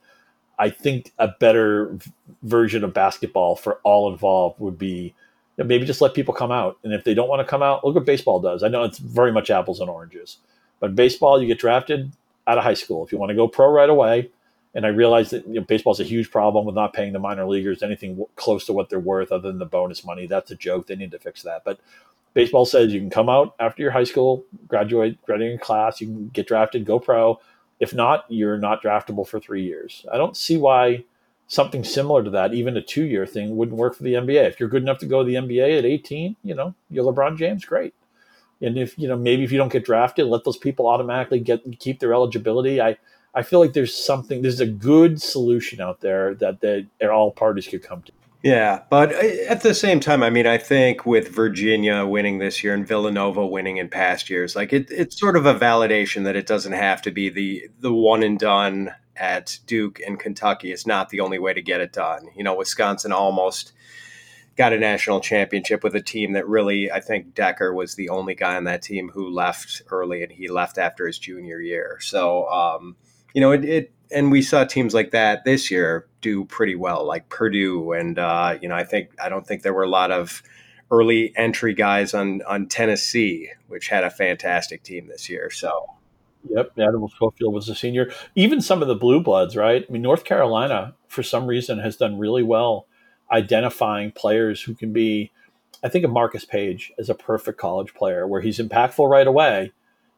I 0.58 0.70
think 0.70 1.12
a 1.18 1.28
better 1.28 1.90
v- 1.92 2.12
version 2.42 2.84
of 2.84 2.92
basketball 2.92 3.56
for 3.56 3.80
all 3.84 4.10
involved 4.10 4.60
would 4.60 4.78
be 4.78 5.14
maybe 5.56 5.86
just 5.86 6.00
let 6.00 6.14
people 6.14 6.34
come 6.34 6.52
out, 6.52 6.78
and 6.84 6.92
if 6.92 7.04
they 7.04 7.14
don't 7.14 7.28
want 7.28 7.40
to 7.40 7.50
come 7.50 7.62
out, 7.62 7.84
look 7.84 7.94
what 7.94 8.06
baseball 8.06 8.40
does. 8.40 8.62
I 8.62 8.68
know 8.68 8.84
it's 8.84 8.98
very 8.98 9.32
much 9.32 9.50
apples 9.50 9.80
and 9.80 9.90
oranges, 9.90 10.38
but 10.80 10.94
baseball, 10.94 11.40
you 11.40 11.48
get 11.48 11.58
drafted, 11.58 12.12
out 12.48 12.58
of 12.58 12.64
high 12.64 12.74
school. 12.74 13.04
If 13.04 13.12
you 13.12 13.18
want 13.18 13.30
to 13.30 13.36
go 13.36 13.46
pro 13.46 13.70
right 13.70 13.88
away, 13.90 14.30
and 14.74 14.84
I 14.84 14.88
realize 14.88 15.30
that 15.30 15.46
you 15.46 15.54
know, 15.54 15.60
baseball 15.60 15.92
is 15.92 16.00
a 16.00 16.04
huge 16.04 16.30
problem 16.30 16.64
with 16.64 16.74
not 16.74 16.92
paying 16.92 17.12
the 17.12 17.18
minor 17.18 17.46
leaguers 17.46 17.82
anything 17.82 18.24
close 18.36 18.66
to 18.66 18.72
what 18.72 18.88
they're 18.88 18.98
worth 18.98 19.32
other 19.32 19.48
than 19.48 19.58
the 19.58 19.66
bonus 19.66 20.04
money. 20.04 20.26
That's 20.26 20.50
a 20.50 20.56
joke. 20.56 20.86
They 20.86 20.96
need 20.96 21.10
to 21.12 21.18
fix 21.18 21.42
that. 21.42 21.62
But 21.64 21.78
baseball 22.34 22.64
says 22.64 22.92
you 22.92 23.00
can 23.00 23.10
come 23.10 23.28
out 23.28 23.54
after 23.60 23.82
your 23.82 23.90
high 23.90 24.04
school, 24.04 24.44
graduate, 24.66 25.20
graduating 25.24 25.58
class, 25.58 26.00
you 26.00 26.06
can 26.06 26.28
get 26.28 26.46
drafted, 26.46 26.84
go 26.84 26.98
pro. 26.98 27.40
If 27.80 27.94
not, 27.94 28.24
you're 28.28 28.58
not 28.58 28.82
draftable 28.82 29.26
for 29.26 29.38
three 29.38 29.62
years. 29.62 30.04
I 30.12 30.16
don't 30.16 30.36
see 30.36 30.56
why 30.56 31.04
something 31.46 31.82
similar 31.82 32.22
to 32.22 32.30
that, 32.30 32.52
even 32.52 32.76
a 32.76 32.82
two 32.82 33.04
year 33.04 33.26
thing, 33.26 33.56
wouldn't 33.56 33.78
work 33.78 33.94
for 33.94 34.02
the 34.02 34.14
NBA. 34.14 34.46
If 34.46 34.60
you're 34.60 34.68
good 34.68 34.82
enough 34.82 34.98
to 34.98 35.06
go 35.06 35.22
to 35.22 35.26
the 35.26 35.36
NBA 35.36 35.78
at 35.78 35.84
18, 35.84 36.36
you 36.44 36.54
know, 36.54 36.74
you're 36.90 37.04
LeBron 37.04 37.38
James, 37.38 37.64
great. 37.64 37.94
And 38.60 38.78
if 38.78 38.98
you 38.98 39.08
know 39.08 39.16
maybe 39.16 39.44
if 39.44 39.52
you 39.52 39.58
don't 39.58 39.72
get 39.72 39.84
drafted, 39.84 40.26
let 40.26 40.44
those 40.44 40.56
people 40.56 40.86
automatically 40.86 41.40
get 41.40 41.62
keep 41.78 42.00
their 42.00 42.12
eligibility. 42.12 42.80
I 42.80 42.96
I 43.34 43.42
feel 43.42 43.60
like 43.60 43.72
there's 43.72 43.94
something 43.94 44.42
there's 44.42 44.60
a 44.60 44.66
good 44.66 45.22
solution 45.22 45.80
out 45.80 46.00
there 46.00 46.34
that 46.36 46.60
that 46.60 47.10
all 47.10 47.30
parties 47.30 47.68
could 47.68 47.82
come 47.82 48.02
to. 48.02 48.12
Yeah, 48.42 48.82
but 48.88 49.12
uh, 49.12 49.18
at 49.48 49.62
the 49.62 49.74
same 49.74 49.98
time, 49.98 50.22
I 50.22 50.30
mean, 50.30 50.46
I 50.46 50.58
think 50.58 51.04
with 51.04 51.28
Virginia 51.28 52.06
winning 52.06 52.38
this 52.38 52.62
year 52.62 52.72
and 52.72 52.86
Villanova 52.86 53.44
winning 53.44 53.78
in 53.78 53.88
past 53.88 54.30
years, 54.30 54.54
like 54.54 54.72
it, 54.72 54.90
it's 54.90 55.18
sort 55.18 55.36
of 55.36 55.44
a 55.44 55.54
validation 55.54 56.22
that 56.24 56.36
it 56.36 56.46
doesn't 56.46 56.72
have 56.72 57.02
to 57.02 57.10
be 57.10 57.28
the 57.28 57.68
the 57.80 57.92
one 57.92 58.22
and 58.22 58.38
done 58.38 58.92
at 59.16 59.58
Duke 59.66 60.00
and 60.06 60.20
Kentucky. 60.20 60.70
It's 60.70 60.86
not 60.86 61.08
the 61.08 61.20
only 61.20 61.40
way 61.40 61.52
to 61.52 61.62
get 61.62 61.80
it 61.80 61.92
done. 61.92 62.28
You 62.36 62.44
know, 62.44 62.54
Wisconsin 62.54 63.10
almost 63.10 63.72
got 64.58 64.72
a 64.72 64.78
national 64.78 65.20
championship 65.20 65.84
with 65.84 65.94
a 65.94 66.02
team 66.02 66.32
that 66.32 66.46
really, 66.48 66.90
I 66.90 66.98
think 66.98 67.32
Dekker 67.32 67.72
was 67.72 67.94
the 67.94 68.08
only 68.08 68.34
guy 68.34 68.56
on 68.56 68.64
that 68.64 68.82
team 68.82 69.08
who 69.08 69.30
left 69.30 69.82
early, 69.90 70.24
and 70.24 70.32
he 70.32 70.48
left 70.48 70.78
after 70.78 71.06
his 71.06 71.16
junior 71.16 71.60
year. 71.60 71.98
So, 72.00 72.48
um, 72.48 72.96
you 73.32 73.40
know, 73.40 73.52
it, 73.52 73.64
it, 73.64 73.92
and 74.10 74.32
we 74.32 74.42
saw 74.42 74.64
teams 74.64 74.94
like 74.94 75.12
that 75.12 75.44
this 75.44 75.70
year 75.70 76.08
do 76.20 76.44
pretty 76.44 76.74
well, 76.74 77.06
like 77.06 77.28
Purdue, 77.28 77.92
and 77.92 78.18
uh, 78.18 78.58
you 78.60 78.68
know, 78.68 78.74
I 78.74 78.82
think 78.82 79.10
I 79.22 79.28
don't 79.28 79.46
think 79.46 79.62
there 79.62 79.74
were 79.74 79.84
a 79.84 79.88
lot 79.88 80.10
of 80.10 80.42
early 80.90 81.32
entry 81.36 81.72
guys 81.72 82.12
on 82.12 82.42
on 82.42 82.66
Tennessee, 82.66 83.50
which 83.68 83.88
had 83.88 84.02
a 84.02 84.10
fantastic 84.10 84.82
team 84.82 85.06
this 85.06 85.30
year. 85.30 85.50
So. 85.50 85.86
Yep, 86.50 86.78
Admiral 86.78 87.08
Schofield 87.08 87.52
was 87.52 87.68
a 87.68 87.74
senior. 87.74 88.12
Even 88.36 88.60
some 88.60 88.80
of 88.80 88.86
the 88.86 88.94
blue 88.94 89.20
bloods, 89.20 89.56
right? 89.56 89.84
I 89.86 89.92
mean, 89.92 90.02
North 90.02 90.24
Carolina, 90.24 90.94
for 91.08 91.24
some 91.24 91.46
reason, 91.46 91.80
has 91.80 91.96
done 91.96 92.16
really 92.16 92.44
well 92.44 92.86
identifying 93.30 94.12
players 94.12 94.62
who 94.62 94.74
can 94.74 94.92
be 94.92 95.30
I 95.82 95.88
think 95.88 96.04
of 96.04 96.10
Marcus 96.10 96.44
Paige 96.44 96.92
as 96.98 97.08
a 97.08 97.14
perfect 97.14 97.58
college 97.58 97.94
player 97.94 98.26
where 98.26 98.40
he's 98.40 98.58
impactful 98.58 99.08
right 99.08 99.26
away 99.26 99.72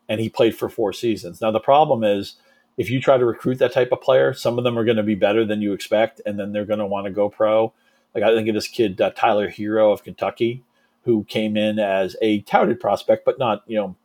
and 0.09 0.21
he 0.21 0.29
played 0.29 0.57
for 0.57 0.69
four 0.69 0.93
seasons. 0.93 1.41
Now, 1.41 1.51
the 1.51 1.61
problem 1.61 2.03
is 2.03 2.37
if 2.79 2.89
you 2.89 3.01
try 3.01 3.19
to 3.19 3.27
recruit 3.27 3.59
that 3.59 3.73
type 3.73 3.93
of 3.93 4.01
player, 4.01 4.33
some 4.33 4.57
of 4.57 4.65
them 4.65 4.79
are 4.79 4.85
going 4.85 4.97
to 4.97 5.03
be 5.03 5.15
better 5.15 5.45
than 5.45 5.61
you 5.61 5.73
expect 5.73 6.21
and 6.25 6.39
then 6.39 6.53
they're 6.53 6.65
going 6.65 6.79
to 6.79 6.87
want 6.87 7.07
to 7.07 7.13
go 7.13 7.29
pro. 7.29 7.73
Like 8.15 8.25
I 8.25 8.35
think 8.35 8.49
of 8.49 8.55
this 8.55 8.69
kid, 8.69 9.01
uh, 9.01 9.11
Tyler 9.11 9.51
Herro 9.51 9.93
of 9.93 10.03
Kentucky, 10.03 10.65
who 11.05 11.25
came 11.25 11.57
in 11.57 11.79
as 11.79 12.17
a 12.23 12.41
touted 12.43 12.81
prospect, 12.81 13.25
but 13.25 13.39
not, 13.39 13.63
you 13.67 13.77
know, 13.77 13.97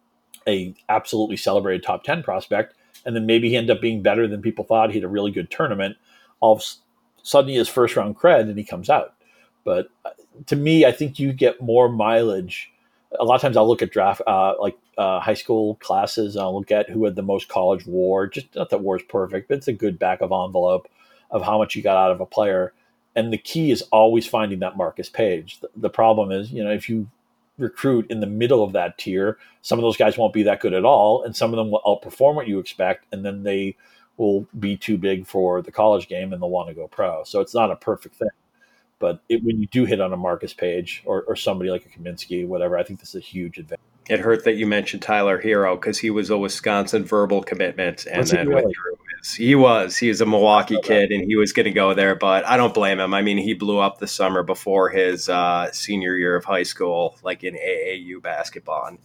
a 0.47 0.75
absolutely 0.89 1.37
celebrated 1.37 1.83
top 1.83 2.03
10 2.03 2.21
prospect. 2.21 2.75
And 3.05 3.15
then 3.15 3.25
maybe 3.25 3.49
he 3.49 3.55
ended 3.55 3.75
up 3.75 3.81
being 3.81 4.01
better 4.01 4.27
than 4.27 4.41
people 4.41 4.65
thought. 4.65 4.89
He 4.89 4.97
had 4.97 5.03
a 5.03 5.09
really 5.09 5.31
good 5.31 5.49
tournament. 5.49 5.97
All 6.39 6.53
of 6.53 6.63
a 7.25 7.27
sudden 7.27 7.49
he 7.49 7.57
has 7.57 7.67
first 7.67 7.95
round 7.95 8.17
cred 8.17 8.41
and 8.41 8.57
he 8.57 8.63
comes 8.63 8.89
out. 8.89 9.13
But 9.63 9.89
uh, 10.05 10.11
to 10.45 10.55
me, 10.55 10.85
I 10.85 10.91
think 10.91 11.19
you 11.19 11.33
get 11.33 11.61
more 11.61 11.89
mileage. 11.89 12.71
A 13.19 13.23
lot 13.23 13.35
of 13.35 13.41
times 13.41 13.57
I'll 13.57 13.67
look 13.67 13.81
at 13.81 13.91
draft, 13.91 14.21
uh, 14.27 14.53
like 14.59 14.77
uh, 14.97 15.19
high 15.19 15.33
school 15.33 15.75
classes, 15.75 16.35
and 16.35 16.43
I'll 16.43 16.57
look 16.57 16.71
at 16.71 16.89
who 16.89 17.05
had 17.05 17.15
the 17.15 17.21
most 17.21 17.47
college 17.47 17.85
war. 17.85 18.27
Just 18.27 18.55
not 18.55 18.69
that 18.69 18.81
war 18.81 18.97
is 18.97 19.03
perfect, 19.03 19.47
but 19.47 19.57
it's 19.57 19.67
a 19.67 19.73
good 19.73 19.97
back 19.97 20.21
of 20.21 20.31
envelope 20.31 20.87
of 21.31 21.41
how 21.41 21.57
much 21.57 21.75
you 21.75 21.81
got 21.81 21.97
out 21.97 22.11
of 22.11 22.21
a 22.21 22.25
player. 22.25 22.73
And 23.15 23.31
the 23.31 23.37
key 23.37 23.71
is 23.71 23.81
always 23.91 24.27
finding 24.27 24.59
that 24.59 24.77
Marcus 24.77 25.09
Paige. 25.09 25.59
The, 25.61 25.69
the 25.75 25.89
problem 25.89 26.31
is, 26.31 26.51
you 26.51 26.63
know, 26.63 26.71
if 26.71 26.89
you 26.89 27.07
recruit 27.57 28.11
in 28.11 28.19
the 28.19 28.27
middle 28.27 28.63
of 28.63 28.73
that 28.73 28.97
tier, 28.97 29.37
some 29.61 29.79
of 29.79 29.83
those 29.83 29.97
guys 29.97 30.17
won't 30.17 30.33
be 30.33 30.43
that 30.43 30.59
good 30.59 30.73
at 30.73 30.85
all, 30.85 31.23
and 31.23 31.35
some 31.35 31.53
of 31.53 31.57
them 31.57 31.71
will 31.71 31.81
outperform 31.85 32.35
what 32.35 32.47
you 32.47 32.59
expect, 32.59 33.05
and 33.11 33.25
then 33.25 33.43
they 33.43 33.75
will 34.17 34.47
be 34.57 34.77
too 34.77 34.97
big 34.97 35.27
for 35.27 35.61
the 35.61 35.71
college 35.71 36.07
game 36.07 36.33
and 36.33 36.41
they'll 36.41 36.49
want 36.49 36.69
to 36.69 36.73
go 36.73 36.87
pro. 36.87 37.23
So 37.23 37.41
it's 37.41 37.53
not 37.53 37.71
a 37.71 37.75
perfect 37.75 38.15
thing. 38.15 38.29
But 38.97 39.21
it, 39.27 39.43
when 39.43 39.59
you 39.59 39.67
do 39.67 39.85
hit 39.85 39.99
on 39.99 40.13
a 40.13 40.17
Marcus 40.17 40.53
Paige 40.53 41.03
or, 41.05 41.23
or 41.23 41.35
somebody 41.35 41.69
like 41.69 41.85
a 41.85 41.89
Kaminsky, 41.89 42.47
whatever, 42.47 42.77
I 42.77 42.83
think 42.83 43.01
this 43.01 43.09
is 43.09 43.15
a 43.15 43.25
huge 43.25 43.57
advantage. 43.57 43.81
It 44.07 44.19
hurt 44.19 44.45
that 44.45 44.53
you 44.53 44.67
mentioned 44.67 45.01
Tyler 45.01 45.41
Herro 45.41 45.75
because 45.75 45.97
he 45.97 46.11
was 46.11 46.29
a 46.29 46.37
Wisconsin 46.37 47.03
verbal 47.03 47.43
commitment, 47.43 48.05
and 48.05 48.25
then 48.27 48.47
really? 48.47 48.65
withdrew 48.65 48.95
he 49.33 49.55
was. 49.55 49.97
He 49.97 50.09
was 50.09 50.21
a 50.21 50.25
Milwaukee 50.25 50.79
kid, 50.81 51.11
and 51.11 51.25
he 51.25 51.35
was 51.35 51.51
going 51.51 51.65
to 51.65 51.71
go 51.71 51.93
there, 51.93 52.15
but 52.15 52.45
I 52.45 52.57
don't 52.57 52.73
blame 52.73 52.99
him. 52.99 53.13
I 53.13 53.21
mean, 53.21 53.37
he 53.37 53.53
blew 53.53 53.79
up 53.79 53.97
the 53.97 54.07
summer 54.07 54.43
before 54.43 54.89
his 54.89 55.29
uh, 55.29 55.71
senior 55.71 56.15
year 56.15 56.35
of 56.35 56.45
high 56.45 56.63
school, 56.63 57.17
like 57.23 57.43
in 57.43 57.55
AAU 57.55 58.21
basketball. 58.21 58.85
And 58.85 58.99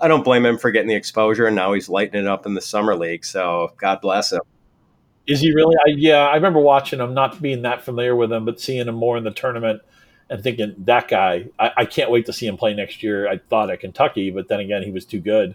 I 0.00 0.08
don't 0.08 0.24
blame 0.24 0.44
him 0.44 0.58
for 0.58 0.70
getting 0.70 0.88
the 0.88 0.94
exposure, 0.94 1.46
and 1.46 1.56
now 1.56 1.72
he's 1.72 1.88
lighting 1.88 2.20
it 2.20 2.26
up 2.26 2.44
in 2.44 2.54
the 2.54 2.60
summer 2.60 2.94
league. 2.94 3.24
So 3.24 3.72
God 3.78 4.00
bless 4.00 4.32
him. 4.32 4.40
Is 5.26 5.40
he 5.40 5.52
really? 5.52 5.76
I, 5.86 5.90
yeah, 5.90 6.26
I 6.26 6.34
remember 6.34 6.60
watching 6.60 7.00
him, 7.00 7.14
not 7.14 7.40
being 7.40 7.62
that 7.62 7.82
familiar 7.82 8.16
with 8.16 8.32
him, 8.32 8.44
but 8.44 8.60
seeing 8.60 8.88
him 8.88 8.94
more 8.94 9.16
in 9.16 9.24
the 9.24 9.30
tournament 9.30 9.82
and 10.28 10.42
thinking 10.42 10.74
that 10.78 11.08
guy. 11.08 11.48
I, 11.58 11.70
I 11.78 11.84
can't 11.84 12.10
wait 12.10 12.26
to 12.26 12.32
see 12.32 12.46
him 12.46 12.56
play 12.56 12.74
next 12.74 13.02
year. 13.02 13.28
I 13.28 13.38
thought 13.38 13.70
at 13.70 13.80
Kentucky, 13.80 14.30
but 14.30 14.48
then 14.48 14.60
again, 14.60 14.82
he 14.82 14.90
was 14.90 15.04
too 15.04 15.20
good 15.20 15.54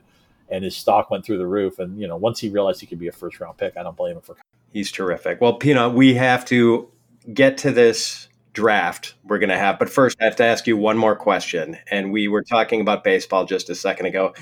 and 0.49 0.63
his 0.63 0.75
stock 0.75 1.09
went 1.09 1.25
through 1.25 1.37
the 1.37 1.47
roof. 1.47 1.79
And 1.79 1.99
you 1.99 2.07
know, 2.07 2.15
once 2.15 2.39
he 2.39 2.49
realized 2.49 2.81
he 2.81 2.87
could 2.87 2.99
be 2.99 3.07
a 3.07 3.11
first 3.11 3.39
round 3.39 3.57
pick, 3.57 3.77
I 3.77 3.83
don't 3.83 3.97
blame 3.97 4.15
him 4.15 4.21
for. 4.21 4.35
He's 4.73 4.91
terrific. 4.91 5.41
Well, 5.41 5.53
Pina, 5.53 5.89
we 5.89 6.13
have 6.15 6.45
to 6.45 6.89
get 7.33 7.57
to 7.59 7.71
this 7.71 8.27
draft 8.53 9.13
we're 9.23 9.39
going 9.39 9.49
to 9.49 9.57
have, 9.57 9.77
but 9.79 9.89
first 9.89 10.17
I 10.19 10.25
have 10.25 10.35
to 10.37 10.43
ask 10.43 10.67
you 10.67 10.77
one 10.77 10.97
more 10.97 11.15
question. 11.15 11.77
And 11.89 12.11
we 12.11 12.27
were 12.27 12.43
talking 12.43 12.81
about 12.81 13.03
baseball 13.03 13.45
just 13.45 13.69
a 13.69 13.75
second 13.75 14.07
ago. 14.07 14.33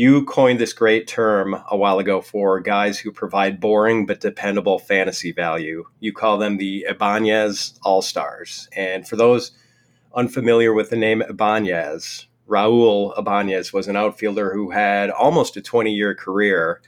You 0.00 0.24
coined 0.26 0.60
this 0.60 0.72
great 0.72 1.08
term 1.08 1.60
a 1.68 1.76
while 1.76 1.98
ago 1.98 2.20
for 2.20 2.60
guys 2.60 3.00
who 3.00 3.10
provide 3.10 3.58
boring 3.58 4.06
but 4.06 4.20
dependable 4.20 4.78
fantasy 4.78 5.32
value. 5.32 5.86
You 5.98 6.12
call 6.12 6.38
them 6.38 6.56
the 6.56 6.86
Ibanez 6.88 7.80
All 7.82 8.00
Stars. 8.00 8.68
And 8.76 9.08
for 9.08 9.16
those 9.16 9.50
unfamiliar 10.14 10.72
with 10.72 10.90
the 10.90 10.96
name 10.96 11.20
Ibanez, 11.20 12.28
Raul 12.48 13.18
Ibanez 13.18 13.72
was 13.72 13.88
an 13.88 13.96
outfielder 13.96 14.54
who 14.54 14.70
had 14.70 15.10
almost 15.10 15.56
a 15.56 15.60
20 15.60 15.92
year 15.92 16.14
career, 16.14 16.80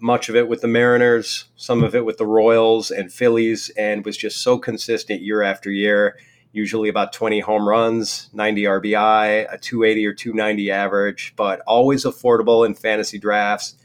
much 0.00 0.28
of 0.28 0.34
it 0.34 0.48
with 0.48 0.60
the 0.60 0.66
Mariners, 0.66 1.44
some 1.54 1.84
of 1.84 1.94
it 1.94 2.04
with 2.04 2.18
the 2.18 2.26
Royals 2.26 2.90
and 2.90 3.12
Phillies, 3.12 3.70
and 3.78 4.04
was 4.04 4.16
just 4.16 4.42
so 4.42 4.58
consistent 4.58 5.22
year 5.22 5.42
after 5.42 5.70
year. 5.70 6.16
Usually 6.58 6.88
about 6.88 7.12
20 7.12 7.38
home 7.38 7.68
runs, 7.68 8.28
90 8.32 8.64
RBI, 8.64 9.46
a 9.48 9.58
280 9.58 10.06
or 10.06 10.12
290 10.12 10.70
average, 10.72 11.34
but 11.36 11.60
always 11.68 12.04
affordable 12.04 12.66
in 12.66 12.74
fantasy 12.74 13.16
drafts, 13.16 13.76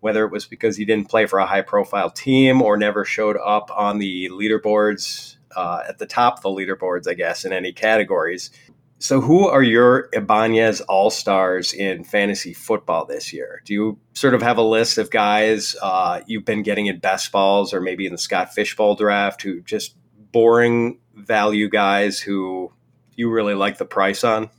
whether 0.00 0.24
it 0.24 0.32
was 0.32 0.46
because 0.46 0.78
he 0.78 0.86
didn't 0.86 1.10
play 1.10 1.26
for 1.26 1.38
a 1.38 1.44
high 1.44 1.60
profile 1.60 2.08
team 2.08 2.62
or 2.62 2.78
never 2.78 3.04
showed 3.04 3.36
up 3.36 3.70
on 3.70 3.98
the 3.98 4.30
leaderboards 4.30 5.36
uh, 5.54 5.82
at 5.86 5.98
the 5.98 6.06
top 6.06 6.38
of 6.38 6.42
the 6.42 6.48
leaderboards, 6.48 7.06
I 7.06 7.12
guess, 7.12 7.44
in 7.44 7.52
any 7.52 7.70
categories. 7.70 8.50
So, 8.98 9.20
who 9.20 9.46
are 9.46 9.62
your 9.62 10.08
Ibanez 10.14 10.80
All 10.80 11.10
Stars 11.10 11.74
in 11.74 12.02
fantasy 12.02 12.54
football 12.54 13.04
this 13.04 13.30
year? 13.30 13.60
Do 13.66 13.74
you 13.74 13.98
sort 14.14 14.32
of 14.32 14.40
have 14.40 14.56
a 14.56 14.62
list 14.62 14.96
of 14.96 15.10
guys 15.10 15.76
uh, 15.82 16.22
you've 16.26 16.46
been 16.46 16.62
getting 16.62 16.86
in 16.86 16.98
best 16.98 17.30
balls 17.30 17.74
or 17.74 17.82
maybe 17.82 18.06
in 18.06 18.12
the 18.12 18.18
Scott 18.18 18.54
Fish 18.54 18.74
Bowl 18.74 18.94
draft 18.94 19.42
who 19.42 19.60
just 19.60 19.96
boring 20.32 20.98
value 21.14 21.68
guys 21.68 22.20
who 22.20 22.72
you 23.14 23.30
really 23.30 23.54
like 23.54 23.78
the 23.78 23.84
price 23.84 24.24
on? 24.24 24.50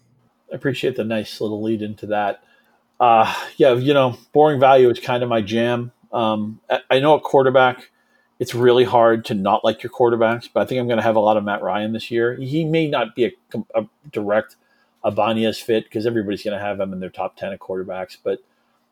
I 0.52 0.56
appreciate 0.56 0.96
the 0.96 1.04
nice 1.04 1.42
little 1.42 1.62
lead 1.62 1.82
into 1.82 2.08
that. 2.08 2.44
Uh, 3.00 3.34
yeah, 3.58 3.74
you 3.74 3.94
know, 3.94 4.18
boring 4.34 4.60
value 4.60 4.90
is 4.90 5.00
kind 5.00 5.24
of 5.24 5.30
my 5.30 5.42
jam. 5.42 5.92
Um, 6.12 6.62
I 6.90 7.00
know 7.00 7.16
a 7.16 7.20
quarterback 7.20 7.90
it's 8.40 8.54
really 8.54 8.84
hard 8.84 9.26
to 9.26 9.34
not 9.34 9.64
like 9.64 9.82
your 9.82 9.92
quarterbacks, 9.92 10.48
but 10.52 10.62
I 10.62 10.66
think 10.66 10.80
I'm 10.80 10.88
going 10.88 10.98
to 10.98 11.04
have 11.04 11.16
a 11.16 11.22
lot 11.22 11.38
of 11.38 11.44
Matt 11.44 11.64
Ryan 11.64 11.94
this 11.94 12.12
year. 12.12 12.36
He 12.36 12.66
may 12.66 12.88
not 12.88 13.16
be 13.16 13.26
a, 13.26 13.32
a 13.74 13.86
direct 14.12 14.56
Ibanez 15.04 15.60
fit 15.60 15.86
because 15.86 16.06
everybody's 16.06 16.44
going 16.44 16.58
to 16.58 16.64
have 16.64 16.80
him 16.80 16.94
in 16.94 17.00
their 17.00 17.10
top 17.10 17.36
10 17.36 17.54
of 17.54 17.60
quarterbacks, 17.60 18.18
but 18.24 18.40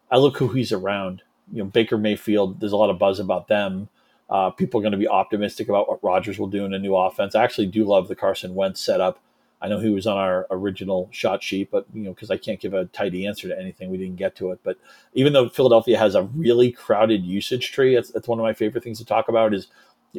I 0.09 0.17
look 0.17 0.37
who 0.37 0.49
he's 0.49 0.71
around. 0.71 1.21
You 1.51 1.63
know, 1.63 1.69
Baker 1.69 1.97
Mayfield, 1.97 2.59
there's 2.59 2.71
a 2.71 2.77
lot 2.77 2.89
of 2.89 2.97
buzz 2.97 3.19
about 3.19 3.47
them. 3.47 3.89
Uh, 4.29 4.49
people 4.49 4.79
are 4.79 4.83
going 4.83 4.91
to 4.91 4.97
be 4.97 5.07
optimistic 5.07 5.69
about 5.69 5.87
what 5.87 6.03
Rodgers 6.03 6.39
will 6.39 6.47
do 6.47 6.65
in 6.65 6.73
a 6.73 6.79
new 6.79 6.95
offense. 6.95 7.35
I 7.35 7.43
actually 7.43 7.67
do 7.67 7.85
love 7.85 8.07
the 8.07 8.15
Carson 8.15 8.55
Wentz 8.55 8.81
setup. 8.81 9.19
I 9.61 9.67
know 9.67 9.79
he 9.79 9.89
was 9.89 10.05
on 10.05 10.17
our 10.17 10.47
original 10.51 11.09
shot 11.11 11.41
sheet, 11.41 11.71
but 11.71 11.85
you 11.93 12.03
know, 12.03 12.13
because 12.13 12.29
I 12.29 12.37
can't 12.37 12.59
give 12.59 12.73
a 12.73 12.85
tidy 12.85 13.25
answer 13.25 13.47
to 13.47 13.59
anything, 13.59 13.89
we 13.89 13.97
didn't 13.97 14.17
get 14.17 14.35
to 14.37 14.51
it. 14.51 14.59
But 14.63 14.77
even 15.13 15.33
though 15.33 15.49
Philadelphia 15.49 15.97
has 15.97 16.13
a 16.13 16.23
really 16.23 16.71
crowded 16.71 17.23
usage 17.23 17.71
tree, 17.71 17.95
that's, 17.95 18.11
that's 18.11 18.27
one 18.27 18.39
of 18.39 18.43
my 18.43 18.53
favorite 18.53 18.83
things 18.83 18.99
to 18.99 19.05
talk 19.05 19.29
about. 19.29 19.53
Is 19.53 19.67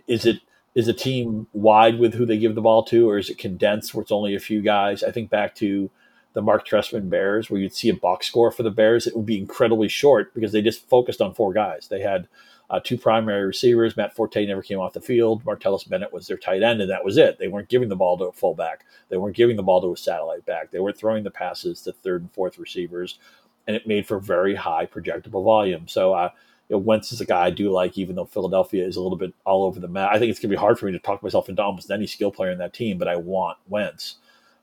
is 0.06 0.26
it 0.26 0.40
is 0.74 0.88
a 0.88 0.92
team 0.92 1.46
wide 1.52 1.98
with 1.98 2.14
who 2.14 2.26
they 2.26 2.38
give 2.38 2.54
the 2.54 2.60
ball 2.60 2.82
to, 2.84 3.08
or 3.08 3.18
is 3.18 3.30
it 3.30 3.38
condensed 3.38 3.94
where 3.94 4.02
it's 4.02 4.12
only 4.12 4.34
a 4.34 4.40
few 4.40 4.62
guys? 4.62 5.02
I 5.02 5.10
think 5.10 5.30
back 5.30 5.54
to 5.56 5.90
the 6.32 6.42
Marc 6.42 6.66
Trestman 6.66 7.08
Bears, 7.08 7.48
where 7.48 7.60
you'd 7.60 7.74
see 7.74 7.88
a 7.88 7.94
box 7.94 8.26
score 8.26 8.50
for 8.50 8.62
the 8.62 8.70
Bears, 8.70 9.06
it 9.06 9.16
would 9.16 9.24
be 9.24 9.38
incredibly 9.38 9.88
short 9.88 10.34
because 10.34 10.52
they 10.52 10.60
just 10.60 10.86
focused 10.88 11.22
on 11.22 11.32
four 11.32 11.52
guys. 11.52 11.88
They 11.88 12.00
had 12.00 12.28
uh, 12.70 12.80
two 12.82 12.98
primary 12.98 13.44
receivers. 13.44 13.96
Matt 13.96 14.14
Forte 14.14 14.44
never 14.44 14.62
came 14.62 14.80
off 14.80 14.92
the 14.92 15.00
field. 15.00 15.44
Martellus 15.44 15.88
Bennett 15.88 16.12
was 16.12 16.26
their 16.26 16.36
tight 16.36 16.62
end, 16.62 16.80
and 16.80 16.90
that 16.90 17.04
was 17.04 17.16
it. 17.16 17.38
They 17.38 17.48
weren't 17.48 17.68
giving 17.68 17.88
the 17.88 17.96
ball 17.96 18.18
to 18.18 18.24
a 18.24 18.32
fullback. 18.32 18.84
They 19.08 19.16
weren't 19.16 19.36
giving 19.36 19.56
the 19.56 19.62
ball 19.62 19.80
to 19.82 19.92
a 19.92 19.96
satellite 19.96 20.44
back. 20.46 20.70
They 20.70 20.80
weren't 20.80 20.96
throwing 20.96 21.24
the 21.24 21.30
passes 21.30 21.82
to 21.82 21.92
third 21.92 22.22
and 22.22 22.32
fourth 22.32 22.58
receivers, 22.58 23.18
and 23.66 23.76
it 23.76 23.86
made 23.86 24.06
for 24.06 24.18
very 24.18 24.54
high 24.54 24.86
projectable 24.86 25.44
volume. 25.44 25.86
So, 25.86 26.12
uh, 26.12 26.30
you 26.68 26.74
know, 26.74 26.80
Wentz 26.80 27.12
is 27.12 27.20
a 27.20 27.26
guy 27.26 27.44
I 27.44 27.50
do 27.50 27.70
like, 27.70 27.96
even 27.96 28.16
though 28.16 28.24
Philadelphia 28.24 28.84
is 28.84 28.96
a 28.96 29.00
little 29.00 29.18
bit 29.18 29.32
all 29.44 29.64
over 29.64 29.78
the 29.78 29.86
map. 29.86 30.10
I 30.12 30.18
think 30.18 30.30
it's 30.30 30.40
going 30.40 30.50
to 30.50 30.56
be 30.56 30.60
hard 30.60 30.78
for 30.78 30.86
me 30.86 30.92
to 30.92 30.98
talk 30.98 31.22
myself 31.22 31.48
into 31.48 31.62
almost 31.62 31.90
any 31.90 32.08
skill 32.08 32.32
player 32.32 32.50
in 32.50 32.58
that 32.58 32.74
team, 32.74 32.98
but 32.98 33.08
I 33.08 33.16
want 33.16 33.58
Wentz. 33.68 34.16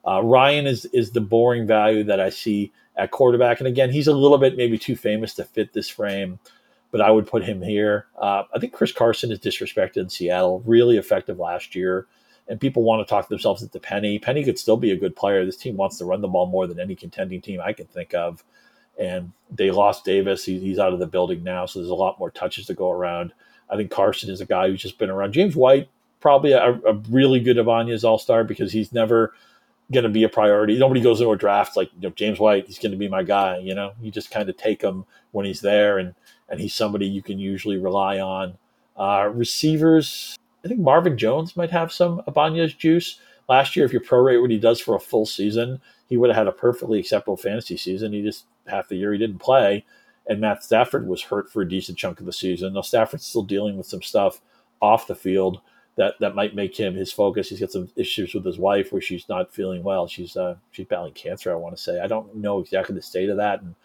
Uh, 0.06 0.22
Ryan 0.22 0.68
is 0.68 0.84
is 0.88 1.12
the 1.12 1.22
boring 1.22 1.66
value 1.66 2.04
that 2.04 2.20
I 2.20 2.30
see 2.30 2.74
at 2.98 3.12
quarterback, 3.12 3.60
and 3.60 3.68
again, 3.68 3.90
he's 3.90 4.08
a 4.08 4.14
little 4.14 4.38
bit 4.38 4.58
maybe 4.58 4.78
too 4.78 4.98
famous 4.98 5.34
to 5.36 5.46
fit 5.46 5.72
this 5.72 5.88
frame 5.88 6.40
but 6.94 7.02
I 7.02 7.10
would 7.10 7.26
put 7.26 7.44
him 7.44 7.60
here. 7.60 8.06
Uh, 8.20 8.44
I 8.56 8.60
think 8.60 8.72
Chris 8.72 8.92
Carson 8.92 9.32
is 9.32 9.40
disrespected 9.40 9.98
in 9.98 10.10
Seattle, 10.10 10.62
really 10.64 10.98
effective 10.98 11.40
last 11.40 11.74
year. 11.74 12.06
And 12.48 12.62
people 12.62 12.84
want 12.84 13.06
to 13.06 13.10
talk 13.10 13.26
to 13.26 13.30
themselves 13.30 13.64
into 13.64 13.80
Penny. 13.80 14.20
Penny 14.20 14.44
could 14.44 14.60
still 14.60 14.78
be 14.78 14.92
a 14.92 14.96
good 14.96 15.16
player. 15.16 15.44
This 15.44 15.58
team 15.58 15.76
wants 15.76 15.98
to 15.98 16.06
run 16.06 16.22
the 16.22 16.28
ball 16.28 16.46
more 16.46 16.68
than 16.68 16.80
any 16.80 16.96
contending 16.96 17.42
team 17.42 17.60
I 17.60 17.74
can 17.74 17.88
think 17.88 18.14
of. 18.14 18.44
And 19.00 19.32
they 19.50 19.72
lost 19.72 20.06
Davis. 20.06 20.46
He, 20.46 20.60
he's 20.60 20.78
out 20.78 20.94
of 20.94 21.00
the 21.00 21.08
building 21.08 21.44
now, 21.44 21.66
so 21.66 21.80
there's 21.80 21.90
a 21.90 21.96
lot 21.96 22.20
more 22.20 22.30
touches 22.30 22.68
to 22.68 22.76
go 22.76 22.92
around. 22.92 23.34
I 23.72 23.76
think 23.76 23.90
Carson 23.90 24.30
is 24.30 24.40
a 24.40 24.46
guy 24.46 24.68
who's 24.68 24.84
just 24.84 25.00
been 25.00 25.10
around. 25.10 25.34
James 25.34 25.56
White, 25.56 25.90
probably 26.20 26.52
a, 26.52 26.74
a 26.74 26.94
really 27.10 27.40
good 27.40 27.58
Ibanez 27.58 28.04
All 28.04 28.20
Star 28.20 28.44
because 28.44 28.72
he's 28.72 28.94
never 28.94 29.34
going 29.92 30.04
to 30.04 30.10
be 30.10 30.26
a 30.26 30.30
priority. 30.30 30.78
Nobody 30.78 31.02
goes 31.02 31.22
into 31.22 31.32
a 31.32 31.38
draft 31.38 31.76
like 31.76 31.90
you 31.96 32.02
know, 32.08 32.12
James 32.12 32.40
White. 32.40 32.68
He's 32.68 32.78
going 32.78 32.92
to 32.92 33.00
be 33.00 33.08
my 33.08 33.24
guy. 33.24 33.58
You 33.58 33.74
know, 33.74 33.94
you 34.00 34.12
just 34.12 34.30
kind 34.30 34.48
of 34.48 34.58
take 34.58 34.84
him 34.84 35.06
when 35.32 35.48
he's 35.48 35.62
there, 35.62 35.98
and 35.98 36.14
and 36.50 36.60
he's 36.60 36.74
somebody 36.74 37.06
you 37.06 37.22
can 37.22 37.40
usually 37.40 37.78
rely 37.78 38.20
on. 38.20 38.58
Uh, 38.98 39.30
receivers, 39.34 40.38
I 40.64 40.68
think 40.68 40.80
Marvin 40.80 41.18
Jones 41.18 41.58
might 41.58 41.72
have 41.72 41.92
some 41.92 42.22
Ibanez 42.28 42.74
juice. 42.76 43.20
Last 43.50 43.76
year, 43.76 43.86
if 43.86 43.94
you 43.94 44.00
prorate 44.00 44.42
what 44.42 44.52
he 44.52 44.60
does 44.60 44.80
for 44.80 44.96
a 44.96 45.00
full 45.00 45.26
season, 45.26 45.82
he 46.08 46.18
would 46.18 46.30
have 46.30 46.38
had 46.38 46.48
a 46.48 46.52
perfectly 46.52 47.00
acceptable 47.00 47.38
fantasy 47.38 47.78
season. 47.78 48.14
He 48.14 48.22
just 48.22 48.46
half 48.68 48.88
the 48.88 48.96
year 48.96 49.12
he 49.12 49.20
didn't 49.20 49.40
play, 49.40 49.84
and 50.28 50.40
Matt 50.40 50.64
Stafford 50.64 51.08
was 51.08 51.22
hurt 51.22 51.52
for 51.52 51.62
a 51.62 51.70
decent 51.70 51.98
chunk 51.98 52.20
of 52.20 52.26
the 52.26 52.34
season. 52.34 52.74
Now 52.74 52.82
Stafford's 52.82 53.26
still 53.26 53.44
dealing 53.44 53.78
with 53.78 53.88
some 53.88 54.02
stuff 54.02 54.40
off 54.82 55.08
the 55.08 55.16
field, 55.16 55.60
that 55.96 56.16
that 56.20 56.36
might 56.36 56.56
make 56.56 56.76
him 56.76 56.96
his 56.96 57.12
focus. 57.12 57.50
He's 57.50 57.60
got 57.60 57.72
some 57.72 57.90
issues 57.96 58.34
with 58.34 58.46
his 58.46 58.58
wife 58.58 58.92
where 58.92 59.02
she's 59.02 59.30
not 59.30 59.54
feeling 59.54 59.84
well. 59.84 60.08
She's 60.08 60.36
uh, 60.36 60.56
she's 60.72 60.88
battling 60.88 61.14
cancer. 61.14 61.52
I 61.52 61.56
want 61.56 61.76
to 61.76 61.82
say 61.82 62.00
I 62.00 62.08
don't 62.08 62.36
know 62.36 62.60
exactly 62.60 62.96
the 62.96 63.02
state 63.02 63.30
of 63.30 63.38
that, 63.38 63.62
and 63.62 63.76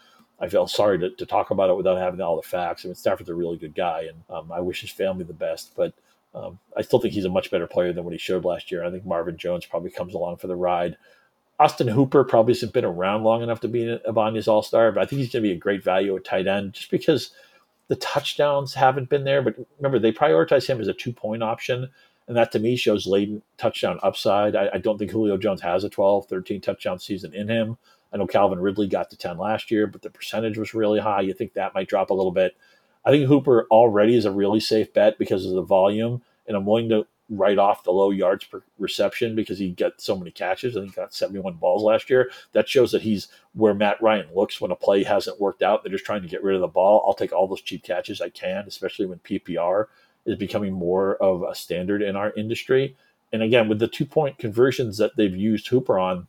I 0.41 0.49
feel 0.49 0.67
sorry 0.67 0.99
to, 1.01 1.11
to 1.11 1.27
talk 1.27 1.51
about 1.51 1.71
it 1.71 1.77
without 1.77 1.99
having 1.99 2.21
all 2.21 2.37
the 2.37 2.43
facts. 2.43 2.85
I 2.85 2.89
mean, 2.89 2.95
Stafford's 2.95 3.31
a 3.31 3.35
really 3.35 3.57
good 3.57 3.75
guy, 3.75 4.03
and 4.09 4.23
um, 4.31 4.53
I 4.53 4.61
wish 4.61 4.81
his 4.81 4.91
family 4.91 5.25
the 5.25 5.33
best. 5.33 5.73
But 5.77 5.95
um, 6.35 6.59
I 6.77 6.83
still 6.83 7.01
think 7.01 7.15
he's 7.15 7.25
a 7.25 7.31
much 7.31 7.51
better 7.51 7.67
player 7.67 7.93
than 7.93 8.05
what 8.05 8.13
he 8.13 8.19
showed 8.19 8.45
last 8.45 8.71
year. 8.71 8.85
I 8.85 8.91
think 8.91 9.05
Marvin 9.05 9.37
Jones 9.37 9.67
probably 9.67 9.91
comes 9.91 10.15
along 10.15 10.37
for 10.37 10.47
the 10.47 10.57
ride. 10.57 10.97
Austin 11.61 11.89
Hooper 11.89 12.23
probably 12.23 12.55
hasn't 12.55 12.73
been 12.73 12.85
around 12.85 13.25
long 13.25 13.43
enough 13.43 13.61
to 13.61 13.69
be 13.69 13.89
an 13.89 14.01
Ibanez 14.07 14.47
All 14.47 14.63
Star, 14.63 14.93
but 14.93 15.03
I 15.03 15.07
think 15.07 15.21
he's 15.21 15.33
going 15.33 15.43
to 15.43 15.49
be 15.49 15.55
a 15.55 15.59
great 15.59 15.83
value 15.83 16.15
at 16.17 16.25
tight 16.25 16.47
end 16.47 16.75
just 16.75 16.91
because 16.91 17.33
the 17.89 17.97
touchdowns 17.97 18.75
haven't 18.75 19.09
been 19.09 19.25
there. 19.25 19.43
But 19.43 19.57
remember, 19.79 19.99
they 19.99 20.13
prioritize 20.13 20.69
him 20.69 20.81
as 20.81 20.87
a 20.87 20.93
two 20.93 21.13
point 21.13 21.43
option. 21.43 21.89
And 22.29 22.37
that 22.37 22.53
to 22.53 22.59
me 22.59 22.77
shows 22.77 23.07
latent 23.07 23.43
touchdown 23.57 23.99
upside. 24.03 24.55
I, 24.55 24.69
I, 24.75 24.79
don't 24.79 24.99
think 24.99 25.11
Julio 25.11 25.39
Jones 25.39 25.63
has 25.63 25.83
a 25.83 25.89
12, 25.89 26.27
13 26.27 26.61
touchdown 26.61 26.99
season 26.99 27.33
in 27.33 27.49
him. 27.49 27.79
I 28.13 28.17
know 28.17 28.27
Calvin 28.27 28.61
Ridley 28.61 28.87
got 28.87 29.11
to 29.11 29.17
10 29.17 29.39
last 29.39 29.71
year, 29.71 29.87
but 29.87 30.03
the 30.03 30.11
percentage 30.11 30.59
was 30.59 30.75
really 30.75 31.01
high. 31.01 31.21
You 31.21 31.35
think 31.35 31.53
that 31.55 31.75
might 31.75 31.89
drop 31.89 32.11
a 32.11 32.15
little 32.15 32.33
bit. 32.33 32.57
I 33.05 33.11
think 33.11 33.27
Hooper 33.27 33.67
already 33.71 34.17
is 34.17 34.25
a 34.25 34.33
really 34.33 34.61
safe 34.61 34.93
bet 34.93 35.19
because 35.19 35.45
of 35.47 35.53
the 35.53 35.63
volume. 35.63 36.23
And 36.47 36.57
I'm 36.57 36.65
willing 36.65 36.89
to 36.89 37.07
write 37.31 37.59
off 37.59 37.85
the 37.85 37.91
low 37.91 38.11
yards 38.11 38.45
per 38.45 38.63
reception 38.79 39.35
because 39.35 39.59
he 39.59 39.71
got 39.71 40.01
so 40.01 40.17
many 40.17 40.31
catches. 40.31 40.77
I 40.77 40.81
think 40.81 40.95
he 40.95 40.97
got 40.97 41.15
71 41.15 41.55
balls 41.55 41.83
last 41.83 42.09
year. 42.09 42.31
That 42.53 42.69
shows 42.69 42.93
that 42.93 43.03
he's 43.03 43.29
where 43.53 43.75
Matt 43.75 44.01
Ryan 44.01 44.29
looks 44.35 44.61
when 44.61 44.71
a 44.71 44.77
play 44.77 45.03
hasn't 45.05 45.41
worked 45.41 45.63
out. 45.63 45.83
They're 45.83 45.93
just 45.93 46.07
trying 46.07 46.23
to 46.23 46.29
get 46.29 46.43
rid 46.43 46.55
of 46.55 46.63
the 46.63 46.69
ball. 46.69 47.05
I'll 47.07 47.15
take 47.15 47.33
all 47.33 47.47
those 47.47 47.61
cheap 47.61 47.83
catches 47.83 48.21
I 48.21 48.31
can, 48.31 48.65
especially 48.67 49.07
when 49.07 49.19
PPR 49.19 49.87
is 50.25 50.37
becoming 50.37 50.73
more 50.73 51.17
of 51.17 51.43
a 51.43 51.55
standard 51.55 52.03
in 52.03 52.17
our 52.17 52.33
industry. 52.33 52.97
And 53.33 53.43
again, 53.43 53.69
with 53.69 53.79
the 53.79 53.89
two 53.89 54.07
point 54.07 54.39
conversions 54.39 54.97
that 54.99 55.17
they've 55.17 55.37
used 55.37 55.69
Hooper 55.69 55.99
on, 55.99 56.29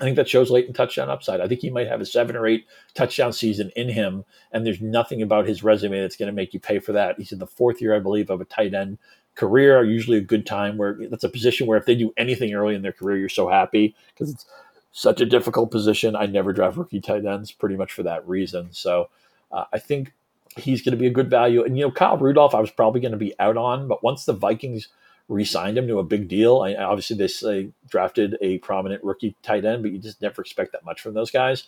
I 0.00 0.04
think 0.04 0.16
that 0.16 0.28
shows 0.28 0.50
latent 0.50 0.76
touchdown 0.76 1.08
upside. 1.08 1.40
I 1.40 1.46
think 1.46 1.60
he 1.60 1.70
might 1.70 1.86
have 1.86 2.00
a 2.00 2.06
seven 2.06 2.34
or 2.34 2.46
eight 2.46 2.66
touchdown 2.94 3.32
season 3.32 3.70
in 3.76 3.88
him, 3.88 4.24
and 4.52 4.66
there's 4.66 4.80
nothing 4.80 5.22
about 5.22 5.46
his 5.46 5.62
resume 5.62 6.00
that's 6.00 6.16
going 6.16 6.26
to 6.26 6.32
make 6.32 6.52
you 6.52 6.60
pay 6.60 6.78
for 6.78 6.92
that. 6.92 7.16
He's 7.18 7.32
in 7.32 7.38
the 7.38 7.46
fourth 7.46 7.80
year, 7.80 7.94
I 7.94 8.00
believe, 8.00 8.30
of 8.30 8.40
a 8.40 8.44
tight 8.44 8.74
end 8.74 8.98
career. 9.36 9.84
Usually 9.84 10.18
a 10.18 10.22
good 10.22 10.46
time 10.46 10.76
where 10.76 10.98
that's 11.08 11.24
a 11.24 11.28
position 11.28 11.66
where 11.66 11.78
if 11.78 11.86
they 11.86 11.94
do 11.94 12.12
anything 12.16 12.52
early 12.54 12.74
in 12.74 12.82
their 12.82 12.92
career, 12.92 13.18
you're 13.18 13.28
so 13.28 13.48
happy 13.48 13.94
because 14.08 14.32
it's 14.32 14.46
such 14.92 15.20
a 15.20 15.26
difficult 15.26 15.70
position. 15.70 16.16
I 16.16 16.26
never 16.26 16.52
draft 16.52 16.76
rookie 16.76 17.00
tight 17.00 17.24
ends 17.24 17.52
pretty 17.52 17.76
much 17.76 17.92
for 17.92 18.02
that 18.04 18.26
reason. 18.28 18.68
So 18.72 19.10
uh, 19.52 19.64
I 19.72 19.78
think 19.78 20.12
he's 20.56 20.82
going 20.82 20.92
to 20.92 20.98
be 20.98 21.06
a 21.06 21.10
good 21.10 21.30
value. 21.30 21.64
And 21.64 21.76
you 21.76 21.84
know, 21.84 21.90
Kyle 21.90 22.16
Rudolph, 22.16 22.54
I 22.54 22.60
was 22.60 22.70
probably 22.70 23.00
going 23.00 23.12
to 23.12 23.18
be 23.18 23.34
out 23.38 23.56
on, 23.56 23.88
but 23.88 24.02
once 24.02 24.24
the 24.24 24.32
Vikings 24.32 24.88
re-signed 25.28 25.78
him 25.78 25.86
to 25.88 25.98
a 25.98 26.04
big 26.04 26.28
deal. 26.28 26.60
I, 26.60 26.74
obviously, 26.74 27.16
they 27.16 27.28
say 27.28 27.70
drafted 27.88 28.36
a 28.40 28.58
prominent 28.58 29.02
rookie 29.02 29.36
tight 29.42 29.64
end, 29.64 29.82
but 29.82 29.92
you 29.92 29.98
just 29.98 30.20
never 30.20 30.42
expect 30.42 30.72
that 30.72 30.84
much 30.84 31.00
from 31.00 31.14
those 31.14 31.30
guys. 31.30 31.64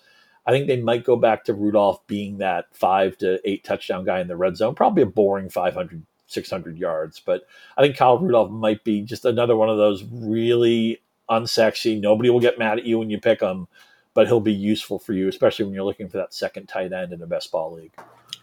I 0.46 0.52
think 0.52 0.68
they 0.68 0.80
might 0.80 1.04
go 1.04 1.16
back 1.16 1.44
to 1.44 1.54
Rudolph 1.54 2.06
being 2.06 2.38
that 2.38 2.66
five 2.72 3.18
to 3.18 3.40
eight 3.44 3.64
touchdown 3.64 4.04
guy 4.04 4.20
in 4.20 4.28
the 4.28 4.36
red 4.36 4.56
zone, 4.56 4.74
probably 4.74 5.02
a 5.02 5.06
boring 5.06 5.48
500, 5.48 6.02
600 6.26 6.78
yards. 6.78 7.20
But 7.20 7.46
I 7.76 7.82
think 7.82 7.96
Kyle 7.96 8.18
Rudolph 8.18 8.50
might 8.50 8.84
be 8.84 9.02
just 9.02 9.24
another 9.24 9.56
one 9.56 9.68
of 9.68 9.76
those 9.76 10.04
really 10.04 11.02
unsexy. 11.28 12.00
Nobody 12.00 12.30
will 12.30 12.40
get 12.40 12.58
mad 12.58 12.78
at 12.78 12.84
you 12.84 12.98
when 12.98 13.10
you 13.10 13.18
pick 13.18 13.40
him, 13.40 13.66
but 14.14 14.28
he'll 14.28 14.40
be 14.40 14.52
useful 14.52 15.00
for 15.00 15.12
you, 15.12 15.28
especially 15.28 15.64
when 15.64 15.74
you're 15.74 15.84
looking 15.84 16.08
for 16.08 16.18
that 16.18 16.32
second 16.32 16.68
tight 16.68 16.92
end 16.92 17.12
in 17.12 17.22
a 17.22 17.26
best 17.26 17.50
ball 17.50 17.72
league. 17.72 17.94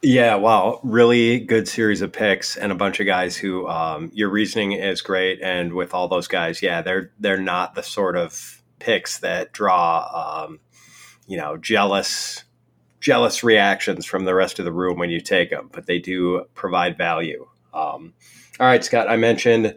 Yeah, 0.05 0.35
wow, 0.35 0.81
really 0.83 1.39
good 1.39 1.65
series 1.65 2.01
of 2.01 2.11
picks 2.11 2.57
and 2.57 2.73
a 2.73 2.75
bunch 2.75 2.99
of 2.99 3.05
guys 3.05 3.37
who 3.37 3.69
um, 3.69 4.11
your 4.13 4.29
reasoning 4.29 4.73
is 4.73 5.01
great, 5.01 5.41
and 5.41 5.73
with 5.73 5.93
all 5.93 6.09
those 6.09 6.27
guys, 6.27 6.61
yeah, 6.61 6.81
they're 6.81 7.13
they're 7.19 7.37
not 7.37 7.73
the 7.75 7.83
sort 7.83 8.17
of 8.17 8.61
picks 8.79 9.19
that 9.19 9.53
draw, 9.53 10.43
um, 10.45 10.59
you 11.25 11.37
know, 11.37 11.55
jealous 11.55 12.43
jealous 12.99 13.45
reactions 13.45 14.05
from 14.05 14.25
the 14.25 14.35
rest 14.35 14.59
of 14.59 14.65
the 14.65 14.73
room 14.73 14.99
when 14.99 15.09
you 15.09 15.21
take 15.21 15.49
them, 15.49 15.69
but 15.71 15.85
they 15.85 15.99
do 15.99 16.43
provide 16.53 16.97
value. 16.97 17.47
Um, 17.73 18.13
all 18.59 18.67
right, 18.67 18.83
Scott, 18.83 19.09
I 19.09 19.15
mentioned 19.15 19.73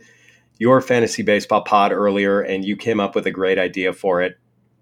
your 0.59 0.81
fantasy 0.81 1.23
baseball 1.23 1.63
pod 1.63 1.93
earlier, 1.93 2.41
and 2.41 2.65
you 2.65 2.77
came 2.77 2.99
up 2.99 3.15
with 3.15 3.29
a 3.29 3.33
great 3.33 3.61
idea 3.61 3.93
for 3.93 4.23
it 4.23 4.39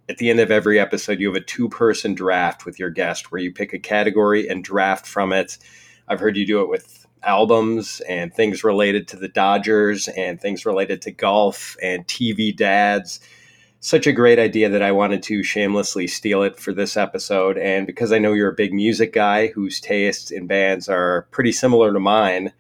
at 0.09 0.19
the 0.19 0.31
end 0.31 0.41
of 0.41 0.51
every 0.51 0.79
episode, 0.79 1.21
you 1.21 1.29
have 1.29 1.43
a 1.43 1.45
two 1.45 1.69
person 1.69 2.15
draft 2.15 2.67
with 2.67 2.79
your 2.79 2.91
guest 2.91 3.33
where 3.33 3.41
you 3.41 3.53
pick 3.53 3.73
a 3.73 3.79
category 3.79 4.49
and 4.49 4.63
draft 4.63 5.07
from 5.07 5.33
it. 5.33 5.59
I've 6.09 6.21
heard 6.21 6.37
you 6.37 6.47
do 6.47 6.61
it 6.61 6.69
with 6.69 7.07
albums 7.23 8.01
and 8.09 8.33
things 8.33 8.65
related 8.65 9.09
to 9.09 9.17
the 9.17 9.29
Dodgers 9.29 10.09
and 10.09 10.39
things 10.41 10.67
related 10.67 11.01
to 11.03 11.11
golf 11.11 11.77
and 11.83 12.07
TV 12.07 12.55
dads. 12.55 13.21
Such 13.81 14.07
a 14.07 14.13
great 14.13 14.39
idea 14.39 14.69
that 14.69 14.83
I 14.83 14.93
wanted 14.93 15.23
to 15.25 15.43
shamelessly 15.43 16.07
steal 16.07 16.43
it 16.43 16.59
for 16.59 16.73
this 16.73 16.97
episode. 16.97 17.59
And 17.59 17.87
because 17.87 18.13
I 18.13 18.19
know 18.19 18.33
you're 18.33 18.51
a 18.51 18.55
big 18.55 18.73
music 18.75 19.13
guy 19.13 19.49
whose 19.49 19.81
tastes 19.81 20.31
in 20.31 20.47
bands 20.47 20.89
are 20.89 21.29
pretty 21.31 21.53
similar 21.53 21.93
to 21.93 22.01
mine, 22.01 22.53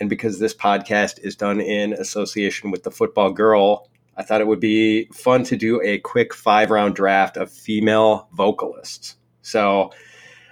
and 0.00 0.10
because 0.10 0.38
this 0.38 0.54
podcast 0.54 1.20
is 1.22 1.36
done 1.36 1.60
in 1.60 1.92
association 1.92 2.72
with 2.72 2.82
the 2.82 2.90
Football 2.90 3.32
Girl, 3.32 3.88
I 4.16 4.22
thought 4.22 4.40
it 4.40 4.46
would 4.46 4.60
be 4.60 5.06
fun 5.06 5.44
to 5.44 5.56
do 5.56 5.80
a 5.82 5.98
quick 5.98 6.34
five 6.34 6.70
round 6.70 6.94
draft 6.94 7.36
of 7.36 7.50
female 7.50 8.28
vocalists. 8.32 9.16
So 9.42 9.90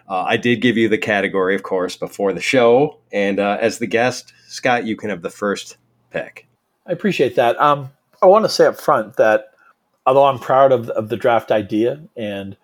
uh, 0.09 0.25
I 0.25 0.37
did 0.37 0.61
give 0.61 0.77
you 0.77 0.89
the 0.89 0.99
category, 0.99 1.55
of 1.55 1.63
course, 1.63 1.97
before 1.97 2.33
the 2.33 2.41
show. 2.41 2.99
And 3.13 3.39
uh, 3.39 3.59
as 3.61 3.79
the 3.79 3.87
guest, 3.87 4.33
Scott, 4.49 4.85
you 4.85 4.97
can 4.97 5.11
have 5.11 5.23
the 5.23 5.31
first 5.31 5.77
pick. 6.11 6.47
I 6.87 6.93
appreciate 6.93 7.37
that. 7.37 7.61
Um, 7.61 7.91
I 8.23 8.27
want 8.27 8.45
to 8.45 8.49
say 8.49 8.67
up 8.67 8.81
front 8.81 9.17
that 9.17 9.51
although 10.07 10.25
I'm 10.25 10.39
proud 10.39 10.73
of, 10.73 10.89
of 10.91 11.09
the 11.09 11.17
draft 11.17 11.53
idea, 11.53 12.03
and 12.17 12.57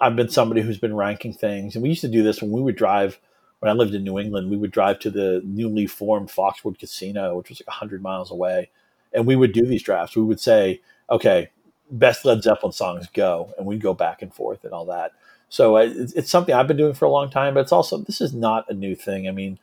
I've 0.00 0.16
been 0.16 0.28
somebody 0.28 0.62
who's 0.62 0.78
been 0.78 0.96
ranking 0.96 1.32
things, 1.32 1.74
and 1.74 1.82
we 1.82 1.90
used 1.90 2.00
to 2.00 2.08
do 2.08 2.22
this 2.22 2.42
when 2.42 2.50
we 2.50 2.60
would 2.60 2.76
drive. 2.76 3.18
When 3.60 3.68
I 3.68 3.74
lived 3.74 3.92
in 3.92 4.04
New 4.04 4.20
England, 4.20 4.50
we 4.50 4.56
would 4.56 4.70
drive 4.70 5.00
to 5.00 5.10
the 5.10 5.42
newly 5.44 5.88
formed 5.88 6.30
Foxwood 6.30 6.78
Casino, 6.78 7.36
which 7.36 7.48
was 7.48 7.60
like 7.60 7.66
100 7.66 8.00
miles 8.00 8.30
away 8.30 8.70
and 9.18 9.26
we 9.26 9.34
would 9.34 9.52
do 9.52 9.66
these 9.66 9.82
drafts. 9.82 10.14
We 10.14 10.22
would 10.22 10.38
say, 10.38 10.80
okay, 11.10 11.50
best 11.90 12.24
Led 12.24 12.40
Zeppelin 12.40 12.72
songs 12.72 13.08
go, 13.12 13.52
and 13.58 13.66
we'd 13.66 13.80
go 13.80 13.92
back 13.92 14.22
and 14.22 14.32
forth 14.32 14.62
and 14.62 14.72
all 14.72 14.86
that. 14.86 15.10
So 15.48 15.76
it's, 15.76 16.12
it's, 16.12 16.30
something 16.30 16.54
I've 16.54 16.68
been 16.68 16.76
doing 16.76 16.94
for 16.94 17.06
a 17.06 17.10
long 17.10 17.28
time, 17.28 17.54
but 17.54 17.60
it's 17.60 17.72
also 17.72 17.98
this 17.98 18.20
is 18.20 18.32
not 18.32 18.70
a 18.70 18.74
new 18.74 18.94
thing. 18.94 19.26
I 19.26 19.32
mean, 19.32 19.58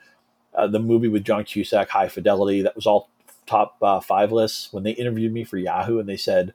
uh, 0.54 0.68
the 0.68 0.80
movie 0.80 1.08
with 1.08 1.24
John 1.24 1.46
Cusack, 1.46 1.90
High 1.90 2.10
Fidelity, 2.10 2.64
that 2.64 2.76
was 2.76 2.86
all 2.86 3.10
top 3.46 3.78
uh, 3.82 4.02
five 4.02 4.34
lists. 4.34 4.74
When 4.74 4.84
they 4.84 4.92
interviewed 4.92 5.32
me 5.32 5.46
for 5.46 5.58
Yahoo, 5.58 6.00
and 6.00 6.10
they 6.10 6.18
said 6.18 6.54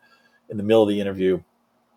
in 0.50 0.58
the 0.58 0.62
middle 0.62 0.82
of 0.82 0.88
the 0.90 1.00
interview, 1.00 1.42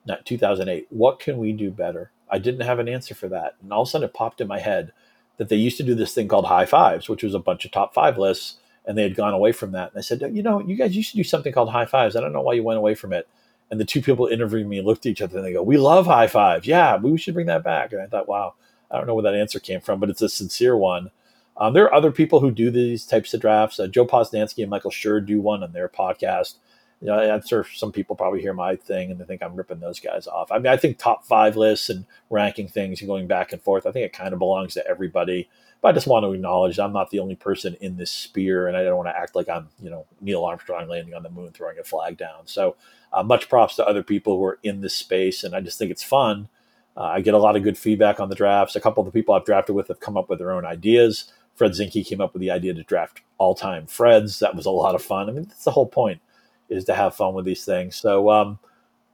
not 0.05 0.25
2008, 0.25 0.87
what 0.89 1.19
can 1.19 1.37
we 1.37 1.51
do 1.51 1.69
better? 1.69 2.11
I 2.29 2.39
didn't 2.39 2.65
have 2.65 2.79
an 2.79 2.87
answer 2.87 3.13
for 3.13 3.27
that, 3.27 3.55
and 3.61 3.73
all 3.73 3.81
of 3.81 3.89
a 3.89 3.91
sudden 3.91 4.07
it 4.07 4.13
popped 4.13 4.39
in 4.39 4.47
my 4.47 4.59
head 4.59 4.93
that 5.35 5.49
they 5.49 5.57
used 5.57 5.77
to 5.77 5.83
do 5.83 5.95
this 5.95 6.13
thing 6.13 6.29
called 6.29 6.45
High 6.45 6.65
Fives, 6.65 7.09
which 7.09 7.23
was 7.23 7.33
a 7.33 7.39
bunch 7.39 7.65
of 7.65 7.71
top 7.71 7.93
five 7.93 8.17
lists 8.17 8.57
and 8.85 8.97
they 8.97 9.03
had 9.03 9.15
gone 9.15 9.33
away 9.33 9.51
from 9.51 9.71
that. 9.71 9.91
And 9.91 9.97
I 9.97 10.01
said, 10.01 10.21
you 10.33 10.43
know, 10.43 10.59
you 10.59 10.75
guys 10.75 10.95
used 10.95 11.11
to 11.11 11.17
do 11.17 11.23
something 11.23 11.53
called 11.53 11.69
high 11.69 11.85
fives. 11.85 12.15
I 12.15 12.21
don't 12.21 12.33
know 12.33 12.41
why 12.41 12.53
you 12.53 12.63
went 12.63 12.79
away 12.79 12.95
from 12.95 13.13
it. 13.13 13.27
And 13.71 13.79
the 13.79 13.85
two 13.85 14.01
people 14.01 14.27
interviewing 14.27 14.69
me 14.69 14.81
looked 14.81 15.05
at 15.05 15.09
each 15.09 15.21
other 15.21 15.37
and 15.37 15.45
they 15.45 15.53
go, 15.53 15.63
we 15.63 15.77
love 15.77 16.05
high 16.05 16.27
fives. 16.27 16.67
Yeah, 16.67 16.97
we 16.97 17.17
should 17.17 17.33
bring 17.33 17.47
that 17.47 17.63
back. 17.63 17.93
And 17.93 18.01
I 18.01 18.07
thought, 18.07 18.27
wow, 18.27 18.55
I 18.91 18.97
don't 18.97 19.07
know 19.07 19.15
where 19.15 19.23
that 19.23 19.35
answer 19.35 19.59
came 19.59 19.81
from, 19.81 19.99
but 19.99 20.09
it's 20.09 20.21
a 20.21 20.29
sincere 20.29 20.77
one. 20.77 21.11
Um, 21.57 21.73
there 21.73 21.85
are 21.85 21.93
other 21.93 22.11
people 22.11 22.39
who 22.39 22.51
do 22.51 22.71
these 22.71 23.05
types 23.05 23.33
of 23.33 23.41
drafts. 23.41 23.79
Uh, 23.79 23.87
Joe 23.87 24.05
Posnanski 24.05 24.63
and 24.63 24.69
Michael 24.69 24.91
Schur 24.91 25.25
do 25.25 25.39
one 25.39 25.63
on 25.63 25.71
their 25.71 25.87
podcast. 25.87 26.55
You 26.99 27.07
know, 27.07 27.19
I'm 27.19 27.45
sure 27.45 27.65
some 27.73 27.91
people 27.91 28.15
probably 28.15 28.41
hear 28.41 28.53
my 28.53 28.75
thing 28.75 29.11
and 29.11 29.19
they 29.19 29.25
think 29.25 29.43
I'm 29.43 29.55
ripping 29.55 29.79
those 29.79 29.99
guys 29.99 30.27
off. 30.27 30.51
I 30.51 30.57
mean, 30.57 30.67
I 30.67 30.77
think 30.77 30.97
top 30.97 31.25
five 31.25 31.57
lists 31.57 31.89
and 31.89 32.05
ranking 32.29 32.67
things 32.67 33.01
and 33.01 33.07
going 33.07 33.27
back 33.27 33.53
and 33.53 33.61
forth, 33.61 33.85
I 33.85 33.91
think 33.91 34.05
it 34.05 34.13
kind 34.13 34.33
of 34.33 34.39
belongs 34.39 34.73
to 34.75 34.87
everybody. 34.87 35.49
But 35.83 35.89
I 35.89 35.91
just 35.91 36.07
want 36.07 36.23
to 36.23 36.31
acknowledge 36.31 36.79
I'm 36.79 36.93
not 36.93 37.09
the 37.09 37.19
only 37.19 37.35
person 37.35 37.75
in 37.81 37.97
this 37.97 38.09
sphere, 38.09 38.69
and 38.69 38.77
I 38.77 38.83
don't 38.83 38.95
want 38.95 39.09
to 39.09 39.19
act 39.19 39.35
like 39.35 39.49
I'm, 39.49 39.67
you 39.81 39.89
know, 39.89 40.05
Neil 40.21 40.45
Armstrong 40.45 40.87
landing 40.87 41.13
on 41.13 41.23
the 41.23 41.29
moon, 41.29 41.51
throwing 41.51 41.77
a 41.77 41.83
flag 41.83 42.15
down. 42.15 42.45
So 42.47 42.77
uh, 43.11 43.21
much 43.21 43.49
props 43.49 43.75
to 43.75 43.85
other 43.85 44.01
people 44.01 44.37
who 44.37 44.45
are 44.45 44.59
in 44.63 44.79
this 44.79 44.95
space, 44.95 45.43
and 45.43 45.53
I 45.53 45.59
just 45.59 45.77
think 45.77 45.91
it's 45.91 46.01
fun. 46.01 46.47
Uh, 46.95 47.03
I 47.03 47.19
get 47.19 47.33
a 47.33 47.37
lot 47.37 47.57
of 47.57 47.63
good 47.63 47.77
feedback 47.77 48.21
on 48.21 48.29
the 48.29 48.35
drafts. 48.35 48.77
A 48.77 48.79
couple 48.79 49.01
of 49.01 49.11
the 49.11 49.19
people 49.19 49.35
I've 49.35 49.43
drafted 49.43 49.75
with 49.75 49.89
have 49.89 49.99
come 49.99 50.15
up 50.15 50.29
with 50.29 50.39
their 50.39 50.53
own 50.53 50.63
ideas. 50.63 51.33
Fred 51.53 51.71
Zinkie 51.71 52.05
came 52.05 52.21
up 52.21 52.31
with 52.31 52.39
the 52.39 52.51
idea 52.51 52.73
to 52.73 52.83
draft 52.83 53.19
all-time 53.37 53.85
Freds. 53.87 54.39
That 54.39 54.55
was 54.55 54.65
a 54.65 54.71
lot 54.71 54.95
of 54.95 55.03
fun. 55.03 55.27
I 55.27 55.33
mean, 55.33 55.43
that's 55.43 55.65
the 55.65 55.71
whole 55.71 55.85
point 55.85 56.21
is 56.69 56.85
to 56.85 56.93
have 56.93 57.13
fun 57.13 57.33
with 57.33 57.43
these 57.43 57.65
things. 57.65 57.97
So, 57.97 58.29
um, 58.31 58.57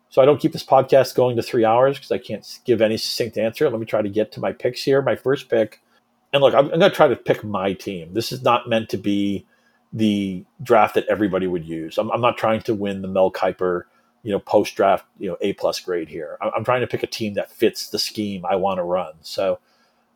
so 0.10 0.22
I 0.22 0.26
don't 0.26 0.40
keep 0.40 0.54
this 0.54 0.64
podcast 0.64 1.16
going 1.16 1.36
to 1.36 1.42
three 1.42 1.66
hours 1.66 1.98
because 1.98 2.12
I 2.12 2.20
can't 2.20 2.60
give 2.64 2.80
any 2.80 2.98
succinct 2.98 3.40
answer. 3.40 3.68
Let 3.68 3.80
me 3.80 3.88
try 3.88 4.04
to 4.04 4.10
get 4.10 4.32
to 4.34 4.40
my 4.40 4.52
picks 4.52 4.84
here. 4.84 5.02
My 5.02 5.16
first 5.16 5.50
pick 5.50 5.82
and 6.34 6.42
look, 6.42 6.54
I'm, 6.54 6.66
I'm 6.66 6.80
going 6.80 6.92
to 6.92 6.96
try 6.96 7.08
to 7.08 7.16
pick 7.16 7.44
my 7.44 7.74
team. 7.74 8.14
This 8.14 8.32
is 8.32 8.42
not 8.44 8.70
meant 8.70 8.90
to 8.90 8.98
be 8.98 9.46
the 9.92 10.46
draft 10.62 10.96
that 10.96 11.08
everybody 11.08 11.48
would 11.48 11.66
use. 11.66 11.98
I'm, 11.98 12.12
I'm 12.12 12.22
not 12.22 12.38
trying 12.38 12.62
to 12.62 12.76
win 12.76 13.02
the 13.02 13.08
Mel 13.08 13.32
Kiper, 13.32 13.84
you 14.24 14.32
know, 14.32 14.40
post 14.40 14.76
draft, 14.76 15.06
you 15.18 15.30
know, 15.30 15.38
A 15.42 15.54
plus 15.54 15.80
grade 15.80 16.10
here. 16.10 16.38
I'm, 16.42 16.52
I'm 16.58 16.64
trying 16.64 16.82
to 16.82 16.88
pick 16.88 17.04
a 17.04 17.08
team 17.08 17.34
that 17.36 17.52
fits 17.52 17.90
the 17.90 18.00
scheme 18.00 18.46
I 18.46 18.56
want 18.56 18.78
to 18.78 18.84
run. 18.84 19.14
So 19.22 19.60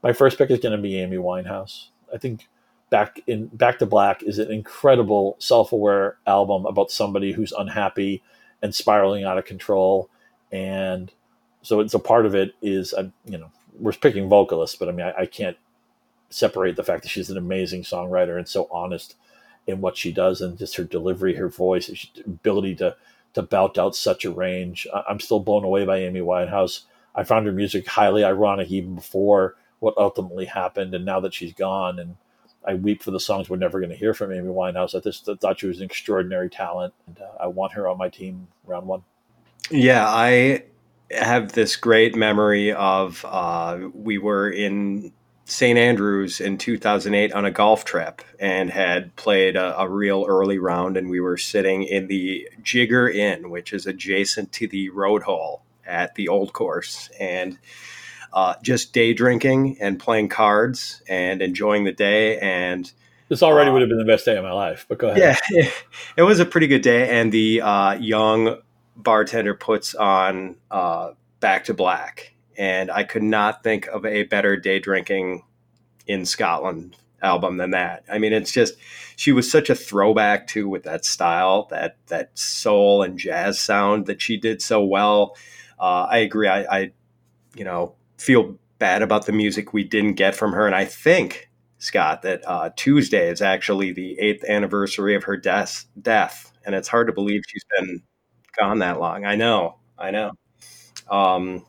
my 0.04 0.14
first 0.14 0.38
pick 0.38 0.52
is 0.52 0.60
going 0.60 0.76
to 0.76 0.82
be 0.82 1.00
Amy 1.00 1.18
Winehouse. 1.18 1.88
I 2.14 2.18
think 2.18 2.48
back 2.90 3.22
in 3.26 3.48
Back 3.48 3.80
to 3.80 3.88
Black 3.88 4.22
is 4.22 4.38
an 4.38 4.52
incredible 4.52 5.36
self-aware 5.40 6.18
album 6.28 6.68
about 6.68 6.92
somebody 6.92 7.32
who's 7.32 7.52
unhappy 7.52 8.22
and 8.62 8.76
spiraling 8.76 9.24
out 9.24 9.40
of 9.40 9.46
control, 9.46 10.10
and 10.52 11.12
so 11.64 11.80
it's 11.80 11.96
a 11.96 12.00
part 12.00 12.28
of 12.28 12.36
it 12.36 12.54
is 12.62 12.94
you 13.26 13.38
know 13.38 13.50
we're 13.80 13.94
picking 13.94 14.30
vocalists, 14.30 14.76
but 14.76 14.90
I 14.90 14.92
mean 14.92 15.08
I, 15.08 15.22
I 15.22 15.26
can't 15.26 15.58
separate 16.34 16.76
the 16.76 16.84
fact 16.84 17.04
that 17.04 17.10
she's 17.10 17.30
an 17.30 17.38
amazing 17.38 17.84
songwriter 17.84 18.38
and 18.38 18.48
so 18.48 18.68
honest 18.72 19.16
in 19.68 19.82
what 19.82 19.98
she 19.98 20.12
does 20.12 20.42
and 20.42 20.58
just 20.58 20.76
her 20.76 20.84
delivery, 20.84 21.36
her 21.36 21.50
voice, 21.50 21.88
her 21.88 22.22
ability 22.26 22.76
to 22.76 22.96
to 23.34 23.42
belt 23.42 23.80
out 23.80 23.96
such 23.96 24.26
a 24.26 24.32
range. 24.32 24.86
I'm 25.10 25.20
still 25.20 25.40
blown 25.40 25.64
away 25.64 25.86
by 25.86 25.98
Amy 26.00 26.20
Winehouse. 26.20 26.82
I 27.16 27.24
found 27.24 27.48
her 27.48 27.52
music 27.52 27.88
highly 27.88 28.24
ironic 28.24 28.70
even 28.70 28.96
before 28.96 29.56
what 29.80 29.98
ultimately 29.98 30.46
happened, 30.46 30.94
and 30.94 31.04
now 31.04 31.20
that 31.20 31.34
she's 31.34 31.54
gone, 31.54 32.00
and 32.00 32.16
I 32.66 32.76
weep 32.76 33.04
for 33.04 33.12
the 33.12 33.20
songs 33.20 33.50
we're 33.50 33.58
never 33.58 33.80
going 33.80 33.90
to 33.90 33.96
hear 33.96 34.14
from 34.14 34.32
Amy 34.32 34.50
Winehouse. 34.50 34.96
I 34.96 35.00
just 35.00 35.26
thought 35.26 35.60
she 35.60 35.68
was 35.68 35.80
an 35.80 35.86
extraordinary 35.86 36.50
talent, 36.50 36.94
and 37.08 37.20
uh, 37.20 37.44
I 37.44 37.48
want 37.48 37.74
her 37.74 37.88
on 37.88 37.98
my 37.98 38.10
team 38.10 38.48
round 38.66 38.88
one. 38.88 39.04
Yeah, 39.70 40.06
I 40.08 40.64
have 41.12 41.54
this 41.54 41.76
great 41.76 42.16
memory 42.16 42.72
of 42.72 43.26
uh, 43.28 43.90
we 43.94 44.18
were 44.18 44.50
in 44.50 45.12
St. 45.46 45.78
Andrews 45.78 46.40
in 46.40 46.58
2008 46.58 47.34
on 47.34 47.46
a 47.46 47.52
golf 47.52 47.84
trip 47.84 48.22
and 48.40 48.70
had 48.70 49.16
played 49.16 49.56
a, 49.56 49.80
a, 49.80 49.90
real 49.90 50.26
early 50.28 50.58
round. 50.58 50.96
And 50.96 51.10
we 51.10 51.20
were 51.20 51.38
sitting 51.38 51.84
in 51.84 52.08
the 52.08 52.48
Jigger 52.62 53.10
Inn, 53.10 53.50
which 53.50 53.74
is 53.74 53.86
adjacent 53.86 54.52
to 54.54 54.68
the 54.68 54.90
road 54.90 55.24
hole 55.24 55.64
at 55.86 56.16
the 56.16 56.30
old 56.30 56.54
course. 56.54 57.10
And 57.20 57.58
uh, 58.32 58.56
just 58.64 58.94
day 58.94 59.14
drinking 59.14 59.78
and 59.80 60.00
playing 60.00 60.30
cards 60.30 61.04
and 61.08 61.42
enjoying 61.42 61.84
the 61.84 61.92
day. 61.92 62.40
And 62.40 62.92
this 63.30 63.44
already 63.44 63.70
uh, 63.70 63.74
would 63.74 63.82
have 63.82 63.90
been 63.90 64.00
the 64.00 64.06
best 64.06 64.26
day 64.26 64.38
of 64.38 64.44
my 64.44 64.52
life, 64.52 64.86
but 64.88 64.98
go 64.98 65.10
ahead. 65.10 65.38
Yeah, 65.50 65.70
it 66.18 66.24
was 66.24 66.40
a 66.40 66.46
pretty 66.46 66.68
good 66.68 66.82
day. 66.82 67.20
And 67.20 67.32
the 67.32 67.62
uh, 67.62 67.94
young 67.94 68.58
bartender 68.96 69.54
puts 69.54 69.94
on 69.94 70.56
uh, 70.72 71.12
Back 71.40 71.66
to 71.66 71.74
Black 71.74 72.33
and 72.58 72.92
I 72.92 73.04
could 73.04 73.24
not 73.24 73.64
think 73.64 73.88
of 73.88 74.06
a 74.06 74.24
better 74.24 74.58
day 74.58 74.80
drinking 74.80 75.44
in 76.08 76.26
Scotland 76.26 76.96
album 77.22 77.58
than 77.58 77.72
that. 77.72 78.04
I 78.12 78.20
mean, 78.20 78.34
it's 78.34 78.52
just 78.52 78.76
she 79.16 79.32
was 79.32 79.50
such 79.50 79.70
a 79.70 79.76
throwback 79.76 80.48
too 80.48 80.68
with 80.68 80.84
that 80.84 81.06
style, 81.06 81.68
that 81.72 81.98
that 82.08 82.38
soul 82.38 83.02
and 83.02 83.18
jazz 83.18 83.60
sound 83.60 84.06
that 84.08 84.22
she 84.22 84.38
did 84.38 84.62
so 84.62 84.84
well. 84.84 85.36
Uh, 85.80 86.08
I 86.10 86.18
agree. 86.20 86.48
I, 86.48 86.64
I, 86.64 86.92
you 87.56 87.64
know, 87.64 87.96
feel 88.18 88.58
bad 88.80 89.02
about 89.02 89.26
the 89.26 89.32
music 89.32 89.74
we 89.74 89.84
didn't 89.84 90.14
get 90.14 90.36
from 90.36 90.54
her, 90.54 90.66
and 90.66 90.76
I 90.76 90.86
think 90.86 91.50
Scott 91.78 92.22
that 92.24 92.42
uh, 92.48 92.70
Tuesday 92.76 93.30
is 93.30 93.42
actually 93.42 93.92
the 93.92 94.20
eighth 94.20 94.44
anniversary 94.46 95.16
of 95.16 95.24
her 95.24 95.38
death. 95.38 95.86
Death, 96.02 96.52
and 96.66 96.76
it's 96.76 96.88
hard 96.88 97.08
to 97.08 97.14
believe 97.14 97.42
she's 97.48 97.66
been 97.78 98.04
gone 98.60 98.80
that 98.80 99.00
long. 99.00 99.26
I 99.26 99.36
know. 99.36 99.78
I 99.98 100.12
know. 100.12 100.32
Um, 101.10 101.66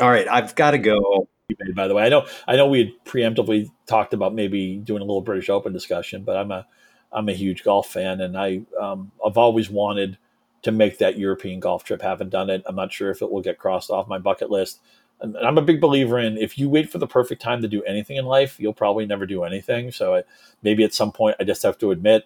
all 0.00 0.10
right, 0.10 0.28
I've 0.28 0.54
got 0.54 0.72
to 0.72 0.78
go. 0.78 1.28
By 1.74 1.86
the 1.86 1.94
way, 1.94 2.04
I 2.04 2.08
know 2.08 2.26
I 2.46 2.56
know 2.56 2.66
we 2.66 2.78
had 2.78 2.92
preemptively 3.04 3.70
talked 3.86 4.12
about 4.12 4.34
maybe 4.34 4.76
doing 4.78 5.00
a 5.00 5.04
little 5.04 5.22
British 5.22 5.48
Open 5.48 5.72
discussion, 5.72 6.24
but 6.24 6.36
I'm 6.36 6.50
a 6.50 6.66
I'm 7.12 7.28
a 7.28 7.32
huge 7.32 7.62
golf 7.62 7.88
fan, 7.88 8.20
and 8.20 8.36
I 8.36 8.62
um, 8.80 9.12
I've 9.24 9.38
always 9.38 9.70
wanted 9.70 10.18
to 10.62 10.72
make 10.72 10.98
that 10.98 11.18
European 11.18 11.60
golf 11.60 11.84
trip. 11.84 12.02
Haven't 12.02 12.30
done 12.30 12.50
it. 12.50 12.62
I'm 12.66 12.74
not 12.74 12.92
sure 12.92 13.10
if 13.10 13.22
it 13.22 13.30
will 13.30 13.42
get 13.42 13.58
crossed 13.58 13.90
off 13.90 14.08
my 14.08 14.18
bucket 14.18 14.50
list. 14.50 14.80
And 15.20 15.36
I'm 15.38 15.56
a 15.56 15.62
big 15.62 15.80
believer 15.80 16.18
in 16.18 16.36
if 16.36 16.58
you 16.58 16.68
wait 16.68 16.90
for 16.90 16.98
the 16.98 17.06
perfect 17.06 17.40
time 17.40 17.62
to 17.62 17.68
do 17.68 17.82
anything 17.84 18.16
in 18.16 18.26
life, 18.26 18.58
you'll 18.58 18.74
probably 18.74 19.06
never 19.06 19.24
do 19.24 19.44
anything. 19.44 19.92
So 19.92 20.16
I, 20.16 20.22
maybe 20.62 20.84
at 20.84 20.92
some 20.92 21.12
point, 21.12 21.36
I 21.40 21.44
just 21.44 21.62
have 21.62 21.78
to 21.78 21.90
admit, 21.90 22.24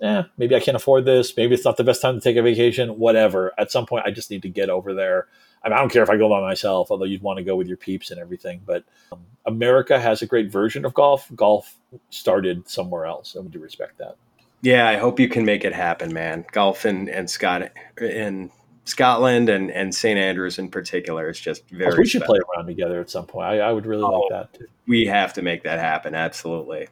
eh, 0.00 0.22
maybe 0.38 0.54
I 0.54 0.60
can't 0.60 0.76
afford 0.76 1.04
this. 1.04 1.36
Maybe 1.36 1.54
it's 1.54 1.64
not 1.64 1.76
the 1.76 1.84
best 1.84 2.00
time 2.00 2.14
to 2.14 2.20
take 2.20 2.36
a 2.36 2.42
vacation. 2.42 2.98
Whatever. 2.98 3.52
At 3.58 3.70
some 3.70 3.84
point, 3.84 4.06
I 4.06 4.12
just 4.12 4.30
need 4.30 4.42
to 4.42 4.48
get 4.48 4.70
over 4.70 4.94
there 4.94 5.26
I, 5.64 5.68
mean, 5.68 5.78
I 5.78 5.80
don't 5.80 5.90
care 5.90 6.02
if 6.02 6.10
I 6.10 6.16
go 6.16 6.28
by 6.28 6.40
myself, 6.40 6.90
although 6.90 7.04
you'd 7.04 7.22
want 7.22 7.38
to 7.38 7.44
go 7.44 7.56
with 7.56 7.68
your 7.68 7.76
peeps 7.76 8.10
and 8.10 8.20
everything. 8.20 8.60
But 8.66 8.84
um, 9.12 9.20
America 9.46 9.98
has 9.98 10.22
a 10.22 10.26
great 10.26 10.50
version 10.50 10.84
of 10.84 10.94
golf. 10.94 11.30
Golf 11.34 11.76
started 12.10 12.68
somewhere 12.68 13.06
else, 13.06 13.34
and 13.34 13.44
we 13.44 13.50
do 13.50 13.58
respect 13.58 13.98
that. 13.98 14.16
Yeah, 14.62 14.88
I 14.88 14.96
hope 14.96 15.18
you 15.18 15.28
can 15.28 15.44
make 15.44 15.64
it 15.64 15.72
happen, 15.72 16.12
man. 16.12 16.44
Golf 16.52 16.84
and 16.84 17.08
and 17.08 17.28
Scott 17.28 17.70
in 18.00 18.50
Scotland 18.84 19.48
and 19.48 19.70
and 19.70 19.94
St 19.94 20.18
Andrews 20.18 20.58
in 20.58 20.70
particular 20.70 21.28
is 21.28 21.40
just 21.40 21.68
very. 21.68 21.98
we 21.98 22.06
should 22.06 22.22
special. 22.22 22.34
play 22.34 22.40
around 22.56 22.66
together 22.66 23.00
at 23.00 23.10
some 23.10 23.26
point. 23.26 23.46
I, 23.46 23.58
I 23.58 23.72
would 23.72 23.86
really 23.86 24.04
oh, 24.04 24.20
like 24.20 24.30
that 24.30 24.58
too. 24.58 24.66
We 24.86 25.06
have 25.06 25.32
to 25.34 25.42
make 25.42 25.64
that 25.64 25.78
happen. 25.78 26.14
Absolutely. 26.14 26.88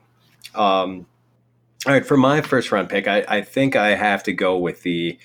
Um, 0.55 1.07
all 1.87 1.95
right, 1.95 2.05
for 2.05 2.17
my 2.17 2.43
first 2.43 2.71
round 2.73 2.89
pick, 2.89 3.09
I, 3.09 3.25
I 3.27 3.41
think 3.41 3.75
I 3.75 3.95
have 3.95 4.23
to 4.25 4.33
go 4.33 4.59
with 4.59 4.83
the 4.83 5.19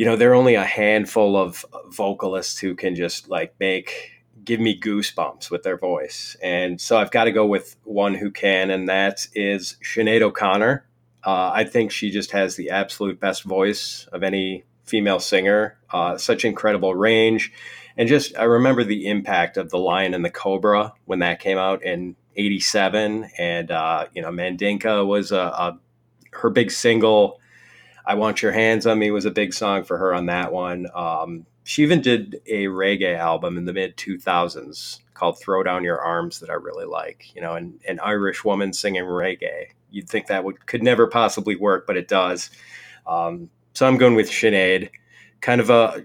you 0.00 0.06
know, 0.06 0.16
there 0.16 0.30
are 0.30 0.34
only 0.34 0.54
a 0.54 0.64
handful 0.64 1.36
of 1.36 1.62
vocalists 1.90 2.58
who 2.58 2.74
can 2.74 2.94
just 2.94 3.28
like 3.28 3.54
make 3.60 4.12
give 4.42 4.58
me 4.58 4.80
goosebumps 4.80 5.50
with 5.50 5.62
their 5.62 5.76
voice. 5.76 6.38
And 6.42 6.80
so 6.80 6.96
I've 6.96 7.10
got 7.10 7.24
to 7.24 7.32
go 7.32 7.44
with 7.44 7.76
one 7.84 8.14
who 8.14 8.30
can, 8.30 8.70
and 8.70 8.88
that 8.88 9.26
is 9.34 9.76
Sinead 9.84 10.22
O'Connor. 10.22 10.86
Uh, 11.22 11.50
I 11.52 11.64
think 11.64 11.92
she 11.92 12.10
just 12.10 12.30
has 12.30 12.56
the 12.56 12.70
absolute 12.70 13.20
best 13.20 13.42
voice 13.42 14.08
of 14.10 14.22
any 14.22 14.64
female 14.84 15.20
singer, 15.20 15.76
uh, 15.90 16.16
such 16.16 16.46
incredible 16.46 16.94
range. 16.94 17.52
And 17.98 18.08
just, 18.08 18.34
I 18.38 18.44
remember 18.44 18.84
the 18.84 19.06
impact 19.06 19.58
of 19.58 19.68
The 19.68 19.76
Lion 19.76 20.14
and 20.14 20.24
the 20.24 20.30
Cobra 20.30 20.94
when 21.04 21.18
that 21.18 21.40
came 21.40 21.58
out 21.58 21.82
in 21.82 22.16
87. 22.36 23.28
And, 23.36 23.70
uh, 23.70 24.06
you 24.14 24.22
know, 24.22 24.30
Mandinka 24.30 25.06
was 25.06 25.30
a, 25.30 25.36
a 25.36 25.78
her 26.32 26.48
big 26.48 26.70
single 26.70 27.38
I 28.10 28.14
Want 28.14 28.42
Your 28.42 28.50
Hands 28.50 28.84
on 28.86 28.98
Me 28.98 29.12
was 29.12 29.24
a 29.24 29.30
big 29.30 29.54
song 29.54 29.84
for 29.84 29.96
her 29.96 30.12
on 30.12 30.26
that 30.26 30.52
one. 30.52 30.88
Um, 30.96 31.46
she 31.62 31.84
even 31.84 32.00
did 32.00 32.40
a 32.44 32.64
reggae 32.64 33.16
album 33.16 33.56
in 33.56 33.66
the 33.66 33.72
mid 33.72 33.96
2000s 33.96 34.98
called 35.14 35.38
Throw 35.38 35.62
Down 35.62 35.84
Your 35.84 36.00
Arms 36.00 36.40
that 36.40 36.50
I 36.50 36.54
really 36.54 36.86
like. 36.86 37.32
You 37.36 37.40
know, 37.40 37.54
an, 37.54 37.78
an 37.86 38.00
Irish 38.00 38.44
woman 38.44 38.72
singing 38.72 39.04
reggae. 39.04 39.66
You'd 39.92 40.08
think 40.08 40.26
that 40.26 40.42
would 40.42 40.66
could 40.66 40.82
never 40.82 41.06
possibly 41.06 41.54
work, 41.54 41.86
but 41.86 41.96
it 41.96 42.08
does. 42.08 42.50
Um, 43.06 43.48
so 43.74 43.86
I'm 43.86 43.96
going 43.96 44.16
with 44.16 44.28
Sinead. 44.28 44.90
Kind 45.40 45.60
of 45.60 45.70
a 45.70 46.04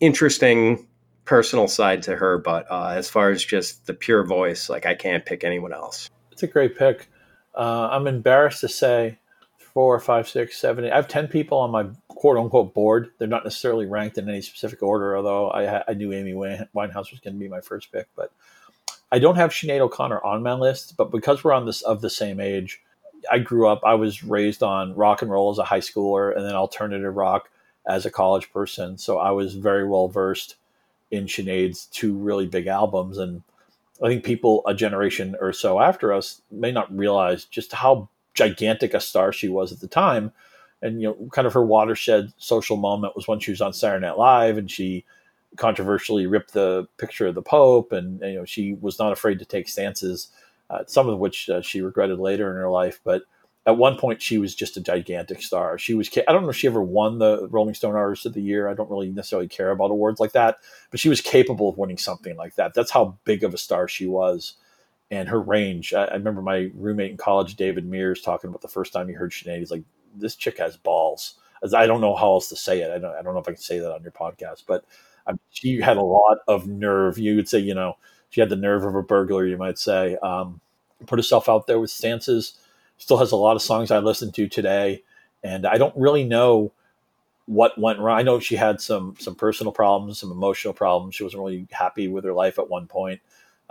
interesting 0.00 0.86
personal 1.24 1.66
side 1.66 2.02
to 2.02 2.16
her, 2.16 2.36
but 2.36 2.70
uh, 2.70 2.88
as 2.88 3.08
far 3.08 3.30
as 3.30 3.42
just 3.42 3.86
the 3.86 3.94
pure 3.94 4.22
voice, 4.22 4.68
like 4.68 4.84
I 4.84 4.94
can't 4.94 5.24
pick 5.24 5.44
anyone 5.44 5.72
else. 5.72 6.10
It's 6.30 6.42
a 6.42 6.46
great 6.46 6.76
pick. 6.76 7.08
Uh, 7.54 7.88
I'm 7.90 8.06
embarrassed 8.06 8.60
to 8.60 8.68
say 8.68 9.18
four, 9.74 9.98
five, 10.00 10.28
six, 10.28 10.58
seven. 10.58 10.84
I 10.84 10.96
have 10.96 11.08
ten 11.08 11.28
people 11.28 11.58
on 11.58 11.70
my 11.70 11.86
quote 12.08 12.36
unquote 12.36 12.74
board. 12.74 13.10
They're 13.18 13.28
not 13.28 13.44
necessarily 13.44 13.86
ranked 13.86 14.18
in 14.18 14.28
any 14.28 14.42
specific 14.42 14.82
order, 14.82 15.16
although 15.16 15.50
I, 15.50 15.82
I 15.88 15.94
knew 15.94 16.12
Amy 16.12 16.32
Winehouse 16.32 17.10
was 17.10 17.20
going 17.20 17.34
to 17.34 17.40
be 17.40 17.48
my 17.48 17.60
first 17.60 17.92
pick. 17.92 18.06
But 18.16 18.32
I 19.10 19.18
don't 19.18 19.36
have 19.36 19.50
Sinead 19.50 19.80
O'Connor 19.80 20.22
on 20.24 20.42
my 20.42 20.54
list. 20.54 20.96
But 20.96 21.10
because 21.10 21.42
we're 21.42 21.52
on 21.52 21.66
this 21.66 21.82
of 21.82 22.00
the 22.00 22.10
same 22.10 22.40
age, 22.40 22.80
I 23.30 23.38
grew 23.38 23.68
up. 23.68 23.80
I 23.84 23.94
was 23.94 24.24
raised 24.24 24.62
on 24.62 24.94
rock 24.94 25.22
and 25.22 25.30
roll 25.30 25.50
as 25.50 25.58
a 25.58 25.64
high 25.64 25.80
schooler, 25.80 26.34
and 26.36 26.44
then 26.44 26.54
alternative 26.54 27.14
rock 27.14 27.50
as 27.86 28.06
a 28.06 28.10
college 28.10 28.52
person. 28.52 28.98
So 28.98 29.18
I 29.18 29.30
was 29.30 29.54
very 29.54 29.86
well 29.86 30.08
versed 30.08 30.56
in 31.10 31.26
Sinead's 31.26 31.86
two 31.86 32.14
really 32.14 32.46
big 32.46 32.66
albums, 32.66 33.18
and 33.18 33.42
I 34.02 34.08
think 34.08 34.24
people 34.24 34.62
a 34.66 34.74
generation 34.74 35.36
or 35.40 35.52
so 35.52 35.80
after 35.80 36.12
us 36.12 36.42
may 36.50 36.72
not 36.72 36.96
realize 36.96 37.44
just 37.44 37.72
how 37.72 38.08
gigantic 38.34 38.94
a 38.94 39.00
star 39.00 39.32
she 39.32 39.48
was 39.48 39.72
at 39.72 39.80
the 39.80 39.88
time. 39.88 40.32
And 40.80 41.00
you 41.00 41.08
know, 41.08 41.28
kind 41.32 41.46
of 41.46 41.52
her 41.54 41.64
watershed 41.64 42.32
social 42.38 42.76
moment 42.76 43.14
was 43.14 43.28
when 43.28 43.38
she 43.38 43.52
was 43.52 43.60
on 43.60 43.72
Saturday 43.72 44.06
Night 44.06 44.18
Live 44.18 44.58
and 44.58 44.70
she 44.70 45.04
controversially 45.56 46.26
ripped 46.26 46.52
the 46.52 46.86
picture 46.98 47.26
of 47.26 47.34
the 47.34 47.42
Pope, 47.42 47.92
and 47.92 48.20
you 48.20 48.34
know 48.34 48.44
she 48.44 48.74
was 48.74 48.98
not 48.98 49.12
afraid 49.12 49.38
to 49.38 49.44
take 49.44 49.68
stances, 49.68 50.28
uh, 50.70 50.84
some 50.86 51.08
of 51.08 51.18
which 51.18 51.48
uh, 51.48 51.60
she 51.60 51.82
regretted 51.82 52.18
later 52.18 52.50
in 52.50 52.56
her 52.56 52.70
life. 52.70 53.00
But 53.04 53.22
at 53.66 53.76
one 53.76 53.96
point, 53.96 54.20
she 54.20 54.38
was 54.38 54.54
just 54.54 54.76
a 54.76 54.80
gigantic 54.80 55.40
star. 55.42 55.78
She 55.78 55.94
was 55.94 56.10
I 56.16 56.32
don't 56.32 56.42
know 56.42 56.50
if 56.50 56.56
she 56.56 56.66
ever 56.66 56.82
won 56.82 57.18
the 57.18 57.46
Rolling 57.48 57.74
Stone 57.74 57.94
Artist 57.94 58.26
of 58.26 58.34
the 58.34 58.42
Year. 58.42 58.68
I 58.68 58.74
don't 58.74 58.90
really 58.90 59.10
necessarily 59.10 59.48
care 59.48 59.70
about 59.70 59.90
awards 59.90 60.20
like 60.20 60.32
that, 60.32 60.58
but 60.90 61.00
she 61.00 61.08
was 61.08 61.20
capable 61.20 61.68
of 61.68 61.78
winning 61.78 61.98
something 61.98 62.36
like 62.36 62.54
that. 62.56 62.74
That's 62.74 62.90
how 62.90 63.18
big 63.24 63.44
of 63.44 63.54
a 63.54 63.58
star 63.58 63.88
she 63.88 64.06
was 64.06 64.54
and 65.12 65.28
her 65.28 65.40
range. 65.40 65.92
I, 65.92 66.06
I, 66.06 66.14
remember 66.14 66.40
my 66.40 66.70
roommate 66.74 67.10
in 67.10 67.18
college, 67.18 67.54
David 67.54 67.84
Mears, 67.84 68.22
talking 68.22 68.48
about 68.48 68.62
the 68.62 68.68
first 68.68 68.94
time 68.94 69.08
he 69.08 69.14
heard 69.14 69.30
Sinead. 69.30 69.58
He's 69.58 69.70
like, 69.70 69.84
"This 70.16 70.34
chick 70.34 70.58
has 70.58 70.76
balls." 70.76 71.34
I 71.76 71.86
don't 71.86 72.00
know 72.00 72.16
how 72.16 72.32
else 72.32 72.48
to 72.48 72.56
say 72.56 72.80
it. 72.80 72.90
I 72.90 72.98
don't. 72.98 73.14
I 73.14 73.22
don't 73.22 73.34
know 73.34 73.40
if 73.40 73.46
I 73.46 73.52
can 73.52 73.60
say 73.60 73.78
that 73.78 73.92
on 73.92 74.02
your 74.02 74.10
podcast, 74.10 74.64
but 74.66 74.84
um, 75.26 75.38
she 75.50 75.80
had 75.80 75.98
a 75.98 76.02
lot 76.02 76.38
of 76.48 76.66
nerve. 76.66 77.18
You 77.18 77.36
would 77.36 77.48
say, 77.48 77.58
you 77.58 77.74
know, 77.74 77.98
she 78.30 78.40
had 78.40 78.48
the 78.48 78.56
nerve 78.56 78.84
of 78.84 78.94
a 78.94 79.02
burglar. 79.02 79.46
You 79.46 79.58
might 79.58 79.78
say. 79.78 80.16
Um, 80.22 80.60
put 81.06 81.18
herself 81.18 81.48
out 81.48 81.66
there 81.66 81.78
with 81.78 81.90
stances. 81.90 82.58
Still 82.96 83.18
has 83.18 83.32
a 83.32 83.36
lot 83.36 83.54
of 83.54 83.62
songs 83.62 83.90
I 83.90 83.98
listen 83.98 84.32
to 84.32 84.48
today, 84.48 85.02
and 85.44 85.66
I 85.66 85.76
don't 85.76 85.94
really 85.94 86.24
know 86.24 86.72
what 87.46 87.78
went 87.78 87.98
wrong. 87.98 88.18
I 88.18 88.22
know 88.22 88.40
she 88.40 88.56
had 88.56 88.80
some 88.80 89.14
some 89.18 89.34
personal 89.34 89.74
problems, 89.74 90.20
some 90.20 90.32
emotional 90.32 90.72
problems. 90.72 91.14
She 91.14 91.22
wasn't 91.22 91.42
really 91.42 91.68
happy 91.70 92.08
with 92.08 92.24
her 92.24 92.32
life 92.32 92.58
at 92.58 92.70
one 92.70 92.86
point. 92.86 93.20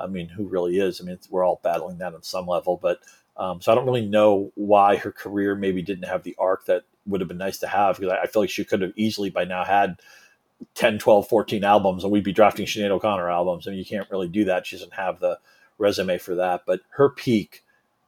I 0.03 0.07
mean, 0.07 0.29
who 0.29 0.45
really 0.45 0.79
is? 0.79 1.01
I 1.01 1.03
mean, 1.05 1.17
we're 1.29 1.45
all 1.45 1.59
battling 1.63 1.97
that 1.99 2.13
on 2.13 2.23
some 2.23 2.47
level, 2.47 2.77
but 2.81 2.99
Um, 3.37 3.61
so 3.61 3.71
I 3.71 3.75
don't 3.75 3.85
really 3.85 4.05
know 4.05 4.51
why 4.55 4.97
her 4.97 5.11
career 5.11 5.55
maybe 5.55 5.81
didn't 5.81 6.09
have 6.09 6.23
the 6.23 6.35
arc 6.37 6.65
that 6.65 6.83
would 7.07 7.21
have 7.21 7.27
been 7.27 7.37
nice 7.37 7.57
to 7.59 7.67
have 7.67 7.97
because 7.97 8.11
I, 8.13 8.23
I 8.23 8.27
feel 8.27 8.41
like 8.41 8.49
she 8.49 8.65
could 8.65 8.81
have 8.81 8.93
easily 8.95 9.29
by 9.29 9.45
now 9.45 9.63
had 9.63 9.99
10, 10.75 10.99
12, 10.99 11.27
14 11.27 11.63
albums 11.63 12.03
and 12.03 12.11
we'd 12.11 12.23
be 12.23 12.33
drafting 12.33 12.65
Sinead 12.65 12.91
O'Connor 12.91 13.29
albums. 13.29 13.67
I 13.67 13.71
mean, 13.71 13.79
you 13.79 13.85
can't 13.85 14.09
really 14.11 14.27
do 14.27 14.45
that. 14.45 14.67
She 14.67 14.75
doesn't 14.75 14.93
have 14.93 15.19
the 15.19 15.39
resume 15.77 16.17
for 16.17 16.35
that. 16.35 16.63
But 16.65 16.81
her 16.91 17.09
peak 17.09 17.63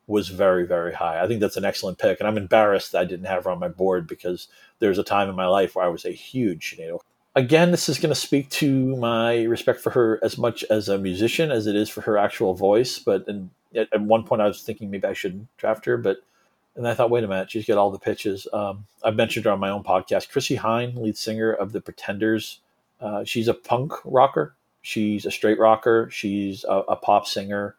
was 0.06 0.28
very, 0.30 0.68
very 0.68 0.94
high. 0.94 1.24
I 1.24 1.28
think 1.28 1.40
that's 1.40 1.58
an 1.58 1.66
excellent 1.66 1.98
pick. 1.98 2.20
And 2.20 2.28
I'm 2.28 2.38
embarrassed 2.38 2.92
that 2.92 3.02
I 3.02 3.06
didn't 3.06 3.26
have 3.26 3.46
her 3.46 3.52
on 3.52 3.60
my 3.60 3.70
board 3.70 4.08
because 4.08 4.50
there's 4.80 5.00
a 5.00 5.04
time 5.04 5.30
in 5.30 5.36
my 5.36 5.48
life 5.48 5.76
where 5.76 5.86
I 5.86 5.90
was 5.90 6.06
a 6.06 6.12
huge 6.12 6.76
Sinead 6.78 7.00
Again, 7.36 7.72
this 7.72 7.90
is 7.90 7.98
going 7.98 8.14
to 8.14 8.20
speak 8.20 8.50
to 8.52 8.96
my 8.98 9.44
respect 9.44 9.80
for 9.80 9.90
her 9.92 10.20
as 10.24 10.38
much 10.38 10.64
as 10.66 10.88
a 10.88 11.00
musician 11.00 11.52
as 11.52 11.66
it 11.66 11.76
is 11.76 11.90
for 11.90 12.02
her 12.02 12.18
actual 12.18 12.54
voice. 12.54 13.00
But 13.00 13.28
and 13.28 13.50
at, 13.76 13.92
at 13.92 14.02
one 14.02 14.24
point, 14.24 14.42
I 14.42 14.48
was 14.48 14.62
thinking 14.62 14.92
maybe 14.92 15.08
I 15.08 15.14
shouldn't 15.14 15.48
draft 15.58 15.86
her, 15.86 15.98
but 15.98 16.18
and 16.76 16.88
I 16.88 16.94
thought, 16.94 17.10
wait 17.10 17.24
a 17.24 17.28
minute, 17.28 17.52
she's 17.52 17.66
got 17.66 17.78
all 17.78 17.92
the 17.92 18.00
pitches. 18.00 18.48
Um, 18.52 18.86
I've 19.04 19.16
mentioned 19.16 19.46
her 19.46 19.52
on 19.52 19.60
my 19.60 19.70
own 19.70 19.84
podcast. 19.84 20.30
Chrissie 20.32 20.58
Hynde, 20.58 20.96
lead 20.96 21.18
singer 21.18 21.52
of 21.52 21.72
the 21.72 21.82
Pretenders. 21.82 22.60
Uh, 23.00 23.24
she's 23.24 23.48
a 23.48 23.54
punk 23.54 23.94
rocker. 24.06 24.56
She's 24.82 25.26
a 25.26 25.32
straight 25.32 25.60
rocker. 25.60 26.10
She's 26.12 26.64
a, 26.64 26.84
a 26.90 26.96
pop 26.96 27.28
singer. 27.28 27.76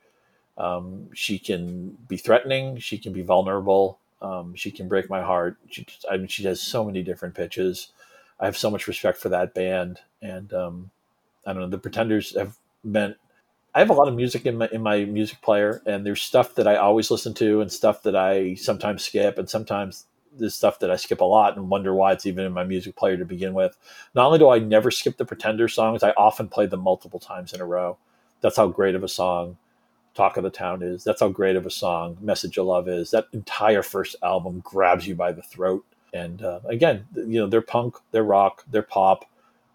Um, 0.56 1.08
she 1.12 1.38
can 1.38 1.98
be 2.08 2.16
threatening. 2.16 2.78
She 2.78 2.98
can 2.98 3.12
be 3.12 3.22
vulnerable. 3.22 3.98
Um, 4.22 4.54
she 4.54 4.70
can 4.70 4.88
break 4.88 5.10
my 5.10 5.22
heart. 5.22 5.56
She, 5.70 5.86
I 6.10 6.16
mean, 6.16 6.28
she 6.28 6.44
has 6.44 6.60
so 6.60 6.84
many 6.84 7.02
different 7.02 7.34
pitches. 7.34 7.88
I 8.40 8.46
have 8.46 8.56
so 8.56 8.70
much 8.70 8.88
respect 8.88 9.18
for 9.18 9.28
that 9.30 9.54
band, 9.54 10.00
and 10.20 10.52
um, 10.52 10.90
I 11.46 11.52
don't 11.52 11.62
know. 11.62 11.68
The 11.68 11.78
Pretenders 11.78 12.36
have 12.36 12.56
meant. 12.82 13.16
I 13.74 13.80
have 13.80 13.90
a 13.90 13.94
lot 13.94 14.08
of 14.08 14.14
music 14.14 14.46
in 14.46 14.58
my 14.58 14.68
in 14.72 14.82
my 14.82 15.04
music 15.04 15.40
player, 15.42 15.82
and 15.86 16.04
there's 16.04 16.22
stuff 16.22 16.54
that 16.56 16.66
I 16.66 16.76
always 16.76 17.10
listen 17.10 17.34
to, 17.34 17.60
and 17.60 17.70
stuff 17.70 18.02
that 18.02 18.16
I 18.16 18.54
sometimes 18.54 19.04
skip, 19.04 19.38
and 19.38 19.48
sometimes 19.48 20.06
there's 20.36 20.54
stuff 20.54 20.80
that 20.80 20.90
I 20.90 20.96
skip 20.96 21.20
a 21.20 21.24
lot 21.24 21.56
and 21.56 21.70
wonder 21.70 21.94
why 21.94 22.12
it's 22.12 22.26
even 22.26 22.44
in 22.44 22.52
my 22.52 22.64
music 22.64 22.96
player 22.96 23.16
to 23.16 23.24
begin 23.24 23.54
with. 23.54 23.76
Not 24.14 24.26
only 24.26 24.38
do 24.38 24.48
I 24.48 24.58
never 24.58 24.90
skip 24.90 25.16
the 25.16 25.24
Pretender 25.24 25.68
songs, 25.68 26.02
I 26.02 26.10
often 26.10 26.48
play 26.48 26.66
them 26.66 26.80
multiple 26.80 27.20
times 27.20 27.52
in 27.52 27.60
a 27.60 27.66
row. 27.66 27.98
That's 28.40 28.56
how 28.56 28.66
great 28.66 28.96
of 28.96 29.04
a 29.04 29.08
song 29.08 29.56
Talk 30.14 30.36
of 30.36 30.44
the 30.44 30.50
Town 30.50 30.82
is. 30.82 31.04
That's 31.04 31.20
how 31.20 31.28
great 31.28 31.56
of 31.56 31.66
a 31.66 31.70
song 31.70 32.16
Message 32.20 32.58
of 32.58 32.66
Love 32.66 32.88
is. 32.88 33.10
That 33.10 33.26
entire 33.32 33.82
first 33.82 34.16
album 34.22 34.60
grabs 34.64 35.06
you 35.06 35.14
by 35.14 35.32
the 35.32 35.42
throat. 35.42 35.84
And 36.14 36.42
uh, 36.42 36.60
again, 36.66 37.06
you 37.14 37.40
know, 37.40 37.46
they're 37.46 37.60
punk, 37.60 37.96
they're 38.12 38.24
rock, 38.24 38.64
they're 38.70 38.82
pop. 38.82 39.26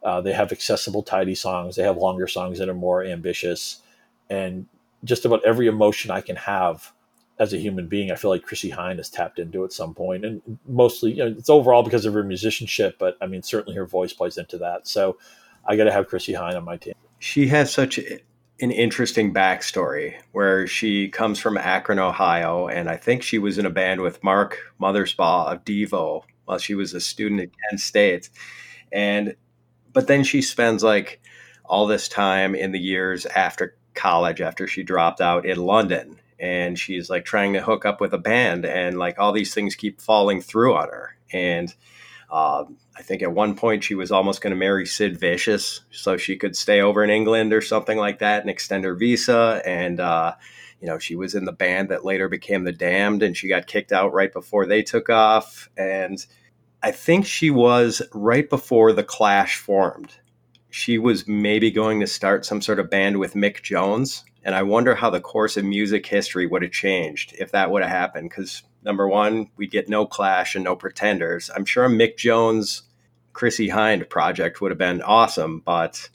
Uh, 0.01 0.21
they 0.21 0.31
have 0.31 0.53
accessible, 0.53 1.03
tidy 1.03 1.35
songs. 1.35 1.75
They 1.75 1.83
have 1.83 1.97
longer 1.97 2.25
songs 2.25 2.57
that 2.59 2.69
are 2.69 2.73
more 2.73 3.03
ambitious. 3.03 3.81
And 4.29 4.65
just 5.03 5.25
about 5.25 5.43
every 5.45 5.67
emotion 5.67 6.09
I 6.09 6.21
can 6.21 6.37
have 6.37 6.93
as 7.37 7.53
a 7.53 7.57
human 7.57 7.87
being, 7.87 8.09
I 8.09 8.15
feel 8.15 8.31
like 8.31 8.43
Chrissie 8.43 8.71
Hynde 8.71 8.97
has 8.97 9.09
tapped 9.09 9.39
into 9.39 9.65
at 9.65 9.73
some 9.73 9.93
point, 9.93 10.25
and 10.25 10.41
mostly, 10.67 11.11
you 11.11 11.17
know, 11.17 11.35
it's 11.37 11.49
overall 11.49 11.83
because 11.83 12.05
of 12.05 12.13
her 12.13 12.23
musicianship, 12.23 12.97
but 12.99 13.17
I 13.21 13.27
mean, 13.27 13.43
certainly 13.43 13.75
her 13.77 13.85
voice 13.85 14.11
plays 14.13 14.37
into 14.37 14.57
that. 14.57 14.87
So, 14.87 15.17
I 15.65 15.75
got 15.75 15.85
to 15.85 15.91
have 15.91 16.07
Chrissie 16.07 16.33
Hynde 16.33 16.57
on 16.57 16.65
my 16.65 16.77
team. 16.77 16.93
She 17.19 17.47
has 17.47 17.71
such 17.71 17.99
an 18.61 18.71
interesting 18.71 19.33
backstory 19.33 20.15
where 20.31 20.67
she 20.67 21.07
comes 21.07 21.39
from 21.39 21.57
Akron, 21.57 21.99
Ohio, 21.99 22.67
and 22.67 22.89
I 22.89 22.97
think 22.97 23.23
she 23.23 23.39
was 23.39 23.57
in 23.57 23.65
a 23.65 23.69
band 23.69 24.01
with 24.01 24.23
Mark 24.23 24.57
Mothersbaugh 24.81 25.51
of 25.51 25.63
Devo 25.63 26.23
while 26.45 26.57
she 26.57 26.75
was 26.75 26.93
a 26.93 26.99
student 26.99 27.41
at 27.41 27.49
Kent 27.69 27.79
State, 27.79 28.29
and 28.91 29.35
but 29.93 30.07
then 30.07 30.23
she 30.23 30.41
spends 30.41 30.83
like 30.83 31.21
all 31.65 31.87
this 31.87 32.07
time 32.07 32.55
in 32.55 32.71
the 32.71 32.79
years 32.79 33.25
after 33.27 33.75
college, 33.93 34.41
after 34.41 34.67
she 34.67 34.83
dropped 34.83 35.21
out 35.21 35.45
in 35.45 35.57
London, 35.57 36.19
and 36.39 36.77
she's 36.77 37.09
like 37.09 37.25
trying 37.25 37.53
to 37.53 37.61
hook 37.61 37.85
up 37.85 38.01
with 38.01 38.13
a 38.13 38.17
band, 38.17 38.65
and 38.65 38.97
like 38.97 39.17
all 39.19 39.31
these 39.31 39.53
things 39.53 39.75
keep 39.75 40.01
falling 40.01 40.41
through 40.41 40.75
on 40.75 40.89
her, 40.89 41.15
and 41.31 41.73
um, 42.31 42.77
I 42.95 43.01
think 43.01 43.23
at 43.23 43.31
one 43.31 43.55
point 43.55 43.83
she 43.83 43.95
was 43.95 44.11
almost 44.11 44.41
going 44.41 44.51
to 44.51 44.59
marry 44.59 44.85
Sid 44.85 45.19
Vicious 45.19 45.81
so 45.89 46.15
she 46.15 46.37
could 46.37 46.55
stay 46.55 46.81
over 46.81 47.03
in 47.03 47.09
England 47.09 47.53
or 47.53 47.61
something 47.61 47.97
like 47.97 48.19
that 48.19 48.41
and 48.41 48.49
extend 48.49 48.83
her 48.83 48.93
visa. 48.93 49.61
And, 49.65 49.99
uh, 49.99 50.35
you 50.79 50.87
know, 50.87 50.99
she 50.99 51.15
was 51.15 51.33
in 51.33 51.45
the 51.45 51.51
band 51.51 51.89
that 51.89 52.05
later 52.05 52.29
became 52.29 52.63
The 52.65 52.71
Damned 52.71 53.23
and 53.23 53.35
she 53.35 53.47
got 53.47 53.67
kicked 53.67 53.91
out 53.91 54.13
right 54.13 54.31
before 54.31 54.67
they 54.67 54.83
took 54.83 55.09
off. 55.09 55.69
And 55.75 56.23
I 56.83 56.91
think 56.91 57.25
she 57.25 57.49
was 57.49 58.01
right 58.13 58.47
before 58.47 58.93
The 58.93 59.03
Clash 59.03 59.57
formed. 59.57 60.13
She 60.69 60.99
was 60.99 61.27
maybe 61.27 61.71
going 61.71 61.99
to 61.99 62.07
start 62.07 62.45
some 62.45 62.61
sort 62.61 62.79
of 62.79 62.91
band 62.91 63.17
with 63.17 63.33
Mick 63.33 63.63
Jones. 63.63 64.23
And 64.43 64.53
I 64.53 64.61
wonder 64.61 64.93
how 64.93 65.09
the 65.09 65.19
course 65.19 65.57
of 65.57 65.65
music 65.65 66.05
history 66.05 66.45
would 66.45 66.61
have 66.61 66.71
changed 66.71 67.35
if 67.39 67.51
that 67.51 67.71
would 67.71 67.81
have 67.81 67.91
happened 67.91 68.29
because 68.29 68.63
Number 68.83 69.07
one, 69.07 69.49
we 69.57 69.67
get 69.67 69.89
no 69.89 70.05
Clash 70.05 70.55
and 70.55 70.63
no 70.63 70.75
Pretenders. 70.75 71.49
I'm 71.53 71.65
sure 71.65 71.85
a 71.85 71.89
Mick 71.89 72.17
Jones, 72.17 72.83
Chrissie 73.33 73.69
Hynde 73.69 74.09
project 74.09 74.61
would 74.61 74.71
have 74.71 74.77
been 74.77 75.01
awesome, 75.01 75.61
but 75.65 76.09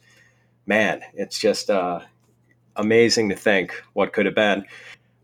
man, 0.66 1.02
it's 1.14 1.38
just 1.38 1.70
uh, 1.70 2.00
amazing 2.76 3.28
to 3.28 3.36
think 3.36 3.82
what 3.92 4.12
could 4.12 4.26
have 4.26 4.34
been. 4.34 4.64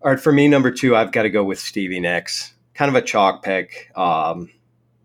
All 0.02 0.10
right, 0.10 0.20
for 0.20 0.32
me, 0.32 0.48
number 0.48 0.70
two, 0.70 0.96
I've 0.96 1.12
got 1.12 1.22
to 1.22 1.30
go 1.30 1.44
with 1.44 1.58
Stevie 1.58 2.00
Nicks. 2.00 2.54
Kind 2.74 2.88
of 2.88 2.94
a 2.94 3.04
chalk 3.04 3.42
pick 3.42 3.90
um, 3.96 4.50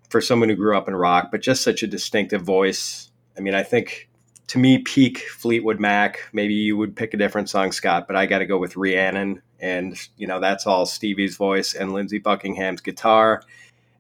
for 0.10 0.22
someone 0.22 0.49
who 0.49 0.56
grew 0.56 0.78
up 0.78 0.88
in 0.88 0.95
rock, 0.95 1.30
but 1.32 1.41
just 1.41 1.64
such 1.64 1.84
a 1.84 1.88
distinctive 1.88 2.41
voice. 2.41 3.10
I 3.38 3.41
mean, 3.41 3.53
I 3.53 3.64
think 3.64 4.10
to 4.48 4.60
me, 4.60 4.78
peak 4.78 5.20
Fleetwood 5.20 5.80
Mac. 5.80 6.20
Maybe 6.32 6.53
you 6.53 6.78
would 6.78 6.95
pick 6.95 7.14
a 7.14 7.18
different 7.18 7.49
song, 7.49 7.72
Scott, 7.72 8.07
but 8.07 8.16
I 8.16 8.26
got 8.26 8.40
to 8.40 8.45
go 8.45 8.57
with 8.57 8.78
Rhiannon 8.78 9.41
and 9.60 9.98
you 10.18 10.27
know 10.27 10.40
that's 10.40 10.68
all 10.68 10.86
Stevie's 10.86 11.38
voice 11.38 11.73
and 11.73 11.94
Lindsey 11.94 12.19
Buckingham's 12.19 12.82
guitar. 12.82 13.44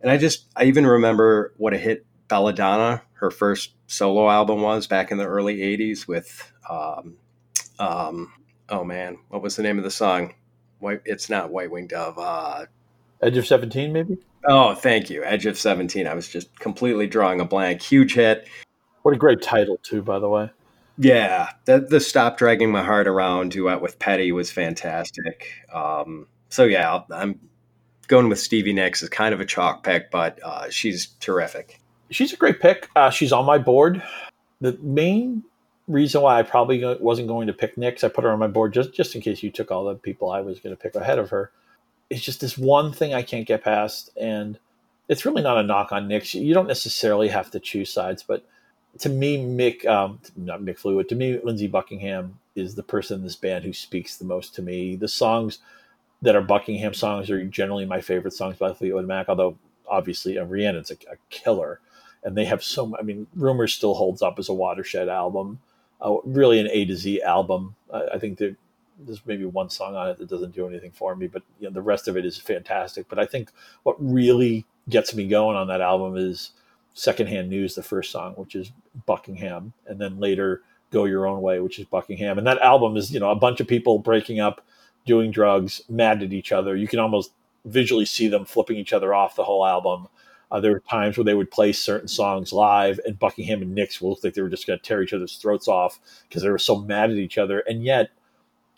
And 0.01 0.11
I 0.11 0.17
just 0.17 0.45
I 0.55 0.65
even 0.65 0.85
remember 0.85 1.53
what 1.57 1.73
a 1.73 1.77
hit 1.77 2.05
Bella 2.27 2.53
Donna, 2.53 3.01
her 3.13 3.31
first 3.31 3.73
solo 3.87 4.29
album, 4.29 4.61
was 4.61 4.87
back 4.87 5.11
in 5.11 5.17
the 5.17 5.25
early 5.25 5.57
'80s 5.57 6.07
with, 6.07 6.51
um, 6.69 7.17
um, 7.79 8.33
oh 8.69 8.83
man, 8.83 9.17
what 9.29 9.41
was 9.41 9.55
the 9.55 9.63
name 9.63 9.77
of 9.77 9.83
the 9.83 9.91
song? 9.91 10.33
White, 10.79 11.01
it's 11.05 11.29
not 11.29 11.51
White 11.51 11.71
Winged 11.71 11.89
Dove. 11.89 12.17
Uh, 12.17 12.65
Edge 13.21 13.37
of 13.37 13.47
Seventeen, 13.47 13.93
maybe. 13.93 14.17
Oh, 14.47 14.75
thank 14.75 15.09
you, 15.09 15.23
Edge 15.23 15.45
of 15.45 15.57
Seventeen. 15.57 16.07
I 16.07 16.13
was 16.13 16.27
just 16.27 16.57
completely 16.59 17.07
drawing 17.07 17.39
a 17.41 17.45
blank. 17.45 17.81
Huge 17.81 18.13
hit. 18.13 18.47
What 19.03 19.13
a 19.13 19.17
great 19.17 19.41
title, 19.41 19.77
too, 19.83 20.01
by 20.01 20.19
the 20.19 20.29
way. 20.29 20.49
Yeah, 20.97 21.49
the 21.65 21.79
the 21.79 21.99
stop 21.99 22.37
dragging 22.37 22.71
my 22.71 22.83
heart 22.83 23.07
around 23.07 23.51
duet 23.51 23.81
with 23.81 23.99
Petty 23.99 24.31
was 24.31 24.49
fantastic. 24.51 25.51
Um, 25.73 26.27
so 26.49 26.63
yeah, 26.63 27.01
I'm 27.11 27.39
going 28.07 28.29
with 28.29 28.39
Stevie 28.39 28.73
Nicks 28.73 29.03
is 29.03 29.09
kind 29.09 29.33
of 29.33 29.41
a 29.41 29.45
chalk 29.45 29.83
pick, 29.83 30.09
but 30.09 30.39
uh, 30.43 30.69
she's 30.69 31.07
terrific. 31.19 31.81
She's 32.11 32.31
a 32.31 32.37
great 32.37 32.61
pick. 32.61 32.89
Uh, 32.95 33.09
she's 33.09 33.33
on 33.33 33.45
my 33.45 33.57
board. 33.57 34.01
The 34.61 34.77
main 34.81 35.43
reason 35.87 36.21
why 36.21 36.39
I 36.39 36.43
probably 36.43 36.83
wasn't 36.99 37.27
going 37.27 37.47
to 37.47 37.53
pick 37.53 37.77
Nicks, 37.77 38.03
I 38.03 38.07
put 38.07 38.23
her 38.23 38.31
on 38.31 38.39
my 38.39 38.47
board 38.47 38.73
just 38.73 38.93
just 38.93 39.15
in 39.15 39.21
case 39.21 39.43
you 39.43 39.51
took 39.51 39.71
all 39.71 39.85
the 39.85 39.95
people 39.95 40.31
I 40.31 40.41
was 40.41 40.59
going 40.59 40.75
to 40.75 40.81
pick 40.81 40.95
ahead 40.95 41.19
of 41.19 41.29
her. 41.31 41.51
It's 42.09 42.21
just 42.21 42.39
this 42.39 42.57
one 42.57 42.93
thing 42.93 43.13
I 43.13 43.23
can't 43.23 43.47
get 43.47 43.63
past, 43.63 44.11
and 44.15 44.59
it's 45.09 45.25
really 45.25 45.41
not 45.41 45.57
a 45.57 45.63
knock 45.63 45.91
on 45.91 46.07
Nicks. 46.07 46.35
You 46.35 46.53
don't 46.53 46.67
necessarily 46.67 47.27
have 47.29 47.51
to 47.51 47.59
choose 47.59 47.91
sides, 47.91 48.23
but 48.23 48.45
to 48.99 49.09
me, 49.09 49.37
Mick, 49.37 49.85
um, 49.85 50.19
not 50.35 50.61
Mick 50.61 50.77
Fleetwood, 50.77 51.09
to 51.09 51.15
me, 51.15 51.39
Lindsey 51.43 51.67
Buckingham 51.67 52.39
is 52.55 52.75
the 52.75 52.83
person 52.83 53.19
in 53.19 53.23
this 53.23 53.35
band 53.35 53.65
who 53.65 53.73
speaks 53.73 54.15
the 54.15 54.25
most 54.25 54.55
to 54.55 54.61
me. 54.61 54.95
The 54.95 55.07
songs 55.07 55.59
that 56.21 56.35
are 56.35 56.41
Buckingham 56.41 56.93
songs 56.93 57.29
are 57.29 57.43
generally 57.45 57.85
my 57.85 58.01
favorite 58.01 58.33
songs 58.33 58.57
by 58.57 58.73
Fleetwood 58.73 59.05
Mac, 59.05 59.27
although 59.27 59.57
obviously 59.87 60.37
uh, 60.37 60.45
Rhiannon's 60.45 60.91
a, 60.91 60.95
a 61.11 61.17
killer. 61.29 61.79
And 62.23 62.35
they 62.35 62.45
have 62.45 62.63
so, 62.63 62.95
I 62.97 63.03
mean, 63.03 63.27
Rumors 63.35 63.73
still 63.73 63.93
holds 63.93 64.21
up 64.21 64.39
as 64.39 64.49
a 64.49 64.53
watershed 64.53 65.09
album, 65.09 65.59
uh, 66.01 66.15
really 66.23 66.59
an 66.59 66.69
A 66.71 66.85
to 66.85 66.95
Z 66.95 67.21
album. 67.21 67.75
I, 67.93 68.17
think 68.17 68.39
there, 68.39 68.55
there's 68.99 69.23
maybe 69.25 69.45
one 69.45 69.69
song 69.69 69.95
on 69.95 70.09
it 70.09 70.17
that 70.17 70.29
doesn't 70.29 70.55
do 70.55 70.67
anything 70.67 70.91
for 70.91 71.15
me, 71.15 71.27
but 71.27 71.43
you 71.59 71.67
know, 71.67 71.73
the 71.73 71.81
rest 71.81 72.07
of 72.07 72.17
it 72.17 72.25
is 72.25 72.37
fantastic. 72.37 73.07
But 73.09 73.19
I 73.19 73.25
think 73.25 73.51
what 73.83 73.95
really 73.99 74.65
gets 74.89 75.13
me 75.13 75.27
going 75.27 75.55
on 75.55 75.67
that 75.67 75.81
album 75.81 76.17
is 76.17 76.51
secondhand 76.95 77.49
news 77.49 77.75
the 77.75 77.83
first 77.83 78.09
song 78.09 78.33
which 78.35 78.55
is 78.55 78.71
buckingham 79.05 79.73
and 79.85 79.99
then 79.99 80.17
later 80.17 80.63
go 80.91 81.03
your 81.03 81.27
own 81.27 81.41
way 81.41 81.59
which 81.59 81.77
is 81.77 81.85
buckingham. 81.85 82.37
And 82.37 82.47
that 82.47 82.59
album 82.59 82.97
is 82.97 83.11
you 83.11 83.19
know 83.19 83.29
a 83.29 83.35
bunch 83.35 83.59
of 83.59 83.67
people 83.67 83.99
breaking 83.99 84.39
up 84.39 84.65
doing 85.05 85.29
drugs 85.29 85.81
mad 85.89 86.23
at 86.23 86.33
each 86.33 86.51
other. 86.51 86.75
You 86.75 86.87
can 86.87 86.99
almost 86.99 87.31
visually 87.65 88.05
see 88.05 88.27
them 88.27 88.45
flipping 88.45 88.77
each 88.77 88.93
other 88.93 89.13
off 89.13 89.35
the 89.35 89.43
whole 89.43 89.65
album. 89.65 90.07
Uh, 90.51 90.59
there 90.59 90.71
were 90.71 90.79
times 90.79 91.17
where 91.17 91.25
they 91.25 91.33
would 91.33 91.51
play 91.51 91.73
certain 91.73 92.07
songs 92.07 92.53
live 92.53 92.99
and 93.05 93.19
buckingham 93.19 93.61
and 93.61 93.73
nicks 93.73 93.99
will 93.99 94.11
look 94.11 94.23
like 94.23 94.35
they 94.35 94.41
were 94.41 94.49
just 94.49 94.67
going 94.67 94.79
to 94.79 94.83
tear 94.83 95.01
each 95.01 95.13
other's 95.13 95.37
throats 95.37 95.67
off 95.67 95.99
because 96.29 96.43
they 96.43 96.49
were 96.49 96.57
so 96.57 96.79
mad 96.79 97.11
at 97.11 97.17
each 97.17 97.37
other. 97.37 97.59
And 97.59 97.83
yet 97.83 98.11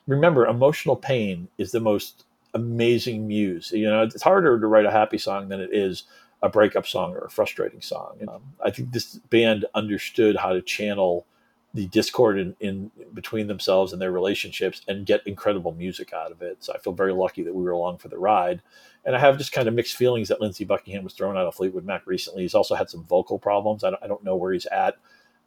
remember 0.08 0.48
emotional 0.48 0.96
pain 0.96 1.50
is 1.58 1.72
the 1.72 1.80
most 1.80 2.24
amazing 2.54 3.28
muse. 3.28 3.72
You 3.72 3.90
know 3.90 4.02
it's 4.02 4.24
harder 4.24 4.60
to 4.60 4.68
write 4.68 4.86
a 4.86 4.92
happy 4.92 5.18
song 5.18 5.50
than 5.50 5.60
it 5.60 5.70
is 5.72 6.04
a 6.42 6.50
breakup 6.50 6.86
song 6.86 7.14
or 7.14 7.26
a 7.26 7.30
frustrating 7.30 7.82
song. 7.82 8.18
Um, 8.28 8.42
I 8.64 8.70
think 8.70 8.92
this 8.92 9.16
band 9.30 9.66
understood 9.74 10.36
how 10.36 10.54
to 10.54 10.62
channel 10.62 11.26
the 11.74 11.88
discord 11.88 12.40
in, 12.40 12.56
in 12.60 12.92
between 13.14 13.48
themselves 13.48 13.94
and 13.94 14.02
their 14.02 14.12
relationships 14.12 14.82
and 14.88 15.06
get 15.06 15.26
incredible 15.28 15.74
music 15.74 16.14
out 16.14 16.32
of 16.32 16.42
it. 16.42 16.58
So 16.60 16.74
I 16.74 16.78
feel 16.80 16.94
very 16.94 17.14
lucky 17.14 17.44
that 17.44 17.54
we 17.54 17.64
were 17.64 17.72
along 17.72 17.98
for 17.98 18.08
the 18.08 18.18
ride. 18.18 18.62
And 19.06 19.16
I 19.16 19.20
have 19.20 19.38
just 19.38 19.52
kind 19.52 19.68
of 19.68 19.74
mixed 19.74 19.96
feelings 19.96 20.28
that 20.30 20.42
Lindsey 20.42 20.66
Buckingham 20.66 21.04
was 21.04 21.14
thrown 21.14 21.38
out 21.38 21.46
of 21.46 21.56
Fleetwood 21.56 21.86
Mac 21.86 22.06
recently. 22.06 22.42
He's 22.44 22.56
also 22.56 22.76
had 22.76 22.90
some 22.90 23.04
vocal 23.04 23.38
problems. 23.40 23.84
I 23.84 23.92
don't, 23.92 24.04
I 24.04 24.08
don't 24.08 24.24
know 24.24 24.36
where 24.36 24.54
he's 24.54 24.66
at 24.68 24.98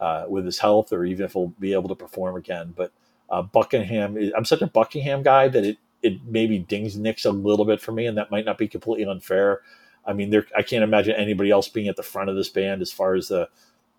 uh, 0.00 0.24
with 0.28 0.44
his 0.44 0.58
health 0.58 0.92
or 0.92 1.04
even 1.04 1.24
if 1.24 1.32
he'll 1.32 1.48
be 1.58 1.72
able 1.72 1.88
to 1.88 1.94
perform 1.94 2.36
again. 2.36 2.74
But 2.76 2.92
uh, 3.28 3.42
Buckingham, 3.42 4.16
I'm 4.36 4.44
such 4.44 4.62
a 4.62 4.66
Buckingham 4.66 5.22
guy 5.22 5.48
that 5.48 5.64
it, 5.64 5.78
it 6.02 6.24
maybe 6.24 6.58
dings 6.58 6.96
Nicks 6.96 7.24
a 7.24 7.32
little 7.32 7.64
bit 7.64 7.80
for 7.80 7.92
me, 7.92 8.06
and 8.06 8.16
that 8.16 8.30
might 8.30 8.44
not 8.44 8.58
be 8.58 8.68
completely 8.68 9.10
unfair. 9.10 9.60
I 10.06 10.12
mean, 10.12 10.30
there, 10.30 10.46
I 10.56 10.62
can't 10.62 10.84
imagine 10.84 11.14
anybody 11.14 11.50
else 11.50 11.68
being 11.68 11.88
at 11.88 11.96
the 11.96 12.02
front 12.02 12.30
of 12.30 12.36
this 12.36 12.48
band 12.48 12.82
as 12.82 12.90
far 12.90 13.14
as 13.14 13.28
the 13.28 13.48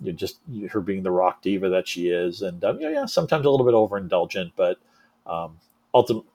you 0.02 0.11
know, 0.11 0.18
just 0.18 0.40
her 0.72 0.82
being 0.82 1.03
the 1.03 1.11
rock 1.11 1.41
diva 1.41 1.69
that 1.69 1.88
she 1.88 2.10
is, 2.10 2.41
and 2.41 2.64
um, 2.64 2.80
yeah, 2.80 2.90
yeah, 2.90 3.06
sometimes 3.06 3.45
a 3.45 3.49
little 3.49 3.65
bit 3.65 3.76
overindulgent, 3.76 4.52
but 4.56 4.78
um, 5.28 5.60
ultim- 5.94 6.26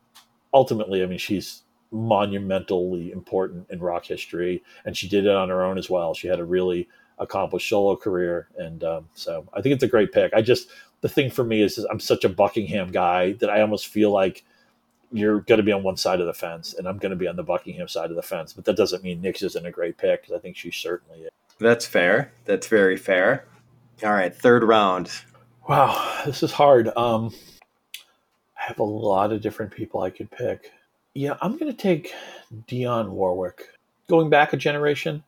ultimately, 0.54 1.02
I 1.02 1.06
mean, 1.06 1.18
she's 1.18 1.62
monumentally 1.90 3.12
important 3.12 3.66
in 3.70 3.80
rock 3.80 4.06
history, 4.06 4.62
and 4.84 4.96
she 4.96 5.08
did 5.08 5.26
it 5.26 5.34
on 5.34 5.48
her 5.48 5.62
own 5.62 5.78
as 5.78 5.90
well. 5.90 6.14
She 6.14 6.28
had 6.28 6.40
a 6.40 6.44
really 6.44 6.88
accomplished 7.18 7.68
solo 7.68 7.96
career, 7.96 8.48
and 8.56 8.84
um, 8.84 9.08
so 9.14 9.46
I 9.52 9.60
think 9.62 9.74
it's 9.74 9.84
a 9.84 9.88
great 9.88 10.12
pick. 10.12 10.32
I 10.34 10.42
just 10.42 10.68
the 11.00 11.08
thing 11.08 11.30
for 11.30 11.44
me 11.44 11.62
is, 11.62 11.78
is 11.78 11.84
I'm 11.86 12.00
such 12.00 12.24
a 12.24 12.28
Buckingham 12.28 12.90
guy 12.90 13.32
that 13.34 13.50
I 13.50 13.60
almost 13.60 13.88
feel 13.88 14.10
like 14.10 14.44
you're 15.12 15.40
going 15.40 15.58
to 15.58 15.64
be 15.64 15.72
on 15.72 15.82
one 15.82 15.96
side 15.96 16.20
of 16.20 16.26
the 16.26 16.34
fence, 16.34 16.74
and 16.74 16.86
I'm 16.86 16.98
going 16.98 17.10
to 17.10 17.16
be 17.16 17.28
on 17.28 17.36
the 17.36 17.42
Buckingham 17.42 17.88
side 17.88 18.10
of 18.10 18.16
the 18.16 18.22
fence. 18.22 18.52
But 18.52 18.64
that 18.64 18.76
doesn't 18.76 19.02
mean 19.02 19.20
Nicks 19.20 19.42
isn't 19.42 19.66
a 19.66 19.70
great 19.70 19.98
pick 19.98 20.22
because 20.22 20.36
I 20.36 20.40
think 20.40 20.56
she 20.56 20.70
certainly 20.70 21.22
is. 21.22 21.30
That's 21.58 21.86
fair. 21.86 22.32
That's 22.44 22.66
very 22.66 22.96
fair. 22.96 23.46
All 24.02 24.12
right, 24.12 24.34
third 24.34 24.62
round. 24.62 25.10
Wow, 25.68 26.22
this 26.26 26.42
is 26.42 26.52
hard. 26.52 26.88
Um, 26.96 27.34
I 28.58 28.64
have 28.68 28.78
a 28.78 28.84
lot 28.84 29.32
of 29.32 29.40
different 29.40 29.72
people 29.72 30.02
I 30.02 30.10
could 30.10 30.30
pick. 30.30 30.70
Yeah, 31.14 31.36
I'm 31.40 31.56
going 31.56 31.72
to 31.72 31.76
take 31.76 32.12
Dionne 32.68 33.10
Warwick. 33.10 33.62
Going 34.08 34.28
back 34.28 34.52
a 34.52 34.56
generation, 34.56 35.24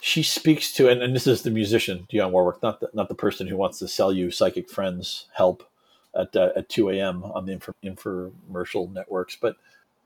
she 0.00 0.22
speaks 0.22 0.72
to, 0.74 0.88
and, 0.88 1.02
and 1.02 1.14
this 1.14 1.26
is 1.26 1.42
the 1.42 1.50
musician 1.50 2.06
Dionne 2.12 2.30
Warwick, 2.30 2.62
not 2.62 2.80
the, 2.80 2.90
not 2.94 3.08
the 3.08 3.14
person 3.14 3.46
who 3.46 3.56
wants 3.56 3.78
to 3.80 3.88
sell 3.88 4.12
you 4.12 4.30
psychic 4.30 4.70
friends 4.70 5.26
help 5.34 5.68
at 6.14 6.34
uh, 6.36 6.50
at 6.56 6.68
2 6.68 6.90
a.m. 6.90 7.24
on 7.24 7.46
the 7.46 7.52
inf- 7.52 7.70
infomercial 7.84 8.92
networks. 8.92 9.36
But 9.36 9.56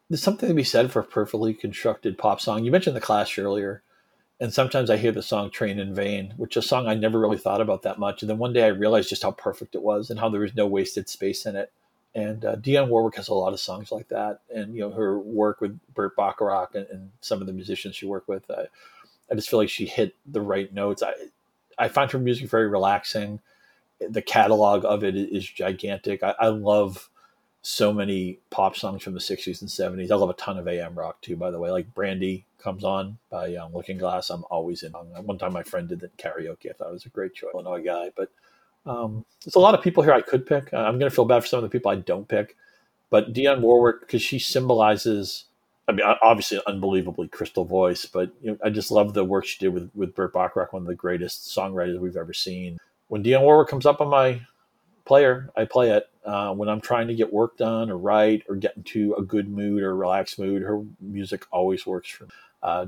there's 0.08 0.22
something 0.22 0.48
to 0.48 0.54
be 0.54 0.64
said 0.64 0.92
for 0.92 1.00
a 1.00 1.04
perfectly 1.04 1.54
constructed 1.54 2.16
pop 2.18 2.40
song. 2.40 2.64
You 2.64 2.70
mentioned 2.70 2.96
the 2.96 3.00
Clash 3.00 3.38
earlier 3.38 3.82
and 4.38 4.52
sometimes 4.52 4.90
I 4.90 4.98
hear 4.98 5.12
the 5.12 5.22
song 5.22 5.50
Train 5.50 5.78
in 5.78 5.94
Vain, 5.94 6.34
which 6.36 6.56
is 6.56 6.64
a 6.64 6.68
song 6.68 6.86
I 6.86 6.94
never 6.94 7.18
really 7.18 7.38
thought 7.38 7.62
about 7.62 7.82
that 7.82 7.98
much. 7.98 8.22
And 8.22 8.28
then 8.28 8.38
one 8.38 8.52
day 8.52 8.64
I 8.64 8.68
realized 8.68 9.08
just 9.08 9.22
how 9.22 9.30
perfect 9.30 9.74
it 9.74 9.82
was 9.82 10.10
and 10.10 10.20
how 10.20 10.28
there 10.28 10.42
was 10.42 10.54
no 10.54 10.66
wasted 10.66 11.08
space 11.08 11.46
in 11.46 11.56
it. 11.56 11.72
And 12.14 12.44
uh, 12.44 12.56
Dionne 12.56 12.88
Warwick 12.88 13.16
has 13.16 13.28
a 13.28 13.34
lot 13.34 13.54
of 13.54 13.60
songs 13.60 13.90
like 13.90 14.08
that. 14.08 14.40
And, 14.54 14.74
you 14.74 14.80
know, 14.80 14.90
her 14.90 15.18
work 15.18 15.60
with 15.60 15.78
Burt 15.94 16.16
Bacharach 16.16 16.74
and, 16.74 16.86
and 16.88 17.10
some 17.20 17.40
of 17.40 17.46
the 17.46 17.52
musicians 17.52 17.96
she 17.96 18.06
worked 18.06 18.28
with, 18.28 18.50
I, 18.50 18.66
I 19.30 19.34
just 19.34 19.48
feel 19.48 19.58
like 19.58 19.70
she 19.70 19.86
hit 19.86 20.14
the 20.26 20.40
right 20.42 20.72
notes. 20.72 21.02
I, 21.02 21.12
I 21.78 21.88
find 21.88 22.10
her 22.10 22.18
music 22.18 22.48
very 22.48 22.68
relaxing. 22.68 23.40
The 24.00 24.22
catalog 24.22 24.84
of 24.84 25.04
it 25.04 25.16
is 25.16 25.48
gigantic. 25.48 26.22
I, 26.22 26.34
I 26.38 26.48
love 26.48 27.08
so 27.62 27.92
many 27.92 28.38
pop 28.50 28.76
songs 28.76 29.02
from 29.02 29.14
the 29.14 29.18
60s 29.18 29.60
and 29.60 29.68
70s. 29.68 30.12
I 30.12 30.14
love 30.14 30.30
a 30.30 30.34
ton 30.34 30.56
of 30.56 30.68
AM 30.68 30.94
rock 30.94 31.20
too, 31.20 31.36
by 31.36 31.50
the 31.50 31.58
way. 31.58 31.70
Like 31.70 31.92
Brandy 31.94 32.44
comes 32.58 32.84
on 32.84 33.18
by 33.28 33.56
um, 33.56 33.72
Looking 33.74 33.98
Glass. 33.98 34.30
I'm 34.30 34.44
always 34.50 34.84
in. 34.84 34.92
One 34.92 35.36
time 35.36 35.52
my 35.52 35.64
friend 35.64 35.88
did 35.88 36.00
the 36.00 36.08
karaoke. 36.16 36.70
I 36.70 36.74
thought 36.74 36.90
it 36.90 36.92
was 36.92 37.06
a 37.06 37.10
great 37.10 37.34
choice. 37.34 37.50
Illinois 37.52 37.82
guy. 37.82 38.12
But 38.16 38.30
um, 38.86 39.24
there's 39.44 39.56
a 39.56 39.60
lot 39.60 39.74
of 39.74 39.82
people 39.82 40.04
here 40.04 40.12
I 40.12 40.20
could 40.20 40.46
pick. 40.46 40.72
Uh, 40.72 40.76
I'm 40.76 40.98
going 40.98 41.10
to 41.10 41.14
feel 41.14 41.24
bad 41.24 41.42
for 41.42 41.48
some 41.48 41.58
of 41.58 41.64
the 41.64 41.68
people 41.68 41.90
I 41.90 41.96
don't 41.96 42.28
pick. 42.28 42.56
But 43.10 43.32
Dionne 43.32 43.60
Warwick, 43.60 44.00
because 44.00 44.22
she 44.22 44.38
symbolizes, 44.38 45.46
I 45.88 45.92
mean, 45.92 46.06
obviously 46.22 46.58
an 46.58 46.64
unbelievably 46.66 47.28
crystal 47.28 47.64
voice, 47.64 48.04
but 48.06 48.32
you 48.42 48.52
know, 48.52 48.58
I 48.64 48.70
just 48.70 48.90
love 48.90 49.14
the 49.14 49.24
work 49.24 49.44
she 49.44 49.58
did 49.58 49.74
with, 49.74 49.90
with 49.94 50.14
Burt 50.14 50.32
Bacharach, 50.32 50.72
one 50.72 50.82
of 50.82 50.88
the 50.88 50.94
greatest 50.94 51.48
songwriters 51.48 51.98
we've 51.98 52.16
ever 52.16 52.32
seen. 52.32 52.78
When 53.08 53.22
Dionne 53.22 53.42
Warwick 53.42 53.68
comes 53.68 53.86
up 53.86 54.00
on 54.00 54.08
my 54.08 54.40
player, 55.04 55.50
I 55.56 55.64
play 55.64 55.90
it 55.90 56.08
uh, 56.24 56.52
when 56.52 56.68
I'm 56.68 56.80
trying 56.80 57.08
to 57.08 57.14
get 57.14 57.32
work 57.32 57.56
done 57.56 57.90
or 57.90 57.96
write 57.96 58.42
or 58.48 58.56
get 58.56 58.76
into 58.76 59.14
a 59.14 59.22
good 59.22 59.48
mood 59.48 59.82
or 59.82 59.96
relaxed 59.96 60.38
mood. 60.38 60.62
Her 60.62 60.82
music 61.00 61.44
always 61.50 61.86
works 61.86 62.10
for 62.10 62.24
me. 62.24 62.30
Uh, 62.62 62.86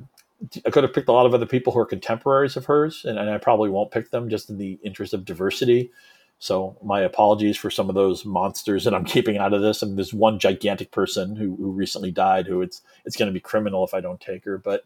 I 0.64 0.70
could 0.70 0.84
have 0.84 0.92
picked 0.92 1.08
a 1.08 1.12
lot 1.12 1.26
of 1.26 1.34
other 1.34 1.46
people 1.46 1.72
who 1.72 1.80
are 1.80 1.86
contemporaries 1.86 2.56
of 2.56 2.64
hers, 2.66 3.04
and, 3.04 3.18
and, 3.18 3.28
I 3.28 3.38
probably 3.38 3.70
won't 3.70 3.90
pick 3.90 4.10
them 4.10 4.28
just 4.28 4.50
in 4.50 4.58
the 4.58 4.78
interest 4.84 5.12
of 5.12 5.24
diversity. 5.24 5.90
So 6.38 6.76
my 6.82 7.00
apologies 7.00 7.56
for 7.56 7.70
some 7.70 7.88
of 7.88 7.96
those 7.96 8.24
monsters 8.24 8.84
that 8.84 8.94
I'm 8.94 9.04
keeping 9.16 9.38
out 9.38 9.52
of 9.52 9.62
this. 9.62 9.82
And 9.82 9.96
there's 9.96 10.14
one 10.14 10.38
gigantic 10.38 10.90
person 10.92 11.34
who, 11.34 11.56
who 11.56 11.70
recently 11.72 12.12
died 12.12 12.46
who 12.46 12.62
it's 12.62 12.82
it's 13.04 13.16
going 13.16 13.28
to 13.28 13.32
be 13.32 13.40
criminal 13.40 13.84
if 13.84 13.94
I 13.94 14.00
don't 14.00 14.20
take 14.20 14.44
her, 14.44 14.58
but 14.58 14.84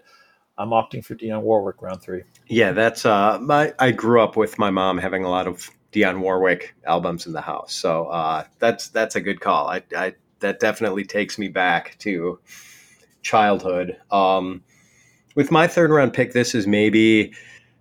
I'm 0.58 0.70
opting 0.70 1.04
for 1.04 1.14
Dionne 1.14 1.42
Warwick 1.42 1.80
round 1.80 2.02
three. 2.02 2.22
Yeah, 2.46 2.72
that's 2.72 3.06
uh, 3.06 3.38
my. 3.40 3.72
I 3.78 3.90
grew 3.90 4.20
up 4.20 4.36
with 4.36 4.58
my 4.58 4.70
mom 4.70 4.98
having 4.98 5.24
a 5.24 5.30
lot 5.30 5.46
of 5.46 5.70
Dionne 5.92 6.20
Warwick 6.20 6.74
albums 6.84 7.26
in 7.26 7.32
the 7.32 7.40
house. 7.40 7.74
So 7.74 8.06
uh, 8.06 8.44
that's 8.58 8.88
that's 8.88 9.16
a 9.16 9.20
good 9.20 9.40
call. 9.40 9.68
I, 9.68 9.82
I, 9.96 10.14
that 10.40 10.60
definitely 10.60 11.04
takes 11.04 11.38
me 11.38 11.48
back 11.48 11.96
to 12.00 12.38
childhood. 13.22 13.96
Um, 14.10 14.62
with 15.34 15.50
my 15.50 15.66
third 15.66 15.90
round 15.90 16.12
pick, 16.12 16.32
this 16.32 16.54
is 16.54 16.66
maybe 16.66 17.32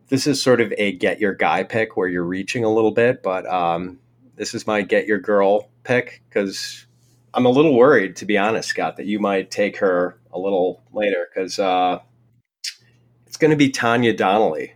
this 0.07 0.27
is 0.27 0.41
sort 0.41 0.61
of 0.61 0.73
a 0.77 0.93
get 0.93 1.19
your 1.19 1.34
guy 1.34 1.64
pick 1.64 1.98
where 1.98 2.07
you're 2.07 2.23
reaching 2.23 2.64
a 2.64 2.69
little 2.69 2.91
bit, 2.91 3.23
but 3.23 3.45
um, 3.48 3.99
this 4.35 4.53
is 4.53 4.68
my 4.68 4.81
get 4.81 5.07
your 5.07 5.19
girl 5.19 5.69
pick 5.84 6.22
because 6.30 6.85
I'm 7.34 7.45
a 7.45 7.49
little 7.49 7.76
worried, 7.76 8.18
to 8.18 8.26
be 8.26 8.38
honest, 8.38 8.69
Scott, 8.69 8.98
that 8.98 9.06
you 9.06 9.19
might 9.19 9.52
take 9.52 9.77
her 9.77 10.19
a 10.34 10.39
little 10.39 10.84
later 10.91 11.27
because 11.34 11.60
uh, 11.60 11.99
it's 13.31 13.37
going 13.37 13.51
to 13.51 13.55
be 13.55 13.69
Tanya 13.69 14.13
Donelly. 14.13 14.73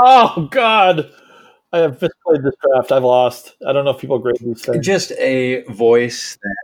Oh 0.00 0.48
God. 0.50 1.12
I 1.74 1.80
have 1.80 2.00
just 2.00 2.14
played 2.26 2.42
this 2.42 2.54
draft. 2.62 2.90
I've 2.90 3.04
lost. 3.04 3.54
I 3.68 3.74
don't 3.74 3.84
know 3.84 3.90
if 3.90 4.00
people 4.00 4.18
grade 4.18 4.38
these 4.40 4.62
things. 4.62 4.86
Just 4.86 5.12
a 5.12 5.62
voice 5.64 6.38
that 6.42 6.56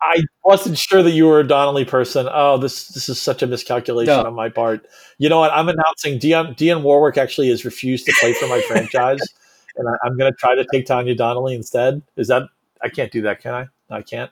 I 0.00 0.22
wasn't 0.44 0.78
sure 0.78 1.02
that 1.02 1.10
you 1.10 1.26
were 1.26 1.40
a 1.40 1.44
Donelly 1.44 1.86
person. 1.86 2.26
Oh, 2.32 2.56
this 2.56 2.88
this 2.88 3.10
is 3.10 3.20
such 3.20 3.42
a 3.42 3.46
miscalculation 3.46 4.14
no. 4.14 4.24
on 4.24 4.32
my 4.32 4.48
part. 4.48 4.86
You 5.18 5.28
know 5.28 5.40
what? 5.40 5.52
I'm 5.52 5.68
announcing 5.68 6.18
Dion 6.18 6.54
Dionne 6.54 6.80
Warwick 6.80 7.18
actually 7.18 7.50
has 7.50 7.66
refused 7.66 8.06
to 8.06 8.14
play 8.18 8.32
for 8.32 8.46
my 8.46 8.62
franchise, 8.66 9.20
and 9.76 9.86
I, 9.86 10.06
am 10.06 10.16
going 10.16 10.32
to 10.32 10.36
try 10.38 10.54
to 10.54 10.64
take 10.72 10.86
Tanya 10.86 11.14
Donelly 11.14 11.54
instead. 11.54 12.00
Is 12.16 12.28
that 12.28 12.44
I 12.82 12.88
can't 12.88 13.12
do 13.12 13.20
that, 13.22 13.42
can 13.42 13.52
I? 13.52 13.66
I 13.90 14.00
can't. 14.00 14.30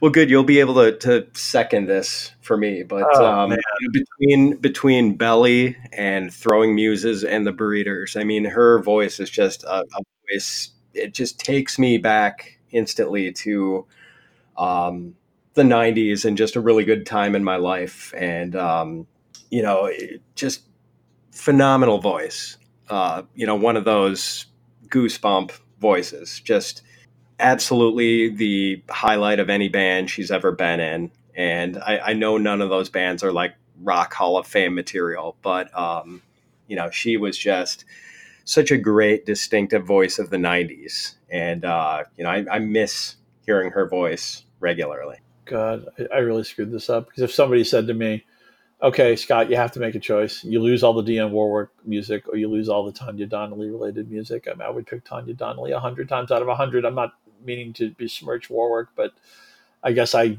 Well, 0.00 0.10
good. 0.10 0.28
You'll 0.28 0.44
be 0.44 0.60
able 0.60 0.74
to, 0.74 0.96
to 0.98 1.26
second 1.34 1.86
this 1.86 2.32
for 2.40 2.56
me. 2.56 2.82
But 2.82 3.04
oh, 3.14 3.24
um, 3.24 3.56
between 3.92 4.56
between 4.56 5.16
Belly 5.16 5.76
and 5.92 6.32
Throwing 6.32 6.74
Muses 6.74 7.22
and 7.24 7.46
the 7.46 7.52
Breeders, 7.52 8.16
I 8.16 8.24
mean, 8.24 8.44
her 8.44 8.82
voice 8.82 9.20
is 9.20 9.30
just 9.30 9.62
a, 9.64 9.80
a 9.82 10.02
voice. 10.30 10.70
It 10.94 11.14
just 11.14 11.38
takes 11.38 11.78
me 11.78 11.98
back 11.98 12.58
instantly 12.70 13.32
to 13.32 13.86
um, 14.58 15.14
the 15.54 15.62
'90s 15.62 16.24
and 16.24 16.36
just 16.36 16.56
a 16.56 16.60
really 16.60 16.84
good 16.84 17.06
time 17.06 17.36
in 17.36 17.44
my 17.44 17.56
life. 17.56 18.12
And 18.16 18.56
um, 18.56 19.06
you 19.50 19.62
know, 19.62 19.90
just 20.34 20.64
phenomenal 21.30 21.98
voice. 21.98 22.58
Uh, 22.90 23.22
you 23.34 23.46
know, 23.46 23.54
one 23.54 23.76
of 23.76 23.84
those 23.84 24.46
goosebump 24.88 25.52
voices. 25.80 26.40
Just 26.40 26.82
absolutely 27.38 28.28
the 28.28 28.82
highlight 28.90 29.40
of 29.40 29.50
any 29.50 29.68
band 29.68 30.10
she's 30.10 30.30
ever 30.30 30.52
been 30.52 30.80
in. 30.80 31.10
And 31.36 31.78
I, 31.78 31.98
I 31.98 32.12
know 32.12 32.38
none 32.38 32.60
of 32.60 32.68
those 32.68 32.88
bands 32.88 33.22
are 33.24 33.32
like 33.32 33.54
rock 33.82 34.14
hall 34.14 34.36
of 34.38 34.46
fame 34.46 34.74
material, 34.74 35.36
but 35.42 35.76
um, 35.76 36.22
you 36.68 36.76
know, 36.76 36.90
she 36.90 37.16
was 37.16 37.36
just 37.36 37.84
such 38.44 38.70
a 38.70 38.76
great 38.76 39.26
distinctive 39.26 39.84
voice 39.84 40.18
of 40.18 40.30
the 40.30 40.36
90s. 40.36 41.14
And, 41.30 41.64
uh, 41.64 42.04
you 42.16 42.24
know, 42.24 42.30
I, 42.30 42.44
I 42.50 42.58
miss 42.58 43.16
hearing 43.46 43.70
her 43.72 43.88
voice 43.88 44.44
regularly. 44.60 45.18
God, 45.46 45.86
I, 45.98 46.16
I 46.16 46.18
really 46.18 46.44
screwed 46.44 46.70
this 46.70 46.88
up 46.88 47.06
because 47.06 47.22
if 47.22 47.32
somebody 47.32 47.64
said 47.64 47.86
to 47.86 47.94
me, 47.94 48.24
okay, 48.82 49.16
Scott, 49.16 49.50
you 49.50 49.56
have 49.56 49.72
to 49.72 49.80
make 49.80 49.94
a 49.94 50.00
choice. 50.00 50.44
You 50.44 50.60
lose 50.60 50.82
all 50.82 50.92
the 50.92 51.02
Dionne 51.02 51.30
Warwick 51.30 51.70
music 51.84 52.28
or 52.28 52.36
you 52.36 52.48
lose 52.48 52.68
all 52.68 52.84
the 52.84 52.92
Tanya 52.92 53.26
Donelly 53.26 53.70
related 53.70 54.10
music. 54.10 54.46
I, 54.46 54.52
mean, 54.52 54.62
I 54.62 54.70
would 54.70 54.86
pick 54.86 55.04
Tanya 55.04 55.34
Donelly 55.34 55.72
hundred 55.72 56.08
times 56.08 56.30
out 56.30 56.42
of 56.42 56.56
hundred. 56.56 56.84
I'm 56.84 56.94
not 56.94 57.14
meaning 57.44 57.72
to 57.74 57.90
besmirch 57.90 58.50
Warwick, 58.50 58.88
but 58.96 59.12
I 59.82 59.92
guess 59.92 60.14
I, 60.14 60.38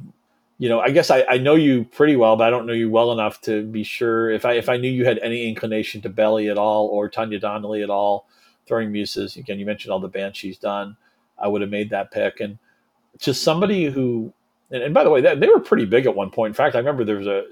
you 0.58 0.70
know, 0.70 0.80
I 0.80 0.92
guess 0.92 1.12
I, 1.12 1.24
I 1.30 1.38
know 1.38 1.56
you 1.56 1.86
pretty 1.86 2.16
well, 2.16 2.36
but 2.36 2.48
I 2.48 2.50
don't 2.50 2.66
know 2.66 2.74
you 2.74 2.90
well 2.90 3.12
enough 3.12 3.42
to 3.42 3.64
be 3.64 3.84
sure 3.84 4.32
if 4.32 4.46
I 4.46 4.54
if 4.54 4.70
I 4.70 4.78
knew 4.78 4.90
you 4.90 5.06
had 5.06 5.20
any 5.20 5.48
inclination 5.48 6.02
to 6.02 6.10
Belly 6.10 6.50
at 6.50 6.58
all 6.58 6.88
or 6.88 7.10
Tanya 7.10 7.40
Donelly 7.40 7.84
at 7.84 7.90
all, 7.90 8.28
throwing 8.66 8.92
muses. 8.92 9.36
Again, 9.36 9.60
you 9.60 9.66
mentioned 9.66 9.92
all 9.92 10.00
the 10.00 10.08
bands 10.08 10.38
she's 10.38 10.58
done. 10.58 10.98
I 11.38 11.48
would 11.48 11.62
have 11.62 11.70
made 11.70 11.90
that 11.90 12.12
pick, 12.12 12.40
and 12.40 12.58
just 13.20 13.44
somebody 13.44 13.86
who, 13.86 14.34
and, 14.72 14.82
and 14.82 14.94
by 14.94 15.04
the 15.04 15.10
way, 15.10 15.22
that, 15.22 15.40
they 15.40 15.48
were 15.48 15.60
pretty 15.60 15.86
big 15.86 16.06
at 16.06 16.16
one 16.16 16.32
point. 16.32 16.52
In 16.52 16.56
fact, 16.56 16.76
I 16.76 16.80
remember 16.80 17.04
there 17.04 17.18
was 17.18 17.28
a 17.28 17.48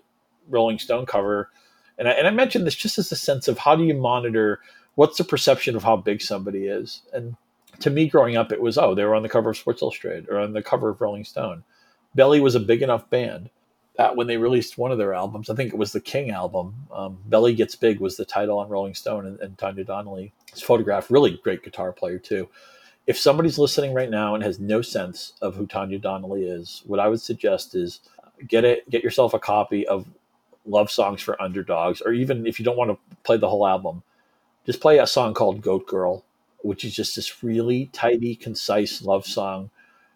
Rolling 0.48 0.80
Stone 0.80 1.06
cover, 1.06 1.50
and 1.98 2.08
I, 2.08 2.12
and 2.12 2.28
I 2.28 2.32
mentioned 2.32 2.66
this 2.66 2.76
just 2.76 2.98
as 2.98 3.12
a 3.12 3.16
sense 3.16 3.48
of 3.48 3.58
how 3.58 3.76
do 3.76 3.84
you 3.84 3.94
monitor 3.94 4.62
what's 4.96 5.18
the 5.18 5.24
perception 5.24 5.76
of 5.76 5.84
how 5.84 5.98
big 5.98 6.22
somebody 6.22 6.68
is, 6.68 7.02
and 7.12 7.36
to 7.80 7.90
me 7.90 8.08
growing 8.08 8.38
up, 8.38 8.52
it 8.52 8.62
was 8.62 8.78
oh 8.78 8.96
they 8.96 9.04
were 9.04 9.16
on 9.16 9.24
the 9.24 9.30
cover 9.30 9.50
of 9.50 9.58
Sports 9.58 9.82
Illustrated 9.82 10.30
or 10.30 10.40
on 10.40 10.54
the 10.54 10.64
cover 10.64 10.90
of 10.90 11.02
Rolling 11.02 11.26
Stone. 11.26 11.64
Belly 12.16 12.40
was 12.40 12.56
a 12.56 12.60
big 12.60 12.82
enough 12.82 13.10
band 13.10 13.50
that 13.98 14.16
when 14.16 14.28
they 14.28 14.38
released 14.38 14.78
one 14.78 14.92
of 14.92 14.98
their 14.98 15.14
albums, 15.14 15.50
I 15.50 15.56
think 15.56 15.72
it 15.72 15.78
was 15.78 15.92
the 15.92 16.02
King 16.02 16.32
album, 16.32 16.88
um, 16.92 17.20
Belly 17.26 17.54
Gets 17.54 17.76
Big 17.76 18.00
was 18.00 18.18
the 18.18 18.26
title 18.26 18.58
on 18.58 18.70
Rolling 18.70 18.96
Stone, 18.96 19.28
and, 19.28 19.40
and 19.40 19.58
Tanya 19.58 19.86
Donelly 19.86 20.32
is 20.54 20.62
photographed. 20.62 21.12
Really 21.12 21.40
great 21.44 21.64
guitar 21.64 21.92
player 21.92 22.18
too. 22.18 22.50
If 23.06 23.20
somebody's 23.20 23.60
listening 23.60 23.94
right 23.94 24.10
now 24.10 24.34
and 24.34 24.44
has 24.44 24.60
no 24.60 24.82
sense 24.82 25.34
of 25.42 25.56
who 25.56 25.68
Tanya 25.68 26.00
Donelly 26.00 26.50
is, 26.50 26.82
what 26.86 27.00
I 27.00 27.08
would 27.08 27.22
suggest 27.22 27.76
is 27.76 28.00
get 28.48 28.64
it, 28.64 28.90
get 28.90 29.04
yourself 29.04 29.34
a 29.34 29.40
copy 29.40 29.86
of 29.88 30.08
Love 30.66 30.90
Songs 30.90 31.22
for 31.22 31.40
Underdogs, 31.42 32.02
or 32.02 32.14
even 32.14 32.48
if 32.48 32.58
you 32.58 32.66
don't 32.66 32.78
want 32.78 32.92
to 32.92 33.16
play 33.24 33.38
the 33.38 33.50
whole 33.50 33.68
album, 33.68 34.02
just 34.66 34.80
play 34.80 35.00
a 35.00 35.08
song 35.08 35.34
called 35.34 35.62
Goat 35.62 35.86
Girl, 35.86 36.24
which 36.64 36.84
is 36.84 36.96
just 36.96 37.16
this 37.16 37.44
really 37.44 37.88
tidy, 37.94 38.36
concise 38.36 39.02
love 39.02 39.26
song 39.26 39.70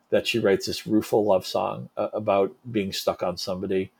that 0.10 0.26
she 0.26 0.40
writes 0.40 0.66
this 0.66 0.88
rueful 0.88 1.26
love 1.26 1.46
song 1.46 1.90
uh, 1.98 2.10
about 2.14 2.56
being 2.72 2.92
stuck 2.92 3.22
on 3.22 3.38
somebody. 3.38 3.92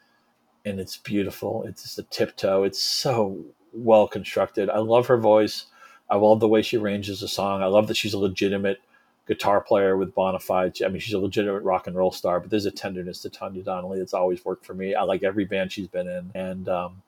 And 0.66 0.80
it's 0.80 0.98
beautiful. 0.98 1.64
It's 1.64 1.84
just 1.84 2.00
a 2.00 2.04
tiptoe. 2.04 2.64
It's 2.64 2.82
so 2.82 3.46
well 3.74 4.08
constructed. 4.08 4.70
I 4.70 4.80
love 4.80 5.08
her 5.08 5.18
voice. 5.18 5.66
I 6.10 6.16
love 6.16 6.40
the 6.40 6.48
way 6.48 6.62
she 6.62 6.78
arranges 6.78 7.20
the 7.20 7.28
song. 7.28 7.62
I 7.62 7.68
love 7.68 7.88
that 7.88 7.98
she's 7.98 8.14
a 8.14 8.20
legitimate 8.20 8.80
guitar 9.28 9.60
player 9.60 9.98
with 9.98 10.16
bona 10.16 10.40
fide. 10.40 10.82
I 10.84 10.88
mean, 10.88 11.00
she's 11.00 11.14
a 11.14 11.20
legitimate 11.20 11.64
rock 11.64 11.88
and 11.88 11.96
roll 11.96 12.12
star, 12.12 12.40
but 12.40 12.50
there's 12.50 12.66
a 12.66 12.72
tenderness 12.72 13.22
to 13.22 13.30
Tanya 13.30 13.62
Donelly 13.62 14.00
that's 14.00 14.14
always 14.14 14.44
worked 14.46 14.66
for 14.66 14.74
me. 14.74 14.96
I 14.96 15.04
like 15.04 15.24
every 15.24 15.46
band 15.46 15.72
she's 15.72 15.88
been 15.88 16.08
in, 16.08 16.32
and 16.34 16.70
um, 16.70 17.02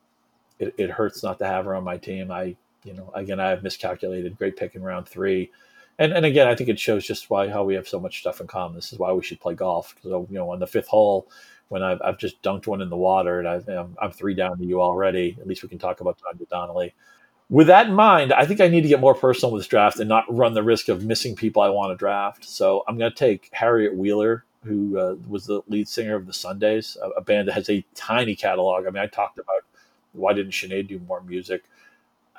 it, 0.59 0.75
it, 0.77 0.89
hurts 0.89 1.23
not 1.23 1.39
to 1.39 1.47
have 1.47 1.65
her 1.65 1.75
on 1.75 1.85
my 1.85 1.97
team. 1.97 2.29
I, 2.29 2.57
you 2.83 2.93
know, 2.93 3.11
again, 3.13 3.39
I 3.39 3.49
have 3.49 3.63
miscalculated. 3.63 4.37
Great 4.37 4.57
pick 4.57 4.75
in 4.75 4.83
round 4.83 5.07
three, 5.07 5.51
and 5.97 6.13
and 6.13 6.25
again, 6.25 6.47
I 6.47 6.55
think 6.55 6.69
it 6.69 6.79
shows 6.79 7.05
just 7.05 7.29
why 7.29 7.49
how 7.49 7.63
we 7.63 7.75
have 7.75 7.87
so 7.87 7.99
much 7.99 8.19
stuff 8.19 8.41
in 8.41 8.47
common. 8.47 8.75
This 8.75 8.93
is 8.93 8.99
why 8.99 9.11
we 9.13 9.23
should 9.23 9.39
play 9.39 9.55
golf. 9.55 9.95
So 10.03 10.27
you 10.29 10.37
know, 10.37 10.51
on 10.51 10.59
the 10.59 10.67
fifth 10.67 10.87
hole. 10.87 11.27
When 11.69 11.83
I've, 11.83 12.01
I've 12.03 12.17
just 12.17 12.41
dunked 12.41 12.65
one 12.65 12.81
in 12.81 12.89
the 12.89 12.97
water 12.97 13.37
and 13.37 13.47
I've, 13.47 13.69
I'm, 13.69 13.95
I'm 14.01 14.11
three 14.11 14.33
down 14.33 14.57
to 14.57 14.65
you 14.65 14.81
already, 14.81 15.37
at 15.39 15.45
least 15.45 15.61
we 15.61 15.69
can 15.69 15.77
talk 15.77 16.01
about 16.01 16.17
Tanya 16.17 16.47
Donelly. 16.47 16.93
with 17.47 17.67
that 17.67 17.85
in 17.85 17.93
mind, 17.93 18.33
I 18.33 18.47
think 18.47 18.59
I 18.59 18.67
need 18.67 18.81
to 18.81 18.87
get 18.87 18.99
more 18.99 19.13
personal 19.13 19.53
with 19.53 19.59
this 19.61 19.67
draft 19.67 19.99
and 19.99 20.09
not 20.09 20.25
run 20.35 20.55
the 20.55 20.63
risk 20.63 20.89
of 20.89 21.05
missing 21.05 21.35
people 21.35 21.61
I 21.61 21.69
want 21.69 21.91
to 21.91 21.95
draft. 21.95 22.43
So 22.43 22.83
I'm 22.87 22.97
going 22.97 23.11
to 23.11 23.15
take 23.15 23.49
Harriet 23.51 23.95
Wheeler, 23.95 24.45
who 24.63 24.97
uh, 24.97 25.15
was 25.27 25.45
the 25.45 25.61
lead 25.67 25.87
singer 25.87 26.15
of 26.15 26.25
the 26.25 26.33
Sundays, 26.33 26.97
a, 27.01 27.09
a, 27.09 27.21
band 27.21 27.47
that 27.47 27.53
has 27.53 27.69
a 27.69 27.85
tiny 27.93 28.35
catalog. 28.35 28.87
I 28.87 28.89
mean, 28.89 29.03
I 29.03 29.07
talked 29.07 29.37
about 29.37 29.61
why 30.13 30.33
didn't 30.33 30.51
Sinead 30.51 30.87
do 30.87 30.99
more 31.07 31.21
music. 31.21 31.63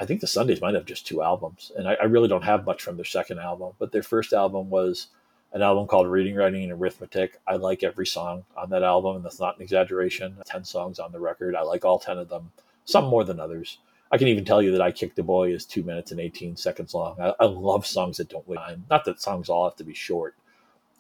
I 0.01 0.07
think 0.07 0.23
the 0.23 0.27
Sundays 0.27 0.63
might 0.63 0.75
have 0.75 0.87
just 0.87 1.07
two 1.07 1.23
albums, 1.23 1.71
and 1.77 1.87
I, 1.87 1.95
I 2.01 2.05
really 2.05 2.29
don't 2.29 2.43
have 2.43 2.65
much 2.65 2.83
from 2.83 2.97
their 2.97 3.05
second 3.05 3.39
album. 3.39 3.75
But 3.79 3.93
their 3.93 4.03
first 4.03 4.33
album 4.33 4.71
was 4.71 5.09
an 5.53 5.61
album 5.61 5.87
called 5.87 6.09
Reading, 6.09 6.35
Writing, 6.35 6.63
and 6.63 6.73
Arithmetic. 6.73 7.39
I 7.47 7.57
like 7.57 7.83
every 7.83 8.07
song 8.07 8.45
on 8.57 8.71
that 8.71 8.83
album, 8.83 9.17
and 9.17 9.25
that's 9.25 9.39
not 9.39 9.57
an 9.57 9.63
exaggeration. 9.63 10.37
Ten 10.47 10.65
songs 10.65 10.99
on 10.99 11.13
the 11.13 11.21
record. 11.21 11.55
I 11.55 11.63
like 11.63 11.85
all 11.85 11.99
ten 11.99 12.17
of 12.17 12.31
them, 12.31 12.51
some 12.87 13.05
more 13.05 13.25
than 13.25 13.39
others. 13.39 13.79
I 14.11 14.17
can 14.17 14.29
even 14.29 14.45
tell 14.45 14.63
you 14.63 14.73
that 14.73 14.81
I 14.81 14.91
Kicked 14.91 15.19
a 15.19 15.23
Boy 15.23 15.53
is 15.53 15.65
two 15.67 15.83
minutes 15.85 16.11
and 16.11 16.19
18 16.19 16.57
seconds 16.57 16.95
long. 16.95 17.17
I, 17.21 17.35
I 17.39 17.45
love 17.45 17.87
songs 17.87 18.17
that 18.17 18.29
don't 18.29 18.49
wait 18.49 18.57
time. 18.57 18.85
Not 18.91 19.05
that 19.05 19.21
songs 19.21 19.49
all 19.49 19.69
have 19.69 19.77
to 19.77 19.85
be 19.85 19.95
short, 19.95 20.35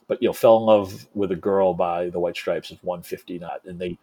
but 0.06 0.22
you 0.22 0.28
know, 0.28 0.32
Fell 0.32 0.58
in 0.58 0.64
Love 0.64 1.06
with 1.14 1.32
a 1.32 1.36
Girl 1.36 1.72
by 1.72 2.10
the 2.10 2.20
White 2.20 2.36
Stripes 2.36 2.70
is 2.70 2.78
150 2.82 3.38
not, 3.38 3.64
and 3.64 3.78
they 3.78 3.98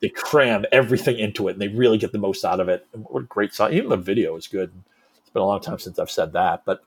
they 0.00 0.08
cram 0.08 0.64
everything 0.72 1.18
into 1.18 1.48
it 1.48 1.52
and 1.52 1.60
they 1.60 1.68
really 1.68 1.98
get 1.98 2.12
the 2.12 2.18
most 2.18 2.44
out 2.44 2.60
of 2.60 2.68
it. 2.68 2.86
What 2.92 3.22
a 3.22 3.26
great 3.26 3.54
song. 3.54 3.72
Even 3.72 3.90
the 3.90 3.96
video 3.96 4.36
is 4.36 4.48
good. 4.48 4.72
It's 5.18 5.30
been 5.30 5.42
a 5.42 5.46
long 5.46 5.60
time 5.60 5.78
since 5.78 5.98
I've 5.98 6.10
said 6.10 6.32
that. 6.32 6.64
But 6.64 6.82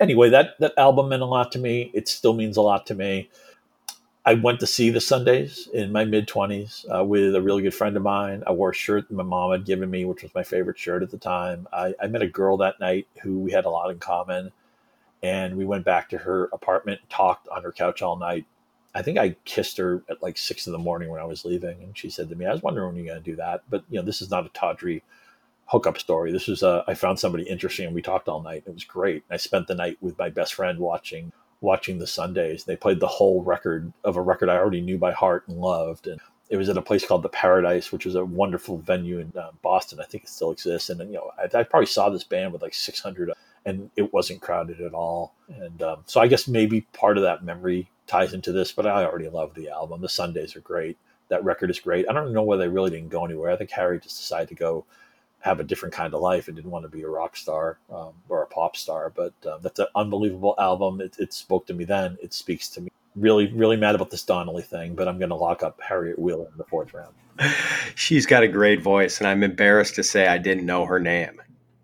anyway, 0.00 0.30
that 0.30 0.58
that 0.60 0.74
album 0.76 1.08
meant 1.08 1.22
a 1.22 1.26
lot 1.26 1.52
to 1.52 1.58
me. 1.58 1.90
It 1.94 2.08
still 2.08 2.34
means 2.34 2.56
a 2.56 2.62
lot 2.62 2.86
to 2.86 2.94
me. 2.94 3.30
I 4.26 4.34
went 4.34 4.60
to 4.60 4.66
see 4.66 4.90
the 4.90 5.00
Sundays 5.00 5.68
in 5.72 5.90
my 5.90 6.04
mid 6.04 6.28
20s 6.28 6.84
uh, 6.94 7.02
with 7.02 7.34
a 7.34 7.40
really 7.40 7.62
good 7.62 7.74
friend 7.74 7.96
of 7.96 8.02
mine. 8.02 8.42
I 8.46 8.52
wore 8.52 8.70
a 8.70 8.74
shirt 8.74 9.08
that 9.08 9.14
my 9.14 9.22
mom 9.22 9.52
had 9.52 9.64
given 9.64 9.90
me, 9.90 10.04
which 10.04 10.22
was 10.22 10.34
my 10.34 10.42
favorite 10.42 10.78
shirt 10.78 11.02
at 11.02 11.10
the 11.10 11.16
time. 11.16 11.66
I, 11.72 11.94
I 12.02 12.08
met 12.08 12.20
a 12.20 12.28
girl 12.28 12.58
that 12.58 12.78
night 12.78 13.06
who 13.22 13.38
we 13.38 13.52
had 13.52 13.64
a 13.64 13.70
lot 13.70 13.90
in 13.90 13.98
common. 13.98 14.52
And 15.22 15.56
we 15.56 15.64
went 15.64 15.84
back 15.84 16.10
to 16.10 16.18
her 16.18 16.50
apartment, 16.52 17.00
and 17.00 17.10
talked 17.10 17.48
on 17.48 17.62
her 17.62 17.72
couch 17.72 18.02
all 18.02 18.16
night. 18.16 18.44
I 18.94 19.02
think 19.02 19.18
I 19.18 19.36
kissed 19.44 19.76
her 19.78 20.02
at 20.08 20.22
like 20.22 20.38
six 20.38 20.66
in 20.66 20.72
the 20.72 20.78
morning 20.78 21.10
when 21.10 21.20
I 21.20 21.24
was 21.24 21.44
leaving. 21.44 21.82
And 21.82 21.96
she 21.96 22.10
said 22.10 22.28
to 22.28 22.36
me, 22.36 22.46
I 22.46 22.52
was 22.52 22.62
wondering 22.62 22.88
when 22.88 22.96
you're 22.96 23.12
going 23.12 23.22
to 23.22 23.30
do 23.30 23.36
that. 23.36 23.62
But, 23.68 23.84
you 23.88 23.98
know, 23.98 24.04
this 24.04 24.22
is 24.22 24.30
not 24.30 24.46
a 24.46 24.50
tawdry 24.50 25.02
hookup 25.66 25.98
story. 25.98 26.32
This 26.32 26.48
was, 26.48 26.62
a, 26.62 26.84
I 26.88 26.94
found 26.94 27.18
somebody 27.18 27.44
interesting 27.44 27.86
and 27.86 27.94
we 27.94 28.02
talked 28.02 28.28
all 28.28 28.42
night. 28.42 28.64
It 28.66 28.74
was 28.74 28.84
great. 28.84 29.24
I 29.30 29.36
spent 29.36 29.66
the 29.66 29.74
night 29.74 29.98
with 30.00 30.18
my 30.18 30.30
best 30.30 30.54
friend 30.54 30.78
watching 30.78 31.32
watching 31.60 31.98
the 31.98 32.06
Sundays. 32.06 32.64
They 32.64 32.76
played 32.76 33.00
the 33.00 33.08
whole 33.08 33.42
record 33.42 33.92
of 34.04 34.16
a 34.16 34.22
record 34.22 34.48
I 34.48 34.56
already 34.56 34.80
knew 34.80 34.96
by 34.96 35.12
heart 35.12 35.44
and 35.48 35.58
loved. 35.58 36.06
And 36.06 36.20
it 36.48 36.56
was 36.56 36.68
at 36.68 36.76
a 36.76 36.82
place 36.82 37.04
called 37.06 37.22
the 37.22 37.28
Paradise, 37.28 37.92
which 37.92 38.06
was 38.06 38.14
a 38.14 38.24
wonderful 38.24 38.78
venue 38.78 39.18
in 39.18 39.32
uh, 39.36 39.50
Boston. 39.62 40.00
I 40.00 40.04
think 40.04 40.24
it 40.24 40.30
still 40.30 40.52
exists. 40.52 40.88
And, 40.88 41.00
you 41.00 41.16
know, 41.16 41.32
I, 41.36 41.58
I, 41.58 41.62
probably 41.64 41.86
saw 41.86 42.10
this 42.10 42.24
band 42.24 42.52
with 42.52 42.62
like 42.62 42.74
600 42.74 43.32
and 43.66 43.90
it 43.96 44.12
wasn't 44.12 44.40
crowded 44.40 44.80
at 44.80 44.94
all. 44.94 45.34
And 45.48 45.82
um, 45.82 46.04
so 46.06 46.20
I 46.20 46.28
guess 46.28 46.48
maybe 46.48 46.82
part 46.92 47.18
of 47.18 47.24
that 47.24 47.44
memory 47.44 47.90
ties 48.08 48.34
into 48.34 48.52
this, 48.52 48.72
but 48.72 48.86
I 48.86 49.04
already 49.04 49.28
love 49.28 49.54
the 49.54 49.68
album. 49.68 50.00
The 50.00 50.08
Sundays 50.08 50.56
are 50.56 50.60
great. 50.60 50.98
That 51.28 51.44
record 51.44 51.70
is 51.70 51.78
great. 51.78 52.06
I 52.08 52.12
don't 52.12 52.32
know 52.32 52.42
whether 52.42 52.64
they 52.64 52.68
really 52.68 52.90
didn't 52.90 53.10
go 53.10 53.24
anywhere. 53.24 53.50
I 53.50 53.56
think 53.56 53.70
Harry 53.70 54.00
just 54.00 54.18
decided 54.18 54.48
to 54.48 54.54
go 54.54 54.84
have 55.40 55.60
a 55.60 55.64
different 55.64 55.94
kind 55.94 56.14
of 56.14 56.20
life 56.20 56.48
and 56.48 56.56
didn't 56.56 56.70
want 56.70 56.84
to 56.84 56.88
be 56.88 57.02
a 57.02 57.08
rock 57.08 57.36
star 57.36 57.78
um, 57.90 58.12
or 58.28 58.42
a 58.42 58.46
pop 58.46 58.76
star. 58.76 59.12
But 59.14 59.34
uh, 59.46 59.58
that's 59.58 59.78
an 59.78 59.86
unbelievable 59.94 60.54
album. 60.58 61.00
It, 61.00 61.16
it, 61.18 61.32
spoke 61.32 61.66
to 61.66 61.74
me 61.74 61.84
then. 61.84 62.18
It 62.20 62.34
speaks 62.34 62.68
to 62.70 62.80
me. 62.80 62.90
Really, 63.14 63.52
really 63.52 63.76
mad 63.76 63.94
about 63.94 64.10
this 64.10 64.24
Donelly 64.24 64.64
thing, 64.64 64.94
but 64.94 65.06
I'm 65.08 65.18
going 65.18 65.30
to 65.30 65.36
lock 65.36 65.62
up 65.62 65.80
Harriet 65.80 66.18
Wheeler 66.18 66.48
in 66.50 66.56
the 66.56 66.64
fourth 66.64 66.94
round. 66.94 67.14
She's 67.94 68.26
got 68.26 68.42
a 68.42 68.48
great 68.48 68.82
voice, 68.82 69.18
and 69.18 69.26
I'm 69.26 69.42
embarrassed 69.42 69.94
to 69.96 70.02
say 70.02 70.26
I 70.26 70.38
didn't 70.38 70.66
know 70.66 70.86
her 70.86 71.00
name. 71.00 71.40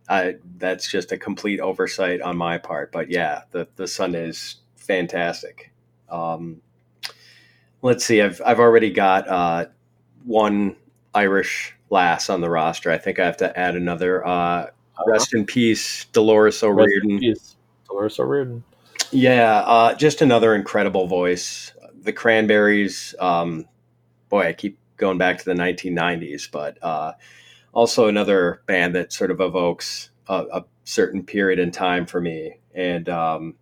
I, 0.08 0.36
that's 0.58 0.90
just 0.90 1.12
a 1.12 1.18
complete 1.18 1.60
oversight 1.60 2.20
on 2.20 2.36
my 2.36 2.58
part. 2.58 2.92
But 2.92 3.10
yeah, 3.10 3.42
the 3.52 3.68
the 3.76 3.88
sun 3.88 4.14
is 4.14 4.56
fantastic. 4.76 5.72
Um, 6.08 6.60
let's 7.82 8.04
see. 8.04 8.20
I've 8.20 8.40
I've 8.44 8.60
already 8.60 8.90
got 8.90 9.28
uh, 9.28 9.66
one 10.24 10.76
Irish 11.14 11.74
lass 11.90 12.28
on 12.30 12.40
the 12.40 12.50
roster. 12.50 12.90
I 12.90 12.98
think 12.98 13.18
I 13.18 13.26
have 13.26 13.36
to 13.38 13.58
add 13.58 13.76
another. 13.76 14.26
Uh, 14.26 14.30
uh-huh. 14.96 15.10
rest 15.10 15.34
in 15.34 15.44
peace, 15.44 16.04
Dolores 16.06 16.62
O'Riordan. 16.62 17.18
Peace, 17.18 17.56
Dolores 17.88 18.18
O'Riordan. 18.18 18.62
Yeah, 19.10 19.58
uh, 19.58 19.94
just 19.94 20.22
another 20.22 20.54
incredible 20.54 21.06
voice. 21.06 21.72
The 22.02 22.12
Cranberries. 22.12 23.14
Um, 23.18 23.66
boy, 24.28 24.48
I 24.48 24.52
keep 24.52 24.78
going 24.96 25.18
back 25.18 25.38
to 25.38 25.44
the 25.44 25.54
1990s, 25.54 26.50
but 26.50 26.78
uh, 26.82 27.12
also 27.72 28.08
another 28.08 28.62
band 28.66 28.94
that 28.94 29.12
sort 29.12 29.30
of 29.30 29.40
evokes 29.40 30.10
a, 30.28 30.44
a, 30.52 30.64
certain 30.86 31.24
period 31.24 31.58
in 31.58 31.70
time 31.70 32.04
for 32.04 32.20
me. 32.20 32.58
And 32.74 33.08
um, 33.08 33.54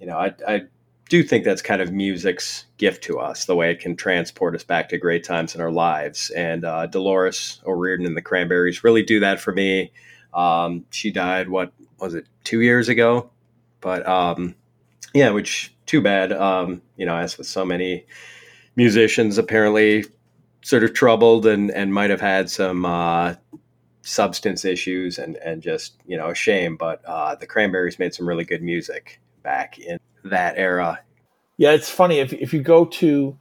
you 0.00 0.06
know, 0.06 0.18
I, 0.18 0.34
I 0.46 0.62
do 1.08 1.22
think 1.22 1.44
that's 1.44 1.62
kind 1.62 1.80
of 1.80 1.92
music's 1.92 2.66
gift 2.78 3.04
to 3.04 3.18
us, 3.18 3.44
the 3.44 3.54
way 3.54 3.70
it 3.70 3.80
can 3.80 3.96
transport 3.96 4.54
us 4.54 4.64
back 4.64 4.88
to 4.88 4.98
great 4.98 5.24
times 5.24 5.54
in 5.54 5.60
our 5.60 5.70
lives. 5.70 6.30
And 6.30 6.64
uh, 6.64 6.86
Dolores 6.86 7.60
O'Riordan 7.64 8.06
and 8.06 8.16
the 8.16 8.22
Cranberries 8.22 8.82
really 8.82 9.02
do 9.02 9.20
that 9.20 9.40
for 9.40 9.52
me. 9.52 9.92
Um, 10.34 10.84
she 10.90 11.10
died, 11.12 11.48
what 11.48 11.72
was 12.00 12.14
it, 12.14 12.26
two 12.44 12.60
years 12.60 12.88
ago? 12.88 13.30
But 13.80 14.06
um, 14.08 14.56
yeah, 15.14 15.30
which 15.30 15.74
too 15.86 16.00
bad. 16.00 16.32
Um, 16.32 16.82
you 16.96 17.06
know, 17.06 17.16
as 17.16 17.38
with 17.38 17.46
so 17.46 17.64
many 17.64 18.04
musicians, 18.74 19.38
apparently 19.38 20.04
sort 20.62 20.82
of 20.82 20.92
troubled 20.92 21.46
and, 21.46 21.70
and 21.70 21.94
might 21.94 22.10
have 22.10 22.20
had 22.20 22.50
some 22.50 22.84
uh, 22.84 23.34
substance 24.02 24.64
issues 24.64 25.18
and, 25.18 25.36
and 25.36 25.62
just, 25.62 25.94
you 26.06 26.16
know, 26.16 26.30
a 26.30 26.34
shame. 26.34 26.76
But 26.76 27.04
uh, 27.04 27.36
the 27.36 27.46
Cranberries 27.46 28.00
made 28.00 28.12
some 28.12 28.28
really 28.28 28.44
good 28.44 28.62
music 28.62 29.20
back 29.44 29.78
in 29.78 29.98
that 30.30 30.54
era. 30.56 31.00
Yeah, 31.56 31.72
it's 31.72 31.90
funny 31.90 32.18
if 32.18 32.32
if 32.32 32.52
you 32.52 32.62
go 32.62 32.84
to 32.84 33.36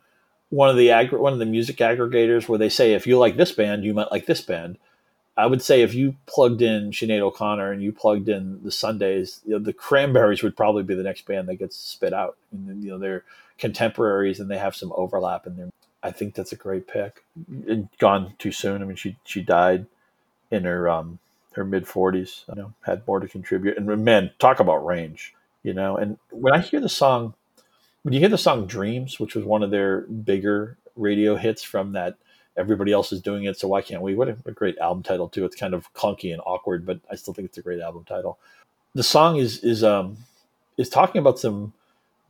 one 0.50 0.70
of 0.70 0.78
the 0.78 0.92
ag- 0.92 1.12
one 1.12 1.34
of 1.34 1.40
the 1.40 1.46
music 1.46 1.78
aggregators 1.78 2.48
where 2.48 2.60
they 2.60 2.70
say 2.70 2.94
if 2.94 3.06
you 3.06 3.18
like 3.18 3.38
this 3.38 3.52
band, 3.52 3.84
you 3.84 3.94
might 3.94 4.12
like 4.12 4.26
this 4.26 4.42
band. 4.42 4.78
I 5.38 5.48
would 5.48 5.62
say 5.62 5.82
if 5.82 5.94
you 5.94 6.16
plugged 6.28 6.62
in 6.62 6.92
Sinead 6.92 7.20
O'Connor 7.20 7.72
and 7.72 7.84
you 7.84 7.92
plugged 7.92 8.30
in 8.30 8.64
the 8.64 8.72
Sundays, 8.72 9.42
you 9.46 9.52
know, 9.52 9.60
the 9.60 9.74
Cranberries 9.74 10.42
would 10.42 10.56
probably 10.56 10.84
be 10.84 10.96
the 10.96 11.04
next 11.04 11.26
band 11.26 11.50
that 11.50 11.56
gets 11.56 11.76
spit 11.76 12.14
out. 12.14 12.38
And, 12.54 12.82
you 12.82 12.92
know, 12.92 12.98
they're 12.98 13.26
contemporaries 13.58 14.40
and 14.40 14.50
they 14.50 14.58
have 14.58 14.78
some 14.78 14.94
overlap 14.96 15.46
in 15.46 15.58
there. 15.58 15.70
I 16.02 16.12
think 16.12 16.36
that's 16.36 16.54
a 16.54 16.58
great 16.58 16.88
pick. 16.88 17.24
It, 17.68 17.98
gone 17.98 18.36
too 18.38 18.54
soon. 18.54 18.82
I 18.82 18.86
mean, 18.86 18.96
she 18.96 19.18
she 19.26 19.42
died 19.42 19.88
in 20.52 20.64
her 20.64 20.88
um 20.88 21.20
her 21.54 21.66
mid 21.66 21.88
forties. 21.88 22.46
You 22.48 22.56
know, 22.56 22.74
had 22.86 23.06
more 23.08 23.20
to 23.20 23.28
contribute. 23.28 23.78
And 23.78 23.88
man, 24.06 24.32
talk 24.40 24.62
about 24.62 24.86
range 24.86 25.34
you 25.66 25.74
know. 25.74 25.98
And 25.98 26.18
when 26.30 26.54
I 26.54 26.60
hear 26.60 26.80
the 26.80 26.88
song, 26.88 27.34
when 28.04 28.14
you 28.14 28.20
hear 28.20 28.30
the 28.30 28.38
song 28.38 28.68
"Dreams," 28.68 29.20
which 29.20 29.36
was 29.36 29.44
one 29.44 29.64
of 29.64 29.72
their 29.72 30.02
bigger 30.02 30.78
radio 30.96 31.36
hits 31.36 31.64
from 31.64 31.94
that, 31.94 32.16
everybody 32.56 32.92
else 32.92 33.12
is 33.12 33.20
doing 33.20 33.46
it, 33.46 33.58
so 33.58 33.68
why 33.68 33.82
can't 33.82 34.04
we? 34.04 34.14
What 34.16 34.30
a, 34.30 34.34
great 34.52 34.78
album 34.78 35.02
title 35.02 35.28
too. 35.28 35.44
It's 35.44 35.56
kind 35.56 35.74
of 35.74 35.92
clunky 35.94 36.32
and 36.32 36.42
awkward, 36.46 36.86
but 36.86 37.00
I 37.12 37.16
still 37.16 37.34
think 37.34 37.48
it's 37.48 37.58
a 37.58 37.64
great 37.64 37.82
album 37.82 38.06
title. 38.06 38.38
The 38.94 39.04
song 39.04 39.38
is 39.38 39.64
is 39.64 39.84
um 39.84 40.18
is 40.78 40.88
talking 40.88 41.20
about 41.20 41.40
some 41.40 41.74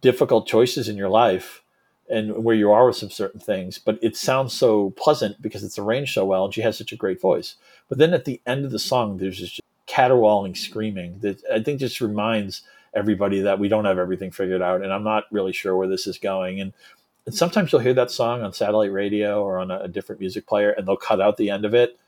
difficult 0.01 0.47
choices 0.47 0.87
in 0.87 0.95
your 0.95 1.09
life 1.09 1.61
and 2.07 2.43
where 2.43 2.55
you 2.55 2.71
are 2.71 2.85
with 2.85 2.95
some 2.95 3.09
certain 3.09 3.41
things, 3.41 3.79
but 3.79 3.99
it 4.01 4.15
sounds 4.15 4.53
so 4.53 4.91
pleasant 4.91 5.41
because 5.41 5.63
it's 5.63 5.79
arranged 5.79 6.13
so 6.13 6.23
well 6.23 6.45
and 6.45 6.53
she 6.53 6.61
has 6.61 6.77
such 6.77 6.91
a 6.91 6.95
great 6.95 7.19
voice. 7.19 7.55
But 7.89 7.97
then 7.97 8.13
at 8.13 8.25
the 8.25 8.39
end 8.45 8.63
of 8.63 8.71
the 8.71 8.79
song, 8.79 9.17
there's 9.17 9.39
this 9.41 9.59
caterwauling 9.87 10.55
screaming 10.55 11.19
that 11.19 11.41
I 11.51 11.61
think 11.61 11.79
just 11.79 12.01
reminds 12.01 12.61
everybody 12.95 13.41
that 13.41 13.59
we 13.59 13.67
don't 13.67 13.85
have 13.85 13.99
everything 13.99 14.31
figured 14.31 14.61
out 14.61 14.81
and 14.81 14.93
I'm 14.93 15.03
not 15.03 15.25
really 15.31 15.53
sure 15.53 15.75
where 15.75 15.87
this 15.87 16.07
is 16.07 16.17
going. 16.17 16.61
And, 16.61 16.73
and 17.25 17.35
sometimes 17.35 17.71
you'll 17.71 17.81
hear 17.81 17.93
that 17.95 18.11
song 18.11 18.41
on 18.41 18.53
satellite 18.53 18.91
radio 18.91 19.43
or 19.43 19.59
on 19.59 19.71
a, 19.71 19.81
a 19.81 19.87
different 19.87 20.21
music 20.21 20.47
player 20.47 20.71
and 20.71 20.87
they'll 20.87 20.95
cut 20.97 21.21
out 21.21 21.37
the 21.37 21.49
end 21.49 21.65
of 21.65 21.73
it. 21.73 21.99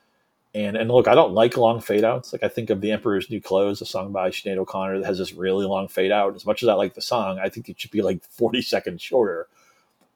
And, 0.56 0.78
and 0.78 0.90
look, 0.90 1.08
I 1.08 1.16
don't 1.16 1.34
like 1.34 1.58
long 1.58 1.82
fade 1.82 2.04
outs. 2.04 2.34
Like 2.34 2.44
I 2.44 2.48
think 2.48 2.70
of 2.70 2.82
The 2.82 2.92
Emperor's 2.92 3.30
New 3.30 3.42
Clothes, 3.42 3.82
a 3.82 3.86
song 3.86 4.12
by 4.12 4.30
Sinead 4.30 4.58
O'Connor 4.58 5.00
that 5.00 5.06
has 5.06 5.18
this 5.18 5.34
really 5.34 5.66
long 5.66 5.88
fade 5.88 6.12
out. 6.12 6.36
As 6.36 6.46
much 6.46 6.64
as 6.64 6.70
I 6.70 6.74
like 6.74 6.94
the 6.96 7.02
song, 7.02 7.38
I 7.38 7.50
think 7.50 7.70
it 7.70 7.80
should 7.80 7.92
be 7.92 8.02
like 8.02 8.24
40 8.24 8.62
seconds 8.62 9.02
shorter 9.02 9.48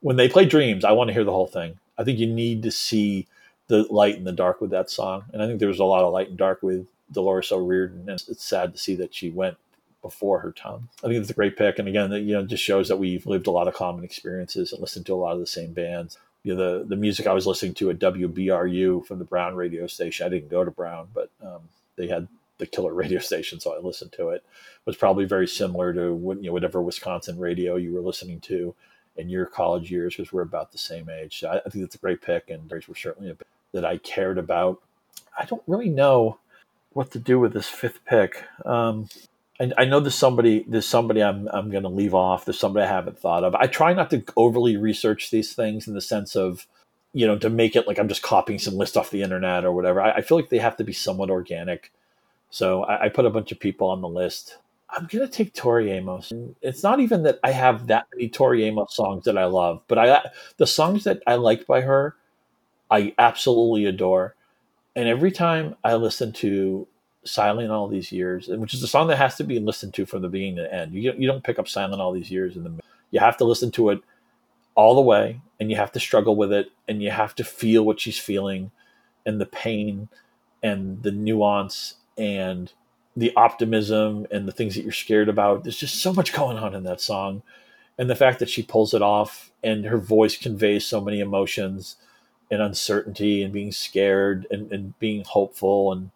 when 0.02 0.18
they 0.18 0.28
play 0.28 0.46
Dreams, 0.46 0.84
I 0.84 0.92
want 0.92 1.08
to 1.08 1.14
hear 1.14 1.24
the 1.24 1.32
whole 1.32 1.48
thing. 1.48 1.80
I 1.98 2.04
think 2.04 2.20
you 2.20 2.28
need 2.28 2.64
to 2.64 2.72
see 2.72 3.28
the 3.68 3.84
light 3.84 4.18
and 4.18 4.28
the 4.28 4.32
dark 4.32 4.60
with 4.60 4.72
that 4.72 4.90
song, 4.90 5.24
and 5.32 5.42
I 5.42 5.48
think 5.48 5.60
there 5.60 5.68
was 5.70 5.80
a 5.80 5.86
lot 5.86 6.04
of 6.04 6.12
light 6.12 6.30
and 6.30 6.38
dark 6.38 6.62
with 6.62 6.86
Dolores 7.12 7.52
O'Riordan, 7.52 8.10
and 8.10 8.22
it's 8.28 8.44
sad 8.44 8.74
to 8.74 8.80
see 8.80 8.96
that 8.96 9.14
she 9.14 9.30
went 9.30 9.58
before 10.02 10.40
her 10.40 10.52
time. 10.52 10.90
I 11.04 11.08
think 11.08 11.16
it's 11.16 11.30
a 11.30 11.36
great 11.36 11.58
pick, 11.58 11.80
and 11.80 11.88
again, 11.88 12.12
you 12.12 12.34
know, 12.34 12.46
just 12.46 12.64
shows 12.64 12.88
that 12.88 12.98
we've 12.98 13.26
lived 13.26 13.48
a 13.48 13.52
lot 13.52 13.68
of 13.68 13.74
common 13.74 14.04
experiences 14.04 14.72
and 14.72 14.82
listened 14.82 15.06
to 15.08 15.14
a 15.14 15.16
lot 15.16 15.34
of 15.34 15.40
the 15.40 15.48
same 15.48 15.74
bands. 15.74 16.18
You 16.44 16.56
know, 16.56 16.80
the 16.80 16.86
the 16.86 16.96
music 16.96 17.28
I 17.28 17.34
was 17.34 17.48
listening 17.48 17.74
to 17.76 17.90
at 17.90 18.00
WBRU 18.00 19.06
from 19.06 19.20
the 19.20 19.26
Brown 19.26 19.56
radio 19.56 19.88
station. 19.88 20.26
I 20.26 20.30
didn't 20.30 20.50
go 20.50 20.64
to 20.64 20.72
Brown, 20.72 21.10
but 21.14 21.30
um, 21.44 21.62
they 21.96 22.08
had 22.08 22.28
the 22.58 22.66
killer 22.66 22.94
radio 23.04 23.20
station, 23.20 23.60
so 23.60 23.76
I 23.76 23.80
listened 23.80 24.12
to 24.14 24.30
it. 24.30 24.36
it. 24.36 24.44
Was 24.86 24.98
probably 24.98 25.26
very 25.26 25.48
similar 25.48 25.94
to 25.94 26.00
you 26.00 26.48
know, 26.48 26.54
whatever 26.54 26.82
Wisconsin 26.82 27.40
radio 27.40 27.76
you 27.76 27.94
were 27.94 28.02
listening 28.02 28.40
to 28.42 28.74
in 29.18 29.30
your 29.30 29.46
college 29.46 29.92
years 29.92 30.16
because 30.16 30.32
we're 30.32 30.42
about 30.42 30.72
the 30.72 30.78
same 30.78 31.10
age. 31.10 31.40
So 31.40 31.50
I, 31.50 31.58
I 31.58 31.70
think 31.70 31.84
that's 31.84 31.96
a 31.96 32.00
great 32.00 32.22
pick, 32.22 32.50
and 32.50 32.68
those 32.70 32.88
were 32.88 32.96
certainly 32.96 33.32
a 33.32 33.36
that 33.74 33.86
I 33.86 33.98
cared 33.98 34.38
about. 34.38 34.82
I 35.38 35.46
don't 35.46 35.64
really 35.68 35.90
know 35.90 36.40
what 36.94 37.12
to 37.12 37.20
do 37.20 37.40
with 37.40 37.54
this 37.54 37.68
fifth 37.68 38.04
pick. 38.06 38.44
Um, 38.66 39.08
I, 39.62 39.72
I 39.80 39.86
know 39.86 40.02
there's 40.02 40.16
somebody 40.16 40.66
there's 40.68 40.88
somebody 40.88 41.24
I'm 41.24 41.50
I'm 41.50 41.72
going 41.72 41.84
to 41.84 41.90
leave 41.90 42.16
off. 42.16 42.46
There's 42.46 42.60
somebody 42.60 42.86
I 42.86 42.90
haven't 42.90 43.20
thought 43.20 43.46
of. 43.46 43.56
I 43.56 43.68
try 43.68 43.94
not 43.94 44.12
to 44.12 44.24
overly 44.38 44.78
research 44.78 45.32
these 45.32 45.54
things 45.54 45.88
in 45.88 45.96
the 45.96 46.02
sense 46.02 46.36
of 46.38 46.68
you 47.14 47.28
know 47.28 47.40
to 47.40 47.52
make 47.52 47.78
it 47.78 47.88
like 47.88 48.00
I'm 48.00 48.10
just 48.10 48.24
copying 48.24 48.60
some 48.60 48.76
list 48.76 48.98
off 48.98 49.12
the 49.12 49.24
internet 49.24 49.66
or 49.66 49.74
whatever. 49.74 50.02
I, 50.02 50.14
I 50.18 50.22
feel 50.24 50.38
like 50.38 50.50
they 50.50 50.60
have 50.60 50.78
to 50.80 50.86
be 50.86 50.94
somewhat 50.94 51.32
organic. 51.32 51.94
So 52.52 52.84
I, 52.86 53.06
I 53.06 53.10
put 53.10 53.26
a 53.28 53.32
bunch 53.32 53.52
of 53.54 53.60
people 53.62 53.90
on 53.90 54.02
the 54.02 54.10
list 54.10 54.58
I'm 54.90 55.08
gonna 55.08 55.28
take 55.28 55.54
Tori 55.54 55.92
Amos. 55.92 56.32
It's 56.62 56.84
not 56.84 57.00
even 57.00 57.24
that 57.24 57.40
I 57.44 57.52
have 57.52 57.88
that 57.88 58.08
many 58.14 58.30
Tori 58.30 58.66
Amos 58.66 58.96
songs 58.96 59.26
that 59.26 59.38
I 59.38 59.46
love, 59.46 59.84
but 59.88 60.00
I 60.00 60.30
the 60.58 60.68
songs 60.68 61.06
that 61.06 61.22
I 61.28 61.36
like 61.36 61.68
by 61.68 61.82
her, 61.82 62.16
I 62.92 63.14
absolutely 63.20 63.86
adore. 63.86 64.36
And 64.96 65.10
every 65.10 65.32
time 65.32 65.76
I 65.84 65.96
listen 65.96 66.34
to 66.36 66.88
Silent 67.24 67.72
All 67.72 67.88
These 67.88 68.12
Years, 68.12 68.48
which 68.48 68.74
is 68.74 68.84
a 68.84 68.88
song 68.88 69.08
that 69.08 69.18
has 69.18 69.36
to 69.38 69.44
be 69.44 69.60
listened 69.60 69.94
to 69.96 70.06
from 70.06 70.22
the 70.22 70.30
beginning 70.30 70.58
to 70.58 70.64
the 70.64 70.74
end. 70.74 70.94
You 70.94 71.14
you 71.18 71.28
don't 71.28 71.44
pick 71.44 71.60
up 71.60 71.68
Silent 71.68 72.02
All 72.02 72.12
These 72.12 72.32
Years 72.32 72.56
in 72.56 72.64
the 72.64 72.80
you 73.12 73.20
have 73.20 73.38
to 73.38 73.46
listen 73.46 73.72
to 73.72 73.90
it 73.90 74.02
all 74.74 74.96
the 74.96 75.02
way, 75.02 75.42
and 75.60 75.70
you 75.70 75.76
have 75.76 75.92
to 75.92 76.00
struggle 76.00 76.36
with 76.36 76.52
it, 76.54 76.72
and 76.88 77.04
you 77.04 77.12
have 77.12 77.36
to 77.36 77.44
feel 77.44 77.84
what 77.84 78.00
she's 78.00 78.18
feeling, 78.18 78.72
and 79.26 79.40
the 79.40 79.46
pain, 79.46 80.08
and 80.64 81.04
the 81.04 81.12
nuance, 81.12 81.96
and 82.18 82.72
the 83.16 83.34
optimism 83.36 84.26
and 84.32 84.48
the 84.48 84.52
things 84.52 84.76
that 84.76 84.84
you're 84.84 84.92
scared 84.92 85.30
about. 85.30 85.64
There's 85.64 85.78
just 85.78 86.02
so 86.02 86.14
much 86.14 86.34
going 86.34 86.58
on 86.58 86.74
in 86.74 86.84
that 86.84 87.02
song. 87.02 87.44
And 87.98 88.10
the 88.10 88.16
fact 88.16 88.40
that 88.40 88.50
she 88.50 88.64
pulls 88.64 88.94
it 88.94 89.02
off 89.02 89.52
and 89.64 89.86
her 89.86 89.98
voice 89.98 90.38
conveys 90.38 90.86
so 90.86 91.02
many 91.02 91.20
emotions 91.20 91.98
and 92.50 92.62
uncertainty 92.62 93.44
and 93.44 93.54
being 93.54 93.72
scared 93.72 94.48
and, 94.50 94.72
and 94.72 94.98
being 95.00 95.24
hopeful 95.26 95.92
and 95.92 96.12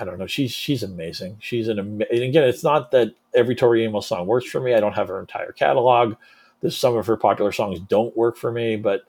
I 0.00 0.04
don't 0.04 0.18
know. 0.18 0.26
She's 0.26 0.50
she's 0.50 0.82
amazing. 0.82 1.36
She's 1.40 1.68
an 1.68 1.78
and 1.78 2.02
again. 2.02 2.44
It's 2.44 2.64
not 2.64 2.90
that 2.92 3.14
every 3.34 3.54
Tori 3.54 3.84
Amos 3.84 4.06
song 4.06 4.26
works 4.26 4.46
for 4.46 4.60
me. 4.60 4.74
I 4.74 4.80
don't 4.80 4.94
have 4.94 5.08
her 5.08 5.20
entire 5.20 5.52
catalog. 5.52 6.16
There's 6.62 6.76
some 6.76 6.96
of 6.96 7.06
her 7.06 7.16
popular 7.16 7.52
songs 7.52 7.80
don't 7.80 8.16
work 8.16 8.36
for 8.36 8.50
me, 8.50 8.76
but 8.76 9.02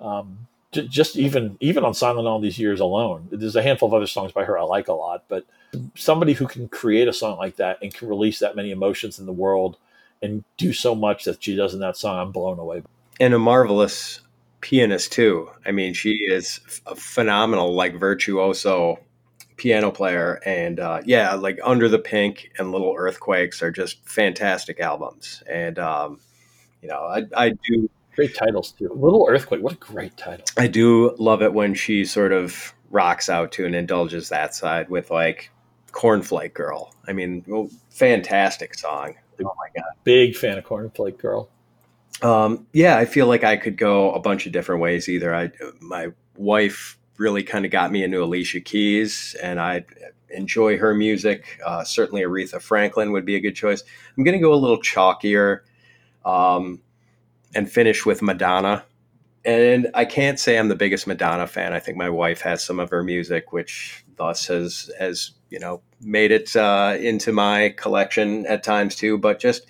um, 0.00 0.46
just 0.72 1.16
even 1.16 1.56
even 1.60 1.84
on 1.84 1.94
Silent 1.94 2.28
all 2.28 2.40
these 2.40 2.58
years 2.60 2.78
alone, 2.78 3.28
there's 3.32 3.56
a 3.56 3.62
handful 3.62 3.88
of 3.88 3.94
other 3.94 4.06
songs 4.06 4.30
by 4.30 4.44
her 4.44 4.56
I 4.56 4.62
like 4.62 4.86
a 4.86 4.92
lot. 4.92 5.24
But 5.28 5.44
somebody 5.96 6.32
who 6.32 6.46
can 6.46 6.68
create 6.68 7.08
a 7.08 7.12
song 7.12 7.38
like 7.38 7.56
that 7.56 7.78
and 7.82 7.92
can 7.92 8.08
release 8.08 8.38
that 8.38 8.54
many 8.54 8.70
emotions 8.70 9.18
in 9.18 9.26
the 9.26 9.32
world 9.32 9.78
and 10.22 10.44
do 10.56 10.72
so 10.72 10.94
much 10.94 11.24
that 11.24 11.42
she 11.42 11.56
does 11.56 11.74
in 11.74 11.80
that 11.80 11.96
song, 11.96 12.18
I'm 12.18 12.32
blown 12.32 12.58
away. 12.58 12.82
And 13.18 13.34
a 13.34 13.38
marvelous 13.38 14.20
pianist 14.60 15.12
too. 15.12 15.50
I 15.64 15.72
mean, 15.72 15.92
she 15.94 16.12
is 16.28 16.60
a 16.86 16.94
phenomenal, 16.94 17.74
like 17.74 17.98
virtuoso 17.98 18.98
piano 19.56 19.90
player. 19.90 20.40
And 20.44 20.80
uh, 20.80 21.02
yeah, 21.04 21.34
like 21.34 21.58
Under 21.64 21.88
the 21.88 21.98
Pink 21.98 22.52
and 22.58 22.72
Little 22.72 22.94
Earthquakes 22.96 23.62
are 23.62 23.70
just 23.70 24.06
fantastic 24.08 24.80
albums. 24.80 25.42
And 25.50 25.78
um, 25.78 26.20
you 26.82 26.88
know, 26.88 27.00
I, 27.02 27.24
I 27.36 27.50
do 27.68 27.90
great 28.14 28.34
titles 28.34 28.72
too. 28.72 28.90
Little 28.94 29.26
Earthquake, 29.28 29.62
what 29.62 29.74
a 29.74 29.76
great 29.76 30.16
title! 30.16 30.44
I 30.56 30.66
do 30.66 31.14
love 31.18 31.42
it 31.42 31.52
when 31.52 31.74
she 31.74 32.04
sort 32.04 32.32
of 32.32 32.74
rocks 32.90 33.28
out 33.28 33.52
to 33.52 33.66
and 33.66 33.74
indulges 33.74 34.28
that 34.28 34.54
side 34.54 34.88
with 34.88 35.10
like 35.10 35.50
Cornflake 35.92 36.54
Girl. 36.54 36.94
I 37.08 37.12
mean, 37.12 37.44
well, 37.46 37.68
fantastic 37.90 38.74
song. 38.74 39.14
Oh 39.40 39.54
my 39.58 39.68
god, 39.74 39.90
big 40.04 40.36
fan 40.36 40.58
of 40.58 40.64
Cornflake 40.64 41.18
Girl. 41.18 41.48
Um, 42.22 42.66
yeah, 42.72 42.96
I 42.96 43.04
feel 43.04 43.26
like 43.26 43.44
I 43.44 43.56
could 43.56 43.76
go 43.76 44.12
a 44.12 44.20
bunch 44.20 44.46
of 44.46 44.52
different 44.52 44.80
ways. 44.80 45.08
Either 45.08 45.34
I, 45.34 45.50
my 45.80 46.12
wife 46.36 46.98
really 47.18 47.42
kind 47.42 47.64
of 47.64 47.70
got 47.70 47.90
me 47.90 48.02
into 48.04 48.22
Alicia 48.22 48.60
Keys, 48.60 49.36
and 49.42 49.60
I 49.60 49.84
enjoy 50.30 50.78
her 50.78 50.94
music. 50.94 51.60
Uh, 51.64 51.84
certainly, 51.84 52.22
Aretha 52.22 52.60
Franklin 52.60 53.12
would 53.12 53.24
be 53.24 53.36
a 53.36 53.40
good 53.40 53.54
choice. 53.54 53.82
I'm 54.16 54.24
going 54.24 54.36
to 54.36 54.42
go 54.42 54.52
a 54.52 54.56
little 54.56 54.80
chalkier, 54.80 55.60
um, 56.24 56.80
and 57.54 57.70
finish 57.70 58.04
with 58.04 58.22
Madonna. 58.22 58.84
And 59.44 59.88
I 59.94 60.04
can't 60.04 60.40
say 60.40 60.58
I'm 60.58 60.68
the 60.68 60.74
biggest 60.74 61.06
Madonna 61.06 61.46
fan. 61.46 61.72
I 61.72 61.78
think 61.78 61.96
my 61.96 62.10
wife 62.10 62.40
has 62.40 62.64
some 62.64 62.80
of 62.80 62.90
her 62.90 63.02
music, 63.02 63.52
which 63.52 64.04
thus 64.16 64.46
has 64.48 64.90
has 64.98 65.32
you 65.50 65.60
know 65.60 65.82
made 66.00 66.32
it 66.32 66.54
uh, 66.56 66.96
into 66.98 67.32
my 67.32 67.74
collection 67.76 68.44
at 68.46 68.64
times 68.64 68.96
too. 68.96 69.18
But 69.18 69.38
just 69.38 69.66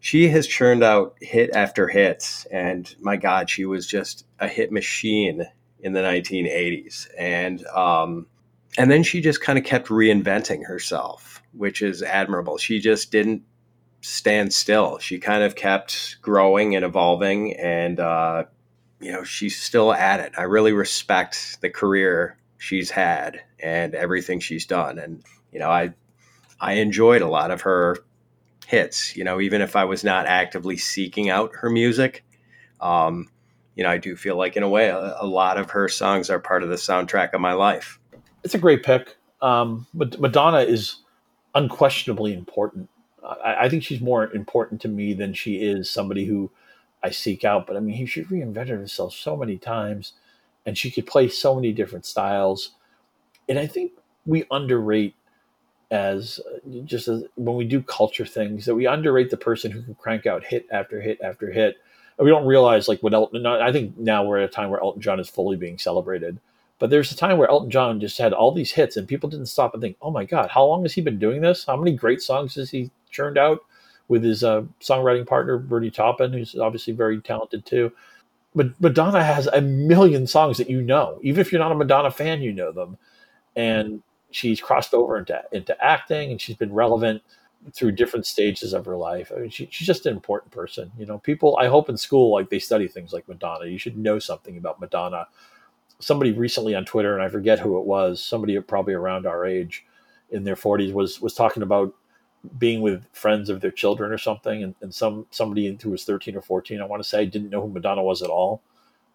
she 0.00 0.28
has 0.28 0.46
churned 0.46 0.82
out 0.82 1.16
hit 1.20 1.50
after 1.50 1.88
hit, 1.88 2.46
and 2.50 2.92
my 3.00 3.16
God, 3.16 3.50
she 3.50 3.66
was 3.66 3.86
just 3.86 4.24
a 4.38 4.48
hit 4.48 4.72
machine 4.72 5.46
in 5.80 5.92
the 5.92 6.00
1980s, 6.00 7.08
and 7.18 7.64
um, 7.68 8.26
and 8.76 8.90
then 8.90 9.02
she 9.02 9.20
just 9.20 9.40
kind 9.40 9.58
of 9.58 9.64
kept 9.64 9.88
reinventing 9.88 10.66
herself, 10.66 11.42
which 11.52 11.82
is 11.82 12.02
admirable. 12.02 12.58
She 12.58 12.80
just 12.80 13.10
didn't 13.10 13.42
stand 14.00 14.52
still. 14.52 14.98
She 14.98 15.18
kind 15.18 15.42
of 15.42 15.54
kept 15.54 16.20
growing 16.22 16.76
and 16.76 16.84
evolving, 16.84 17.54
and 17.56 18.00
uh, 18.00 18.44
you 19.00 19.12
know 19.12 19.24
she's 19.24 19.60
still 19.60 19.92
at 19.92 20.20
it. 20.20 20.32
I 20.36 20.42
really 20.42 20.72
respect 20.72 21.60
the 21.60 21.70
career 21.70 22.38
she's 22.58 22.90
had 22.90 23.40
and 23.60 23.94
everything 23.94 24.40
she's 24.40 24.66
done. 24.66 24.98
And 24.98 25.22
you 25.52 25.58
know, 25.58 25.70
I 25.70 25.94
I 26.60 26.74
enjoyed 26.74 27.22
a 27.22 27.28
lot 27.28 27.50
of 27.50 27.62
her 27.62 27.98
hits. 28.66 29.16
You 29.16 29.24
know, 29.24 29.40
even 29.40 29.62
if 29.62 29.76
I 29.76 29.84
was 29.84 30.04
not 30.04 30.26
actively 30.26 30.76
seeking 30.76 31.30
out 31.30 31.54
her 31.56 31.70
music, 31.70 32.24
um, 32.80 33.28
you 33.78 33.84
know, 33.84 33.90
I 33.90 33.96
do 33.96 34.16
feel 34.16 34.36
like 34.36 34.56
in 34.56 34.64
a 34.64 34.68
way 34.68 34.88
a, 34.88 35.16
a, 35.20 35.26
lot 35.26 35.56
of 35.56 35.70
her 35.70 35.88
songs 35.88 36.30
are 36.30 36.40
part 36.40 36.64
of 36.64 36.68
the 36.68 36.74
soundtrack 36.74 37.32
of 37.32 37.40
my 37.40 37.52
life. 37.52 38.00
It's 38.42 38.54
a 38.54 38.58
great 38.58 38.82
pick. 38.82 39.16
Um, 39.40 39.86
Madonna 39.94 40.58
is 40.58 40.96
unquestionably 41.54 42.34
important. 42.34 42.88
I, 43.24 43.54
I 43.60 43.68
think 43.68 43.84
she's 43.84 44.00
more 44.00 44.32
important 44.32 44.80
to 44.80 44.88
me 44.88 45.14
than 45.14 45.32
she 45.32 45.62
is 45.62 45.88
somebody 45.88 46.24
who 46.24 46.50
I 47.04 47.10
seek 47.10 47.44
out. 47.44 47.68
But 47.68 47.76
I 47.76 47.80
mean, 47.80 48.04
she 48.06 48.24
reinvented 48.24 48.80
herself 48.80 49.14
so 49.14 49.36
many 49.36 49.56
times 49.56 50.14
and 50.66 50.76
she 50.76 50.90
could 50.90 51.06
play 51.06 51.28
so 51.28 51.54
many 51.54 51.72
different 51.72 52.04
styles. 52.04 52.72
And 53.48 53.60
I 53.60 53.68
think 53.68 53.92
we 54.26 54.44
underrate 54.50 55.14
as 55.92 56.40
just 56.84 57.06
as 57.06 57.22
when 57.36 57.54
we 57.54 57.64
do 57.64 57.80
culture 57.80 58.26
things 58.26 58.66
that 58.66 58.74
we 58.74 58.88
underrate 58.88 59.30
the 59.30 59.36
person 59.36 59.70
who 59.70 59.82
can 59.82 59.94
crank 59.94 60.26
out 60.26 60.44
hit 60.44 60.66
after 60.72 61.00
hit 61.00 61.20
after 61.22 61.52
hit. 61.52 61.76
We 62.18 62.30
don't 62.30 62.46
realize 62.46 62.88
like 62.88 63.00
what 63.02 63.14
Elton. 63.14 63.46
I 63.46 63.70
think 63.72 63.96
now 63.96 64.24
we're 64.24 64.38
at 64.38 64.48
a 64.48 64.52
time 64.52 64.70
where 64.70 64.80
Elton 64.80 65.02
John 65.02 65.20
is 65.20 65.28
fully 65.28 65.56
being 65.56 65.78
celebrated. 65.78 66.38
But 66.78 66.90
there's 66.90 67.10
a 67.10 67.16
time 67.16 67.38
where 67.38 67.50
Elton 67.50 67.70
John 67.70 68.00
just 68.00 68.18
had 68.18 68.32
all 68.32 68.52
these 68.52 68.72
hits, 68.72 68.96
and 68.96 69.08
people 69.08 69.28
didn't 69.28 69.46
stop 69.46 69.74
and 69.74 69.82
think, 69.82 69.96
"Oh 70.02 70.10
my 70.10 70.24
God, 70.24 70.50
how 70.50 70.64
long 70.64 70.82
has 70.82 70.94
he 70.94 71.00
been 71.00 71.18
doing 71.18 71.40
this? 71.40 71.64
How 71.64 71.76
many 71.76 71.92
great 71.92 72.22
songs 72.22 72.54
has 72.56 72.70
he 72.70 72.90
churned 73.10 73.38
out 73.38 73.60
with 74.08 74.22
his 74.22 74.42
uh, 74.44 74.62
songwriting 74.80 75.26
partner 75.26 75.58
Bernie 75.58 75.90
Taupin, 75.90 76.32
who's 76.32 76.56
obviously 76.56 76.92
very 76.92 77.20
talented 77.20 77.64
too." 77.66 77.92
but 78.54 78.80
Madonna 78.80 79.22
has 79.22 79.46
a 79.46 79.60
million 79.60 80.26
songs 80.26 80.58
that 80.58 80.70
you 80.70 80.82
know. 80.82 81.18
Even 81.22 81.40
if 81.40 81.52
you're 81.52 81.60
not 81.60 81.72
a 81.72 81.76
Madonna 81.76 82.10
fan, 82.10 82.42
you 82.42 82.52
know 82.52 82.72
them. 82.72 82.98
And 83.54 84.02
she's 84.30 84.60
crossed 84.60 84.94
over 84.94 85.18
into 85.18 85.42
into 85.52 85.84
acting, 85.84 86.30
and 86.30 86.40
she's 86.40 86.56
been 86.56 86.72
relevant 86.72 87.22
through 87.74 87.92
different 87.92 88.26
stages 88.26 88.72
of 88.72 88.86
her 88.86 88.96
life. 88.96 89.32
I 89.34 89.40
mean, 89.40 89.50
she, 89.50 89.68
she's 89.70 89.86
just 89.86 90.06
an 90.06 90.14
important 90.14 90.52
person. 90.52 90.90
You 90.98 91.06
know, 91.06 91.18
people. 91.18 91.58
I 91.60 91.66
hope 91.66 91.88
in 91.88 91.96
school, 91.96 92.32
like 92.32 92.50
they 92.50 92.58
study 92.58 92.88
things 92.88 93.12
like 93.12 93.28
Madonna. 93.28 93.66
You 93.66 93.78
should 93.78 93.98
know 93.98 94.18
something 94.18 94.56
about 94.56 94.80
Madonna. 94.80 95.26
Somebody 95.98 96.32
recently 96.32 96.74
on 96.74 96.84
Twitter, 96.84 97.14
and 97.14 97.22
I 97.22 97.28
forget 97.28 97.58
who 97.58 97.78
it 97.78 97.84
was. 97.84 98.22
Somebody 98.22 98.58
probably 98.60 98.94
around 98.94 99.26
our 99.26 99.44
age, 99.44 99.84
in 100.30 100.44
their 100.44 100.56
forties, 100.56 100.92
was 100.92 101.20
was 101.20 101.34
talking 101.34 101.62
about 101.62 101.94
being 102.56 102.80
with 102.80 103.04
friends 103.12 103.50
of 103.50 103.60
their 103.60 103.72
children 103.72 104.12
or 104.12 104.18
something, 104.18 104.62
and, 104.62 104.74
and 104.80 104.94
some 104.94 105.26
somebody 105.30 105.76
who 105.82 105.90
was 105.90 106.04
thirteen 106.04 106.36
or 106.36 106.42
fourteen, 106.42 106.80
I 106.80 106.84
want 106.86 107.02
to 107.02 107.08
say, 107.08 107.26
didn't 107.26 107.50
know 107.50 107.60
who 107.60 107.68
Madonna 107.68 108.02
was 108.02 108.22
at 108.22 108.30
all. 108.30 108.62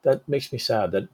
That 0.02 0.28
makes 0.28 0.52
me 0.52 0.60
sad. 0.60 0.92
That 0.92 1.08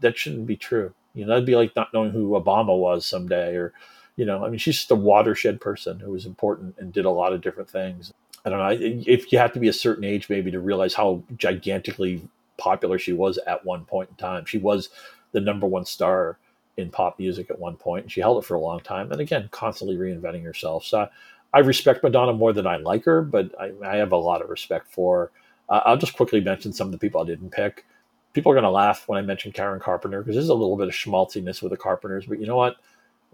that 0.00 0.18
shouldn't 0.18 0.46
be 0.46 0.56
true. 0.56 0.92
You 1.14 1.24
know, 1.24 1.30
that'd 1.30 1.46
be 1.46 1.56
like 1.56 1.74
not 1.74 1.92
knowing 1.94 2.10
who 2.10 2.30
Obama 2.30 2.76
was 2.78 3.06
someday, 3.06 3.54
or 3.56 3.72
you 4.16 4.24
know, 4.24 4.44
I 4.44 4.48
mean, 4.48 4.58
she's 4.58 4.76
just 4.76 4.90
a 4.90 4.96
watershed 4.96 5.60
person 5.60 5.98
who 5.98 6.12
was 6.12 6.26
important 6.26 6.76
and 6.78 6.92
did 6.92 7.04
a 7.04 7.10
lot 7.10 7.32
of 7.32 7.40
different 7.40 7.68
things. 7.68 8.12
I 8.44 8.50
don't 8.50 8.58
know 8.58 8.86
if 9.06 9.32
you 9.32 9.38
have 9.38 9.52
to 9.54 9.60
be 9.60 9.68
a 9.68 9.72
certain 9.72 10.04
age 10.04 10.28
maybe 10.28 10.50
to 10.50 10.60
realize 10.60 10.94
how 10.94 11.22
gigantically 11.36 12.28
popular 12.56 12.98
she 12.98 13.12
was 13.12 13.38
at 13.46 13.64
one 13.64 13.84
point 13.84 14.10
in 14.10 14.16
time. 14.16 14.44
She 14.44 14.58
was 14.58 14.90
the 15.32 15.40
number 15.40 15.66
one 15.66 15.84
star 15.84 16.38
in 16.76 16.90
pop 16.90 17.18
music 17.18 17.50
at 17.50 17.58
one 17.58 17.76
point, 17.76 18.04
and 18.04 18.12
she 18.12 18.20
held 18.20 18.42
it 18.42 18.46
for 18.46 18.54
a 18.54 18.60
long 18.60 18.80
time. 18.80 19.10
And 19.12 19.20
again, 19.20 19.48
constantly 19.50 19.96
reinventing 19.96 20.44
herself. 20.44 20.84
So 20.84 21.08
I 21.52 21.60
respect 21.60 22.02
Madonna 22.02 22.32
more 22.32 22.52
than 22.52 22.66
I 22.66 22.76
like 22.76 23.04
her, 23.04 23.22
but 23.22 23.50
I, 23.60 23.72
I 23.84 23.96
have 23.96 24.12
a 24.12 24.16
lot 24.16 24.42
of 24.42 24.50
respect 24.50 24.88
for. 24.88 25.30
Uh, 25.68 25.80
I'll 25.84 25.96
just 25.96 26.16
quickly 26.16 26.40
mention 26.40 26.72
some 26.72 26.88
of 26.88 26.92
the 26.92 26.98
people 26.98 27.22
I 27.22 27.24
didn't 27.24 27.50
pick. 27.50 27.86
People 28.32 28.50
are 28.52 28.56
going 28.56 28.64
to 28.64 28.70
laugh 28.70 29.04
when 29.06 29.18
I 29.18 29.22
mention 29.22 29.52
Karen 29.52 29.80
Carpenter 29.80 30.20
because 30.20 30.34
there's 30.34 30.48
a 30.48 30.54
little 30.54 30.76
bit 30.76 30.88
of 30.88 30.94
schmaltziness 30.94 31.62
with 31.62 31.70
the 31.70 31.76
Carpenters, 31.76 32.26
but 32.26 32.40
you 32.40 32.46
know 32.46 32.56
what? 32.56 32.76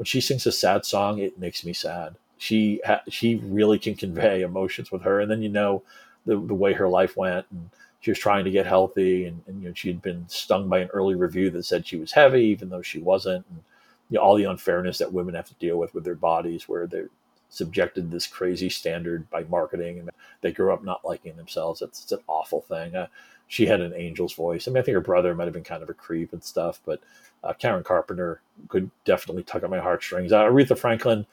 When 0.01 0.07
she 0.07 0.23
sings 0.23 0.47
a 0.47 0.53
sad 0.53 0.87
song, 0.87 1.19
it 1.19 1.39
makes 1.39 1.63
me 1.63 1.75
sad. 1.75 2.15
She 2.39 2.81
ha- 2.87 3.03
she 3.11 3.37
really 3.45 3.79
can 3.79 3.95
convey 3.95 4.41
emotions 4.41 4.91
with 4.91 5.03
her, 5.03 5.21
and 5.21 5.31
then 5.31 5.43
you 5.43 5.51
know 5.51 5.83
the 6.25 6.37
the 6.37 6.55
way 6.55 6.73
her 6.73 6.89
life 6.89 7.19
went, 7.19 7.45
and 7.51 7.69
she 8.01 8.11
was 8.11 8.19
trying 8.19 8.47
to 8.47 8.51
get 8.51 8.65
healthy, 8.65 9.27
and, 9.27 9.43
and 9.47 9.63
you 9.63 9.69
know 9.69 9.75
she 9.75 9.89
had 9.89 10.01
been 10.01 10.25
stung 10.27 10.71
by 10.71 10.79
an 10.79 10.89
early 10.95 11.17
review 11.17 11.51
that 11.51 11.65
said 11.65 11.87
she 11.87 11.99
was 11.99 12.13
heavy, 12.13 12.45
even 12.45 12.71
though 12.71 12.81
she 12.81 12.99
wasn't, 12.99 13.45
and 13.51 13.63
you 14.09 14.17
know, 14.17 14.23
all 14.23 14.37
the 14.37 14.45
unfairness 14.45 14.97
that 14.97 15.13
women 15.13 15.35
have 15.35 15.49
to 15.49 15.55
deal 15.57 15.77
with 15.77 15.93
with 15.93 16.05
their 16.05 16.15
bodies, 16.15 16.67
where 16.67 16.87
they're 16.87 17.11
subjected 17.51 18.05
to 18.05 18.09
this 18.09 18.27
crazy 18.27 18.71
standard 18.71 19.29
by 19.29 19.45
marketing, 19.51 19.99
and 19.99 20.09
they 20.41 20.51
grew 20.51 20.73
up 20.73 20.83
not 20.83 21.05
liking 21.05 21.37
themselves. 21.37 21.83
It's, 21.83 22.05
it's 22.05 22.13
an 22.13 22.21
awful 22.27 22.63
thing. 22.63 22.97
Uh, 22.97 23.09
she 23.49 23.67
had 23.67 23.83
an 23.83 23.93
angel's 23.93 24.33
voice. 24.33 24.67
I 24.67 24.71
mean, 24.71 24.79
I 24.79 24.83
think 24.83 24.95
her 24.95 25.03
brother 25.03 25.35
might 25.35 25.45
have 25.45 25.53
been 25.53 25.63
kind 25.63 25.83
of 25.83 25.91
a 25.91 25.95
creep 25.95 26.33
and 26.33 26.43
stuff, 26.43 26.81
but 26.87 27.03
uh, 27.45 27.53
Karen 27.55 27.85
Carpenter 27.85 28.41
could 28.69 28.91
definitely 29.05 29.43
tug 29.43 29.65
at 29.65 29.71
my 29.71 29.79
heartstrings. 29.79 30.33
Uh, 30.33 30.43
Aretha 30.45 30.79
Franklin, 30.79 31.27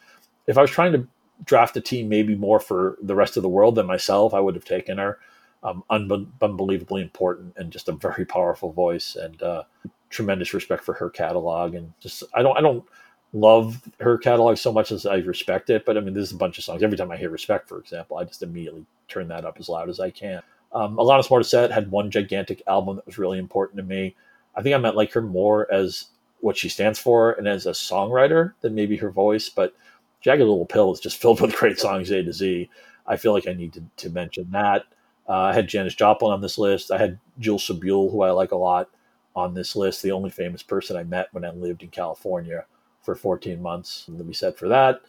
if 0.48 0.58
I 0.58 0.62
was 0.62 0.72
trying 0.72 0.94
to 0.94 1.08
draft 1.44 1.78
a 1.78 1.82
team 1.82 2.10
maybe 2.10 2.36
more 2.36 2.60
for 2.60 2.98
the 3.02 3.16
rest 3.16 3.38
of 3.38 3.44
the 3.44 3.50
world 3.50 3.76
than 3.76 3.86
myself, 3.86 4.34
I 4.34 4.40
would 4.40 4.56
have 4.56 4.66
taken 4.66 4.98
her. 4.98 5.20
Um, 5.64 5.84
un- 5.90 6.32
unbelievably 6.42 7.02
important 7.02 7.54
and 7.58 7.72
just 7.72 7.90
a 7.90 7.92
very 7.94 8.26
powerful 8.26 8.72
voice 8.72 9.16
and 9.16 9.42
uh, 9.42 9.64
tremendous 10.10 10.54
respect 10.54 10.84
for 10.84 10.94
her 10.94 11.10
catalog 11.10 11.74
and 11.74 11.94
just 12.00 12.24
I 12.34 12.44
don't 12.44 12.58
I 12.58 12.62
don't 12.62 12.86
love 13.34 13.82
her 14.00 14.18
catalog 14.18 14.58
so 14.58 14.72
much 14.72 14.92
as 14.92 15.06
I 15.06 15.18
respect 15.18 15.70
it, 15.70 15.86
but 15.86 15.98
I 15.98 16.00
mean 16.00 16.14
there's 16.14 16.32
a 16.32 16.38
bunch 16.38 16.58
of 16.58 16.64
songs. 16.64 16.84
Every 16.84 16.98
time 16.98 17.12
I 17.12 17.18
hear 17.18 17.30
Respect, 17.30 17.68
for 17.68 17.80
example, 17.80 18.18
I 18.18 18.24
just 18.24 18.44
immediately 18.44 18.86
turn 19.08 19.28
that 19.30 19.46
up 19.46 19.58
as 19.60 19.68
loud 19.68 19.90
as 19.90 20.00
I 20.00 20.12
can. 20.12 20.42
Um, 20.72 20.98
Alanis 20.98 21.28
Morissette 21.28 21.72
had 21.72 21.92
one 21.92 22.12
gigantic 22.12 22.62
album 22.68 22.98
that 22.98 23.06
was 23.06 23.18
really 23.18 23.40
important 23.40 23.78
to 23.78 23.84
me. 23.84 24.16
I 24.58 24.64
think 24.64 24.76
I 24.76 24.80
meant 24.80 24.96
like 24.96 25.14
her 25.14 25.22
more 25.22 25.72
as 25.72 26.08
what 26.42 26.58
she 26.58 26.68
stands 26.68 27.00
for 27.00 27.34
and 27.34 27.48
as 27.48 27.66
a 27.66 27.72
songwriter 27.72 28.54
than 28.62 28.76
maybe 28.76 28.98
her 28.98 29.12
voice. 29.12 29.50
But 29.50 29.74
Jagged 30.22 30.42
Little 30.42 30.66
Pill 30.66 30.92
is 30.92 31.00
just 31.00 31.18
filled 31.22 31.40
with 31.40 31.56
great 31.56 31.80
songs 31.80 32.12
A 32.12 32.24
to 32.24 32.34
Z. 32.34 32.70
I 33.06 33.16
feel 33.16 33.34
like 33.34 33.48
I 33.48 33.54
need 33.54 33.74
to, 33.74 33.84
to 33.98 34.10
mention 34.10 34.50
that. 34.52 34.84
Uh, 35.30 35.34
I 35.34 35.54
had 35.54 35.68
Janis 35.68 35.96
Joplin 35.96 36.34
on 36.34 36.42
this 36.42 36.58
list. 36.58 36.92
I 36.92 36.98
had 36.98 37.20
Jill 37.40 37.60
Sobule, 37.60 38.12
who 38.12 38.22
I 38.22 38.32
like 38.32 38.52
a 38.52 38.58
lot, 38.58 38.90
on 39.36 39.54
this 39.54 39.76
list. 39.76 40.02
The 40.02 40.12
only 40.12 40.30
famous 40.30 40.64
person 40.64 40.98
I 40.98 41.04
met 41.04 41.28
when 41.32 41.46
I 41.46 41.52
lived 41.52 41.84
in 41.84 41.90
California 41.90 42.66
for 43.02 43.16
14 43.16 43.62
months. 43.62 44.06
And 44.08 44.26
be 44.26 44.34
said 44.34 44.58
for 44.58 44.68
that. 44.70 45.02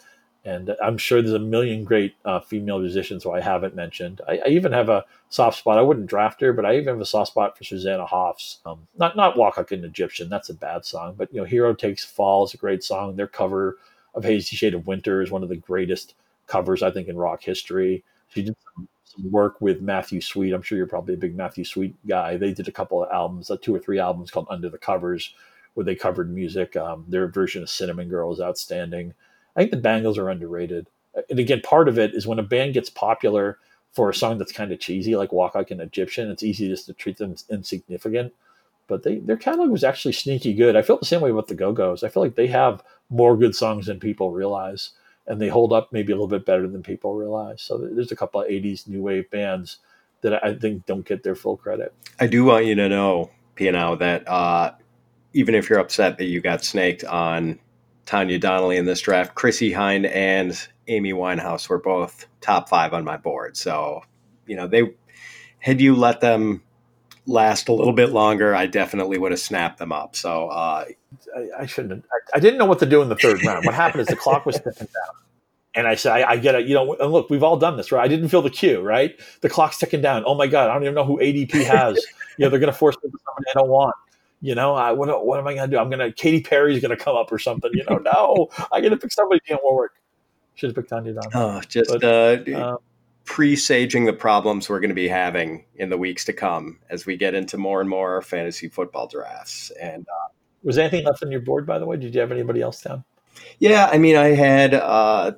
And 0.48 0.74
I'm 0.82 0.96
sure 0.96 1.20
there's 1.20 1.34
a 1.34 1.38
million 1.38 1.84
great 1.84 2.14
uh, 2.24 2.40
female 2.40 2.78
musicians 2.78 3.22
who 3.22 3.32
I 3.32 3.42
haven't 3.42 3.76
mentioned. 3.76 4.22
I, 4.26 4.38
I, 4.38 4.48
even 4.48 4.72
have 4.72 4.88
a 4.88 5.04
soft 5.28 5.58
spot. 5.58 5.76
I 5.76 5.82
wouldn't 5.82 6.06
draft 6.06 6.40
her, 6.40 6.54
but 6.54 6.64
I 6.64 6.76
even 6.76 6.88
have 6.88 7.00
a 7.02 7.04
soft 7.04 7.32
spot 7.32 7.58
for 7.58 7.64
Susanna 7.64 8.06
Hoffs. 8.06 8.60
Um, 8.64 8.88
not 8.96 9.14
not 9.14 9.36
Walk 9.36 9.58
Like 9.58 9.72
an 9.72 9.84
Egyptian. 9.84 10.30
That's 10.30 10.48
a 10.48 10.54
bad 10.54 10.86
song. 10.86 11.16
But 11.18 11.30
you 11.34 11.38
know, 11.38 11.44
Hero 11.44 11.74
Takes 11.74 12.02
Fall 12.02 12.46
is 12.46 12.54
a 12.54 12.56
great 12.56 12.82
song. 12.82 13.14
Their 13.14 13.26
cover 13.26 13.76
of 14.14 14.24
Hazy 14.24 14.56
Shade 14.56 14.72
of 14.72 14.86
Winter 14.86 15.20
is 15.20 15.30
one 15.30 15.42
of 15.42 15.50
the 15.50 15.56
greatest 15.56 16.14
covers 16.46 16.82
I 16.82 16.90
think 16.92 17.08
in 17.08 17.18
rock 17.18 17.42
history. 17.42 18.02
She 18.28 18.42
did 18.42 18.56
some, 18.74 18.88
work 19.30 19.60
with 19.60 19.82
Matthew 19.82 20.22
Sweet. 20.22 20.54
I'm 20.54 20.62
sure 20.62 20.78
you're 20.78 20.86
probably 20.86 21.12
a 21.12 21.18
big 21.18 21.36
Matthew 21.36 21.64
Sweet 21.64 21.94
guy. 22.06 22.38
They 22.38 22.54
did 22.54 22.68
a 22.68 22.72
couple 22.72 23.04
of 23.04 23.10
albums, 23.10 23.50
uh, 23.50 23.58
two 23.60 23.74
or 23.74 23.80
three 23.80 23.98
albums 23.98 24.30
called 24.30 24.46
Under 24.48 24.70
the 24.70 24.78
Covers, 24.78 25.34
where 25.74 25.84
they 25.84 25.94
covered 25.94 26.32
music. 26.32 26.74
Um, 26.74 27.04
their 27.06 27.28
version 27.28 27.62
of 27.62 27.68
Cinnamon 27.68 28.08
Girl 28.08 28.32
is 28.32 28.40
outstanding. 28.40 29.12
I 29.58 29.62
think 29.62 29.72
the 29.72 29.76
Bangles 29.78 30.18
are 30.18 30.30
underrated. 30.30 30.88
And 31.28 31.40
again, 31.40 31.60
part 31.62 31.88
of 31.88 31.98
it 31.98 32.14
is 32.14 32.28
when 32.28 32.38
a 32.38 32.44
band 32.44 32.74
gets 32.74 32.90
popular 32.90 33.58
for 33.92 34.08
a 34.08 34.14
song 34.14 34.38
that's 34.38 34.52
kind 34.52 34.70
of 34.70 34.78
cheesy, 34.78 35.16
like 35.16 35.32
Walk 35.32 35.56
Like 35.56 35.72
an 35.72 35.80
Egyptian, 35.80 36.30
it's 36.30 36.44
easy 36.44 36.68
just 36.68 36.86
to 36.86 36.92
treat 36.92 37.16
them 37.18 37.34
insignificant. 37.50 38.32
But 38.86 39.02
they, 39.02 39.16
their 39.16 39.36
catalog 39.36 39.70
was 39.70 39.82
actually 39.82 40.12
sneaky 40.12 40.54
good. 40.54 40.76
I 40.76 40.82
feel 40.82 40.96
the 40.96 41.06
same 41.06 41.20
way 41.20 41.30
about 41.30 41.48
the 41.48 41.56
Go 41.56 41.72
Go's. 41.72 42.04
I 42.04 42.08
feel 42.08 42.22
like 42.22 42.36
they 42.36 42.46
have 42.46 42.84
more 43.10 43.36
good 43.36 43.54
songs 43.56 43.86
than 43.86 43.98
people 43.98 44.30
realize, 44.30 44.92
and 45.26 45.40
they 45.40 45.48
hold 45.48 45.72
up 45.72 45.92
maybe 45.92 46.12
a 46.12 46.14
little 46.14 46.28
bit 46.28 46.46
better 46.46 46.68
than 46.68 46.84
people 46.84 47.14
realize. 47.14 47.60
So 47.60 47.78
there's 47.78 48.12
a 48.12 48.16
couple 48.16 48.40
of 48.40 48.48
80s 48.48 48.86
new 48.86 49.02
wave 49.02 49.28
bands 49.28 49.78
that 50.20 50.42
I 50.44 50.54
think 50.54 50.86
don't 50.86 51.04
get 51.04 51.24
their 51.24 51.34
full 51.34 51.56
credit. 51.56 51.92
I 52.20 52.28
do 52.28 52.44
want 52.44 52.64
you 52.64 52.76
to 52.76 52.88
know, 52.88 53.30
Pianow, 53.56 53.98
that 53.98 54.28
uh, 54.28 54.74
even 55.32 55.56
if 55.56 55.68
you're 55.68 55.80
upset 55.80 56.16
that 56.18 56.26
you 56.26 56.40
got 56.40 56.64
snaked 56.64 57.02
on 57.02 57.58
Tanya 58.08 58.38
Donelly 58.38 58.78
in 58.78 58.86
this 58.86 59.02
draft. 59.02 59.34
Chrissie 59.34 59.70
Hynde 59.70 60.10
and 60.14 60.58
Amy 60.86 61.12
Winehouse 61.12 61.68
were 61.68 61.78
both 61.78 62.26
top 62.40 62.66
five 62.66 62.94
on 62.94 63.04
my 63.04 63.18
board. 63.18 63.54
So, 63.54 64.00
you 64.46 64.56
know, 64.56 64.66
they 64.66 64.94
had 65.58 65.78
you 65.78 65.94
let 65.94 66.22
them 66.22 66.62
last 67.26 67.68
a 67.68 67.72
little 67.74 67.92
bit 67.92 68.08
longer, 68.08 68.54
I 68.54 68.64
definitely 68.64 69.18
would 69.18 69.30
have 69.30 69.40
snapped 69.40 69.78
them 69.78 69.92
up. 69.92 70.16
So 70.16 70.48
uh, 70.48 70.86
I, 71.36 71.48
I, 71.60 71.66
shouldn't. 71.66 72.02
I, 72.10 72.38
I, 72.38 72.40
didn't 72.40 72.58
know 72.58 72.64
what 72.64 72.78
to 72.78 72.86
do 72.86 73.02
in 73.02 73.10
the 73.10 73.16
third 73.16 73.44
round. 73.44 73.66
What 73.66 73.74
happened 73.74 74.00
is 74.00 74.06
the 74.06 74.16
clock 74.16 74.46
was 74.46 74.56
ticking 74.56 74.86
down, 74.86 75.14
and 75.74 75.86
I 75.86 75.94
said, 75.94 76.12
I, 76.12 76.30
I, 76.30 76.36
get 76.38 76.54
it. 76.54 76.66
You 76.66 76.76
know, 76.76 76.94
and 76.94 77.12
look, 77.12 77.28
we've 77.28 77.42
all 77.42 77.58
done 77.58 77.76
this, 77.76 77.92
right? 77.92 78.02
I 78.02 78.08
didn't 78.08 78.30
feel 78.30 78.40
the 78.40 78.48
cue, 78.48 78.80
right? 78.80 79.20
The 79.42 79.50
clock's 79.50 79.76
ticking 79.76 80.00
down. 80.00 80.22
Oh 80.26 80.34
my 80.34 80.46
god, 80.46 80.70
I 80.70 80.72
don't 80.72 80.84
even 80.84 80.94
know 80.94 81.04
who 81.04 81.18
ADP 81.18 81.62
has. 81.66 81.96
you 82.38 82.46
know, 82.46 82.48
they're 82.48 82.58
going 82.58 82.72
to 82.72 82.78
force 82.78 82.96
me 83.04 83.10
to 83.10 83.18
somebody 83.26 83.50
I 83.50 83.58
don't 83.58 83.68
want. 83.68 83.94
You 84.40 84.54
know, 84.54 84.74
I 84.74 84.92
what, 84.92 85.26
what 85.26 85.40
am 85.40 85.46
I 85.46 85.54
going 85.54 85.70
to 85.70 85.76
do? 85.76 85.80
I'm 85.80 85.90
going 85.90 86.00
to 86.00 86.12
Katy 86.12 86.42
Perry's 86.42 86.80
going 86.80 86.96
to 86.96 87.02
come 87.02 87.16
up 87.16 87.32
or 87.32 87.38
something. 87.38 87.70
You 87.74 87.84
know, 87.88 87.96
no, 87.96 88.48
I 88.72 88.80
got 88.80 88.90
to 88.90 88.96
pick 88.96 89.12
somebody 89.12 89.40
won't 89.50 89.76
work. 89.76 89.94
Should 90.54 90.68
have 90.68 90.76
picked 90.76 90.90
Tanya 90.90 91.14
Don. 91.14 91.24
Oh, 91.34 91.60
just 91.68 91.90
but, 91.90 92.04
uh, 92.04 92.56
um, 92.56 92.78
presaging 93.24 94.06
the 94.06 94.12
problems 94.12 94.68
we're 94.68 94.80
going 94.80 94.90
to 94.90 94.94
be 94.94 95.08
having 95.08 95.64
in 95.76 95.90
the 95.90 95.98
weeks 95.98 96.24
to 96.24 96.32
come 96.32 96.78
as 96.88 97.04
we 97.04 97.16
get 97.16 97.34
into 97.34 97.58
more 97.58 97.80
and 97.80 97.90
more 97.90 98.22
fantasy 98.22 98.68
football 98.68 99.06
drafts. 99.06 99.70
And 99.80 100.06
uh, 100.08 100.28
was 100.62 100.78
anything 100.78 101.04
left 101.04 101.22
on 101.22 101.30
your 101.30 101.40
board, 101.40 101.66
by 101.66 101.78
the 101.78 101.86
way? 101.86 101.96
Did 101.96 102.14
you 102.14 102.20
have 102.20 102.32
anybody 102.32 102.60
else 102.60 102.80
down? 102.80 103.04
Yeah, 103.58 103.88
I 103.92 103.98
mean, 103.98 104.16
I 104.16 104.28
had 104.28 104.74
uh, 104.74 105.32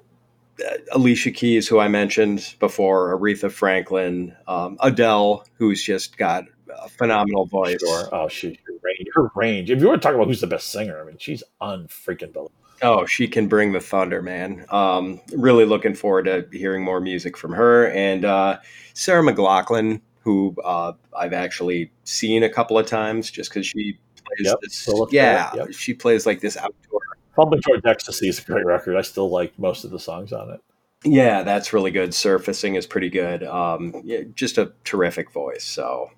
Alicia 0.93 1.31
Keys, 1.33 1.69
who 1.69 1.79
I 1.79 1.89
mentioned 1.89 2.55
before, 2.61 3.19
Aretha 3.19 3.51
Franklin, 3.51 4.35
um, 4.47 4.77
Adele, 4.81 5.45
who's 5.59 5.83
just 5.83 6.17
got 6.17 6.45
a 6.83 6.89
phenomenal 6.89 7.47
voice. 7.47 7.79
Sure. 7.81 8.09
Oh, 8.13 8.29
she 8.29 8.59
her 8.67 8.75
range. 8.83 9.09
Her 9.15 9.31
range. 9.35 9.71
If 9.71 9.81
you 9.81 9.89
want 9.89 10.03
to 10.03 10.07
talk 10.07 10.15
about 10.15 10.27
who's 10.27 10.41
the 10.41 10.47
best 10.47 10.71
singer, 10.71 11.01
I 11.01 11.05
mean, 11.05 11.17
she's 11.19 11.43
unfreaking 11.61 12.33
believable. 12.33 12.53
Oh, 12.83 13.05
she 13.05 13.29
can 13.29 13.47
bring 13.47 13.73
the 13.73 13.81
thunder, 13.81 14.23
man. 14.23 14.65
Um, 14.71 15.21
really 15.33 15.67
looking 15.67 15.95
forward 15.95 16.25
to 16.25 16.47
hearing 16.51 16.83
more 16.83 17.01
music 17.01 17.37
from 17.37 17.53
her 17.53 17.91
and 17.91 18.25
uh, 18.25 18.59
Sarah 18.95 19.23
McLachlan, 19.23 20.01
who 20.23 20.55
uh, 20.65 20.93
I've 21.17 21.35
actually 21.35 21.91
seen 22.05 22.43
a 22.43 22.49
couple 22.49 22.79
of 22.79 22.87
times, 22.87 23.31
just 23.31 23.51
because 23.51 23.67
she 23.67 23.99
plays 24.15 24.47
yep. 24.47 24.57
this. 24.63 24.89
Yeah, 25.11 25.51
yep. 25.55 25.73
she 25.73 25.93
plays 25.93 26.25
like 26.25 26.41
this 26.41 26.57
outdoor. 26.57 27.01
Fumbling 27.37 27.63
Towards 27.63 27.85
Ecstasy 27.85 28.29
is 28.29 28.39
a 28.39 28.43
great 28.43 28.67
record. 28.67 28.97
I 28.97 29.03
still 29.03 29.31
like 29.31 29.59
most 29.59 29.85
of 29.85 29.91
the 29.91 30.01
songs 30.01 30.33
on 30.33 30.51
it. 30.51 30.61
Yeah, 31.05 31.43
that's 31.43 31.73
really 31.73 31.91
good. 31.91 32.13
Surfacing 32.13 32.75
is 32.75 32.87
pretty 32.87 33.09
good. 33.09 33.43
Um, 33.45 34.03
yeah, 34.05 34.21
just 34.35 34.59
a 34.59 34.73
terrific 34.85 35.31
voice. 35.33 35.65
So 35.65 36.11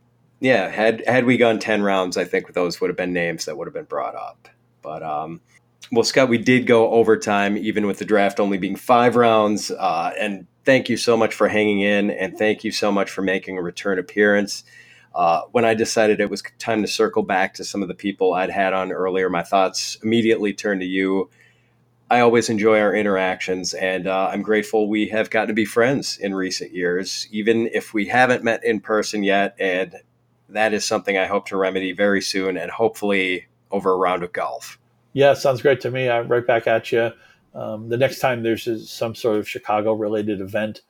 yeah, 0.42 0.68
had 0.68 1.04
had 1.06 1.24
we 1.24 1.36
gone 1.36 1.60
ten 1.60 1.82
rounds, 1.82 2.16
I 2.16 2.24
think 2.24 2.52
those 2.52 2.80
would 2.80 2.90
have 2.90 2.96
been 2.96 3.12
names 3.12 3.44
that 3.44 3.56
would 3.56 3.68
have 3.68 3.74
been 3.74 3.84
brought 3.84 4.16
up. 4.16 4.48
But 4.82 5.04
um, 5.04 5.40
well, 5.92 6.02
Scott, 6.02 6.28
we 6.28 6.36
did 6.38 6.66
go 6.66 6.90
overtime, 6.90 7.56
even 7.56 7.86
with 7.86 7.98
the 7.98 8.04
draft 8.04 8.40
only 8.40 8.58
being 8.58 8.74
five 8.74 9.14
rounds. 9.14 9.70
Uh, 9.70 10.12
and 10.18 10.48
thank 10.64 10.88
you 10.88 10.96
so 10.96 11.16
much 11.16 11.32
for 11.32 11.46
hanging 11.46 11.80
in, 11.80 12.10
and 12.10 12.36
thank 12.36 12.64
you 12.64 12.72
so 12.72 12.90
much 12.90 13.08
for 13.08 13.22
making 13.22 13.56
a 13.56 13.62
return 13.62 14.00
appearance. 14.00 14.64
Uh, 15.14 15.42
when 15.52 15.64
I 15.64 15.74
decided 15.74 16.20
it 16.20 16.28
was 16.28 16.42
time 16.58 16.82
to 16.82 16.88
circle 16.88 17.22
back 17.22 17.54
to 17.54 17.64
some 17.64 17.80
of 17.80 17.86
the 17.86 17.94
people 17.94 18.34
I'd 18.34 18.50
had 18.50 18.72
on 18.72 18.90
earlier, 18.90 19.30
my 19.30 19.44
thoughts 19.44 19.96
immediately 20.02 20.52
turned 20.52 20.80
to 20.80 20.86
you. 20.86 21.30
I 22.10 22.18
always 22.18 22.48
enjoy 22.48 22.80
our 22.80 22.92
interactions, 22.92 23.74
and 23.74 24.08
uh, 24.08 24.30
I'm 24.32 24.42
grateful 24.42 24.88
we 24.88 25.06
have 25.08 25.30
gotten 25.30 25.48
to 25.48 25.54
be 25.54 25.64
friends 25.64 26.18
in 26.18 26.34
recent 26.34 26.74
years, 26.74 27.28
even 27.30 27.68
if 27.72 27.94
we 27.94 28.06
haven't 28.06 28.42
met 28.42 28.64
in 28.64 28.80
person 28.80 29.22
yet. 29.22 29.54
And 29.60 29.94
that 30.52 30.72
is 30.72 30.84
something 30.84 31.18
I 31.18 31.26
hope 31.26 31.46
to 31.48 31.56
remedy 31.56 31.92
very 31.92 32.22
soon, 32.22 32.56
and 32.56 32.70
hopefully 32.70 33.46
over 33.70 33.92
a 33.92 33.96
round 33.96 34.22
of 34.22 34.32
golf. 34.32 34.78
Yeah, 35.12 35.34
sounds 35.34 35.62
great 35.62 35.80
to 35.82 35.90
me. 35.90 36.08
I'm 36.08 36.28
right 36.28 36.46
back 36.46 36.66
at 36.66 36.90
you. 36.92 37.10
Um, 37.54 37.88
the 37.88 37.96
next 37.96 38.20
time 38.20 38.42
there's 38.42 38.90
some 38.90 39.14
sort 39.14 39.38
of 39.38 39.48
Chicago 39.48 39.92
related 39.92 40.40
event 40.40 40.82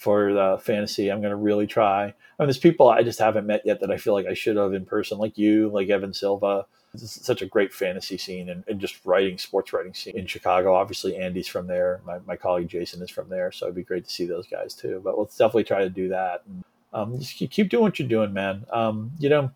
for 0.00 0.32
the 0.32 0.58
fantasy, 0.62 1.10
I'm 1.10 1.20
going 1.20 1.30
to 1.30 1.36
really 1.36 1.66
try. 1.66 2.04
I 2.04 2.06
mean, 2.06 2.46
there's 2.46 2.56
people 2.56 2.88
I 2.88 3.02
just 3.02 3.18
haven't 3.18 3.46
met 3.46 3.60
yet 3.66 3.80
that 3.80 3.90
I 3.90 3.98
feel 3.98 4.14
like 4.14 4.24
I 4.24 4.32
should 4.32 4.56
have 4.56 4.72
in 4.72 4.86
person, 4.86 5.18
like 5.18 5.36
you, 5.36 5.68
like 5.68 5.90
Evan 5.90 6.14
Silva. 6.14 6.64
It's 6.94 7.24
such 7.24 7.42
a 7.42 7.46
great 7.46 7.70
fantasy 7.70 8.16
scene 8.16 8.48
and, 8.48 8.64
and, 8.66 8.80
just 8.80 9.04
writing, 9.04 9.36
sports 9.36 9.74
writing 9.74 9.92
scene 9.92 10.16
in 10.16 10.26
Chicago. 10.26 10.74
Obviously, 10.74 11.16
Andy's 11.16 11.46
from 11.46 11.66
there. 11.66 12.00
My, 12.06 12.18
my 12.26 12.34
colleague 12.34 12.68
Jason 12.68 13.02
is 13.02 13.10
from 13.10 13.28
there. 13.28 13.52
So 13.52 13.66
it'd 13.66 13.76
be 13.76 13.82
great 13.82 14.04
to 14.06 14.10
see 14.10 14.24
those 14.24 14.46
guys 14.46 14.74
too. 14.74 15.02
But 15.04 15.18
let's 15.18 15.36
definitely 15.36 15.64
try 15.64 15.80
to 15.80 15.90
do 15.90 16.08
that. 16.08 16.42
And, 16.46 16.64
um, 16.92 17.18
just 17.18 17.36
keep 17.36 17.68
doing 17.68 17.82
what 17.82 17.98
you're 17.98 18.08
doing, 18.08 18.32
man. 18.32 18.64
Um, 18.70 19.12
you 19.18 19.28
know, 19.28 19.50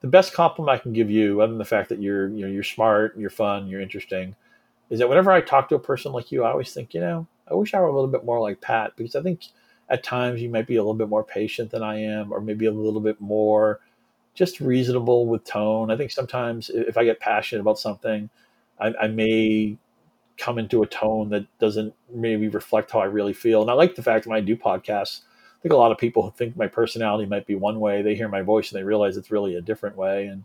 the 0.00 0.08
best 0.08 0.32
compliment 0.32 0.78
I 0.78 0.82
can 0.82 0.92
give 0.92 1.10
you, 1.10 1.40
other 1.40 1.52
than 1.52 1.58
the 1.58 1.64
fact 1.64 1.88
that 1.90 2.00
you're, 2.00 2.28
you 2.28 2.44
know, 2.44 2.52
you're 2.52 2.64
smart, 2.64 3.16
you're 3.16 3.30
fun, 3.30 3.68
you're 3.68 3.80
interesting, 3.80 4.34
is 4.90 4.98
that 4.98 5.08
whenever 5.08 5.30
I 5.30 5.40
talk 5.40 5.68
to 5.68 5.76
a 5.76 5.80
person 5.80 6.12
like 6.12 6.32
you, 6.32 6.44
I 6.44 6.50
always 6.50 6.74
think, 6.74 6.92
you 6.92 7.00
know, 7.00 7.26
I 7.50 7.54
wish 7.54 7.72
I 7.74 7.80
were 7.80 7.86
a 7.86 7.94
little 7.94 8.10
bit 8.10 8.24
more 8.24 8.40
like 8.40 8.60
Pat 8.60 8.94
because 8.96 9.14
I 9.14 9.22
think 9.22 9.46
at 9.88 10.02
times 10.02 10.40
you 10.40 10.48
might 10.48 10.66
be 10.66 10.76
a 10.76 10.82
little 10.82 10.94
bit 10.94 11.08
more 11.08 11.24
patient 11.24 11.70
than 11.70 11.82
I 11.82 12.00
am, 12.00 12.32
or 12.32 12.40
maybe 12.40 12.66
a 12.66 12.72
little 12.72 13.00
bit 13.00 13.20
more 13.20 13.80
just 14.34 14.60
reasonable 14.60 15.26
with 15.26 15.44
tone. 15.44 15.90
I 15.90 15.96
think 15.96 16.10
sometimes 16.10 16.70
if 16.70 16.96
I 16.96 17.04
get 17.04 17.20
passionate 17.20 17.60
about 17.60 17.78
something, 17.78 18.30
I, 18.80 18.94
I 19.02 19.06
may 19.08 19.76
come 20.38 20.58
into 20.58 20.82
a 20.82 20.86
tone 20.86 21.28
that 21.28 21.46
doesn't 21.58 21.94
maybe 22.12 22.48
reflect 22.48 22.90
how 22.90 23.00
I 23.00 23.04
really 23.04 23.34
feel. 23.34 23.62
And 23.62 23.70
I 23.70 23.74
like 23.74 23.94
the 23.94 24.02
fact 24.02 24.24
that 24.24 24.30
when 24.30 24.38
I 24.38 24.44
do 24.44 24.56
podcasts, 24.56 25.20
think 25.62 25.72
a 25.72 25.76
lot 25.76 25.92
of 25.92 25.98
people 25.98 26.22
who 26.22 26.30
think 26.32 26.56
my 26.56 26.66
personality 26.66 27.26
might 27.26 27.46
be 27.46 27.54
one 27.54 27.78
way. 27.80 28.02
They 28.02 28.14
hear 28.14 28.28
my 28.28 28.42
voice 28.42 28.70
and 28.70 28.78
they 28.78 28.84
realize 28.84 29.16
it's 29.16 29.30
really 29.30 29.56
a 29.56 29.60
different 29.60 29.96
way. 29.96 30.26
And 30.26 30.44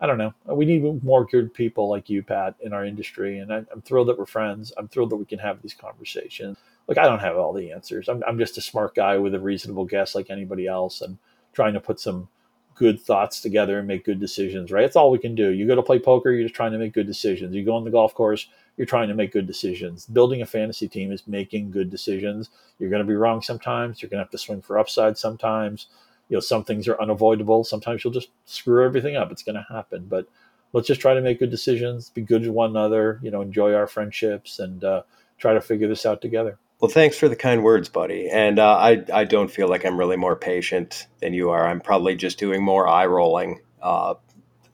I 0.00 0.06
don't 0.06 0.18
know. 0.18 0.34
We 0.46 0.64
need 0.64 1.02
more 1.02 1.24
good 1.24 1.52
people 1.52 1.88
like 1.88 2.08
you, 2.10 2.22
Pat, 2.22 2.54
in 2.60 2.72
our 2.72 2.84
industry. 2.84 3.38
And 3.38 3.52
I, 3.52 3.58
am 3.72 3.82
thrilled 3.82 4.08
that 4.08 4.18
we're 4.18 4.26
friends. 4.26 4.72
I'm 4.76 4.88
thrilled 4.88 5.10
that 5.10 5.16
we 5.16 5.24
can 5.24 5.38
have 5.38 5.62
these 5.62 5.74
conversations. 5.74 6.58
Like, 6.86 6.98
I 6.98 7.04
don't 7.04 7.18
have 7.18 7.36
all 7.36 7.52
the 7.52 7.72
answers. 7.72 8.08
I'm, 8.08 8.22
I'm 8.26 8.38
just 8.38 8.58
a 8.58 8.62
smart 8.62 8.94
guy 8.94 9.16
with 9.16 9.34
a 9.34 9.40
reasonable 9.40 9.86
guess 9.86 10.14
like 10.14 10.30
anybody 10.30 10.66
else 10.66 11.00
and 11.00 11.18
trying 11.52 11.74
to 11.74 11.80
put 11.80 11.98
some 11.98 12.28
good 12.74 13.00
thoughts 13.00 13.40
together 13.40 13.78
and 13.78 13.88
make 13.88 14.04
good 14.04 14.20
decisions, 14.20 14.70
right? 14.70 14.82
That's 14.82 14.96
all 14.96 15.10
we 15.10 15.18
can 15.18 15.34
do. 15.34 15.50
You 15.50 15.66
go 15.66 15.74
to 15.74 15.82
play 15.82 15.98
poker, 15.98 16.30
you're 16.30 16.44
just 16.44 16.54
trying 16.54 16.72
to 16.72 16.78
make 16.78 16.94
good 16.94 17.08
decisions. 17.08 17.54
You 17.54 17.64
go 17.64 17.74
on 17.74 17.84
the 17.84 17.90
golf 17.90 18.14
course, 18.14 18.46
you're 18.78 18.86
trying 18.86 19.08
to 19.08 19.14
make 19.14 19.32
good 19.32 19.46
decisions. 19.46 20.06
Building 20.06 20.40
a 20.40 20.46
fantasy 20.46 20.88
team 20.88 21.12
is 21.12 21.26
making 21.26 21.70
good 21.70 21.90
decisions. 21.90 22.48
You're 22.78 22.90
going 22.90 23.02
to 23.02 23.08
be 23.08 23.16
wrong 23.16 23.42
sometimes. 23.42 24.00
You're 24.00 24.08
going 24.08 24.18
to 24.18 24.24
have 24.24 24.30
to 24.30 24.38
swing 24.38 24.62
for 24.62 24.78
upside 24.78 25.18
sometimes. 25.18 25.88
You 26.28 26.36
know, 26.36 26.40
some 26.40 26.64
things 26.64 26.88
are 26.88 27.00
unavoidable. 27.00 27.64
Sometimes 27.64 28.04
you'll 28.04 28.12
just 28.12 28.30
screw 28.46 28.84
everything 28.84 29.16
up. 29.16 29.32
It's 29.32 29.42
going 29.42 29.56
to 29.56 29.66
happen. 29.68 30.06
But 30.08 30.28
let's 30.72 30.86
just 30.86 31.00
try 31.00 31.14
to 31.14 31.20
make 31.20 31.40
good 31.40 31.50
decisions, 31.50 32.10
be 32.10 32.22
good 32.22 32.44
to 32.44 32.52
one 32.52 32.70
another, 32.70 33.18
you 33.22 33.30
know, 33.30 33.40
enjoy 33.40 33.74
our 33.74 33.86
friendships 33.86 34.58
and 34.58 34.84
uh, 34.84 35.02
try 35.38 35.54
to 35.54 35.60
figure 35.60 35.88
this 35.88 36.06
out 36.06 36.22
together. 36.22 36.58
Well, 36.80 36.90
thanks 36.90 37.18
for 37.18 37.28
the 37.28 37.34
kind 37.34 37.64
words, 37.64 37.88
buddy. 37.88 38.28
And 38.30 38.60
uh, 38.60 38.76
I 38.76 39.04
I 39.12 39.24
don't 39.24 39.50
feel 39.50 39.68
like 39.68 39.84
I'm 39.84 39.98
really 39.98 40.16
more 40.16 40.36
patient 40.36 41.08
than 41.20 41.34
you 41.34 41.50
are. 41.50 41.66
I'm 41.66 41.80
probably 41.80 42.14
just 42.14 42.38
doing 42.38 42.62
more 42.62 42.86
eye 42.86 43.06
rolling 43.06 43.60
uh, 43.82 44.14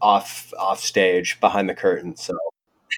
off 0.02 0.52
off 0.58 0.80
stage 0.80 1.40
behind 1.40 1.70
the 1.70 1.74
curtain. 1.74 2.14
So, 2.16 2.36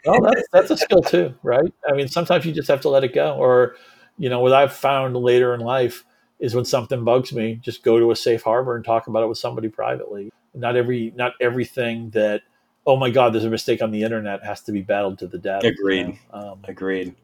well, 0.04 0.20
that's 0.20 0.48
that's 0.52 0.70
a 0.70 0.76
skill 0.76 1.02
too, 1.02 1.34
right? 1.42 1.72
I 1.88 1.92
mean, 1.94 2.08
sometimes 2.08 2.44
you 2.44 2.52
just 2.52 2.68
have 2.68 2.80
to 2.82 2.88
let 2.88 3.04
it 3.04 3.14
go. 3.14 3.34
Or, 3.34 3.76
you 4.18 4.28
know, 4.28 4.40
what 4.40 4.52
I've 4.52 4.72
found 4.72 5.16
later 5.16 5.54
in 5.54 5.60
life 5.60 6.04
is 6.38 6.54
when 6.54 6.64
something 6.64 7.04
bugs 7.04 7.32
me, 7.32 7.56
just 7.62 7.82
go 7.82 7.98
to 7.98 8.10
a 8.10 8.16
safe 8.16 8.42
harbor 8.42 8.76
and 8.76 8.84
talk 8.84 9.06
about 9.06 9.22
it 9.22 9.28
with 9.28 9.38
somebody 9.38 9.68
privately. 9.68 10.30
Not 10.54 10.76
every 10.76 11.12
not 11.16 11.32
everything 11.40 12.10
that 12.10 12.42
oh 12.86 12.96
my 12.96 13.10
god, 13.10 13.32
there's 13.32 13.44
a 13.44 13.50
mistake 13.50 13.82
on 13.82 13.90
the 13.90 14.02
internet 14.02 14.44
has 14.44 14.62
to 14.62 14.72
be 14.72 14.82
battled 14.82 15.18
to 15.18 15.26
the 15.26 15.38
death. 15.38 15.64
Agreed. 15.64 16.06
You 16.06 16.18
know? 16.32 16.52
um, 16.52 16.60
Agreed. 16.64 17.14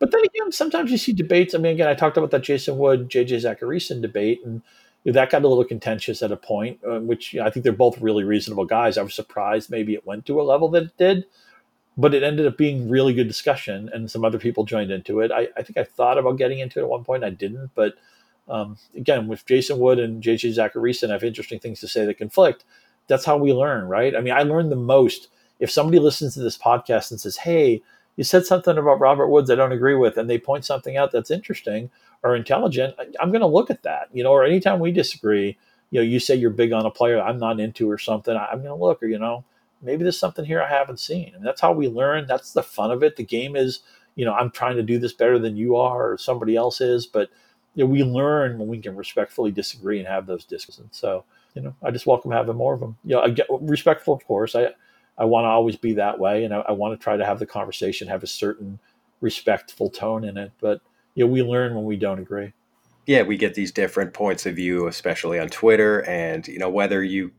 But 0.00 0.10
then 0.10 0.20
again, 0.20 0.52
sometimes 0.52 0.90
you 0.90 0.98
see 0.98 1.12
debates. 1.12 1.54
I 1.54 1.58
mean, 1.58 1.72
again, 1.72 1.88
I 1.88 1.94
talked 1.94 2.16
about 2.16 2.30
that 2.32 2.42
Jason 2.42 2.76
Wood, 2.76 3.08
JJ 3.08 3.42
Zachariason 3.44 4.02
debate, 4.02 4.40
and 4.44 4.60
that 5.04 5.30
got 5.30 5.44
a 5.44 5.48
little 5.48 5.64
contentious 5.64 6.22
at 6.22 6.32
a 6.32 6.36
point, 6.36 6.80
uh, 6.86 6.98
which 7.00 7.32
you 7.32 7.40
know, 7.40 7.46
I 7.46 7.50
think 7.50 7.64
they're 7.64 7.72
both 7.72 8.00
really 8.00 8.24
reasonable 8.24 8.64
guys. 8.64 8.98
I 8.98 9.02
was 9.02 9.14
surprised 9.14 9.70
maybe 9.70 9.94
it 9.94 10.06
went 10.06 10.26
to 10.26 10.40
a 10.40 10.42
level 10.42 10.68
that 10.70 10.82
it 10.82 10.96
did, 10.98 11.24
but 11.96 12.14
it 12.14 12.22
ended 12.22 12.46
up 12.46 12.56
being 12.56 12.88
really 12.88 13.14
good 13.14 13.28
discussion, 13.28 13.90
and 13.92 14.10
some 14.10 14.24
other 14.24 14.38
people 14.38 14.64
joined 14.64 14.90
into 14.90 15.20
it. 15.20 15.30
I, 15.30 15.48
I 15.56 15.62
think 15.62 15.76
I 15.76 15.84
thought 15.84 16.18
about 16.18 16.38
getting 16.38 16.58
into 16.58 16.80
it 16.80 16.82
at 16.82 16.88
one 16.88 17.04
point, 17.04 17.24
I 17.24 17.30
didn't, 17.30 17.70
but 17.74 17.94
um, 18.48 18.76
again, 18.94 19.26
with 19.26 19.46
Jason 19.46 19.78
Wood 19.78 19.98
and 19.98 20.22
JJ 20.22 20.56
Zachariason, 20.56 21.10
I 21.10 21.14
have 21.14 21.24
interesting 21.24 21.58
things 21.58 21.80
to 21.80 21.88
say 21.88 22.04
that 22.04 22.18
conflict. 22.18 22.64
That's 23.06 23.24
how 23.24 23.36
we 23.36 23.52
learn, 23.52 23.86
right? 23.86 24.14
I 24.14 24.20
mean, 24.20 24.34
I 24.34 24.42
learned 24.42 24.70
the 24.70 24.76
most 24.76 25.28
if 25.60 25.70
somebody 25.70 25.98
listens 25.98 26.34
to 26.34 26.40
this 26.40 26.58
podcast 26.58 27.10
and 27.10 27.20
says, 27.20 27.36
"Hey," 27.38 27.82
you 28.16 28.24
said 28.24 28.44
something 28.44 28.76
about 28.76 29.00
Robert 29.00 29.28
Woods 29.28 29.50
I 29.50 29.54
don't 29.54 29.72
agree 29.72 29.94
with, 29.94 30.16
and 30.16 30.28
they 30.28 30.38
point 30.38 30.64
something 30.64 30.96
out 30.96 31.12
that's 31.12 31.30
interesting 31.30 31.90
or 32.22 32.34
intelligent, 32.34 32.94
I'm 33.20 33.30
going 33.30 33.40
to 33.40 33.46
look 33.46 33.70
at 33.70 33.82
that. 33.82 34.08
You 34.12 34.24
know, 34.24 34.32
or 34.32 34.44
anytime 34.44 34.80
we 34.80 34.92
disagree, 34.92 35.56
you 35.90 36.00
know, 36.00 36.04
you 36.04 36.18
say 36.18 36.34
you're 36.34 36.50
big 36.50 36.72
on 36.72 36.86
a 36.86 36.90
player 36.90 37.20
I'm 37.20 37.38
not 37.38 37.60
into 37.60 37.90
or 37.90 37.98
something, 37.98 38.36
I'm 38.36 38.62
going 38.62 38.68
to 38.68 38.74
look, 38.74 39.02
or 39.02 39.06
you 39.06 39.18
know, 39.18 39.44
maybe 39.84 40.02
there's 40.02 40.18
something 40.18 40.44
here 40.44 40.62
I 40.62 40.68
haven't 40.68 41.00
seen, 41.00 41.32
and 41.34 41.44
that's 41.44 41.60
how 41.60 41.72
we 41.72 41.88
learn. 41.88 42.26
That's 42.26 42.52
the 42.52 42.62
fun 42.62 42.90
of 42.90 43.02
it. 43.02 43.16
The 43.16 43.24
game 43.24 43.56
is, 43.56 43.80
you 44.14 44.24
know, 44.24 44.32
I'm 44.32 44.50
trying 44.50 44.76
to 44.76 44.82
do 44.82 44.98
this 44.98 45.12
better 45.12 45.38
than 45.38 45.56
you 45.56 45.76
are 45.76 46.12
or 46.12 46.18
somebody 46.18 46.56
else 46.56 46.80
is, 46.80 47.06
but 47.06 47.30
you 47.74 47.84
know, 47.84 47.90
we 47.90 48.02
learn 48.04 48.58
when 48.58 48.68
we 48.68 48.78
can 48.78 48.96
respectfully 48.96 49.50
disagree 49.50 49.98
and 49.98 50.08
have 50.08 50.26
those 50.26 50.44
discussions. 50.44 50.96
So, 50.96 51.24
you 51.54 51.62
know, 51.62 51.74
I 51.82 51.90
just 51.90 52.06
welcome 52.06 52.30
having 52.30 52.56
more 52.56 52.74
of 52.74 52.80
them. 52.80 52.96
You 53.04 53.16
know, 53.16 53.22
I 53.22 53.30
get 53.30 53.46
respectful, 53.50 54.14
of 54.14 54.24
course. 54.26 54.54
I 54.54 54.68
I 55.16 55.24
want 55.24 55.44
to 55.44 55.48
always 55.48 55.76
be 55.76 55.92
that 55.94 56.18
way, 56.18 56.44
and 56.44 56.52
I, 56.52 56.60
I 56.60 56.72
want 56.72 56.98
to 56.98 57.02
try 57.02 57.16
to 57.16 57.24
have 57.24 57.38
the 57.38 57.46
conversation 57.46 58.08
have 58.08 58.22
a 58.22 58.28
certain 58.28 58.78
respectful 59.20 59.90
tone 59.90 60.24
in 60.24 60.36
it. 60.36 60.52
But 60.60 60.80
you 61.14 61.24
know, 61.24 61.30
we 61.30 61.42
learn 61.42 61.74
when 61.74 61.84
we 61.84 61.96
don't 61.96 62.18
agree. 62.18 62.52
Yeah, 63.06 63.22
we 63.22 63.36
get 63.36 63.54
these 63.54 63.70
different 63.70 64.14
points 64.14 64.46
of 64.46 64.56
view, 64.56 64.86
especially 64.86 65.38
on 65.38 65.48
Twitter, 65.48 66.02
and 66.04 66.46
you 66.48 66.58
know 66.58 66.70
whether 66.70 67.02
you 67.02 67.32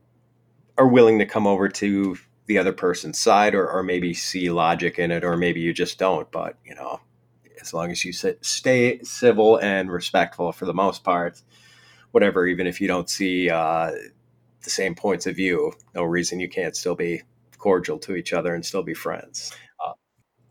are 0.78 0.88
willing 0.88 1.20
to 1.20 1.26
come 1.26 1.48
over 1.48 1.70
to 1.70 2.18
the 2.48 2.58
other 2.58 2.74
person's 2.74 3.20
side 3.20 3.56
or, 3.56 3.70
or 3.70 3.84
maybe 3.84 4.14
see 4.14 4.50
logic 4.50 5.00
in 5.00 5.12
it 5.12 5.24
or 5.24 5.36
maybe 5.38 5.60
you 5.60 5.74
just 5.74 5.98
don't 5.98 6.30
but 6.32 6.58
you 6.66 6.76
know 6.76 7.00
as 7.62 7.74
long 7.74 7.90
as 7.90 8.06
you 8.06 8.14
sit, 8.14 8.44
stay 8.46 9.00
civil 9.02 9.58
and 9.58 9.92
respectful 9.92 10.52
for 10.52 10.66
the 10.66 10.74
most 10.74 11.04
part 11.04 11.42
whatever 12.12 12.46
even 12.46 12.68
if 12.68 12.80
you 12.80 12.88
don't 12.88 13.10
see 13.10 13.50
uh, 13.50 13.92
the 14.64 14.70
same 14.70 14.96
points 14.96 15.26
of 15.26 15.36
view 15.36 15.74
no 15.94 16.04
reason 16.04 16.40
you 16.40 16.50
can't 16.50 16.76
still 16.76 16.96
be 16.96 17.22
cordial 17.66 17.98
to 17.98 18.16
each 18.16 18.32
other 18.32 18.54
and 18.54 18.64
still 18.64 18.84
be 18.84 18.94
friends. 18.94 19.52
Uh, 19.84 19.94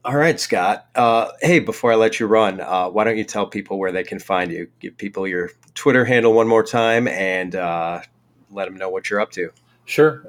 all 0.05 0.17
right, 0.17 0.41
Scott. 0.41 0.89
Uh, 0.97 1.31
hey, 1.41 1.61
before 1.61 1.93
I 1.93 1.95
let 1.95 2.19
you 2.19 2.27
run, 2.27 2.61
uh, 2.61 2.89
why 2.89 3.05
don't 3.05 3.17
you 3.17 3.23
tell 3.23 3.47
people 3.47 3.79
where 3.79 3.93
they 3.93 4.03
can 4.03 4.19
find 4.19 4.51
you? 4.51 4.67
Give 4.81 4.97
people 4.97 5.29
your 5.29 5.51
Twitter 5.75 6.05
handle 6.05 6.33
one 6.33 6.49
more 6.49 6.65
time 6.65 7.07
and 7.07 7.55
uh, 7.55 8.01
let 8.51 8.65
them 8.65 8.77
know 8.77 8.89
what 8.89 9.11
you're 9.11 9.21
up 9.21 9.31
to. 9.31 9.51
Sure. 9.85 10.25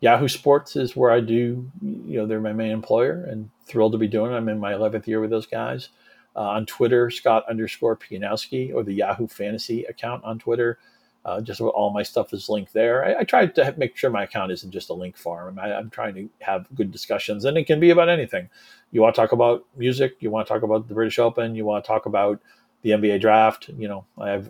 Yahoo 0.00 0.28
Sports 0.28 0.76
is 0.76 0.94
where 0.94 1.10
I 1.10 1.20
do, 1.20 1.70
you 1.82 2.18
know, 2.18 2.26
they're 2.26 2.40
my 2.40 2.52
main 2.52 2.70
employer 2.70 3.24
and 3.24 3.50
thrilled 3.66 3.92
to 3.92 3.98
be 3.98 4.06
doing 4.08 4.32
it. 4.32 4.36
I'm 4.36 4.48
in 4.48 4.60
my 4.60 4.72
11th 4.72 5.06
year 5.06 5.20
with 5.20 5.30
those 5.30 5.46
guys. 5.46 5.88
Uh, 6.36 6.42
on 6.42 6.66
Twitter, 6.66 7.10
Scott 7.10 7.44
underscore 7.48 7.96
Pianowski 7.96 8.72
or 8.72 8.84
the 8.84 8.92
Yahoo 8.92 9.26
Fantasy 9.26 9.84
account 9.84 10.22
on 10.22 10.38
Twitter. 10.38 10.78
Uh, 11.24 11.40
just 11.40 11.60
all 11.60 11.90
my 11.92 12.02
stuff 12.02 12.32
is 12.32 12.48
linked 12.48 12.72
there. 12.72 13.04
I, 13.04 13.20
I 13.20 13.24
try 13.24 13.44
to 13.44 13.74
make 13.76 13.96
sure 13.96 14.08
my 14.08 14.22
account 14.22 14.52
isn't 14.52 14.70
just 14.70 14.88
a 14.88 14.94
link 14.94 15.16
farm. 15.16 15.58
I, 15.58 15.76
am 15.76 15.90
trying 15.90 16.14
to 16.14 16.30
have 16.40 16.68
good 16.76 16.92
discussions, 16.92 17.44
and 17.44 17.58
it 17.58 17.66
can 17.66 17.80
be 17.80 17.90
about 17.90 18.08
anything. 18.08 18.48
You 18.92 19.02
want 19.02 19.16
to 19.16 19.20
talk 19.20 19.32
about 19.32 19.66
music, 19.76 20.16
you 20.20 20.30
want 20.30 20.46
to 20.46 20.52
talk 20.52 20.62
about 20.62 20.86
the 20.86 20.94
British 20.94 21.18
Open, 21.18 21.56
you 21.56 21.64
want 21.64 21.84
to 21.84 21.88
talk 21.88 22.06
about 22.06 22.40
the 22.82 22.90
NBA 22.90 23.20
draft. 23.20 23.68
You 23.76 23.88
know, 23.88 24.04
I 24.16 24.30
have 24.30 24.48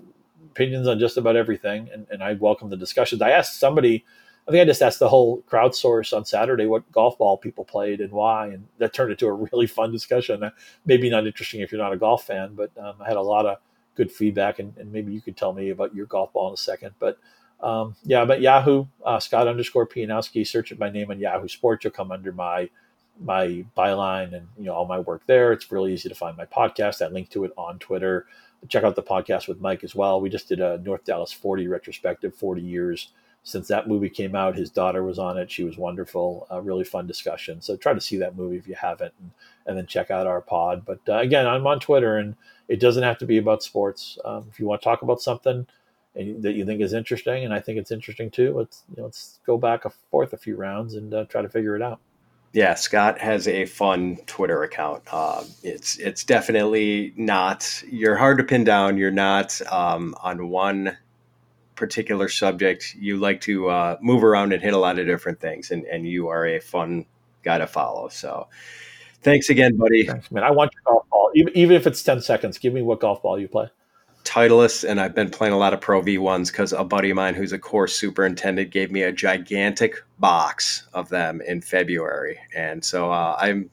opinions 0.50 0.86
on 0.86 0.98
just 0.98 1.16
about 1.16 1.36
everything, 1.36 1.88
and, 1.92 2.06
and 2.10 2.22
I 2.22 2.34
welcome 2.34 2.68
the 2.68 2.76
discussions. 2.76 3.22
I 3.22 3.30
asked 3.30 3.58
somebody, 3.58 4.04
I 4.48 4.50
think 4.50 4.62
I 4.62 4.64
just 4.64 4.80
asked 4.80 4.98
the 4.98 5.10
whole 5.10 5.42
crowdsource 5.42 6.16
on 6.16 6.24
Saturday 6.24 6.64
what 6.64 6.90
golf 6.90 7.18
ball 7.18 7.36
people 7.36 7.66
played 7.66 8.00
and 8.00 8.10
why, 8.10 8.46
and 8.46 8.66
that 8.78 8.94
turned 8.94 9.10
into 9.10 9.26
a 9.26 9.32
really 9.32 9.66
fun 9.66 9.92
discussion. 9.92 10.50
Maybe 10.86 11.10
not 11.10 11.26
interesting 11.26 11.60
if 11.60 11.70
you're 11.70 11.82
not 11.82 11.92
a 11.92 11.98
golf 11.98 12.24
fan, 12.24 12.54
but 12.54 12.70
um, 12.78 12.94
I 12.98 13.08
had 13.08 13.18
a 13.18 13.22
lot 13.22 13.44
of 13.44 13.58
good 13.94 14.10
feedback, 14.10 14.58
and, 14.58 14.74
and, 14.78 14.90
maybe 14.90 15.12
you 15.12 15.20
could 15.20 15.36
tell 15.36 15.52
me 15.52 15.68
about 15.68 15.94
your 15.94 16.06
golf 16.06 16.32
ball 16.32 16.48
in 16.48 16.54
a 16.54 16.56
second. 16.56 16.94
But 16.98 17.18
um, 17.60 17.94
yeah, 18.04 18.24
but 18.24 18.40
Yahoo, 18.40 18.86
uh, 19.04 19.20
Scott 19.20 19.48
underscore 19.48 19.86
Pianowski, 19.86 20.46
search 20.46 20.72
it 20.72 20.78
by 20.78 20.88
name 20.88 21.10
on 21.10 21.18
Yahoo 21.18 21.48
Sports. 21.48 21.84
You'll 21.84 21.92
come 21.92 22.10
under 22.10 22.32
my 22.32 22.70
my 23.20 23.64
byline 23.76 24.32
and 24.32 24.46
you 24.56 24.64
know 24.64 24.72
all 24.72 24.86
my 24.86 25.00
work 25.00 25.26
there. 25.26 25.52
It's 25.52 25.70
really 25.70 25.92
easy 25.92 26.08
to 26.08 26.14
find 26.14 26.38
my 26.38 26.46
podcast. 26.46 27.04
I 27.04 27.08
link 27.08 27.28
to 27.30 27.44
it 27.44 27.52
on 27.58 27.78
Twitter. 27.80 28.26
Check 28.68 28.84
out 28.84 28.96
the 28.96 29.02
podcast 29.02 29.46
with 29.46 29.60
Mike 29.60 29.84
as 29.84 29.94
well. 29.94 30.22
We 30.22 30.30
just 30.30 30.48
did 30.48 30.60
a 30.60 30.78
North 30.78 31.04
Dallas 31.04 31.32
40 31.32 31.68
retrospective, 31.68 32.34
40 32.34 32.62
years 32.62 33.08
since 33.48 33.66
that 33.68 33.88
movie 33.88 34.10
came 34.10 34.34
out. 34.34 34.54
His 34.54 34.70
daughter 34.70 35.02
was 35.02 35.18
on 35.18 35.38
it; 35.38 35.50
she 35.50 35.64
was 35.64 35.78
wonderful. 35.78 36.46
Really 36.62 36.84
fun 36.84 37.06
discussion. 37.06 37.62
So 37.62 37.76
try 37.76 37.94
to 37.94 38.00
see 38.00 38.18
that 38.18 38.36
movie 38.36 38.56
if 38.56 38.68
you 38.68 38.74
haven't, 38.74 39.14
and, 39.20 39.30
and 39.66 39.78
then 39.78 39.86
check 39.86 40.10
out 40.10 40.26
our 40.26 40.42
pod. 40.42 40.84
But 40.84 41.00
uh, 41.08 41.18
again, 41.18 41.46
I'm 41.46 41.66
on 41.66 41.80
Twitter, 41.80 42.18
and 42.18 42.36
it 42.68 42.78
doesn't 42.78 43.02
have 43.02 43.18
to 43.18 43.26
be 43.26 43.38
about 43.38 43.62
sports. 43.62 44.18
Um, 44.24 44.46
if 44.50 44.60
you 44.60 44.66
want 44.66 44.82
to 44.82 44.84
talk 44.84 45.00
about 45.00 45.22
something 45.22 45.66
and 46.14 46.42
that 46.42 46.52
you 46.52 46.66
think 46.66 46.82
is 46.82 46.92
interesting, 46.92 47.44
and 47.44 47.54
I 47.54 47.60
think 47.60 47.78
it's 47.78 47.90
interesting 47.90 48.30
too, 48.30 48.54
let's 48.54 48.84
you 48.90 48.96
know, 48.98 49.04
let's 49.04 49.40
go 49.46 49.56
back 49.56 49.86
and 49.86 49.94
forth 50.10 50.34
a 50.34 50.38
few 50.38 50.56
rounds 50.56 50.94
and 50.94 51.14
uh, 51.14 51.24
try 51.24 51.40
to 51.40 51.48
figure 51.48 51.74
it 51.74 51.82
out. 51.82 52.00
Yeah, 52.52 52.74
Scott 52.74 53.18
has 53.18 53.46
a 53.48 53.66
fun 53.66 54.18
Twitter 54.26 54.62
account. 54.62 55.02
Uh, 55.10 55.44
it's 55.62 55.96
it's 55.98 56.24
definitely 56.24 57.14
not. 57.16 57.82
You're 57.90 58.16
hard 58.16 58.38
to 58.38 58.44
pin 58.44 58.64
down. 58.64 58.98
You're 58.98 59.10
not 59.10 59.58
um, 59.70 60.14
on 60.22 60.48
one 60.48 60.96
particular 61.78 62.28
subject. 62.28 62.94
You 62.98 63.16
like 63.16 63.40
to 63.42 63.68
uh, 63.70 63.96
move 64.02 64.22
around 64.22 64.52
and 64.52 64.62
hit 64.62 64.74
a 64.74 64.78
lot 64.78 64.98
of 64.98 65.06
different 65.06 65.40
things, 65.40 65.70
and, 65.70 65.84
and 65.84 66.06
you 66.06 66.28
are 66.28 66.44
a 66.44 66.60
fun 66.60 67.06
guy 67.42 67.58
to 67.58 67.66
follow. 67.66 68.08
So, 68.08 68.48
thanks 69.22 69.48
again, 69.48 69.76
buddy. 69.76 70.04
Thanks, 70.04 70.30
man. 70.30 70.44
I 70.44 70.50
want 70.50 70.72
your 70.74 70.82
golf 70.84 71.08
ball, 71.08 71.30
even, 71.34 71.56
even 71.56 71.76
if 71.76 71.86
it's 71.86 72.02
ten 72.02 72.20
seconds. 72.20 72.58
Give 72.58 72.74
me 72.74 72.82
what 72.82 73.00
golf 73.00 73.22
ball 73.22 73.40
you 73.40 73.48
play. 73.48 73.70
Titleist, 74.24 74.86
and 74.86 75.00
I've 75.00 75.14
been 75.14 75.30
playing 75.30 75.54
a 75.54 75.56
lot 75.56 75.72
of 75.72 75.80
Pro 75.80 76.02
V 76.02 76.18
ones 76.18 76.50
because 76.50 76.74
a 76.74 76.84
buddy 76.84 77.10
of 77.10 77.16
mine 77.16 77.34
who's 77.34 77.52
a 77.52 77.58
course 77.58 77.96
superintendent 77.96 78.70
gave 78.70 78.90
me 78.90 79.02
a 79.02 79.12
gigantic 79.12 79.94
box 80.18 80.86
of 80.92 81.08
them 81.08 81.40
in 81.40 81.62
February, 81.62 82.38
and 82.54 82.84
so 82.84 83.10
uh, 83.10 83.38
I'm 83.40 83.70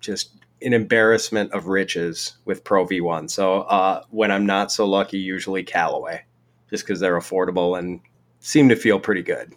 just 0.00 0.32
an 0.60 0.72
embarrassment 0.72 1.52
of 1.52 1.66
riches 1.66 2.36
with 2.46 2.64
Pro 2.64 2.84
V 2.84 3.00
one. 3.00 3.28
So 3.28 3.60
uh, 3.62 4.02
when 4.10 4.32
I'm 4.32 4.46
not 4.46 4.72
so 4.72 4.86
lucky, 4.86 5.18
usually 5.18 5.62
Callaway, 5.62 6.24
just 6.72 6.84
because 6.84 6.98
they're 6.98 7.18
affordable 7.18 7.78
and 7.78 8.00
seem 8.40 8.68
to 8.70 8.76
feel 8.76 8.98
pretty 8.98 9.22
good. 9.22 9.54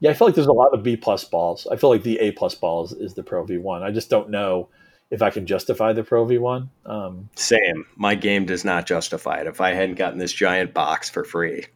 Yeah, 0.00 0.10
I 0.10 0.14
feel 0.14 0.28
like 0.28 0.34
there's 0.34 0.46
a 0.46 0.52
lot 0.52 0.74
of 0.74 0.82
B 0.82 0.96
plus 0.96 1.24
balls. 1.24 1.66
I 1.70 1.76
feel 1.76 1.88
like 1.88 2.02
the 2.02 2.18
A 2.18 2.32
plus 2.32 2.54
balls 2.54 2.92
is 2.92 3.14
the 3.14 3.22
Pro 3.22 3.44
V 3.44 3.56
one. 3.56 3.82
I 3.82 3.90
just 3.90 4.10
don't 4.10 4.28
know 4.28 4.68
if 5.10 5.22
I 5.22 5.30
can 5.30 5.46
justify 5.46 5.92
the 5.92 6.02
Pro 6.02 6.26
V1. 6.26 6.68
Um, 6.84 7.28
Same. 7.36 7.86
My 7.96 8.14
game 8.14 8.44
does 8.44 8.64
not 8.64 8.86
justify 8.86 9.40
it. 9.40 9.46
If 9.46 9.60
I 9.60 9.72
hadn't 9.72 9.94
gotten 9.94 10.18
this 10.18 10.32
giant 10.32 10.74
box 10.74 11.08
for 11.08 11.24
free, 11.24 11.66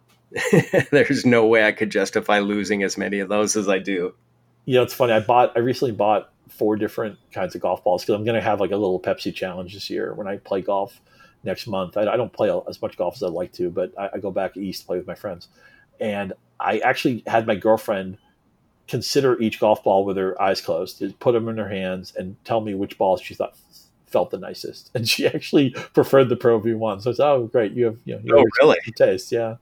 there's 0.90 1.24
no 1.24 1.46
way 1.46 1.64
I 1.64 1.72
could 1.72 1.90
justify 1.90 2.40
losing 2.40 2.82
as 2.82 2.98
many 2.98 3.20
of 3.20 3.28
those 3.28 3.56
as 3.56 3.68
I 3.68 3.78
do. 3.78 4.14
You 4.64 4.74
know, 4.74 4.82
it's 4.82 4.94
funny. 4.94 5.12
I 5.12 5.20
bought. 5.20 5.56
I 5.56 5.60
recently 5.60 5.92
bought 5.92 6.32
four 6.48 6.76
different 6.76 7.18
kinds 7.32 7.54
of 7.54 7.60
golf 7.60 7.82
balls 7.84 8.02
because 8.02 8.16
I'm 8.16 8.24
going 8.24 8.34
to 8.34 8.42
have 8.42 8.60
like 8.60 8.72
a 8.72 8.76
little 8.76 9.00
Pepsi 9.00 9.32
challenge 9.34 9.74
this 9.74 9.88
year 9.88 10.12
when 10.12 10.26
I 10.26 10.36
play 10.36 10.60
golf 10.60 11.00
next 11.44 11.66
month. 11.66 11.96
I, 11.96 12.02
I 12.02 12.16
don't 12.16 12.32
play 12.32 12.50
as 12.68 12.80
much 12.80 12.96
golf 12.96 13.16
as 13.16 13.22
I'd 13.22 13.32
like 13.32 13.52
to, 13.54 13.70
but 13.70 13.92
I, 13.98 14.10
I 14.14 14.18
go 14.18 14.30
back 14.30 14.56
east 14.56 14.82
to 14.82 14.86
play 14.86 14.98
with 14.98 15.06
my 15.06 15.14
friends, 15.14 15.48
and 16.00 16.32
I 16.58 16.78
actually 16.78 17.22
had 17.26 17.46
my 17.46 17.54
girlfriend 17.54 18.18
consider 18.88 19.40
each 19.40 19.60
golf 19.60 19.84
ball 19.84 20.04
with 20.04 20.16
her 20.16 20.40
eyes 20.42 20.60
closed, 20.60 21.02
put 21.20 21.32
them 21.32 21.48
in 21.48 21.56
her 21.56 21.68
hands, 21.68 22.12
and 22.16 22.36
tell 22.44 22.60
me 22.60 22.74
which 22.74 22.98
balls 22.98 23.22
she 23.22 23.34
thought 23.34 23.56
felt 24.06 24.30
the 24.30 24.38
nicest. 24.38 24.90
And 24.94 25.08
she 25.08 25.26
actually 25.26 25.70
preferred 25.70 26.28
the 26.28 26.36
Pro 26.36 26.60
V1. 26.60 27.02
So 27.02 27.10
it's 27.10 27.20
oh 27.20 27.46
great, 27.46 27.72
you 27.72 27.86
have 27.86 27.98
you 28.04 28.16
know 28.16 28.22
you 28.24 28.44
oh 28.44 28.44
really 28.60 28.78
taste, 28.96 29.32
yeah. 29.32 29.56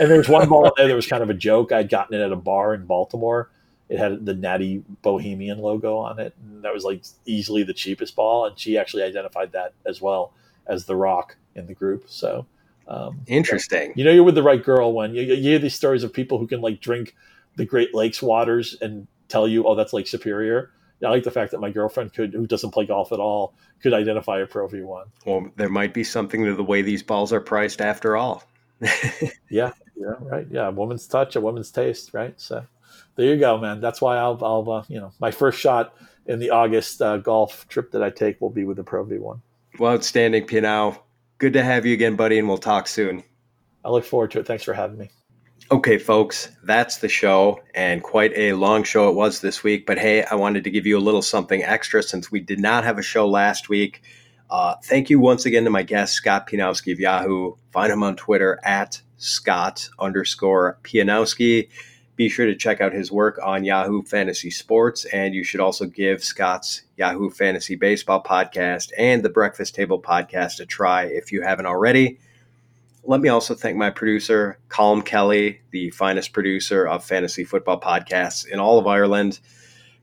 And 0.00 0.10
there 0.10 0.18
was 0.18 0.28
one 0.28 0.48
ball 0.48 0.72
there 0.76 0.88
that 0.88 0.94
was 0.94 1.06
kind 1.06 1.22
of 1.22 1.30
a 1.30 1.34
joke. 1.34 1.72
I'd 1.72 1.88
gotten 1.88 2.14
it 2.14 2.22
at 2.22 2.32
a 2.32 2.36
bar 2.36 2.74
in 2.74 2.84
Baltimore. 2.84 3.50
It 3.88 3.98
had 3.98 4.24
the 4.26 4.34
Natty 4.34 4.82
Bohemian 5.02 5.58
logo 5.58 5.98
on 5.98 6.18
it, 6.18 6.34
and 6.42 6.64
that 6.64 6.74
was 6.74 6.84
like 6.84 7.04
easily 7.26 7.62
the 7.62 7.74
cheapest 7.74 8.16
ball. 8.16 8.46
And 8.46 8.58
she 8.58 8.76
actually 8.76 9.04
identified 9.04 9.52
that 9.52 9.74
as 9.86 10.00
well 10.00 10.32
as 10.66 10.86
the 10.86 10.96
Rock 10.96 11.36
in 11.54 11.66
the 11.66 11.74
group. 11.74 12.04
So 12.08 12.46
um, 12.88 13.20
interesting. 13.26 13.92
You 13.96 14.04
know, 14.04 14.10
you're 14.10 14.24
with 14.24 14.34
the 14.34 14.42
right 14.42 14.62
girl 14.62 14.92
when 14.92 15.14
you, 15.14 15.22
you 15.22 15.36
hear 15.36 15.58
these 15.58 15.74
stories 15.74 16.04
of 16.04 16.12
people 16.12 16.38
who 16.38 16.46
can 16.46 16.60
like 16.60 16.80
drink 16.80 17.14
the 17.56 17.64
Great 17.64 17.94
Lakes 17.94 18.22
waters 18.22 18.76
and 18.80 19.06
tell 19.28 19.48
you, 19.48 19.66
oh, 19.66 19.74
that's 19.74 19.92
Lake 19.92 20.06
Superior. 20.06 20.70
I 21.04 21.10
like 21.10 21.24
the 21.24 21.30
fact 21.30 21.50
that 21.50 21.60
my 21.60 21.70
girlfriend 21.70 22.14
could, 22.14 22.32
who 22.32 22.46
doesn't 22.46 22.70
play 22.70 22.86
golf 22.86 23.12
at 23.12 23.18
all, 23.18 23.54
could 23.82 23.92
identify 23.92 24.40
a 24.40 24.46
Pro 24.46 24.68
V1. 24.68 25.04
Well, 25.26 25.50
there 25.56 25.68
might 25.68 25.92
be 25.92 26.04
something 26.04 26.44
to 26.44 26.54
the 26.54 26.64
way 26.64 26.82
these 26.82 27.02
balls 27.02 27.32
are 27.32 27.40
priced 27.40 27.80
after 27.80 28.16
all. 28.16 28.42
yeah, 29.50 29.72
yeah, 29.96 30.14
right. 30.20 30.46
Yeah, 30.50 30.68
a 30.68 30.70
woman's 30.70 31.06
touch, 31.06 31.36
a 31.36 31.40
woman's 31.40 31.70
taste, 31.70 32.14
right? 32.14 32.38
So 32.40 32.64
there 33.16 33.26
you 33.26 33.36
go, 33.36 33.58
man. 33.58 33.80
That's 33.80 34.00
why 34.00 34.16
I'll, 34.16 34.38
I'll 34.42 34.70
uh, 34.70 34.84
you 34.88 35.00
know, 35.00 35.12
my 35.20 35.30
first 35.30 35.58
shot 35.58 35.94
in 36.26 36.38
the 36.38 36.50
August 36.50 37.02
uh, 37.02 37.18
golf 37.18 37.68
trip 37.68 37.90
that 37.90 38.02
I 38.02 38.10
take 38.10 38.40
will 38.40 38.50
be 38.50 38.64
with 38.64 38.76
the 38.76 38.84
Pro 38.84 39.04
V1. 39.04 39.40
Well, 39.78 39.92
outstanding, 39.92 40.46
Pianow. 40.46 40.98
Good 41.38 41.54
to 41.54 41.62
have 41.62 41.84
you 41.84 41.94
again, 41.94 42.16
buddy, 42.16 42.38
and 42.38 42.48
we'll 42.48 42.58
talk 42.58 42.86
soon. 42.86 43.24
I 43.84 43.90
look 43.90 44.04
forward 44.04 44.30
to 44.32 44.40
it. 44.40 44.46
Thanks 44.46 44.62
for 44.62 44.72
having 44.72 44.98
me. 44.98 45.10
Okay, 45.70 45.98
folks, 45.98 46.50
that's 46.62 46.98
the 46.98 47.08
show, 47.08 47.60
and 47.74 48.02
quite 48.02 48.32
a 48.36 48.52
long 48.52 48.84
show 48.84 49.08
it 49.08 49.14
was 49.14 49.40
this 49.40 49.64
week. 49.64 49.86
But 49.86 49.98
hey, 49.98 50.22
I 50.22 50.34
wanted 50.34 50.64
to 50.64 50.70
give 50.70 50.86
you 50.86 50.98
a 50.98 51.00
little 51.00 51.22
something 51.22 51.62
extra 51.62 52.02
since 52.02 52.30
we 52.30 52.40
did 52.40 52.60
not 52.60 52.84
have 52.84 52.98
a 52.98 53.02
show 53.02 53.26
last 53.26 53.68
week. 53.68 54.02
Uh, 54.50 54.74
thank 54.84 55.10
you 55.10 55.18
once 55.18 55.46
again 55.46 55.64
to 55.64 55.70
my 55.70 55.82
guest, 55.82 56.14
Scott 56.14 56.46
Pianowski 56.46 56.92
of 56.92 57.00
Yahoo. 57.00 57.54
Find 57.72 57.90
him 57.90 58.02
on 58.02 58.14
Twitter 58.14 58.60
at 58.62 59.00
Scott 59.16 59.88
underscore 59.98 60.78
Pianowski. 60.84 61.68
Be 62.16 62.28
sure 62.28 62.46
to 62.46 62.54
check 62.54 62.80
out 62.80 62.92
his 62.92 63.10
work 63.10 63.40
on 63.42 63.64
Yahoo 63.64 64.02
Fantasy 64.02 64.50
Sports, 64.50 65.04
and 65.06 65.34
you 65.34 65.42
should 65.42 65.60
also 65.60 65.84
give 65.86 66.22
Scott's 66.22 66.82
Yahoo 66.96 67.28
Fantasy 67.28 67.74
Baseball 67.74 68.22
podcast 68.22 68.92
and 68.96 69.24
the 69.24 69.28
Breakfast 69.28 69.74
Table 69.74 70.00
podcast 70.00 70.60
a 70.60 70.66
try 70.66 71.04
if 71.04 71.32
you 71.32 71.42
haven't 71.42 71.66
already. 71.66 72.18
Let 73.02 73.20
me 73.20 73.28
also 73.28 73.54
thank 73.54 73.76
my 73.76 73.90
producer, 73.90 74.58
Colm 74.68 75.04
Kelly, 75.04 75.60
the 75.72 75.90
finest 75.90 76.32
producer 76.32 76.86
of 76.86 77.04
fantasy 77.04 77.42
football 77.44 77.80
podcasts 77.80 78.46
in 78.46 78.60
all 78.60 78.78
of 78.78 78.86
Ireland. 78.86 79.40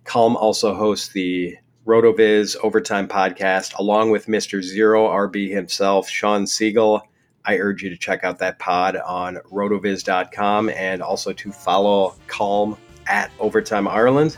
Colm 0.05 0.35
also 0.35 0.75
hosts 0.75 1.09
the 1.09 1.57
RotoViz 1.87 2.57
Overtime 2.61 3.07
podcast 3.07 3.73
along 3.79 4.11
with 4.11 4.27
Mr. 4.27 4.61
Zero 4.61 5.07
RB 5.07 5.49
himself, 5.49 6.09
Shawn 6.09 6.43
Siegele. 6.43 7.01
I 7.45 7.57
urge 7.57 7.83
you 7.83 7.89
to 7.89 7.97
check 7.97 8.23
out 8.23 8.39
that 8.39 8.59
pod 8.59 8.95
on 8.97 9.37
rotoviz.com 9.51 10.69
and 10.69 11.01
also 11.01 11.33
to 11.33 11.51
follow 11.51 12.15
Colm 12.27 12.77
at 13.07 13.31
Overtime 13.39 13.87
Ireland. 13.87 14.37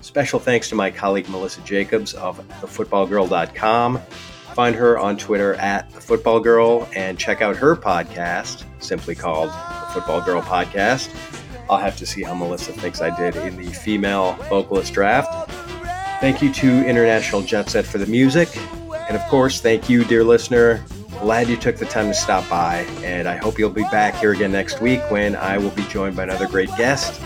Special 0.00 0.38
thanks 0.38 0.68
to 0.68 0.74
my 0.74 0.90
colleague 0.90 1.28
Melissa 1.28 1.60
Jacobs 1.62 2.14
of 2.14 2.38
thefootballgirl.com 2.60 4.00
Find 4.58 4.74
her 4.74 4.98
on 4.98 5.16
Twitter 5.16 5.54
at 5.54 5.88
the 5.92 6.00
Football 6.00 6.40
Girl 6.40 6.88
and 6.92 7.16
check 7.16 7.42
out 7.42 7.54
her 7.54 7.76
podcast, 7.76 8.64
simply 8.82 9.14
called 9.14 9.50
the 9.50 9.92
Football 9.92 10.20
Girl 10.20 10.42
Podcast. 10.42 11.14
I'll 11.70 11.78
have 11.78 11.96
to 11.98 12.04
see 12.04 12.24
how 12.24 12.34
Melissa 12.34 12.72
thinks 12.72 13.00
I 13.00 13.16
did 13.16 13.36
in 13.36 13.56
the 13.56 13.72
female 13.72 14.32
vocalist 14.48 14.92
draft. 14.92 15.48
Thank 16.20 16.42
you 16.42 16.52
to 16.54 16.84
International 16.88 17.40
Jet 17.40 17.70
Set 17.70 17.86
for 17.86 17.98
the 17.98 18.06
music. 18.06 18.48
And 19.08 19.16
of 19.16 19.22
course, 19.28 19.60
thank 19.60 19.88
you, 19.88 20.02
dear 20.02 20.24
listener. 20.24 20.84
Glad 21.20 21.48
you 21.48 21.56
took 21.56 21.76
the 21.76 21.84
time 21.84 22.06
to 22.06 22.14
stop 22.14 22.48
by. 22.48 22.86
And 23.02 23.28
I 23.28 23.36
hope 23.36 23.58
you'll 23.58 23.70
be 23.70 23.82
back 23.90 24.14
here 24.16 24.32
again 24.32 24.52
next 24.52 24.80
week 24.80 25.00
when 25.10 25.36
I 25.36 25.58
will 25.58 25.70
be 25.70 25.82
joined 25.84 26.16
by 26.16 26.22
another 26.24 26.46
great 26.46 26.70
guest. 26.76 27.20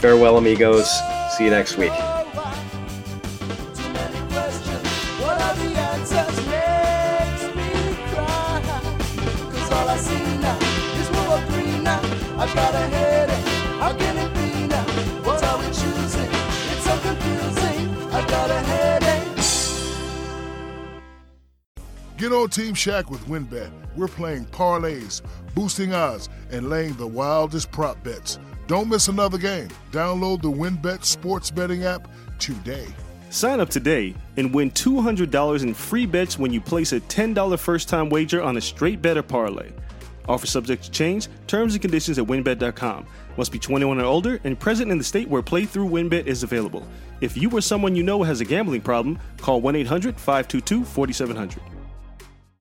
Farewell, 0.00 0.38
amigos. 0.38 0.90
See 1.36 1.44
you 1.44 1.50
next 1.50 1.76
week. 1.76 1.92
I 12.42 12.54
got 12.54 12.74
a 12.74 13.11
Get 22.22 22.32
on 22.32 22.50
Team 22.50 22.72
Shaq 22.72 23.10
with 23.10 23.20
WynnBET. 23.26 23.68
We're 23.96 24.06
playing 24.06 24.44
parlays, 24.44 25.22
boosting 25.56 25.92
odds, 25.92 26.28
and 26.52 26.70
laying 26.70 26.92
the 26.92 27.04
wildest 27.04 27.72
prop 27.72 28.00
bets. 28.04 28.38
Don't 28.68 28.88
miss 28.88 29.08
another 29.08 29.38
game. 29.38 29.66
Download 29.90 30.40
the 30.40 30.48
WynnBET 30.48 31.04
sports 31.04 31.50
betting 31.50 31.84
app 31.84 32.06
today. 32.38 32.86
Sign 33.30 33.58
up 33.58 33.70
today 33.70 34.14
and 34.36 34.54
win 34.54 34.70
$200 34.70 35.64
in 35.64 35.74
free 35.74 36.06
bets 36.06 36.38
when 36.38 36.52
you 36.52 36.60
place 36.60 36.92
a 36.92 37.00
$10 37.00 37.58
first 37.58 37.88
time 37.88 38.08
wager 38.08 38.40
on 38.40 38.56
a 38.56 38.60
straight 38.60 39.02
better 39.02 39.24
parlay. 39.24 39.72
Offer 40.28 40.46
subject 40.46 40.84
to 40.84 40.92
change. 40.92 41.26
Terms 41.48 41.74
and 41.74 41.82
conditions 41.82 42.20
at 42.20 42.26
wynnbet.com. 42.26 43.04
Must 43.36 43.50
be 43.50 43.58
21 43.58 44.00
or 44.00 44.04
older 44.04 44.40
and 44.44 44.56
present 44.56 44.92
in 44.92 44.98
the 44.98 45.02
state 45.02 45.28
where 45.28 45.42
playthrough 45.42 45.90
WynnBET 45.90 46.26
is 46.26 46.44
available. 46.44 46.86
If 47.20 47.36
you 47.36 47.50
or 47.50 47.60
someone 47.60 47.96
you 47.96 48.04
know 48.04 48.22
has 48.22 48.40
a 48.40 48.44
gambling 48.44 48.82
problem, 48.82 49.18
call 49.38 49.60
1 49.60 49.74
800 49.74 50.14
522 50.20 50.84
4700. 50.84 51.71